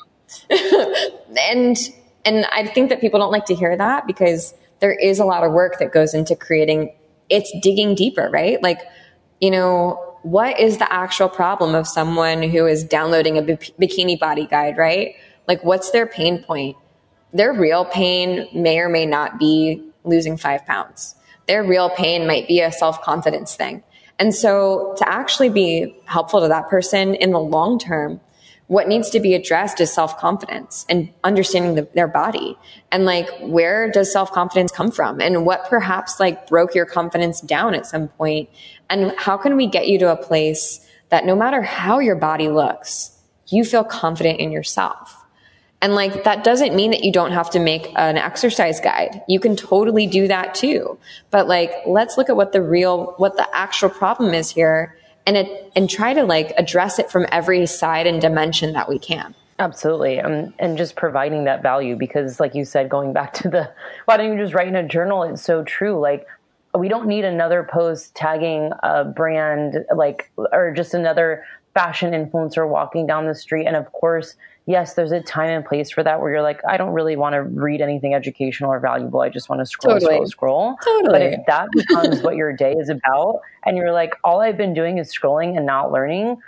and 1.51 1.77
and 2.27 2.45
i 2.53 2.67
think 2.67 2.91
that 2.91 3.01
people 3.01 3.19
don't 3.19 3.33
like 3.33 3.47
to 3.47 3.55
hear 3.55 3.77
that 3.77 4.07
because 4.07 4.53
there 4.81 4.93
is 4.93 5.19
a 5.19 5.25
lot 5.25 5.43
of 5.43 5.53
work 5.53 5.79
that 5.79 5.93
goes 5.93 6.13
into 6.13 6.37
creating 6.37 6.93
it's 7.29 7.53
digging 7.61 7.95
deeper, 7.95 8.29
right? 8.33 8.63
Like, 8.63 8.81
you 9.41 9.51
know, 9.51 10.19
what 10.23 10.59
is 10.59 10.79
the 10.79 10.93
actual 10.93 11.29
problem 11.29 11.75
of 11.75 11.87
someone 11.87 12.43
who 12.43 12.67
is 12.67 12.85
downloading 12.85 13.39
a 13.39 13.43
bikini 13.43 14.19
body 14.19 14.47
guide, 14.47 14.77
right? 14.77 15.15
Like, 15.47 15.65
what's 15.65 15.91
their 15.91 16.07
pain 16.07 16.43
point? 16.43 16.77
Their 17.33 17.53
real 17.53 17.85
pain 17.85 18.49
may 18.53 18.79
or 18.79 18.89
may 18.89 19.07
not 19.07 19.39
be 19.39 19.83
losing 20.05 20.37
five 20.37 20.65
pounds. 20.67 21.15
Their 21.47 21.63
real 21.63 21.91
pain 21.91 22.27
might 22.27 22.49
be 22.49 22.61
a 22.61 22.73
self 22.73 23.03
confidence 23.03 23.55
thing. 23.55 23.83
And 24.19 24.35
so 24.35 24.95
to 24.99 25.09
actually 25.09 25.51
be 25.51 25.95
helpful 26.07 26.41
to 26.41 26.49
that 26.49 26.69
person 26.69 27.15
in 27.15 27.33
the 27.33 27.39
long 27.41 27.79
term, 27.79 28.21
what 28.69 28.89
needs 28.89 29.11
to 29.11 29.21
be 29.21 29.35
addressed 29.35 29.81
is 29.81 29.93
self 29.93 30.19
confidence 30.19 30.85
and 30.89 31.13
understanding 31.23 31.75
the, 31.75 31.89
their 31.95 32.09
body. 32.09 32.57
And 32.91 33.05
like 33.05 33.29
where 33.41 33.91
does 33.91 34.13
self 34.13 34.33
confidence 34.33 34.73
come 34.73 34.91
from? 34.91 35.21
And 35.21 35.47
what 35.47 35.69
perhaps 35.69 36.19
like 36.19 36.49
broke 36.49 36.75
your 36.75 36.87
confidence 36.87 37.41
down 37.41 37.75
at 37.75 37.87
some 37.87 38.09
point? 38.09 38.49
And 38.91 39.15
how 39.17 39.37
can 39.37 39.57
we 39.57 39.67
get 39.67 39.89
you 39.89 39.99
to 40.01 40.13
a 40.13 40.17
place 40.17 40.81
that 41.11 41.25
no 41.25 41.37
matter 41.37 41.63
how 41.63 42.01
your 42.01 42.17
body 42.17 42.49
looks 42.49 43.13
you 43.49 43.65
feel 43.65 43.85
confident 43.85 44.41
in 44.41 44.51
yourself? 44.51 45.23
And 45.81 45.95
like 45.95 46.25
that 46.25 46.43
doesn't 46.43 46.75
mean 46.75 46.91
that 46.91 47.05
you 47.05 47.13
don't 47.13 47.33
have 47.33 47.51
to 47.51 47.61
make 47.61 47.93
an 47.97 48.17
exercise 48.17 48.81
guide. 48.81 49.23
You 49.29 49.39
can 49.39 49.55
totally 49.55 50.07
do 50.07 50.27
that 50.27 50.55
too. 50.55 50.99
But 51.31 51.47
like 51.47 51.71
let's 51.87 52.17
look 52.17 52.29
at 52.29 52.37
what 52.37 52.53
the 52.53 52.63
real 52.63 53.15
what 53.19 53.37
the 53.37 53.47
actual 53.55 53.91
problem 53.91 54.35
is 54.35 54.51
here 54.51 54.97
and 55.27 55.37
it, 55.37 55.73
and 55.75 55.91
try 55.91 56.15
to 56.15 56.25
like 56.25 56.55
address 56.57 56.99
it 56.99 57.11
from 57.11 57.27
every 57.33 57.67
side 57.67 58.07
and 58.07 58.21
dimension 58.21 58.73
that 58.73 58.89
we 58.89 58.99
can. 58.99 59.35
Absolutely. 59.59 60.21
Um, 60.21 60.55
and 60.59 60.77
just 60.77 60.97
providing 60.97 61.45
that 61.45 61.63
value 61.63 61.97
because 61.97 62.41
like 62.41 62.55
you 62.55 62.65
said, 62.65 62.89
going 62.89 63.13
back 63.13 63.33
to 63.35 63.49
the, 63.49 63.71
why 64.05 64.17
don't 64.17 64.33
you 64.33 64.43
just 64.43 64.55
write 64.55 64.69
in 64.69 64.77
a 64.77 64.87
journal? 64.87 65.23
It's 65.23 65.43
so 65.43 65.65
true. 65.65 65.99
Like 65.99 66.27
we 66.77 66.89
don't 66.89 67.07
need 67.07 67.25
another 67.25 67.67
post 67.71 68.15
tagging 68.15 68.71
a 68.83 69.05
brand 69.05 69.85
like, 69.95 70.31
or 70.53 70.73
just 70.75 70.95
another 70.95 71.45
fashion 71.73 72.13
influencer 72.13 72.69
walking 72.69 73.07
down 73.07 73.27
the 73.27 73.35
street. 73.35 73.67
And 73.67 73.77
of 73.77 73.91
course, 73.93 74.35
yes, 74.67 74.95
there's 74.95 75.13
a 75.13 75.21
time 75.21 75.49
and 75.49 75.65
place 75.65 75.91
for 75.91 76.03
that 76.03 76.21
where 76.21 76.31
you're 76.31 76.43
like, 76.43 76.61
I 76.69 76.77
don't 76.77 76.93
really 76.93 77.17
want 77.17 77.35
to 77.35 77.43
read 77.43 77.81
anything 77.81 78.15
educational 78.15 78.73
or 78.73 78.81
valuable. 78.81 79.21
I 79.21 79.29
just 79.29 79.49
want 79.49 79.61
to 79.61 79.67
scroll, 79.67 79.95
totally. 79.95 80.27
scroll, 80.27 80.77
scroll. 80.77 80.77
Totally. 80.85 81.13
But 81.13 81.23
if 81.23 81.47
that 81.47 81.69
becomes 81.73 82.21
what 82.23 82.37
your 82.37 82.53
day 82.53 82.73
is 82.73 82.89
about, 82.89 83.41
and 83.65 83.77
you're 83.77 83.93
like, 83.93 84.15
all 84.25 84.41
I've 84.41 84.57
been 84.57 84.75
doing 84.75 84.99
is 84.99 85.17
scrolling 85.17 85.57
and 85.57 85.67
not 85.67 85.93
learning, 85.93 86.39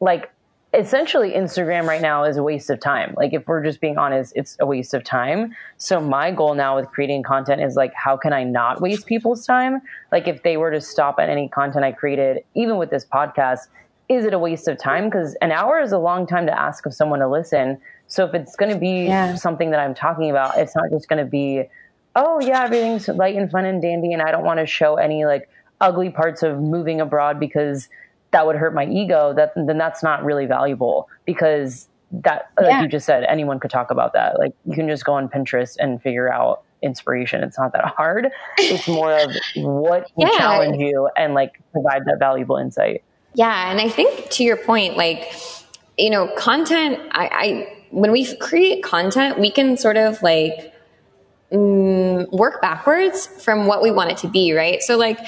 like 0.00 0.30
essentially 0.72 1.32
Instagram 1.32 1.86
right 1.86 2.00
now 2.00 2.24
is 2.24 2.36
a 2.36 2.42
waste 2.42 2.70
of 2.70 2.80
time. 2.80 3.14
Like 3.16 3.32
if 3.32 3.46
we're 3.46 3.62
just 3.62 3.80
being 3.80 3.98
honest, 3.98 4.32
it's 4.36 4.56
a 4.60 4.66
waste 4.66 4.94
of 4.94 5.02
time. 5.02 5.54
So 5.78 6.00
my 6.00 6.30
goal 6.30 6.54
now 6.54 6.76
with 6.76 6.86
creating 6.88 7.22
content 7.22 7.60
is 7.60 7.74
like 7.74 7.92
how 7.94 8.16
can 8.16 8.32
I 8.32 8.44
not 8.44 8.80
waste 8.80 9.06
people's 9.06 9.44
time? 9.44 9.80
Like 10.12 10.28
if 10.28 10.42
they 10.42 10.56
were 10.56 10.70
to 10.70 10.80
stop 10.80 11.18
at 11.18 11.28
any 11.28 11.48
content 11.48 11.84
I 11.84 11.92
created, 11.92 12.44
even 12.54 12.76
with 12.78 12.90
this 12.90 13.04
podcast, 13.04 13.66
is 14.10 14.24
it 14.24 14.34
a 14.34 14.38
waste 14.38 14.66
of 14.66 14.76
time? 14.76 15.04
Because 15.04 15.36
an 15.40 15.52
hour 15.52 15.80
is 15.80 15.92
a 15.92 15.98
long 15.98 16.26
time 16.26 16.44
to 16.46 16.58
ask 16.58 16.84
of 16.84 16.92
someone 16.92 17.20
to 17.20 17.28
listen. 17.28 17.78
So 18.08 18.26
if 18.26 18.34
it's 18.34 18.56
going 18.56 18.72
to 18.72 18.78
be 18.78 19.04
yeah. 19.04 19.36
something 19.36 19.70
that 19.70 19.78
I'm 19.78 19.94
talking 19.94 20.30
about, 20.30 20.58
it's 20.58 20.74
not 20.74 20.90
just 20.90 21.08
going 21.08 21.24
to 21.24 21.30
be, 21.30 21.62
oh 22.16 22.40
yeah, 22.40 22.64
everything's 22.64 23.06
light 23.06 23.36
and 23.36 23.48
fun 23.48 23.64
and 23.64 23.80
dandy, 23.80 24.12
and 24.12 24.20
I 24.20 24.32
don't 24.32 24.44
want 24.44 24.58
to 24.58 24.66
show 24.66 24.96
any 24.96 25.24
like 25.24 25.48
ugly 25.80 26.10
parts 26.10 26.42
of 26.42 26.60
moving 26.60 27.00
abroad 27.00 27.38
because 27.38 27.88
that 28.32 28.44
would 28.46 28.56
hurt 28.56 28.74
my 28.74 28.84
ego. 28.86 29.32
That 29.32 29.52
then 29.54 29.78
that's 29.78 30.02
not 30.02 30.24
really 30.24 30.46
valuable 30.46 31.08
because 31.24 31.86
that, 32.10 32.50
like 32.60 32.70
yeah. 32.70 32.82
you 32.82 32.88
just 32.88 33.06
said, 33.06 33.22
anyone 33.28 33.60
could 33.60 33.70
talk 33.70 33.92
about 33.92 34.12
that. 34.14 34.40
Like 34.40 34.54
you 34.66 34.74
can 34.74 34.88
just 34.88 35.04
go 35.04 35.12
on 35.12 35.28
Pinterest 35.28 35.76
and 35.78 36.02
figure 36.02 36.32
out 36.32 36.64
inspiration. 36.82 37.44
It's 37.44 37.58
not 37.58 37.72
that 37.74 37.84
hard. 37.84 38.28
It's 38.58 38.88
more 38.88 39.12
of 39.12 39.30
what 39.54 40.10
yeah. 40.18 40.30
challenge 40.36 40.80
you 40.80 41.08
and 41.16 41.32
like 41.34 41.60
provide 41.70 42.06
that 42.06 42.18
valuable 42.18 42.56
insight. 42.56 43.04
Yeah. 43.34 43.70
And 43.70 43.80
I 43.80 43.88
think 43.88 44.30
to 44.30 44.44
your 44.44 44.56
point, 44.56 44.96
like, 44.96 45.32
you 45.96 46.10
know, 46.10 46.28
content, 46.36 46.98
I, 47.12 47.28
I 47.32 47.76
when 47.90 48.12
we 48.12 48.34
create 48.36 48.82
content, 48.82 49.38
we 49.38 49.50
can 49.50 49.76
sort 49.76 49.96
of 49.96 50.22
like 50.22 50.72
mm, 51.52 52.30
work 52.30 52.60
backwards 52.60 53.26
from 53.26 53.66
what 53.66 53.82
we 53.82 53.90
want 53.90 54.10
it 54.10 54.18
to 54.18 54.28
be, 54.28 54.52
right? 54.52 54.82
So, 54.82 54.96
like, 54.96 55.18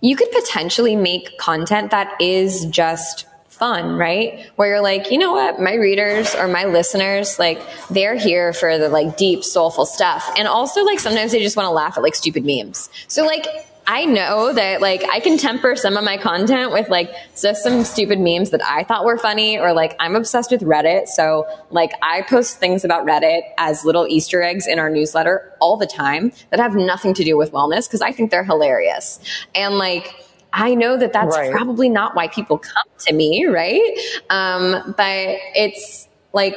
you 0.00 0.16
could 0.16 0.30
potentially 0.30 0.96
make 0.96 1.38
content 1.38 1.90
that 1.90 2.20
is 2.20 2.66
just 2.66 3.26
fun, 3.48 3.96
right? 3.96 4.46
Where 4.56 4.68
you're 4.68 4.82
like, 4.82 5.10
you 5.10 5.18
know 5.18 5.32
what? 5.32 5.60
My 5.60 5.74
readers 5.74 6.34
or 6.34 6.46
my 6.46 6.64
listeners, 6.64 7.38
like, 7.38 7.60
they're 7.88 8.16
here 8.16 8.52
for 8.52 8.76
the 8.76 8.88
like 8.88 9.16
deep, 9.16 9.42
soulful 9.44 9.86
stuff. 9.86 10.30
And 10.36 10.46
also, 10.46 10.84
like, 10.84 11.00
sometimes 11.00 11.32
they 11.32 11.42
just 11.42 11.56
want 11.56 11.66
to 11.66 11.70
laugh 11.70 11.96
at 11.96 12.02
like 12.02 12.14
stupid 12.14 12.44
memes. 12.44 12.90
So, 13.08 13.24
like, 13.24 13.46
I 13.88 14.04
know 14.04 14.52
that 14.52 14.80
like 14.80 15.04
I 15.04 15.20
can 15.20 15.38
temper 15.38 15.76
some 15.76 15.96
of 15.96 16.02
my 16.02 16.16
content 16.16 16.72
with 16.72 16.88
like 16.88 17.10
just 17.40 17.62
some 17.62 17.84
stupid 17.84 18.18
memes 18.18 18.50
that 18.50 18.60
I 18.64 18.82
thought 18.82 19.04
were 19.04 19.16
funny 19.16 19.58
or 19.58 19.72
like 19.72 19.94
I'm 20.00 20.16
obsessed 20.16 20.50
with 20.50 20.62
Reddit. 20.62 21.06
So 21.06 21.46
like 21.70 21.92
I 22.02 22.22
post 22.22 22.58
things 22.58 22.84
about 22.84 23.06
Reddit 23.06 23.42
as 23.58 23.84
little 23.84 24.06
Easter 24.08 24.42
eggs 24.42 24.66
in 24.66 24.80
our 24.80 24.90
newsletter 24.90 25.52
all 25.60 25.76
the 25.76 25.86
time 25.86 26.32
that 26.50 26.58
have 26.58 26.74
nothing 26.74 27.14
to 27.14 27.24
do 27.24 27.36
with 27.36 27.52
wellness 27.52 27.86
because 27.86 28.02
I 28.02 28.10
think 28.10 28.32
they're 28.32 28.44
hilarious. 28.44 29.20
And 29.54 29.78
like, 29.78 30.14
I 30.52 30.74
know 30.74 30.96
that 30.96 31.12
that's 31.12 31.36
right. 31.36 31.52
probably 31.52 31.88
not 31.88 32.16
why 32.16 32.28
people 32.28 32.58
come 32.58 32.88
to 33.06 33.12
me, 33.12 33.44
right? 33.46 33.98
Um, 34.30 34.94
but 34.96 35.38
it's 35.54 36.08
like, 36.32 36.56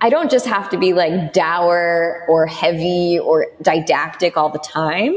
I 0.00 0.10
don't 0.10 0.30
just 0.30 0.46
have 0.46 0.70
to 0.70 0.78
be 0.78 0.92
like 0.92 1.32
dour 1.32 2.24
or 2.28 2.46
heavy 2.46 3.18
or 3.18 3.46
didactic 3.62 4.36
all 4.36 4.48
the 4.48 4.60
time. 4.60 5.14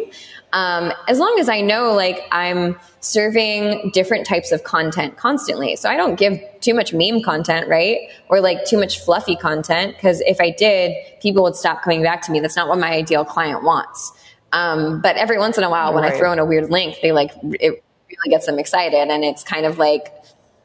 Um, 0.53 0.91
as 1.07 1.17
long 1.17 1.37
as 1.39 1.47
I 1.47 1.61
know, 1.61 1.93
like, 1.93 2.27
I'm 2.31 2.77
serving 2.99 3.91
different 3.93 4.27
types 4.27 4.51
of 4.51 4.63
content 4.63 5.17
constantly. 5.17 5.75
So 5.75 5.89
I 5.89 5.97
don't 5.97 6.15
give 6.15 6.39
too 6.61 6.73
much 6.73 6.93
meme 6.93 7.21
content, 7.23 7.67
right? 7.67 7.99
Or 8.29 8.39
like 8.39 8.65
too 8.65 8.79
much 8.79 8.99
fluffy 8.99 9.35
content. 9.35 9.97
Cause 9.99 10.21
if 10.21 10.39
I 10.39 10.51
did, 10.51 10.95
people 11.21 11.43
would 11.43 11.55
stop 11.55 11.81
coming 11.81 12.03
back 12.03 12.21
to 12.23 12.31
me. 12.31 12.39
That's 12.39 12.55
not 12.55 12.67
what 12.67 12.77
my 12.77 12.91
ideal 12.91 13.25
client 13.25 13.63
wants. 13.63 14.13
Um, 14.53 15.01
but 15.01 15.15
every 15.15 15.39
once 15.39 15.57
in 15.57 15.63
a 15.63 15.69
while, 15.69 15.93
when 15.93 16.03
I 16.03 16.11
throw 16.11 16.31
in 16.31 16.39
a 16.39 16.45
weird 16.45 16.69
link, 16.69 16.97
they 17.01 17.11
like, 17.11 17.31
it 17.43 17.83
really 18.09 18.29
gets 18.29 18.45
them 18.45 18.59
excited 18.59 19.09
and 19.09 19.23
it's 19.23 19.43
kind 19.43 19.65
of 19.65 19.77
like 19.77 20.13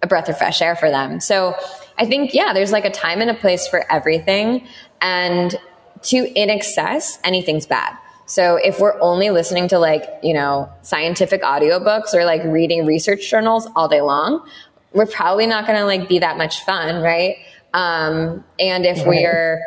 a 0.03 0.07
breath 0.07 0.29
of 0.29 0.37
fresh 0.37 0.61
air 0.61 0.77
for 0.77 0.91
them. 0.91 1.21
So 1.21 1.55
I 1.97 2.05
think, 2.05 2.35
yeah, 2.35 2.53
there's 2.53 2.73
like 2.73 2.85
a 2.85 2.91
time 2.91 3.21
and 3.21 3.31
a 3.31 3.35
place 3.35 3.67
for 3.67 3.91
everything. 3.91 4.67
And 5.01 5.57
to 6.03 6.17
in 6.17 6.51
excess, 6.51 7.19
anything's 7.25 7.67
bad. 7.67 7.97
So 8.27 8.57
if 8.57 8.81
we're 8.81 9.01
only 9.01 9.31
listening 9.31 9.69
to 9.69 9.79
like, 9.79 10.05
you 10.23 10.35
know, 10.35 10.71
scientific 10.83 11.43
audiobooks 11.43 12.13
or 12.13 12.25
like 12.25 12.45
reading 12.45 12.85
research 12.85 13.31
journals 13.31 13.69
all 13.77 13.89
day 13.89 14.01
long, 14.01 14.47
we're 14.93 15.07
probably 15.07 15.47
not 15.47 15.67
going 15.67 15.79
to 15.79 15.85
like 15.85 16.09
be 16.09 16.19
that 16.19 16.37
much 16.37 16.63
fun, 16.65 17.03
right? 17.03 17.37
Um, 17.73 18.45
and 18.59 18.85
if 18.87 19.07
we're 19.07 19.61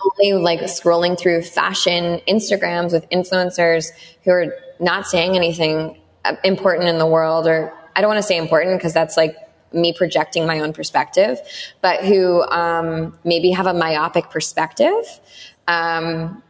only 0.00 0.34
like 0.34 0.60
scrolling 0.60 1.18
through 1.18 1.42
fashion 1.42 2.20
Instagrams 2.28 2.92
with 2.92 3.08
influencers 3.10 3.90
who 4.24 4.30
are 4.30 4.54
not 4.78 5.06
saying 5.06 5.34
anything 5.36 5.98
important 6.44 6.88
in 6.88 6.98
the 6.98 7.06
world, 7.06 7.46
or 7.46 7.72
I 7.96 8.00
don't 8.00 8.08
want 8.08 8.18
to 8.18 8.26
say 8.26 8.36
important 8.36 8.78
because 8.78 8.92
that's 8.92 9.16
like 9.16 9.34
me 9.72 9.92
projecting 9.92 10.46
my 10.46 10.60
own 10.60 10.72
perspective, 10.72 11.38
but 11.80 12.04
who 12.04 12.42
um, 12.42 13.18
maybe 13.24 13.50
have 13.50 13.66
a 13.66 13.74
myopic 13.74 14.30
perspective. 14.30 15.20
Um, 15.68 16.42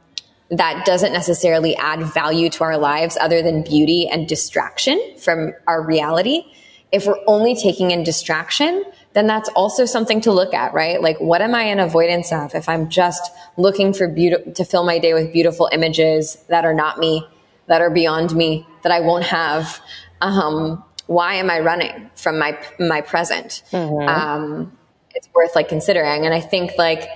that 0.50 0.84
doesn't 0.84 1.12
necessarily 1.12 1.76
add 1.76 2.02
value 2.02 2.48
to 2.50 2.64
our 2.64 2.76
lives 2.76 3.16
other 3.20 3.40
than 3.42 3.62
beauty 3.62 4.08
and 4.10 4.26
distraction 4.26 5.00
from 5.18 5.52
our 5.66 5.82
reality. 5.82 6.42
If 6.90 7.06
we're 7.06 7.22
only 7.26 7.54
taking 7.54 7.92
in 7.92 8.02
distraction, 8.02 8.84
then 9.12 9.26
that's 9.26 9.48
also 9.50 9.84
something 9.84 10.20
to 10.22 10.32
look 10.32 10.52
at, 10.52 10.74
right? 10.74 11.00
Like, 11.00 11.20
what 11.20 11.40
am 11.40 11.54
I 11.54 11.64
in 11.64 11.78
avoidance 11.78 12.32
of 12.32 12.54
if 12.54 12.68
I'm 12.68 12.88
just 12.88 13.30
looking 13.56 13.92
for 13.92 14.08
beauty 14.08 14.52
to 14.52 14.64
fill 14.64 14.84
my 14.84 14.98
day 14.98 15.14
with 15.14 15.32
beautiful 15.32 15.68
images 15.72 16.36
that 16.48 16.64
are 16.64 16.74
not 16.74 16.98
me, 16.98 17.26
that 17.66 17.80
are 17.80 17.90
beyond 17.90 18.34
me, 18.34 18.66
that 18.82 18.90
I 18.90 19.00
won't 19.00 19.24
have? 19.24 19.80
Um, 20.20 20.82
why 21.06 21.34
am 21.34 21.50
I 21.50 21.60
running 21.60 22.10
from 22.14 22.38
my 22.38 22.58
my 22.78 23.00
present? 23.00 23.62
Mm-hmm. 23.72 24.08
Um, 24.08 24.78
it's 25.14 25.28
worth 25.34 25.54
like 25.56 25.68
considering, 25.68 26.24
and 26.24 26.34
I 26.34 26.40
think 26.40 26.72
like 26.76 27.08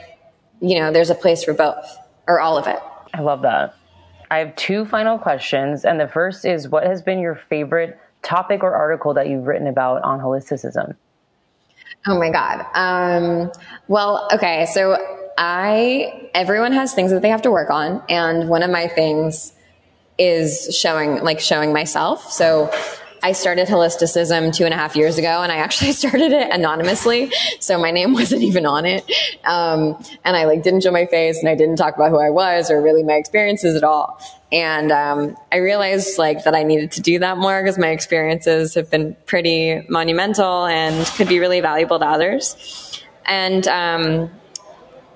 you 0.61 0.79
know, 0.79 0.93
there's 0.93 1.11
a 1.11 1.15
place 1.15 1.45
for 1.45 1.53
both 1.53 1.97
or 2.27 2.41
all 2.41 2.57
of 2.57 2.67
it. 2.67 2.81
I 3.15 3.21
love 3.21 3.43
that. 3.43 3.77
I 4.31 4.39
have 4.39 4.57
two 4.57 4.85
final 4.85 5.19
questions. 5.19 5.85
And 5.85 6.01
the 6.01 6.09
first 6.09 6.45
is 6.45 6.69
what 6.69 6.85
has 6.85 7.01
been 7.01 7.21
your 7.21 7.37
favorite 7.49 7.99
topic 8.23 8.65
or 8.65 8.75
article 8.75 9.15
that 9.15 9.29
you've 9.29 9.47
written 9.47 9.69
about 9.69 10.03
on 10.03 10.19
holisticism? 10.19 10.97
Oh 12.07 12.19
my 12.19 12.31
God. 12.31 12.67
Um, 12.75 13.53
well, 13.87 14.29
okay. 14.33 14.67
So 14.67 14.99
I, 15.39 16.31
everyone 16.35 16.73
has 16.73 16.93
things 16.95 17.13
that 17.13 17.23
they 17.23 17.29
have 17.29 17.43
to 17.43 17.51
work 17.51 17.71
on. 17.71 18.03
And 18.09 18.49
one 18.49 18.63
of 18.63 18.71
my 18.71 18.89
things 18.89 19.53
is 20.19 20.77
showing, 20.77 21.23
like 21.23 21.39
showing 21.39 21.73
myself. 21.73 22.33
So 22.33 22.71
I 23.25 23.33
started 23.33 23.69
holisticism 23.69 24.55
two 24.55 24.67
and 24.67 24.75
a 24.75 24.77
half 24.77 24.95
years 24.95 25.17
ago, 25.17 25.41
and 25.41 25.51
I 25.51 25.57
actually 25.57 25.93
started 26.03 26.31
it 26.31 26.53
anonymously, 26.53 27.33
so 27.59 27.79
my 27.79 27.91
name 27.91 28.13
wasn't 28.13 28.43
even 28.43 28.67
on 28.67 28.85
it. 28.85 29.11
Um, 29.45 29.99
and 30.25 30.37
I 30.37 30.45
like 30.45 30.63
didn't 30.63 30.83
show 30.83 30.91
my 30.91 31.07
face, 31.07 31.39
and 31.39 31.49
I 31.49 31.55
didn't 31.55 31.77
talk 31.77 31.95
about 31.95 32.11
who 32.11 32.21
I 32.21 32.29
was 32.29 32.71
or 32.71 32.83
really 32.83 33.03
my 33.03 33.15
experiences 33.15 33.77
at 33.77 33.83
all. 33.83 34.21
And 34.53 34.93
um, 34.93 35.39
I 35.51 35.57
realized 35.57 36.19
like 36.19 36.45
that 36.45 36.55
I 36.55 36.65
needed 36.65 36.93
to 36.93 37.01
do 37.01 37.19
that 37.21 37.39
more 37.39 37.63
because 37.63 37.79
my 37.79 37.89
experiences 37.89 38.75
have 38.75 38.91
been 38.91 39.17
pretty 39.25 39.87
monumental 39.89 40.67
and 40.67 41.07
could 41.17 41.27
be 41.27 41.41
really 41.41 41.63
valuable 41.63 41.99
to 41.99 42.07
others. 42.07 43.03
And 43.25 43.67
um, 43.67 44.31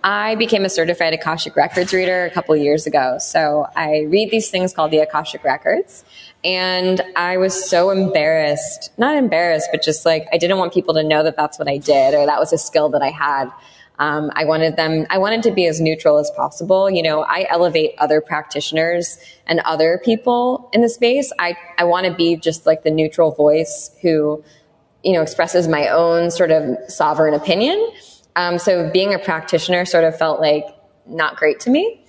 I 0.03 0.37
became 0.37 0.65
a 0.65 0.71
certified 0.71 1.13
Akashic 1.13 1.57
Records 1.57 1.93
reader 1.93 2.25
a 2.25 2.31
couple 2.31 2.57
years 2.57 2.87
ago. 2.87 3.19
So 3.21 3.67
I 3.77 4.07
read 4.09 4.31
these 4.31 4.49
things 4.49 4.73
called 4.73 4.93
the 4.93 5.01
Akashic 5.01 5.45
Records. 5.45 6.05
And 6.45 7.03
I 7.17 7.37
was 7.37 7.69
so 7.69 7.91
embarrassed, 7.91 8.93
not 8.97 9.17
embarrassed, 9.17 9.69
but 9.73 9.83
just 9.83 10.07
like 10.07 10.27
I 10.33 10.39
didn't 10.39 10.59
want 10.59 10.73
people 10.73 10.95
to 10.95 11.03
know 11.03 11.23
that 11.25 11.37
that's 11.37 11.59
what 11.59 11.69
I 11.69 11.79
did 11.79 12.15
or 12.15 12.27
that 12.27 12.39
was 12.39 12.53
a 12.53 12.59
skill 12.59 12.89
that 12.91 13.03
I 13.03 13.11
had. 13.11 13.51
Um, 13.99 14.31
I 14.35 14.45
wanted 14.45 14.77
them, 14.77 15.07
I 15.11 15.19
wanted 15.19 15.43
to 15.45 15.51
be 15.51 15.67
as 15.67 15.81
neutral 15.81 16.19
as 16.19 16.31
possible. 16.37 16.89
You 16.89 17.03
know, 17.03 17.23
I 17.23 17.47
elevate 17.51 17.95
other 17.99 18.21
practitioners 18.21 19.19
and 19.47 19.59
other 19.61 20.01
people 20.05 20.71
in 20.73 20.83
the 20.83 20.89
space. 20.89 21.33
I, 21.39 21.57
I 21.79 21.85
want 21.85 22.07
to 22.07 22.15
be 22.15 22.37
just 22.37 22.65
like 22.65 22.85
the 22.85 22.91
neutral 22.93 23.33
voice 23.33 23.91
who, 24.01 24.45
you 25.03 25.13
know, 25.13 25.23
expresses 25.23 25.67
my 25.67 25.89
own 25.89 26.31
sort 26.31 26.53
of 26.53 26.77
sovereign 26.89 27.35
opinion. 27.35 27.91
Um, 28.37 28.59
so 28.59 28.89
being 28.91 29.15
a 29.15 29.19
practitioner 29.19 29.85
sort 29.85 30.05
of 30.05 30.17
felt 30.17 30.41
like 30.41 30.65
not 31.07 31.37
great 31.37 31.59
to 31.61 31.71
me. 31.71 32.05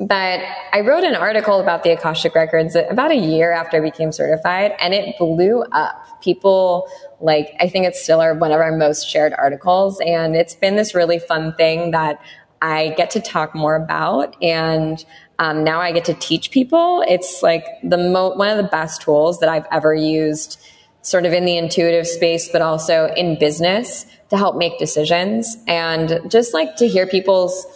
But 0.00 0.40
I 0.72 0.80
wrote 0.82 1.02
an 1.02 1.16
article 1.16 1.58
about 1.58 1.82
the 1.82 1.90
Akashic 1.90 2.34
Records 2.34 2.76
about 2.76 3.10
a 3.10 3.16
year 3.16 3.50
after 3.50 3.78
I 3.78 3.80
became 3.80 4.12
certified, 4.12 4.72
and 4.80 4.94
it 4.94 5.18
blew 5.18 5.62
up. 5.72 6.20
People 6.20 6.88
like, 7.20 7.54
I 7.58 7.68
think 7.68 7.86
it's 7.86 8.00
still 8.00 8.20
our, 8.20 8.34
one 8.34 8.52
of 8.52 8.60
our 8.60 8.76
most 8.76 9.08
shared 9.08 9.32
articles, 9.36 10.00
and 10.00 10.36
it's 10.36 10.54
been 10.54 10.76
this 10.76 10.94
really 10.94 11.18
fun 11.18 11.54
thing 11.54 11.90
that 11.90 12.20
I 12.62 12.94
get 12.96 13.10
to 13.12 13.20
talk 13.20 13.54
more 13.54 13.74
about. 13.74 14.36
And 14.42 15.04
um, 15.40 15.64
now 15.64 15.80
I 15.80 15.92
get 15.92 16.04
to 16.06 16.14
teach 16.14 16.50
people. 16.50 17.04
It's 17.06 17.42
like 17.42 17.64
the 17.82 17.98
mo- 17.98 18.34
one 18.34 18.50
of 18.50 18.56
the 18.56 18.70
best 18.70 19.02
tools 19.02 19.40
that 19.40 19.48
I've 19.48 19.66
ever 19.70 19.94
used, 19.94 20.60
sort 21.02 21.26
of 21.26 21.32
in 21.32 21.44
the 21.44 21.56
intuitive 21.56 22.06
space, 22.06 22.48
but 22.48 22.62
also 22.62 23.12
in 23.16 23.38
business 23.38 24.06
to 24.30 24.36
help 24.36 24.56
make 24.56 24.78
decisions. 24.78 25.56
And 25.66 26.20
just 26.28 26.54
like 26.54 26.76
to 26.76 26.88
hear 26.88 27.06
people's 27.06 27.66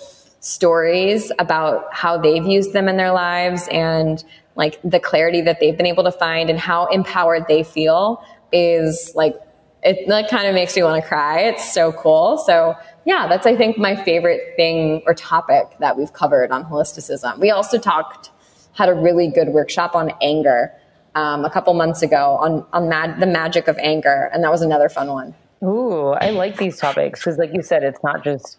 stories 0.42 1.30
about 1.38 1.86
how 1.94 2.18
they've 2.18 2.46
used 2.46 2.72
them 2.72 2.88
in 2.88 2.96
their 2.96 3.12
lives 3.12 3.68
and 3.70 4.22
like 4.56 4.78
the 4.82 5.00
clarity 5.00 5.40
that 5.40 5.60
they've 5.60 5.76
been 5.76 5.86
able 5.86 6.04
to 6.04 6.12
find 6.12 6.50
and 6.50 6.58
how 6.58 6.86
empowered 6.86 7.46
they 7.48 7.62
feel 7.62 8.22
is 8.52 9.12
like 9.14 9.34
it 9.82 10.06
like 10.08 10.28
kind 10.28 10.46
of 10.46 10.54
makes 10.54 10.76
me 10.76 10.82
want 10.82 11.02
to 11.02 11.08
cry. 11.08 11.40
It's 11.40 11.72
so 11.72 11.92
cool. 11.92 12.38
So 12.38 12.74
yeah, 13.04 13.28
that's 13.28 13.46
I 13.46 13.56
think 13.56 13.78
my 13.78 13.96
favorite 13.96 14.54
thing 14.56 15.02
or 15.06 15.14
topic 15.14 15.76
that 15.78 15.96
we've 15.96 16.12
covered 16.12 16.50
on 16.50 16.64
holisticism. 16.64 17.38
We 17.38 17.50
also 17.50 17.78
talked 17.78 18.30
had 18.72 18.88
a 18.88 18.94
really 18.94 19.28
good 19.28 19.48
workshop 19.48 19.94
on 19.94 20.12
anger 20.20 20.72
um, 21.14 21.44
a 21.44 21.50
couple 21.50 21.72
months 21.74 22.02
ago 22.02 22.36
on 22.40 22.66
on 22.72 22.88
the 23.20 23.26
magic 23.26 23.68
of 23.68 23.78
anger, 23.78 24.30
and 24.32 24.42
that 24.42 24.50
was 24.50 24.62
another 24.62 24.88
fun 24.88 25.08
one. 25.08 25.34
Ooh, 25.62 26.08
I 26.08 26.30
like 26.30 26.56
these 26.56 26.78
topics 26.78 27.20
because, 27.20 27.38
like 27.38 27.52
you 27.52 27.62
said, 27.62 27.84
it's 27.84 28.02
not 28.02 28.24
just 28.24 28.58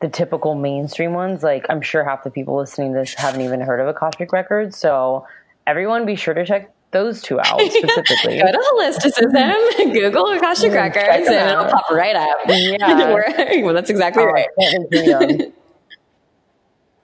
the 0.00 0.08
typical 0.08 0.54
mainstream 0.54 1.12
ones. 1.12 1.42
Like 1.42 1.66
I'm 1.68 1.80
sure 1.80 2.04
half 2.04 2.24
the 2.24 2.30
people 2.30 2.56
listening 2.56 2.92
to 2.92 3.00
this 3.00 3.14
haven't 3.14 3.40
even 3.40 3.60
heard 3.60 3.80
of 3.80 3.88
Akashic 3.88 4.32
Records. 4.32 4.76
So 4.78 5.26
everyone 5.66 6.06
be 6.06 6.16
sure 6.16 6.34
to 6.34 6.44
check 6.44 6.72
those 6.90 7.20
two 7.20 7.38
out 7.40 7.60
specifically. 7.70 8.38
Go 8.38 8.50
to 8.50 8.58
Holisticism, 8.58 9.92
Google 9.92 10.26
Akashic 10.32 10.72
Records, 10.72 11.28
and 11.28 11.50
it'll 11.50 11.66
pop 11.66 11.90
right 11.90 12.16
up. 12.16 12.38
Yeah. 12.48 13.62
well, 13.62 13.74
that's 13.74 13.90
exactly 13.90 14.22
oh, 14.22 14.26
right. 14.26 14.48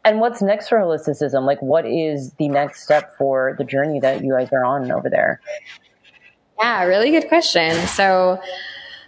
and 0.04 0.20
what's 0.20 0.42
next 0.42 0.68
for 0.68 0.78
Holisticism? 0.78 1.44
Like, 1.46 1.60
what 1.60 1.86
is 1.86 2.32
the 2.34 2.48
next 2.48 2.82
step 2.82 3.16
for 3.16 3.54
the 3.58 3.64
journey 3.64 4.00
that 4.00 4.24
you 4.24 4.32
guys 4.32 4.48
are 4.52 4.64
on 4.64 4.90
over 4.90 5.10
there? 5.10 5.40
Yeah, 6.58 6.84
really 6.84 7.10
good 7.10 7.28
question. 7.28 7.74
So, 7.88 8.40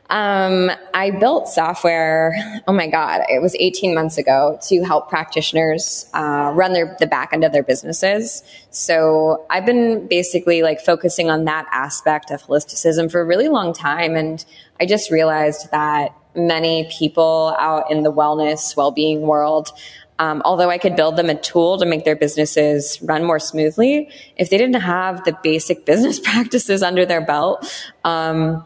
um, 0.09 0.71
I 0.95 1.11
built 1.11 1.49
software. 1.49 2.35
Oh 2.67 2.73
my 2.73 2.87
God, 2.87 3.23
it 3.29 3.43
was 3.43 3.57
18 3.57 3.95
months 3.95 4.19
ago 4.19 4.59
to 4.69 4.83
help 4.85 5.09
practitioners 5.09 6.09
uh, 6.15 6.53
run 6.55 6.73
their 6.73 6.97
the 7.01 7.07
back 7.07 7.33
end 7.33 7.45
of 7.45 7.53
their 7.53 7.63
businesses. 7.63 8.43
So 8.71 9.47
I've 9.51 9.67
been 9.67 10.07
basically 10.07 10.63
like 10.63 10.81
focusing 10.81 11.31
on 11.31 11.45
that 11.47 11.67
aspect 11.73 12.31
of 12.31 12.43
holisticism 12.43 13.11
for 13.11 13.21
a 13.21 13.25
really 13.25 13.49
long 13.49 13.73
time, 13.73 14.17
and 14.17 14.45
I 14.81 14.87
just 14.87 15.11
realized 15.11 15.71
that 15.73 16.15
many 16.35 16.89
people 16.97 17.57
out 17.59 17.91
in 17.91 18.03
the 18.03 18.13
wellness 18.13 18.77
well-being 18.77 19.23
world 19.23 19.71
um, 20.19 20.41
although 20.45 20.71
I 20.71 20.79
could 20.79 20.97
build 20.97 21.17
them 21.17 21.29
a 21.29 21.35
tool 21.35 21.79
to 21.79 21.87
make 21.87 22.05
their 22.05 22.17
businesses 22.17 23.01
run 23.03 23.23
more 23.23 23.39
smoothly, 23.39 24.09
if 24.37 24.49
they 24.49 24.57
didn't 24.57 24.81
have 24.81 25.25
the 25.25 25.37
basic 25.43 25.85
business 25.85 26.19
practices 26.25 26.83
under 26.83 27.05
their 27.05 27.21
belt, 27.21 27.71
um, 28.05 28.65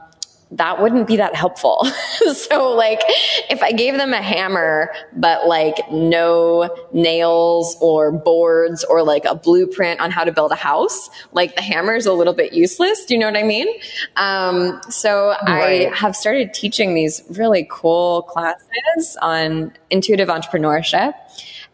that 0.52 0.82
wouldn't 0.82 1.06
be 1.06 1.16
that 1.16 1.34
helpful. 1.34 1.84
so 2.34 2.74
like 2.74 3.00
if 3.48 3.62
I 3.62 3.72
gave 3.72 3.96
them 3.96 4.12
a 4.12 4.20
hammer, 4.20 4.92
but 5.14 5.46
like 5.46 5.76
no 5.92 6.74
nails 6.92 7.76
or 7.80 8.10
boards 8.10 8.82
or 8.84 9.02
like 9.02 9.24
a 9.24 9.34
blueprint 9.34 10.00
on 10.00 10.10
how 10.10 10.24
to 10.24 10.32
build 10.32 10.50
a 10.50 10.56
house, 10.56 11.08
like 11.32 11.54
the 11.54 11.62
hammer 11.62 11.94
is 11.94 12.06
a 12.06 12.12
little 12.12 12.34
bit 12.34 12.52
useless. 12.52 13.04
Do 13.04 13.14
you 13.14 13.20
know 13.20 13.26
what 13.26 13.36
I 13.36 13.44
mean? 13.44 13.68
Um, 14.16 14.80
so 14.88 15.36
right. 15.46 15.88
I 15.88 15.94
have 15.94 16.16
started 16.16 16.52
teaching 16.52 16.94
these 16.94 17.22
really 17.30 17.66
cool 17.70 18.22
classes 18.22 19.16
on 19.22 19.72
intuitive 19.90 20.28
entrepreneurship. 20.28 21.14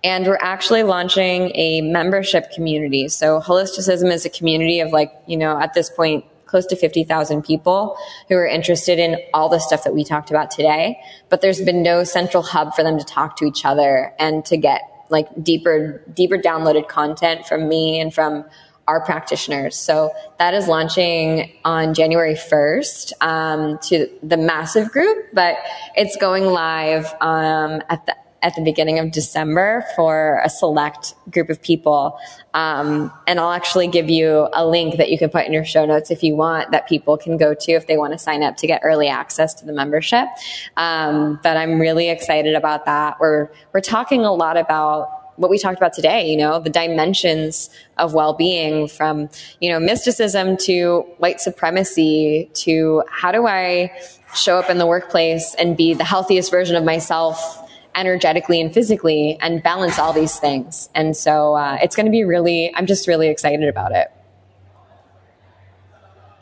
And 0.05 0.27
we're 0.27 0.39
actually 0.40 0.82
launching 0.82 1.51
a 1.55 1.81
membership 1.81 2.53
community. 2.53 3.09
So 3.09 3.40
holisticism 3.40 4.12
is 4.12 4.24
a 4.27 4.31
community 4.31 4.81
of 4.81 4.93
like, 4.93 5.12
you 5.27 5.36
know, 5.36 5.59
at 5.59 5.73
this 5.73 5.89
point, 5.89 6.24
close 6.47 6.66
to 6.66 6.77
50,000 6.77 7.43
people 7.43 7.97
who 8.28 8.36
are 8.36 8.47
interested 8.47 8.98
in 8.98 9.18
all 9.35 9.48
the 9.48 9.59
stuff 9.59 9.85
that 9.85 9.94
we 9.94 10.05
talked 10.05 10.31
about 10.31 10.51
today. 10.51 10.98
But 11.28 11.40
there's 11.40 11.60
been 11.60 11.82
no 11.82 12.05
central 12.05 12.43
hub 12.43 12.74
for 12.74 12.82
them 12.82 12.98
to 12.98 13.05
talk 13.05 13.36
to 13.39 13.44
each 13.44 13.64
other 13.64 14.14
and 14.18 14.44
to 14.47 14.56
get 14.56 14.82
like 15.09 15.28
deeper, 15.43 16.02
deeper 16.12 16.39
downloaded 16.39 16.89
content 16.89 17.47
from 17.47 17.68
me 17.68 18.01
and 18.01 18.12
from 18.12 18.44
our 18.89 19.05
practitioners. 19.05 19.77
So 19.77 20.12
that 20.39 20.55
is 20.55 20.68
launching 20.68 21.52
on 21.64 21.94
January 21.94 22.35
1st 22.35 23.12
um, 23.20 23.78
to 23.85 24.09
the 24.23 24.36
massive 24.36 24.93
group, 24.93 25.27
but 25.32 25.56
it's 25.97 26.16
going 26.16 26.44
live 26.44 27.06
um, 27.20 27.82
at 27.89 28.06
the 28.06 28.16
at 28.47 28.55
the 28.55 28.62
beginning 28.62 29.01
of 29.01 29.10
December 29.10 29.85
for 29.97 30.40
a 30.44 30.48
select 30.48 31.14
group 31.32 31.51
of 31.51 31.60
people. 31.60 32.16
Um, 32.55 33.12
and 33.27 33.40
I'll 33.40 33.51
actually 33.51 33.89
give 33.89 34.09
you 34.09 34.48
a 34.52 34.64
link 34.64 34.98
that 34.98 35.10
you 35.10 35.18
can 35.18 35.31
put 35.31 35.47
in 35.47 35.52
your 35.52 35.64
show 35.64 35.85
notes 35.85 36.12
if 36.12 36.23
you 36.23 36.36
want 36.36 36.70
that 36.70 36.89
people 36.89 37.18
can 37.18 37.36
go 37.39 37.55
to 37.55 37.73
if 37.73 37.89
they 37.89 37.97
want 37.97 38.12
to 38.12 38.18
sign 38.18 38.44
up 38.44 38.56
to 38.59 38.68
get 38.68 38.82
early 38.85 39.09
access 39.09 39.52
to 39.55 39.66
the 39.66 39.73
membership. 39.73 40.28
Um, 40.77 41.40
but 41.43 41.56
I'm 41.56 41.81
really 41.81 42.09
excited 42.09 42.55
about 42.55 42.85
that. 42.85 43.16
We're, 43.18 43.51
we're 43.73 43.81
talking 43.81 44.24
a 44.24 44.32
lot 44.32 44.56
about 44.56 45.35
what 45.35 45.51
we 45.51 45.59
talked 45.59 45.77
about 45.77 45.93
today, 45.93 46.31
you 46.31 46.36
know, 46.36 46.60
the 46.60 46.70
dimensions 46.70 47.68
of 47.98 48.14
well-being 48.14 48.86
from, 48.86 49.28
you 49.60 49.70
know, 49.70 49.81
mysticism 49.81 50.56
to 50.56 51.05
white 51.18 51.40
supremacy 51.40 52.48
to 52.55 53.02
how 53.10 53.32
do 53.32 53.47
I 53.48 53.90
show 54.36 54.56
up 54.56 54.70
in 54.70 54.78
the 54.78 54.86
workplace 54.86 55.55
and 55.59 55.77
be 55.77 55.94
the 55.94 56.05
healthiest 56.05 56.51
version 56.51 56.77
of 56.77 56.85
myself 56.85 57.64
energetically 57.97 58.60
and 58.60 58.73
physically 58.73 59.39
and 59.40 59.62
balance 59.62 59.98
all 59.98 60.12
these 60.12 60.39
things. 60.39 60.89
And 60.94 61.16
so 61.16 61.55
uh, 61.55 61.78
it's 61.82 61.97
going 61.97 62.06
to 62.06 62.12
be 62.12 62.24
really, 62.24 62.73
I'm 62.74 62.86
just 62.86 63.09
really 63.09 63.28
excited 63.28 63.68
about 63.68 63.93
it. 63.93 64.12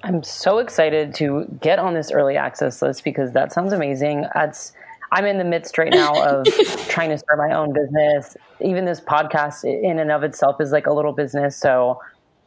I'm 0.03 0.23
so 0.23 0.59
excited 0.59 1.15
to 1.15 1.47
get 1.63 1.79
on 1.79 1.95
this 1.95 2.11
early 2.11 2.37
access 2.37 2.83
list 2.83 3.05
because 3.05 3.33
that 3.33 3.53
sounds 3.53 3.73
amazing. 3.73 4.27
That's 4.35 4.73
I'm 5.13 5.25
in 5.25 5.39
the 5.39 5.45
midst 5.45 5.79
right 5.79 5.93
now 5.93 6.13
of 6.23 6.45
trying 6.89 7.11
to 7.11 7.19
start 7.19 7.39
my 7.39 7.55
own 7.55 7.73
business. 7.73 8.37
Even 8.61 8.85
this 8.85 9.01
podcast 9.01 9.65
in 9.65 9.99
and 9.99 10.11
of 10.11 10.25
itself 10.25 10.61
is 10.61 10.73
like 10.73 10.87
a 10.87 10.93
little 10.93 11.13
business. 11.13 11.57
So 11.57 12.01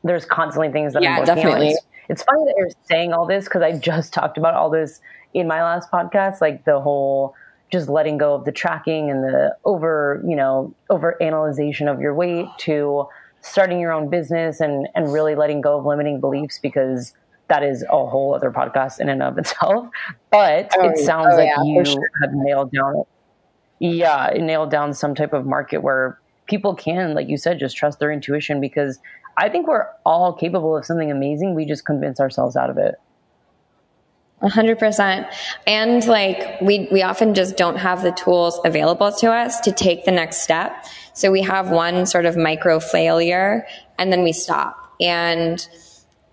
there's 0.03 0.25
constantly 0.25 0.71
things 0.71 0.93
that 0.93 1.01
yeah, 1.01 1.13
I'm 1.13 1.19
working 1.19 1.35
definitely. 1.35 1.67
on. 1.67 1.71
It's, 1.73 1.85
it's 2.09 2.23
funny 2.23 2.43
that 2.45 2.55
you're 2.57 2.69
saying 2.89 3.13
all 3.13 3.25
this 3.25 3.45
because 3.45 3.61
I 3.61 3.71
just 3.77 4.13
talked 4.13 4.37
about 4.37 4.53
all 4.53 4.69
this 4.69 4.99
in 5.33 5.47
my 5.47 5.63
last 5.63 5.89
podcast, 5.89 6.41
like 6.41 6.65
the 6.65 6.79
whole 6.79 7.33
just 7.71 7.89
letting 7.89 8.17
go 8.17 8.33
of 8.33 8.45
the 8.45 8.51
tracking 8.51 9.09
and 9.09 9.23
the 9.23 9.55
over, 9.65 10.23
you 10.25 10.35
know, 10.35 10.73
over 10.89 11.21
analyzation 11.21 11.87
of 11.87 11.99
your 11.99 12.13
weight 12.13 12.47
to 12.59 13.05
starting 13.41 13.79
your 13.79 13.91
own 13.91 14.09
business 14.09 14.59
and, 14.59 14.87
and 14.95 15.11
really 15.11 15.35
letting 15.35 15.61
go 15.61 15.77
of 15.77 15.85
limiting 15.85 16.19
beliefs 16.19 16.59
because 16.59 17.13
that 17.47 17.63
is 17.63 17.83
a 17.83 17.87
whole 17.87 18.35
other 18.35 18.51
podcast 18.51 18.99
in 18.99 19.09
and 19.09 19.23
of 19.23 19.37
itself. 19.37 19.87
But 20.31 20.71
oh, 20.77 20.89
it 20.89 20.97
sounds 20.97 21.29
oh, 21.33 21.37
like 21.37 21.47
yeah, 21.47 21.63
you 21.63 21.85
sure. 21.85 22.09
have 22.21 22.31
nailed 22.33 22.71
down, 22.71 23.03
yeah, 23.79 24.31
nailed 24.37 24.71
down 24.71 24.93
some 24.93 25.15
type 25.15 25.33
of 25.33 25.45
market 25.45 25.79
where 25.79 26.19
people 26.47 26.73
can, 26.75 27.13
like 27.13 27.27
you 27.27 27.37
said, 27.37 27.59
just 27.59 27.75
trust 27.75 27.99
their 27.99 28.11
intuition 28.11 28.61
because 28.61 28.99
I 29.37 29.49
think 29.49 29.67
we're 29.67 29.85
all 30.05 30.33
capable 30.33 30.75
of 30.75 30.85
something 30.85 31.11
amazing. 31.11 31.53
We 31.53 31.65
just 31.65 31.85
convince 31.85 32.19
ourselves 32.19 32.55
out 32.55 32.69
of 32.69 32.77
it. 32.77 32.95
Hundred 34.41 34.77
percent. 34.77 35.27
And 35.65 36.05
like 36.05 36.61
we, 36.61 36.87
we 36.91 37.01
often 37.01 37.33
just 37.33 37.57
don't 37.57 37.77
have 37.77 38.03
the 38.03 38.11
tools 38.11 38.59
available 38.63 39.11
to 39.13 39.31
us 39.31 39.59
to 39.61 39.71
take 39.71 40.05
the 40.05 40.11
next 40.11 40.43
step. 40.43 40.85
So 41.13 41.31
we 41.31 41.41
have 41.41 41.69
one 41.69 42.05
sort 42.05 42.25
of 42.25 42.37
micro 42.37 42.79
failure 42.79 43.65
and 43.97 44.11
then 44.11 44.23
we 44.23 44.33
stop. 44.33 44.93
And 45.01 45.67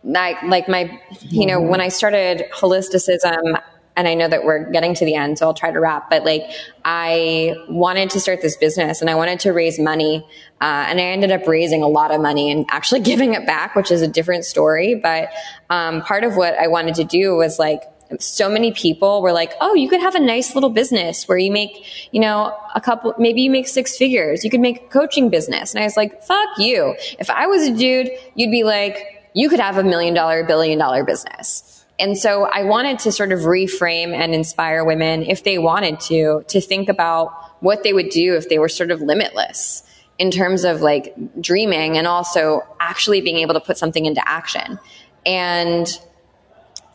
like, 0.02 0.42
like 0.42 0.68
my, 0.68 1.00
you 1.22 1.46
know, 1.46 1.60
when 1.60 1.80
I 1.80 1.88
started 1.88 2.44
holisticism, 2.52 3.58
and 3.96 4.08
I 4.08 4.14
know 4.14 4.28
that 4.28 4.44
we're 4.44 4.70
getting 4.70 4.94
to 4.94 5.04
the 5.04 5.14
end, 5.14 5.38
so 5.38 5.46
I'll 5.46 5.54
try 5.54 5.70
to 5.70 5.78
wrap. 5.78 6.10
But 6.10 6.24
like, 6.24 6.42
I 6.84 7.54
wanted 7.68 8.10
to 8.10 8.20
start 8.20 8.42
this 8.42 8.56
business 8.56 9.00
and 9.00 9.08
I 9.08 9.14
wanted 9.14 9.40
to 9.40 9.52
raise 9.52 9.78
money. 9.78 10.26
Uh, 10.60 10.86
and 10.88 10.98
I 10.98 11.04
ended 11.04 11.30
up 11.30 11.46
raising 11.46 11.82
a 11.82 11.88
lot 11.88 12.10
of 12.10 12.20
money 12.20 12.50
and 12.50 12.66
actually 12.70 13.00
giving 13.12 13.34
it 13.34 13.46
back, 13.46 13.76
which 13.76 13.90
is 13.90 14.02
a 14.02 14.08
different 14.08 14.44
story. 14.44 14.94
But 14.96 15.30
um, 15.70 16.02
part 16.02 16.24
of 16.24 16.36
what 16.36 16.54
I 16.54 16.66
wanted 16.66 16.96
to 16.96 17.04
do 17.04 17.36
was 17.36 17.58
like, 17.58 17.82
so 18.20 18.48
many 18.48 18.72
people 18.72 19.22
were 19.22 19.32
like, 19.32 19.52
oh, 19.60 19.74
you 19.74 19.88
could 19.88 20.00
have 20.00 20.14
a 20.14 20.20
nice 20.20 20.54
little 20.54 20.70
business 20.70 21.26
where 21.28 21.38
you 21.38 21.50
make, 21.50 22.10
you 22.12 22.20
know, 22.20 22.56
a 22.74 22.80
couple, 22.80 23.14
maybe 23.18 23.42
you 23.42 23.50
make 23.50 23.68
six 23.68 23.96
figures. 23.96 24.44
You 24.44 24.50
could 24.50 24.60
make 24.60 24.82
a 24.82 24.86
coaching 24.88 25.30
business. 25.30 25.74
And 25.74 25.82
I 25.82 25.86
was 25.86 25.96
like, 25.96 26.22
fuck 26.22 26.48
you. 26.58 26.96
If 27.18 27.30
I 27.30 27.46
was 27.46 27.68
a 27.68 27.74
dude, 27.74 28.10
you'd 28.34 28.50
be 28.50 28.64
like, 28.64 29.30
you 29.34 29.48
could 29.48 29.60
have 29.60 29.78
a 29.78 29.84
million 29.84 30.14
dollar, 30.14 30.44
billion 30.44 30.78
dollar 30.78 31.04
business. 31.04 31.84
And 31.98 32.18
so 32.18 32.44
I 32.44 32.64
wanted 32.64 32.98
to 33.00 33.12
sort 33.12 33.32
of 33.32 33.40
reframe 33.40 34.12
and 34.12 34.34
inspire 34.34 34.84
women, 34.84 35.22
if 35.22 35.44
they 35.44 35.58
wanted 35.58 36.00
to, 36.00 36.44
to 36.48 36.60
think 36.60 36.88
about 36.88 37.32
what 37.60 37.82
they 37.82 37.92
would 37.92 38.10
do 38.10 38.34
if 38.34 38.48
they 38.48 38.58
were 38.58 38.68
sort 38.68 38.90
of 38.90 39.00
limitless 39.00 39.82
in 40.18 40.30
terms 40.30 40.64
of 40.64 40.80
like 40.80 41.14
dreaming 41.40 41.96
and 41.96 42.06
also 42.06 42.62
actually 42.80 43.20
being 43.20 43.38
able 43.38 43.54
to 43.54 43.60
put 43.60 43.78
something 43.78 44.06
into 44.06 44.26
action. 44.28 44.78
And 45.26 45.86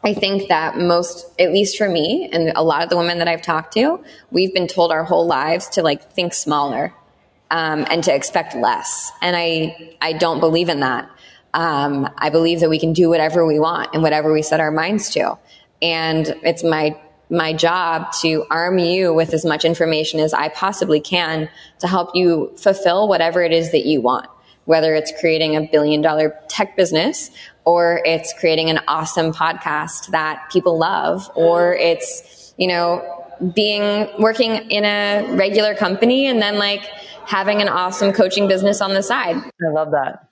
I 0.04 0.14
think 0.14 0.48
that 0.48 0.78
most, 0.78 1.26
at 1.40 1.52
least 1.52 1.78
for 1.78 1.90
me 1.90 2.30
and 2.32 2.54
a 2.56 2.64
lot 2.64 2.84
of 2.84 2.90
the 2.90 2.98
women 2.98 3.20
that 3.20 3.28
I've 3.28 3.42
talked 3.42 3.74
to, 3.74 4.04
we've 4.32 4.54
been 4.54 4.68
told 4.68 4.92
our 4.92 5.04
whole 5.04 5.28
lives 5.28 5.68
to 5.70 5.84
like 5.84 6.14
think 6.14 6.34
smaller 6.34 6.94
um, 7.52 7.86
and 7.90 8.04
to 8.06 8.14
expect 8.14 8.56
less. 8.56 9.12
And 9.22 9.36
I, 9.36 9.98
I 10.02 10.14
don't 10.14 10.40
believe 10.40 10.70
in 10.70 10.80
that. 10.80 11.10
Um, 11.54 12.10
I 12.18 12.30
believe 12.30 12.62
that 12.62 12.70
we 12.70 12.80
can 12.80 12.94
do 12.94 13.10
whatever 13.10 13.46
we 13.46 13.60
want 13.60 13.90
and 13.94 14.04
whatever 14.04 14.32
we 14.32 14.42
set 14.42 14.60
our 14.60 14.72
minds 14.72 15.10
to. 15.12 15.38
And 15.82 16.28
it's 16.44 16.64
my 16.64 17.00
my 17.32 17.54
job 17.54 18.12
to 18.12 18.44
arm 18.50 18.80
you 18.80 19.14
with 19.14 19.36
as 19.36 19.46
much 19.46 19.64
information 19.64 20.20
as 20.20 20.34
I 20.34 20.50
possibly 20.50 21.00
can 21.00 21.48
to 21.78 21.88
help 21.88 22.16
you 22.16 22.52
fulfill 22.58 23.08
whatever 23.08 23.44
it 23.44 23.52
is 23.52 23.72
that 23.72 23.86
you 23.86 24.02
want. 24.02 24.28
Whether 24.66 24.96
it's 24.96 25.14
creating 25.20 25.56
a 25.56 25.62
billion 25.62 26.02
dollar 26.02 26.36
tech 26.48 26.76
business 26.76 27.30
or 27.66 28.02
it's 28.06 28.34
creating 28.40 28.70
an 28.70 28.80
awesome 28.88 29.32
podcast 29.34 30.08
that 30.12 30.50
people 30.52 30.78
love 30.78 31.30
or 31.36 31.76
it's, 31.76 32.54
you 32.58 32.68
know, 32.68 33.26
being 33.54 34.08
working 34.20 34.52
in 34.70 34.84
a 34.86 35.36
regular 35.36 35.76
company 35.76 36.26
and 36.26 36.42
then 36.42 36.58
like 36.58 36.84
having 37.26 37.62
an 37.62 37.70
awesome 37.70 38.12
coaching 38.12 38.48
business 38.48 38.82
on 38.82 38.94
the 38.94 39.04
side. 39.04 39.36
I 39.38 39.72
love 39.72 39.92
that. 39.92 40.28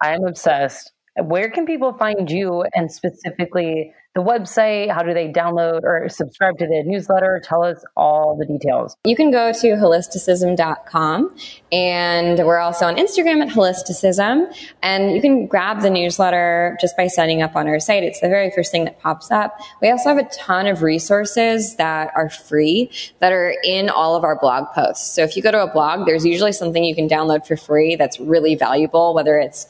I 0.00 0.14
am 0.14 0.24
obsessed. 0.26 0.92
Where 1.16 1.50
can 1.50 1.66
people 1.66 1.92
find 1.92 2.30
you 2.30 2.64
and 2.74 2.90
specifically 2.90 3.92
the 4.14 4.22
website? 4.22 4.90
How 4.90 5.02
do 5.02 5.14
they 5.14 5.28
download 5.28 5.84
or 5.84 6.08
subscribe 6.08 6.58
to 6.58 6.66
the 6.66 6.82
newsletter? 6.84 7.40
Tell 7.42 7.64
us 7.64 7.82
all 7.96 8.36
the 8.36 8.44
details. 8.44 8.96
You 9.04 9.16
can 9.16 9.30
go 9.30 9.52
to 9.52 9.66
holisticism.com 9.68 11.36
and 11.72 12.38
we're 12.38 12.58
also 12.58 12.86
on 12.86 12.96
Instagram 12.96 13.42
at 13.42 13.48
holisticism 13.48 14.54
and 14.82 15.12
you 15.12 15.22
can 15.22 15.46
grab 15.46 15.80
the 15.80 15.90
newsletter 15.90 16.76
just 16.80 16.96
by 16.96 17.06
signing 17.06 17.40
up 17.40 17.56
on 17.56 17.66
our 17.68 17.80
site. 17.80 18.02
It's 18.02 18.20
the 18.20 18.28
very 18.28 18.50
first 18.50 18.70
thing 18.70 18.84
that 18.84 19.00
pops 19.00 19.30
up. 19.30 19.58
We 19.80 19.90
also 19.90 20.10
have 20.10 20.18
a 20.18 20.28
ton 20.28 20.66
of 20.66 20.82
resources 20.82 21.76
that 21.76 22.12
are 22.14 22.28
free 22.28 22.90
that 23.20 23.32
are 23.32 23.54
in 23.64 23.88
all 23.88 24.14
of 24.14 24.24
our 24.24 24.38
blog 24.38 24.66
posts. 24.74 25.14
So 25.14 25.22
if 25.22 25.36
you 25.36 25.42
go 25.42 25.50
to 25.50 25.62
a 25.62 25.72
blog, 25.72 26.06
there's 26.06 26.26
usually 26.26 26.52
something 26.52 26.84
you 26.84 26.94
can 26.94 27.08
download 27.08 27.46
for 27.46 27.56
free 27.56 27.96
that's 27.96 28.20
really 28.20 28.56
valuable, 28.56 29.14
whether 29.14 29.38
it's 29.38 29.66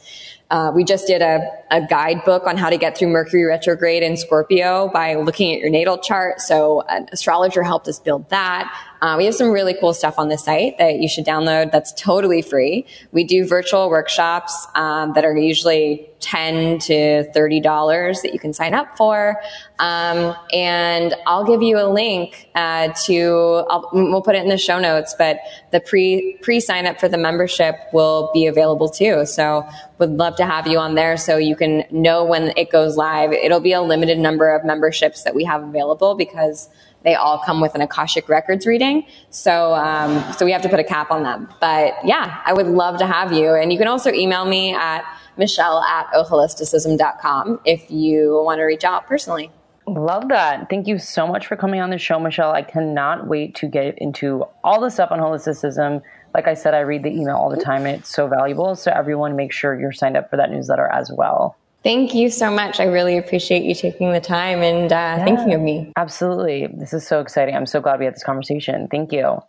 uh, 0.53 0.71
we 0.71 0.85
just 0.85 1.07
did 1.07 1.23
a, 1.23 1.41
a 1.71 1.81
guidebook 1.87 2.47
on 2.47 2.59
how 2.59 2.69
to 2.69 2.77
get 2.77 2.97
through 2.97 3.09
Mercury 3.09 3.43
retrograde 3.45 4.03
in 4.03 4.19
Scorpio 4.19 4.91
by 4.93 5.15
looking 5.15 5.55
at 5.55 5.61
your 5.61 5.71
natal 5.71 5.97
chart. 5.97 6.43
So 6.43 6.83
an 6.83 7.09
astrologer 7.11 7.63
helped 7.63 7.89
us 7.89 7.99
build 7.99 8.29
that. 8.29 8.71
Uh, 9.03 9.17
we 9.19 9.25
have 9.25 9.35
some 9.35 9.51
really 9.51 9.75
cool 9.75 9.93
stuff 9.93 10.17
on 10.17 10.29
the 10.29 10.39
site 10.39 10.79
that 10.79 11.01
you 11.01 11.09
should 11.09 11.27
download 11.27 11.73
that's 11.73 11.93
totally 11.95 12.41
free. 12.41 12.87
We 13.11 13.25
do 13.25 13.45
virtual 13.45 13.91
workshops 13.91 14.69
um, 14.77 15.13
that 15.15 15.25
are 15.25 15.37
usually 15.37 16.09
10 16.21 16.79
to 16.79 17.25
$30 17.35 18.23
that 18.23 18.33
you 18.33 18.39
can 18.39 18.53
sign 18.53 18.75
up 18.75 18.97
for. 18.97 19.41
Um, 19.81 20.37
and 20.53 21.17
I'll 21.27 21.45
give 21.45 21.63
you 21.63 21.81
a 21.81 21.89
link 21.91 22.49
uh, 22.55 22.93
to, 23.07 23.65
I'll, 23.69 23.91
we'll 23.93 24.23
put 24.23 24.37
it 24.37 24.45
in 24.45 24.49
the 24.49 24.57
show 24.57 24.79
notes, 24.79 25.17
but 25.19 25.41
the 25.73 25.81
pre, 25.81 26.39
pre 26.41 26.61
sign 26.61 26.87
up 26.87 27.01
for 27.01 27.09
the 27.09 27.19
membership 27.19 27.75
will 27.93 28.31
be 28.33 28.47
available 28.47 28.89
too. 28.89 29.27
So 29.27 29.69
would 29.99 30.11
love 30.11 30.37
to 30.37 30.47
have 30.47 30.69
you 30.69 30.79
on 30.79 30.95
there 30.95 31.17
so 31.17 31.39
you 31.39 31.57
can 31.57 31.85
know 31.91 32.25
when 32.25 32.53
it 32.57 32.71
goes 32.71 32.97
live. 32.97 33.33
It'll 33.33 33.59
be 33.59 33.73
a 33.73 33.83
limited 33.83 34.21
number 34.21 34.55
of 34.55 34.65
memberships 34.65 35.25
that 35.25 35.35
we 35.35 35.43
have 35.43 35.65
available 35.65 36.15
because 36.15 36.69
they 37.05 37.15
all 37.15 37.39
come 37.39 37.61
with 37.61 37.75
an 37.75 37.81
Akashic 37.81 38.29
Records 38.29 38.67
reading. 38.67 39.07
So, 39.31 39.75
um, 39.75 40.33
so 40.35 40.45
we 40.45 40.53
have 40.53 40.63
to 40.63 40.69
put 40.69 40.81
a 40.81 40.85
cap 40.85 41.11
on 41.11 41.23
them. 41.23 41.49
But 41.61 41.95
yeah, 42.05 42.41
I 42.45 42.53
would 42.53 42.67
love 42.67 42.99
to 42.99 43.07
have 43.07 43.33
you. 43.33 43.55
And 43.55 43.73
you 43.73 43.79
can 43.79 43.89
also 43.89 44.13
email 44.13 44.45
me 44.45 44.75
at 44.75 45.05
michelle 45.37 45.83
at 45.83 46.07
holisticism.com 46.13 47.61
if 47.65 47.91
you 47.91 48.43
want 48.45 48.59
to 48.59 48.65
reach 48.65 48.85
out 48.85 49.07
personally. 49.07 49.51
Love 49.87 50.29
that. 50.29 50.71
Thank 50.71 50.87
you 50.87 50.99
so 50.99 51.27
much 51.27 51.49
for 51.49 51.57
coming 51.57 51.81
on 51.81 51.91
the 51.91 51.99
show, 51.99 52.21
Michelle. 52.21 52.53
I 52.53 52.63
cannot 52.63 53.27
wait 53.27 53.57
to 53.57 53.67
get 53.67 53.99
into 53.99 54.45
all 54.63 54.81
the 54.81 54.91
stuff 54.91 55.11
on 55.11 55.19
holisticism. 55.19 56.03
Like 56.35 56.47
I 56.47 56.55
said, 56.55 56.73
I 56.73 56.81
read 56.81 57.03
the 57.03 57.11
email 57.11 57.35
all 57.35 57.51
the 57.51 57.61
time. 57.61 57.85
It's 57.87 58.09
so 58.09 58.29
valuable. 58.29 58.77
So 58.77 58.93
everyone 58.93 59.35
make 59.35 59.53
sure 59.53 59.79
you're 59.79 59.93
signed 59.93 60.17
up 60.17 60.31
for 60.31 60.37
that 60.37 60.51
newsletter 60.51 60.87
as 60.87 61.11
well. 61.13 61.57
Thank 61.83 62.15
you 62.15 62.31
so 62.31 62.51
much. 62.51 62.79
I 62.79 62.85
really 62.85 63.19
appreciate 63.19 63.65
you 63.65 63.75
taking 63.75 64.13
the 64.13 64.21
time 64.21 64.63
and 64.63 64.93
uh, 64.93 64.95
yeah, 64.95 65.25
thinking 65.25 65.53
of 65.53 65.61
me. 65.61 65.93
Absolutely. 65.97 66.69
This 66.73 66.93
is 66.93 67.07
so 67.07 67.21
exciting. 67.21 67.57
I'm 67.57 67.67
so 67.67 67.81
glad 67.81 67.99
we 67.99 68.05
had 68.05 68.15
this 68.15 68.23
conversation. 68.23 68.87
Thank 68.89 69.13
you. 69.13 69.41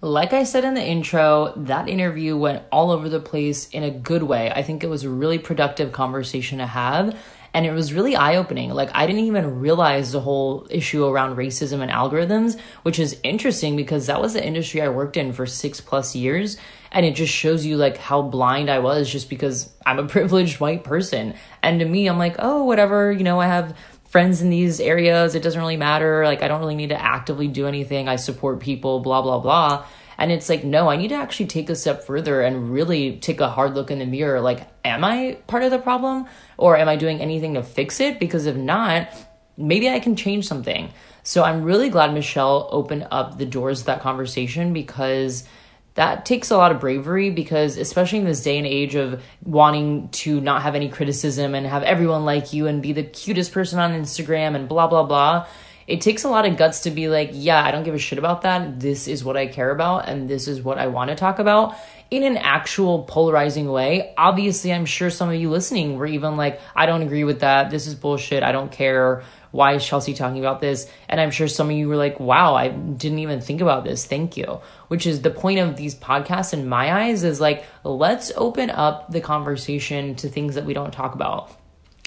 Like 0.00 0.32
I 0.32 0.44
said 0.44 0.64
in 0.64 0.74
the 0.74 0.84
intro, 0.84 1.52
that 1.56 1.88
interview 1.88 2.36
went 2.36 2.62
all 2.72 2.90
over 2.90 3.08
the 3.08 3.20
place 3.20 3.68
in 3.68 3.82
a 3.82 3.90
good 3.90 4.24
way. 4.24 4.50
I 4.50 4.62
think 4.62 4.82
it 4.82 4.88
was 4.88 5.04
a 5.04 5.10
really 5.10 5.38
productive 5.38 5.92
conversation 5.92 6.58
to 6.58 6.66
have. 6.66 7.16
And 7.54 7.66
it 7.66 7.72
was 7.72 7.92
really 7.92 8.16
eye 8.16 8.36
opening. 8.36 8.70
Like, 8.70 8.90
I 8.94 9.06
didn't 9.06 9.26
even 9.26 9.60
realize 9.60 10.10
the 10.10 10.20
whole 10.20 10.66
issue 10.70 11.04
around 11.04 11.36
racism 11.36 11.82
and 11.82 11.90
algorithms, 11.90 12.58
which 12.82 12.98
is 12.98 13.20
interesting 13.22 13.76
because 13.76 14.06
that 14.06 14.20
was 14.20 14.32
the 14.32 14.44
industry 14.44 14.80
I 14.80 14.88
worked 14.88 15.16
in 15.16 15.32
for 15.32 15.44
six 15.44 15.80
plus 15.80 16.16
years 16.16 16.56
and 16.92 17.06
it 17.06 17.14
just 17.14 17.32
shows 17.32 17.64
you 17.64 17.76
like 17.76 17.96
how 17.96 18.22
blind 18.22 18.70
I 18.70 18.78
was 18.78 19.10
just 19.10 19.28
because 19.28 19.72
I'm 19.84 19.98
a 19.98 20.06
privileged 20.08 20.60
white 20.60 20.84
person. 20.84 21.34
And 21.62 21.80
to 21.80 21.86
me, 21.86 22.06
I'm 22.06 22.18
like, 22.18 22.36
oh, 22.38 22.64
whatever, 22.64 23.10
you 23.10 23.24
know, 23.24 23.40
I 23.40 23.46
have 23.46 23.76
friends 24.04 24.42
in 24.42 24.50
these 24.50 24.78
areas. 24.78 25.34
It 25.34 25.42
doesn't 25.42 25.60
really 25.60 25.78
matter. 25.78 26.24
Like, 26.26 26.42
I 26.42 26.48
don't 26.48 26.60
really 26.60 26.74
need 26.74 26.90
to 26.90 27.02
actively 27.02 27.48
do 27.48 27.66
anything. 27.66 28.08
I 28.08 28.16
support 28.16 28.60
people, 28.60 29.00
blah, 29.00 29.22
blah, 29.22 29.38
blah. 29.40 29.86
And 30.18 30.30
it's 30.30 30.50
like, 30.50 30.64
no, 30.64 30.88
I 30.88 30.96
need 30.96 31.08
to 31.08 31.14
actually 31.14 31.46
take 31.46 31.70
a 31.70 31.74
step 31.74 32.04
further 32.04 32.42
and 32.42 32.70
really 32.70 33.16
take 33.16 33.40
a 33.40 33.48
hard 33.48 33.74
look 33.74 33.90
in 33.90 33.98
the 33.98 34.04
mirror. 34.04 34.42
Like, 34.42 34.68
am 34.84 35.02
I 35.02 35.38
part 35.46 35.62
of 35.62 35.70
the 35.70 35.78
problem 35.78 36.26
or 36.58 36.76
am 36.76 36.88
I 36.88 36.96
doing 36.96 37.20
anything 37.20 37.54
to 37.54 37.62
fix 37.62 38.00
it? 38.00 38.20
Because 38.20 38.44
if 38.44 38.54
not, 38.54 39.08
maybe 39.56 39.88
I 39.88 39.98
can 39.98 40.14
change 40.14 40.46
something. 40.46 40.92
So 41.22 41.42
I'm 41.42 41.62
really 41.62 41.88
glad 41.88 42.12
Michelle 42.12 42.68
opened 42.70 43.08
up 43.10 43.38
the 43.38 43.46
doors 43.46 43.80
to 43.80 43.86
that 43.86 44.02
conversation 44.02 44.74
because 44.74 45.48
that 45.94 46.24
takes 46.24 46.50
a 46.50 46.56
lot 46.56 46.72
of 46.72 46.80
bravery 46.80 47.30
because 47.30 47.76
especially 47.76 48.18
in 48.18 48.24
this 48.24 48.42
day 48.42 48.58
and 48.58 48.66
age 48.66 48.94
of 48.94 49.22
wanting 49.44 50.08
to 50.08 50.40
not 50.40 50.62
have 50.62 50.74
any 50.74 50.88
criticism 50.88 51.54
and 51.54 51.66
have 51.66 51.82
everyone 51.82 52.24
like 52.24 52.52
you 52.52 52.66
and 52.66 52.82
be 52.82 52.92
the 52.92 53.02
cutest 53.02 53.52
person 53.52 53.78
on 53.78 53.92
Instagram 53.92 54.54
and 54.54 54.68
blah 54.68 54.86
blah 54.86 55.04
blah 55.04 55.46
it 55.86 56.00
takes 56.00 56.24
a 56.24 56.28
lot 56.28 56.46
of 56.46 56.56
guts 56.56 56.80
to 56.80 56.90
be 56.90 57.08
like 57.08 57.30
yeah 57.32 57.62
I 57.62 57.70
don't 57.70 57.82
give 57.82 57.94
a 57.94 57.98
shit 57.98 58.18
about 58.18 58.42
that. 58.42 58.80
This 58.80 59.08
is 59.08 59.24
what 59.24 59.36
I 59.36 59.46
care 59.46 59.70
about 59.70 60.08
and 60.08 60.28
this 60.28 60.48
is 60.48 60.62
what 60.62 60.78
I 60.78 60.86
want 60.86 61.10
to 61.10 61.16
talk 61.16 61.38
about 61.38 61.76
in 62.10 62.22
an 62.22 62.36
actual 62.36 63.04
polarizing 63.04 63.70
way. 63.70 64.14
Obviously 64.16 64.72
I'm 64.72 64.86
sure 64.86 65.10
some 65.10 65.28
of 65.28 65.34
you 65.34 65.50
listening 65.50 65.98
were 65.98 66.06
even 66.06 66.36
like 66.36 66.60
I 66.74 66.86
don't 66.86 67.02
agree 67.02 67.24
with 67.24 67.40
that. 67.40 67.70
This 67.70 67.86
is 67.86 67.94
bullshit. 67.94 68.42
I 68.42 68.52
don't 68.52 68.72
care 68.72 69.24
why 69.52 69.74
is 69.74 69.86
Chelsea 69.86 70.14
talking 70.14 70.40
about 70.40 70.60
this? 70.60 70.88
And 71.08 71.20
I'm 71.20 71.30
sure 71.30 71.46
some 71.46 71.70
of 71.70 71.76
you 71.76 71.86
were 71.86 71.96
like, 71.96 72.18
wow, 72.18 72.54
I 72.54 72.68
didn't 72.68 73.20
even 73.20 73.40
think 73.40 73.60
about 73.60 73.84
this. 73.84 74.04
Thank 74.04 74.36
you. 74.36 74.60
Which 74.88 75.06
is 75.06 75.22
the 75.22 75.30
point 75.30 75.60
of 75.60 75.76
these 75.76 75.94
podcasts 75.94 76.54
in 76.54 76.68
my 76.68 77.04
eyes 77.04 77.22
is 77.22 77.40
like, 77.40 77.64
let's 77.84 78.32
open 78.34 78.70
up 78.70 79.12
the 79.12 79.20
conversation 79.20 80.16
to 80.16 80.28
things 80.28 80.56
that 80.56 80.64
we 80.64 80.74
don't 80.74 80.92
talk 80.92 81.14
about. 81.14 81.54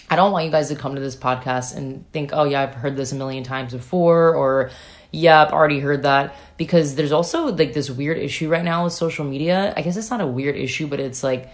I 0.10 0.16
don't 0.16 0.32
want 0.32 0.46
you 0.46 0.52
guys 0.52 0.70
to 0.70 0.76
come 0.76 0.96
to 0.96 1.02
this 1.02 1.16
podcast 1.16 1.76
and 1.76 2.12
think, 2.12 2.32
oh, 2.34 2.44
yeah, 2.44 2.64
I've 2.64 2.76
heard 2.76 2.96
this 2.96 3.12
a 3.12 3.16
million 3.16 3.44
times 3.44 3.74
before, 3.74 4.36
or 4.36 4.72
yeah, 5.12 5.44
I've 5.44 5.52
already 5.52 5.80
heard 5.80 6.04
that. 6.04 6.36
Because 6.58 6.96
there's 6.96 7.12
also 7.12 7.48
like 7.56 7.74
this 7.74 7.90
weird 7.90 8.18
issue 8.18 8.50
right 8.50 8.66
now 8.66 8.84
with 8.84 8.94
social 8.94 9.26
media. 9.26 9.74
I 9.78 9.82
guess 9.82 9.98
it's 9.98 10.10
not 10.10 10.22
a 10.22 10.28
weird 10.28 10.56
issue, 10.56 10.88
but 10.88 11.00
it's 11.00 11.24
like 11.24 11.50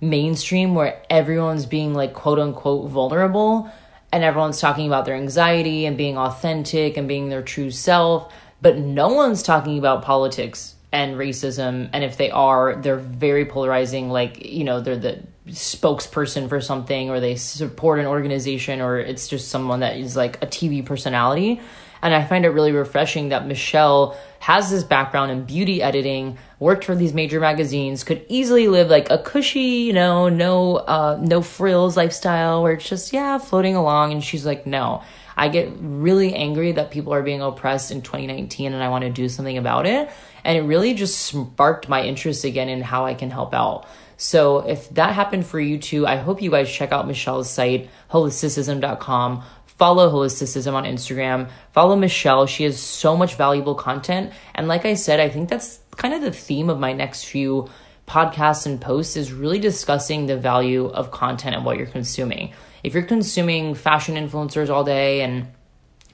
mainstream 0.00 0.74
where 0.74 1.02
everyone's 1.10 1.66
being 1.66 1.94
like 1.94 2.14
quote 2.14 2.38
unquote 2.38 2.90
vulnerable 2.90 3.70
and 4.14 4.22
everyone's 4.22 4.60
talking 4.60 4.86
about 4.86 5.06
their 5.06 5.16
anxiety 5.16 5.86
and 5.86 5.96
being 5.96 6.16
authentic 6.16 6.96
and 6.96 7.08
being 7.08 7.30
their 7.30 7.42
true 7.42 7.72
self, 7.72 8.32
but 8.62 8.78
no 8.78 9.08
one's 9.08 9.42
talking 9.42 9.76
about 9.76 10.02
politics 10.02 10.76
and 10.92 11.16
racism. 11.16 11.90
And 11.92 12.04
if 12.04 12.16
they 12.16 12.30
are, 12.30 12.76
they're 12.76 12.94
very 12.94 13.44
polarizing. 13.44 14.10
Like, 14.10 14.46
you 14.46 14.62
know, 14.62 14.80
they're 14.80 14.96
the 14.96 15.20
spokesperson 15.48 16.48
for 16.48 16.60
something 16.60 17.10
or 17.10 17.18
they 17.18 17.34
support 17.34 17.98
an 17.98 18.06
organization 18.06 18.80
or 18.80 19.00
it's 19.00 19.26
just 19.26 19.48
someone 19.48 19.80
that 19.80 19.96
is 19.96 20.14
like 20.14 20.40
a 20.44 20.46
TV 20.46 20.86
personality. 20.86 21.60
And 22.04 22.14
I 22.14 22.22
find 22.22 22.44
it 22.44 22.50
really 22.50 22.72
refreshing 22.72 23.30
that 23.30 23.46
Michelle 23.46 24.14
has 24.38 24.70
this 24.70 24.84
background 24.84 25.32
in 25.32 25.44
beauty 25.44 25.82
editing, 25.82 26.36
worked 26.58 26.84
for 26.84 26.94
these 26.94 27.14
major 27.14 27.40
magazines, 27.40 28.04
could 28.04 28.26
easily 28.28 28.68
live 28.68 28.90
like 28.90 29.08
a 29.10 29.16
cushy, 29.16 29.86
you 29.86 29.94
know, 29.94 30.28
no 30.28 30.76
uh 30.76 31.18
no 31.18 31.40
frills 31.40 31.96
lifestyle 31.96 32.62
where 32.62 32.74
it's 32.74 32.86
just 32.86 33.14
yeah, 33.14 33.38
floating 33.38 33.74
along 33.74 34.12
and 34.12 34.22
she's 34.22 34.44
like, 34.44 34.66
"No. 34.66 35.02
I 35.34 35.48
get 35.48 35.72
really 35.80 36.34
angry 36.34 36.72
that 36.72 36.90
people 36.90 37.14
are 37.14 37.22
being 37.22 37.40
oppressed 37.40 37.90
in 37.90 38.02
2019 38.02 38.74
and 38.74 38.82
I 38.82 38.90
want 38.90 39.02
to 39.04 39.10
do 39.10 39.30
something 39.30 39.56
about 39.56 39.86
it." 39.86 40.10
And 40.44 40.58
it 40.58 40.62
really 40.62 40.92
just 40.92 41.18
sparked 41.22 41.88
my 41.88 42.02
interest 42.02 42.44
again 42.44 42.68
in 42.68 42.82
how 42.82 43.06
I 43.06 43.14
can 43.14 43.30
help 43.30 43.54
out. 43.54 43.86
So 44.16 44.58
if 44.58 44.90
that 44.90 45.12
happened 45.14 45.46
for 45.46 45.58
you 45.58 45.78
too, 45.78 46.06
I 46.06 46.16
hope 46.16 46.40
you 46.40 46.50
guys 46.50 46.70
check 46.70 46.92
out 46.92 47.06
Michelle's 47.06 47.50
site, 47.50 47.88
holisticism.com. 48.10 49.42
Follow 49.76 50.10
Holisticism 50.10 50.72
on 50.72 50.84
Instagram. 50.84 51.50
Follow 51.72 51.96
Michelle. 51.96 52.46
She 52.46 52.64
has 52.64 52.80
so 52.80 53.16
much 53.16 53.34
valuable 53.34 53.74
content. 53.74 54.32
And 54.54 54.68
like 54.68 54.84
I 54.84 54.94
said, 54.94 55.18
I 55.20 55.28
think 55.28 55.48
that's 55.48 55.80
kind 55.96 56.14
of 56.14 56.22
the 56.22 56.30
theme 56.30 56.70
of 56.70 56.78
my 56.78 56.92
next 56.92 57.24
few 57.24 57.68
podcasts 58.06 58.66
and 58.66 58.80
posts 58.80 59.16
is 59.16 59.32
really 59.32 59.58
discussing 59.58 60.26
the 60.26 60.36
value 60.36 60.86
of 60.86 61.10
content 61.10 61.56
and 61.56 61.64
what 61.64 61.76
you're 61.76 61.86
consuming. 61.86 62.52
If 62.82 62.94
you're 62.94 63.02
consuming 63.02 63.74
fashion 63.74 64.16
influencers 64.16 64.68
all 64.68 64.84
day 64.84 65.22
and 65.22 65.48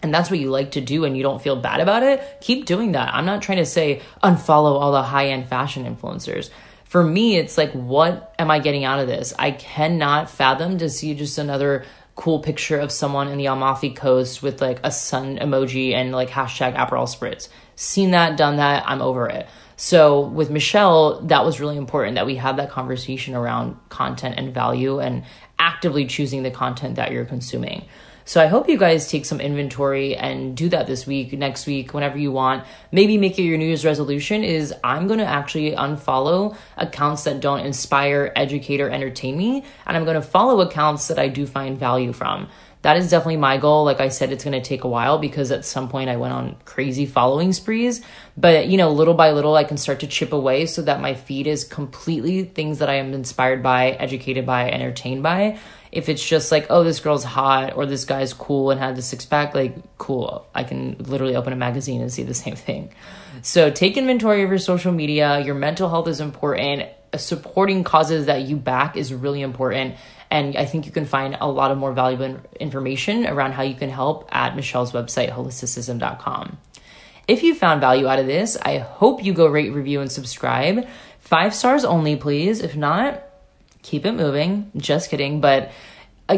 and 0.03 0.15
that's 0.15 0.31
what 0.31 0.39
you 0.39 0.51
like 0.51 0.71
to 0.73 0.81
do 0.81 1.05
and 1.05 1.15
you 1.15 1.23
don't 1.23 1.43
feel 1.43 1.57
bad 1.57 1.81
about 1.81 2.03
it, 2.03 2.39
keep 2.41 2.65
doing 2.65 2.93
that. 2.93 3.13
I'm 3.13 3.27
not 3.27 3.43
trying 3.43 3.59
to 3.59 3.67
say 3.67 4.01
unfollow 4.23 4.81
all 4.81 4.93
the 4.93 5.03
high-end 5.03 5.47
fashion 5.47 5.85
influencers. 5.85 6.49
For 6.85 7.05
me, 7.05 7.37
it's 7.37 7.59
like 7.59 7.73
what 7.73 8.35
am 8.39 8.51
I 8.51 8.61
getting 8.61 8.85
out 8.85 9.01
of 9.01 9.09
this? 9.09 9.35
I 9.39 9.51
cannot 9.51 10.31
fathom 10.31 10.79
to 10.79 10.89
see 10.89 11.15
just 11.15 11.37
another 11.37 11.85
cool 12.21 12.41
picture 12.41 12.79
of 12.79 12.93
someone 12.93 13.29
in 13.29 13.39
the 13.39 13.47
Amalfi 13.47 13.91
Coast 13.91 14.43
with 14.43 14.61
like 14.61 14.79
a 14.85 14.93
sun 14.93 15.39
emoji 15.39 15.95
and 15.95 16.13
like 16.13 16.29
hashtag 16.29 16.77
Aperol 16.77 17.09
Spritz. 17.09 17.49
Seen 17.77 18.11
that, 18.11 18.37
done 18.37 18.59
that, 18.59 18.85
I'm 18.87 19.01
over 19.01 19.27
it. 19.27 19.49
So 19.77 20.21
with 20.21 20.51
Michelle, 20.51 21.23
that 21.23 21.47
was 21.47 21.61
really 21.61 21.79
important 21.79 22.17
that 22.17 22.27
we 22.27 22.37
have 22.37 22.59
that 22.59 22.69
conversation 22.69 23.35
around 23.35 23.79
content 23.89 24.35
and 24.37 24.53
value 24.53 25.01
and 25.01 25.25
actively 25.59 26.05
choosing 26.05 26.43
the 26.43 26.51
content 26.51 26.97
that 26.97 27.11
you're 27.11 27.25
consuming. 27.25 27.87
So 28.25 28.43
I 28.43 28.47
hope 28.47 28.69
you 28.69 28.79
guys 28.79 29.09
take 29.09 29.25
some 29.25 29.41
inventory 29.41 30.17
and 30.17 30.57
do 30.57 30.69
that 30.69 30.87
this 30.87 31.07
week, 31.07 31.33
next 31.33 31.67
week, 31.67 31.95
whenever 31.95 32.19
you 32.19 32.31
want. 32.33 32.65
Maybe 32.93 33.19
make 33.19 33.39
it 33.39 33.43
your 33.43 33.59
New 33.59 33.67
Year's 33.67 33.85
resolution 33.85 34.45
is 34.45 34.75
I'm 34.85 35.07
going 35.07 35.19
to 35.19 35.27
actually 35.27 35.73
unfollow 35.73 36.57
accounts 36.77 37.25
that 37.25 37.41
don't 37.41 37.61
inspire, 37.61 38.33
educate, 38.37 38.81
or 38.81 38.91
entertain 38.91 39.37
me. 39.37 39.65
And 39.87 39.97
I'm 39.97 40.05
going 40.05 40.15
to 40.15 40.23
follow 40.23 40.61
accounts 40.61 41.09
that 41.09 41.19
I 41.19 41.29
do 41.29 41.47
find 41.47 41.79
value 41.79 42.13
from. 42.13 42.49
That 42.83 42.97
is 42.97 43.11
definitely 43.11 43.37
my 43.37 43.59
goal. 43.59 43.85
Like 43.85 44.01
I 44.01 44.09
said, 44.09 44.33
it's 44.33 44.45
going 44.45 44.61
to 44.61 44.67
take 44.67 44.85
a 44.85 44.89
while 44.89 45.19
because 45.19 45.51
at 45.51 45.67
some 45.67 45.91
point 45.91 46.09
I 46.09 46.17
went 46.17 46.33
on 46.33 46.57
crazy 46.65 47.05
following 47.05 47.53
sprees. 47.53 48.01
But, 48.39 48.69
you 48.69 48.79
know, 48.79 48.91
little 48.91 49.13
by 49.13 49.33
little, 49.33 49.55
I 49.55 49.65
can 49.65 49.77
start 49.77 50.01
to 50.01 50.07
chip 50.07 50.33
away 50.33 50.65
so 50.65 50.81
that 50.83 51.01
my 51.01 51.13
feed 51.13 51.47
is 51.47 51.65
completely 51.65 52.45
things 52.45 52.79
that 52.79 52.89
I 52.89 52.95
am 52.95 53.13
inspired 53.13 53.63
by, 53.63 53.91
educated 53.91 54.47
by, 54.47 54.71
entertained 54.71 55.23
by 55.23 55.59
if 55.93 56.09
it's 56.09 56.25
just 56.25 56.53
like, 56.53 56.67
oh, 56.71 56.85
this 56.85 57.01
girl's 57.01 57.25
hot 57.25 57.75
or 57.77 57.85
this 57.85 58.05
guy's 58.05 58.33
cool 58.33 58.71
and 58.71 58.81
had 58.81 58.97
the 58.97 59.03
six 59.03 59.25
pack, 59.25 59.55
like, 59.55 59.77
cool. 59.99 60.47
I 60.55 60.63
can 60.65 60.97
literally 60.99 61.35
open 61.35 61.53
a 61.53 61.57
magazine 61.57 62.01
and 62.01 62.13
see 62.13 62.23
the 62.23 62.35
same 62.45 62.57
thing. 62.57 62.93
So 63.43 63.71
take 63.71 63.97
inventory 63.97 64.43
of 64.43 64.51
your 64.51 64.59
social 64.59 64.93
media. 64.93 65.41
Your 65.41 65.55
mental 65.55 65.89
health 65.89 66.09
is 66.09 66.21
important. 66.21 66.89
Supporting 67.17 67.83
causes 67.83 68.27
that 68.27 68.43
you 68.43 68.57
back 68.57 68.97
is 68.97 69.13
really 69.13 69.43
important. 69.43 69.97
And 70.31 70.57
I 70.57 70.65
think 70.65 70.87
you 70.87 70.93
can 70.93 71.07
find 71.07 71.37
a 71.41 71.51
lot 71.51 71.73
of 71.73 71.79
more 71.79 71.93
valuable 71.93 72.41
information 72.61 73.27
around 73.27 73.53
how 73.53 73.63
you 73.63 73.75
can 73.75 73.91
help 73.91 74.29
at 74.31 74.55
Michelle's 74.55 74.93
website, 74.93 75.33
holisticism.com. 75.33 76.59
If 77.27 77.43
you 77.43 77.55
found 77.55 77.81
value 77.81 78.07
out 78.07 78.21
of 78.21 78.27
this, 78.27 78.57
I 78.57 78.79
hope 78.79 79.25
you 79.25 79.33
go 79.33 79.47
rate, 79.47 79.73
review, 79.73 80.01
and 80.01 80.11
subscribe. 80.11 80.87
Five 81.19 81.55
stars 81.55 81.85
only, 81.85 82.15
please. 82.17 82.61
If 82.61 82.77
not, 82.77 83.25
keep 83.83 84.07
it 84.07 84.13
moving. 84.13 84.71
Just 84.77 85.11
kidding, 85.11 85.41
but 85.41 85.73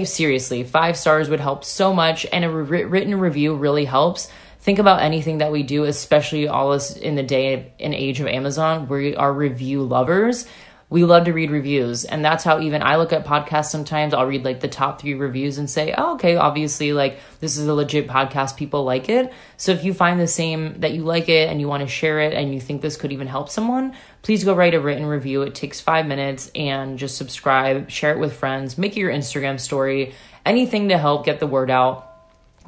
seriously, 0.05 0.65
five 0.65 0.97
stars 0.97 1.29
would 1.29 1.41
help 1.41 1.65
so 1.65 1.93
much, 1.93 2.27
and 2.33 2.45
a 2.45 2.51
re- 2.51 2.85
written 2.85 3.19
review 3.19 3.55
really 3.55 3.85
helps. 3.85 4.31
Think 4.61 4.79
about 4.79 5.03
anything 5.03 5.39
that 5.39 5.53
we 5.53 5.65
do, 5.65 5.85
especially 5.85 6.49
all 6.49 6.73
us 6.73 6.97
in 6.97 7.15
the 7.15 7.23
day 7.23 7.73
and 7.81 7.93
age 7.93 8.21
of 8.21 8.27
Amazon. 8.27 8.89
Where 8.89 9.01
we 9.01 9.17
are 9.17 9.33
review 9.33 9.83
lovers 9.83 10.47
we 10.93 11.05
love 11.05 11.25
to 11.25 11.33
read 11.33 11.51
reviews 11.51 12.05
and 12.05 12.23
that's 12.23 12.45
how 12.45 12.61
even 12.61 12.83
i 12.83 12.97
look 12.97 13.15
at 13.15 13.25
podcasts 13.25 13.71
sometimes 13.71 14.13
i'll 14.13 14.27
read 14.27 14.45
like 14.45 14.61
the 14.61 14.69
top 14.69 15.01
three 15.01 15.15
reviews 15.15 15.57
and 15.57 15.71
say 15.71 15.95
oh 15.97 16.15
okay 16.15 16.37
obviously 16.37 16.93
like 16.93 17.19
this 17.41 17.57
is 17.57 17.67
a 17.67 17.73
legit 17.73 18.07
podcast 18.07 18.59
people 18.59 18.85
like 18.85 19.09
it 19.09 19.33
so 19.57 19.73
if 19.73 19.85
you 19.85 19.95
find 19.95 20.21
the 20.21 20.29
same 20.29 20.79
that 20.81 20.93
you 20.93 21.03
like 21.03 21.31
it 21.31 21.49
and 21.49 21.63
you 21.63 21.67
want 21.67 21.81
to 21.81 21.87
share 21.87 22.21
it 22.21 22.35
and 22.35 22.53
you 22.53 22.61
think 22.61 22.83
this 22.83 22.99
could 22.99 23.11
even 23.11 23.27
help 23.27 23.49
someone 23.49 23.97
please 24.23 24.45
go 24.45 24.55
write 24.55 24.75
a 24.75 24.81
written 24.81 25.07
review 25.07 25.43
it 25.43 25.55
takes 25.55 25.81
five 25.81 26.07
minutes 26.07 26.51
and 26.55 26.99
just 26.99 27.17
subscribe 27.17 27.91
share 27.91 28.13
it 28.13 28.19
with 28.19 28.33
friends 28.33 28.79
make 28.79 28.97
it 28.97 29.01
your 29.01 29.13
instagram 29.13 29.59
story 29.59 30.15
anything 30.47 30.89
to 30.89 30.99
help 30.99 31.25
get 31.25 31.41
the 31.41 31.47
word 31.47 31.71
out 31.71 32.09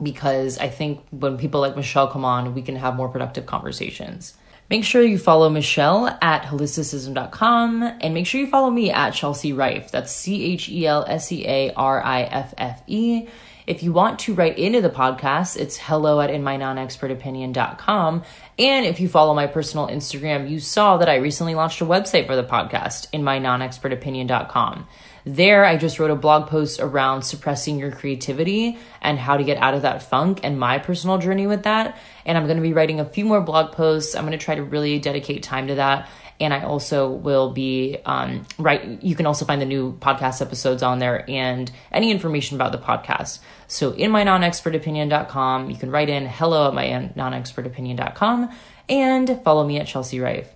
because 0.02 0.58
i 0.58 0.68
think 0.68 1.00
when 1.10 1.38
people 1.38 1.60
like 1.60 1.76
michelle 1.76 2.08
come 2.08 2.24
on 2.24 2.54
we 2.54 2.62
can 2.62 2.76
have 2.76 2.96
more 2.96 3.08
productive 3.08 3.46
conversations 3.46 4.34
Make 4.70 4.84
sure 4.84 5.02
you 5.02 5.18
follow 5.18 5.50
Michelle 5.50 6.06
at 6.22 6.42
holisticism.com 6.44 7.82
and 8.00 8.14
make 8.14 8.26
sure 8.26 8.40
you 8.40 8.46
follow 8.46 8.70
me 8.70 8.90
at 8.90 9.10
Chelsea 9.10 9.52
Riffe. 9.52 9.90
That's 9.90 10.10
C 10.10 10.52
H 10.52 10.70
E 10.70 10.86
L 10.86 11.04
S 11.06 11.30
E 11.30 11.46
A 11.46 11.72
R 11.74 12.02
I 12.02 12.22
F 12.22 12.54
F 12.56 12.82
E. 12.86 13.28
If 13.66 13.82
you 13.82 13.92
want 13.92 14.18
to 14.20 14.34
write 14.34 14.58
into 14.58 14.80
the 14.80 14.90
podcast, 14.90 15.56
it's 15.56 15.76
hello 15.76 16.20
at 16.20 16.30
inmynonexpertopinion.com. 16.30 18.22
And 18.58 18.86
if 18.86 19.00
you 19.00 19.08
follow 19.08 19.34
my 19.34 19.48
personal 19.48 19.88
Instagram, 19.88 20.48
you 20.48 20.60
saw 20.60 20.98
that 20.98 21.08
I 21.08 21.16
recently 21.16 21.56
launched 21.56 21.80
a 21.80 21.84
website 21.84 22.26
for 22.26 22.36
the 22.36 22.44
podcast, 22.44 23.10
inmynonexpertopinion.com. 23.10 24.86
There, 25.26 25.64
I 25.64 25.76
just 25.76 25.98
wrote 25.98 26.10
a 26.10 26.16
blog 26.16 26.48
post 26.48 26.78
around 26.80 27.22
suppressing 27.22 27.78
your 27.78 27.90
creativity 27.90 28.78
and 29.00 29.18
how 29.18 29.38
to 29.38 29.42
get 29.42 29.56
out 29.56 29.74
of 29.74 29.82
that 29.82 30.02
funk 30.02 30.40
and 30.44 30.60
my 30.60 30.78
personal 30.78 31.18
journey 31.18 31.46
with 31.46 31.62
that. 31.64 31.98
And 32.26 32.36
I'm 32.36 32.44
going 32.44 32.58
to 32.58 32.62
be 32.62 32.74
writing 32.74 33.00
a 33.00 33.04
few 33.04 33.24
more 33.24 33.40
blog 33.40 33.72
posts. 33.72 34.14
I'm 34.14 34.26
going 34.26 34.38
to 34.38 34.44
try 34.44 34.54
to 34.54 34.62
really 34.62 34.98
dedicate 34.98 35.42
time 35.42 35.68
to 35.68 35.76
that. 35.76 36.08
And 36.40 36.52
I 36.52 36.64
also 36.64 37.10
will 37.10 37.52
be, 37.52 37.98
um, 38.04 38.44
right, 38.58 39.02
you 39.02 39.14
can 39.14 39.26
also 39.26 39.44
find 39.44 39.60
the 39.60 39.66
new 39.66 39.96
podcast 39.98 40.42
episodes 40.42 40.82
on 40.82 40.98
there 40.98 41.28
and 41.30 41.70
any 41.92 42.10
information 42.10 42.56
about 42.56 42.72
the 42.72 42.78
podcast. 42.78 43.38
So 43.68 43.92
in 43.92 44.10
my 44.10 44.24
non-expert-opinion.com, 44.24 45.70
you 45.70 45.76
can 45.76 45.90
write 45.90 46.08
in 46.08 46.26
hello 46.26 46.68
at 46.68 46.74
my 46.74 47.10
non-expert-opinion.com 47.14 48.50
and 48.88 49.40
follow 49.44 49.66
me 49.66 49.78
at 49.78 49.86
Chelsea 49.86 50.18
Riffe. 50.18 50.48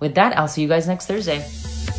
With 0.00 0.14
that, 0.14 0.38
I'll 0.38 0.48
see 0.48 0.62
you 0.62 0.68
guys 0.68 0.86
next 0.86 1.06
Thursday. 1.06 1.97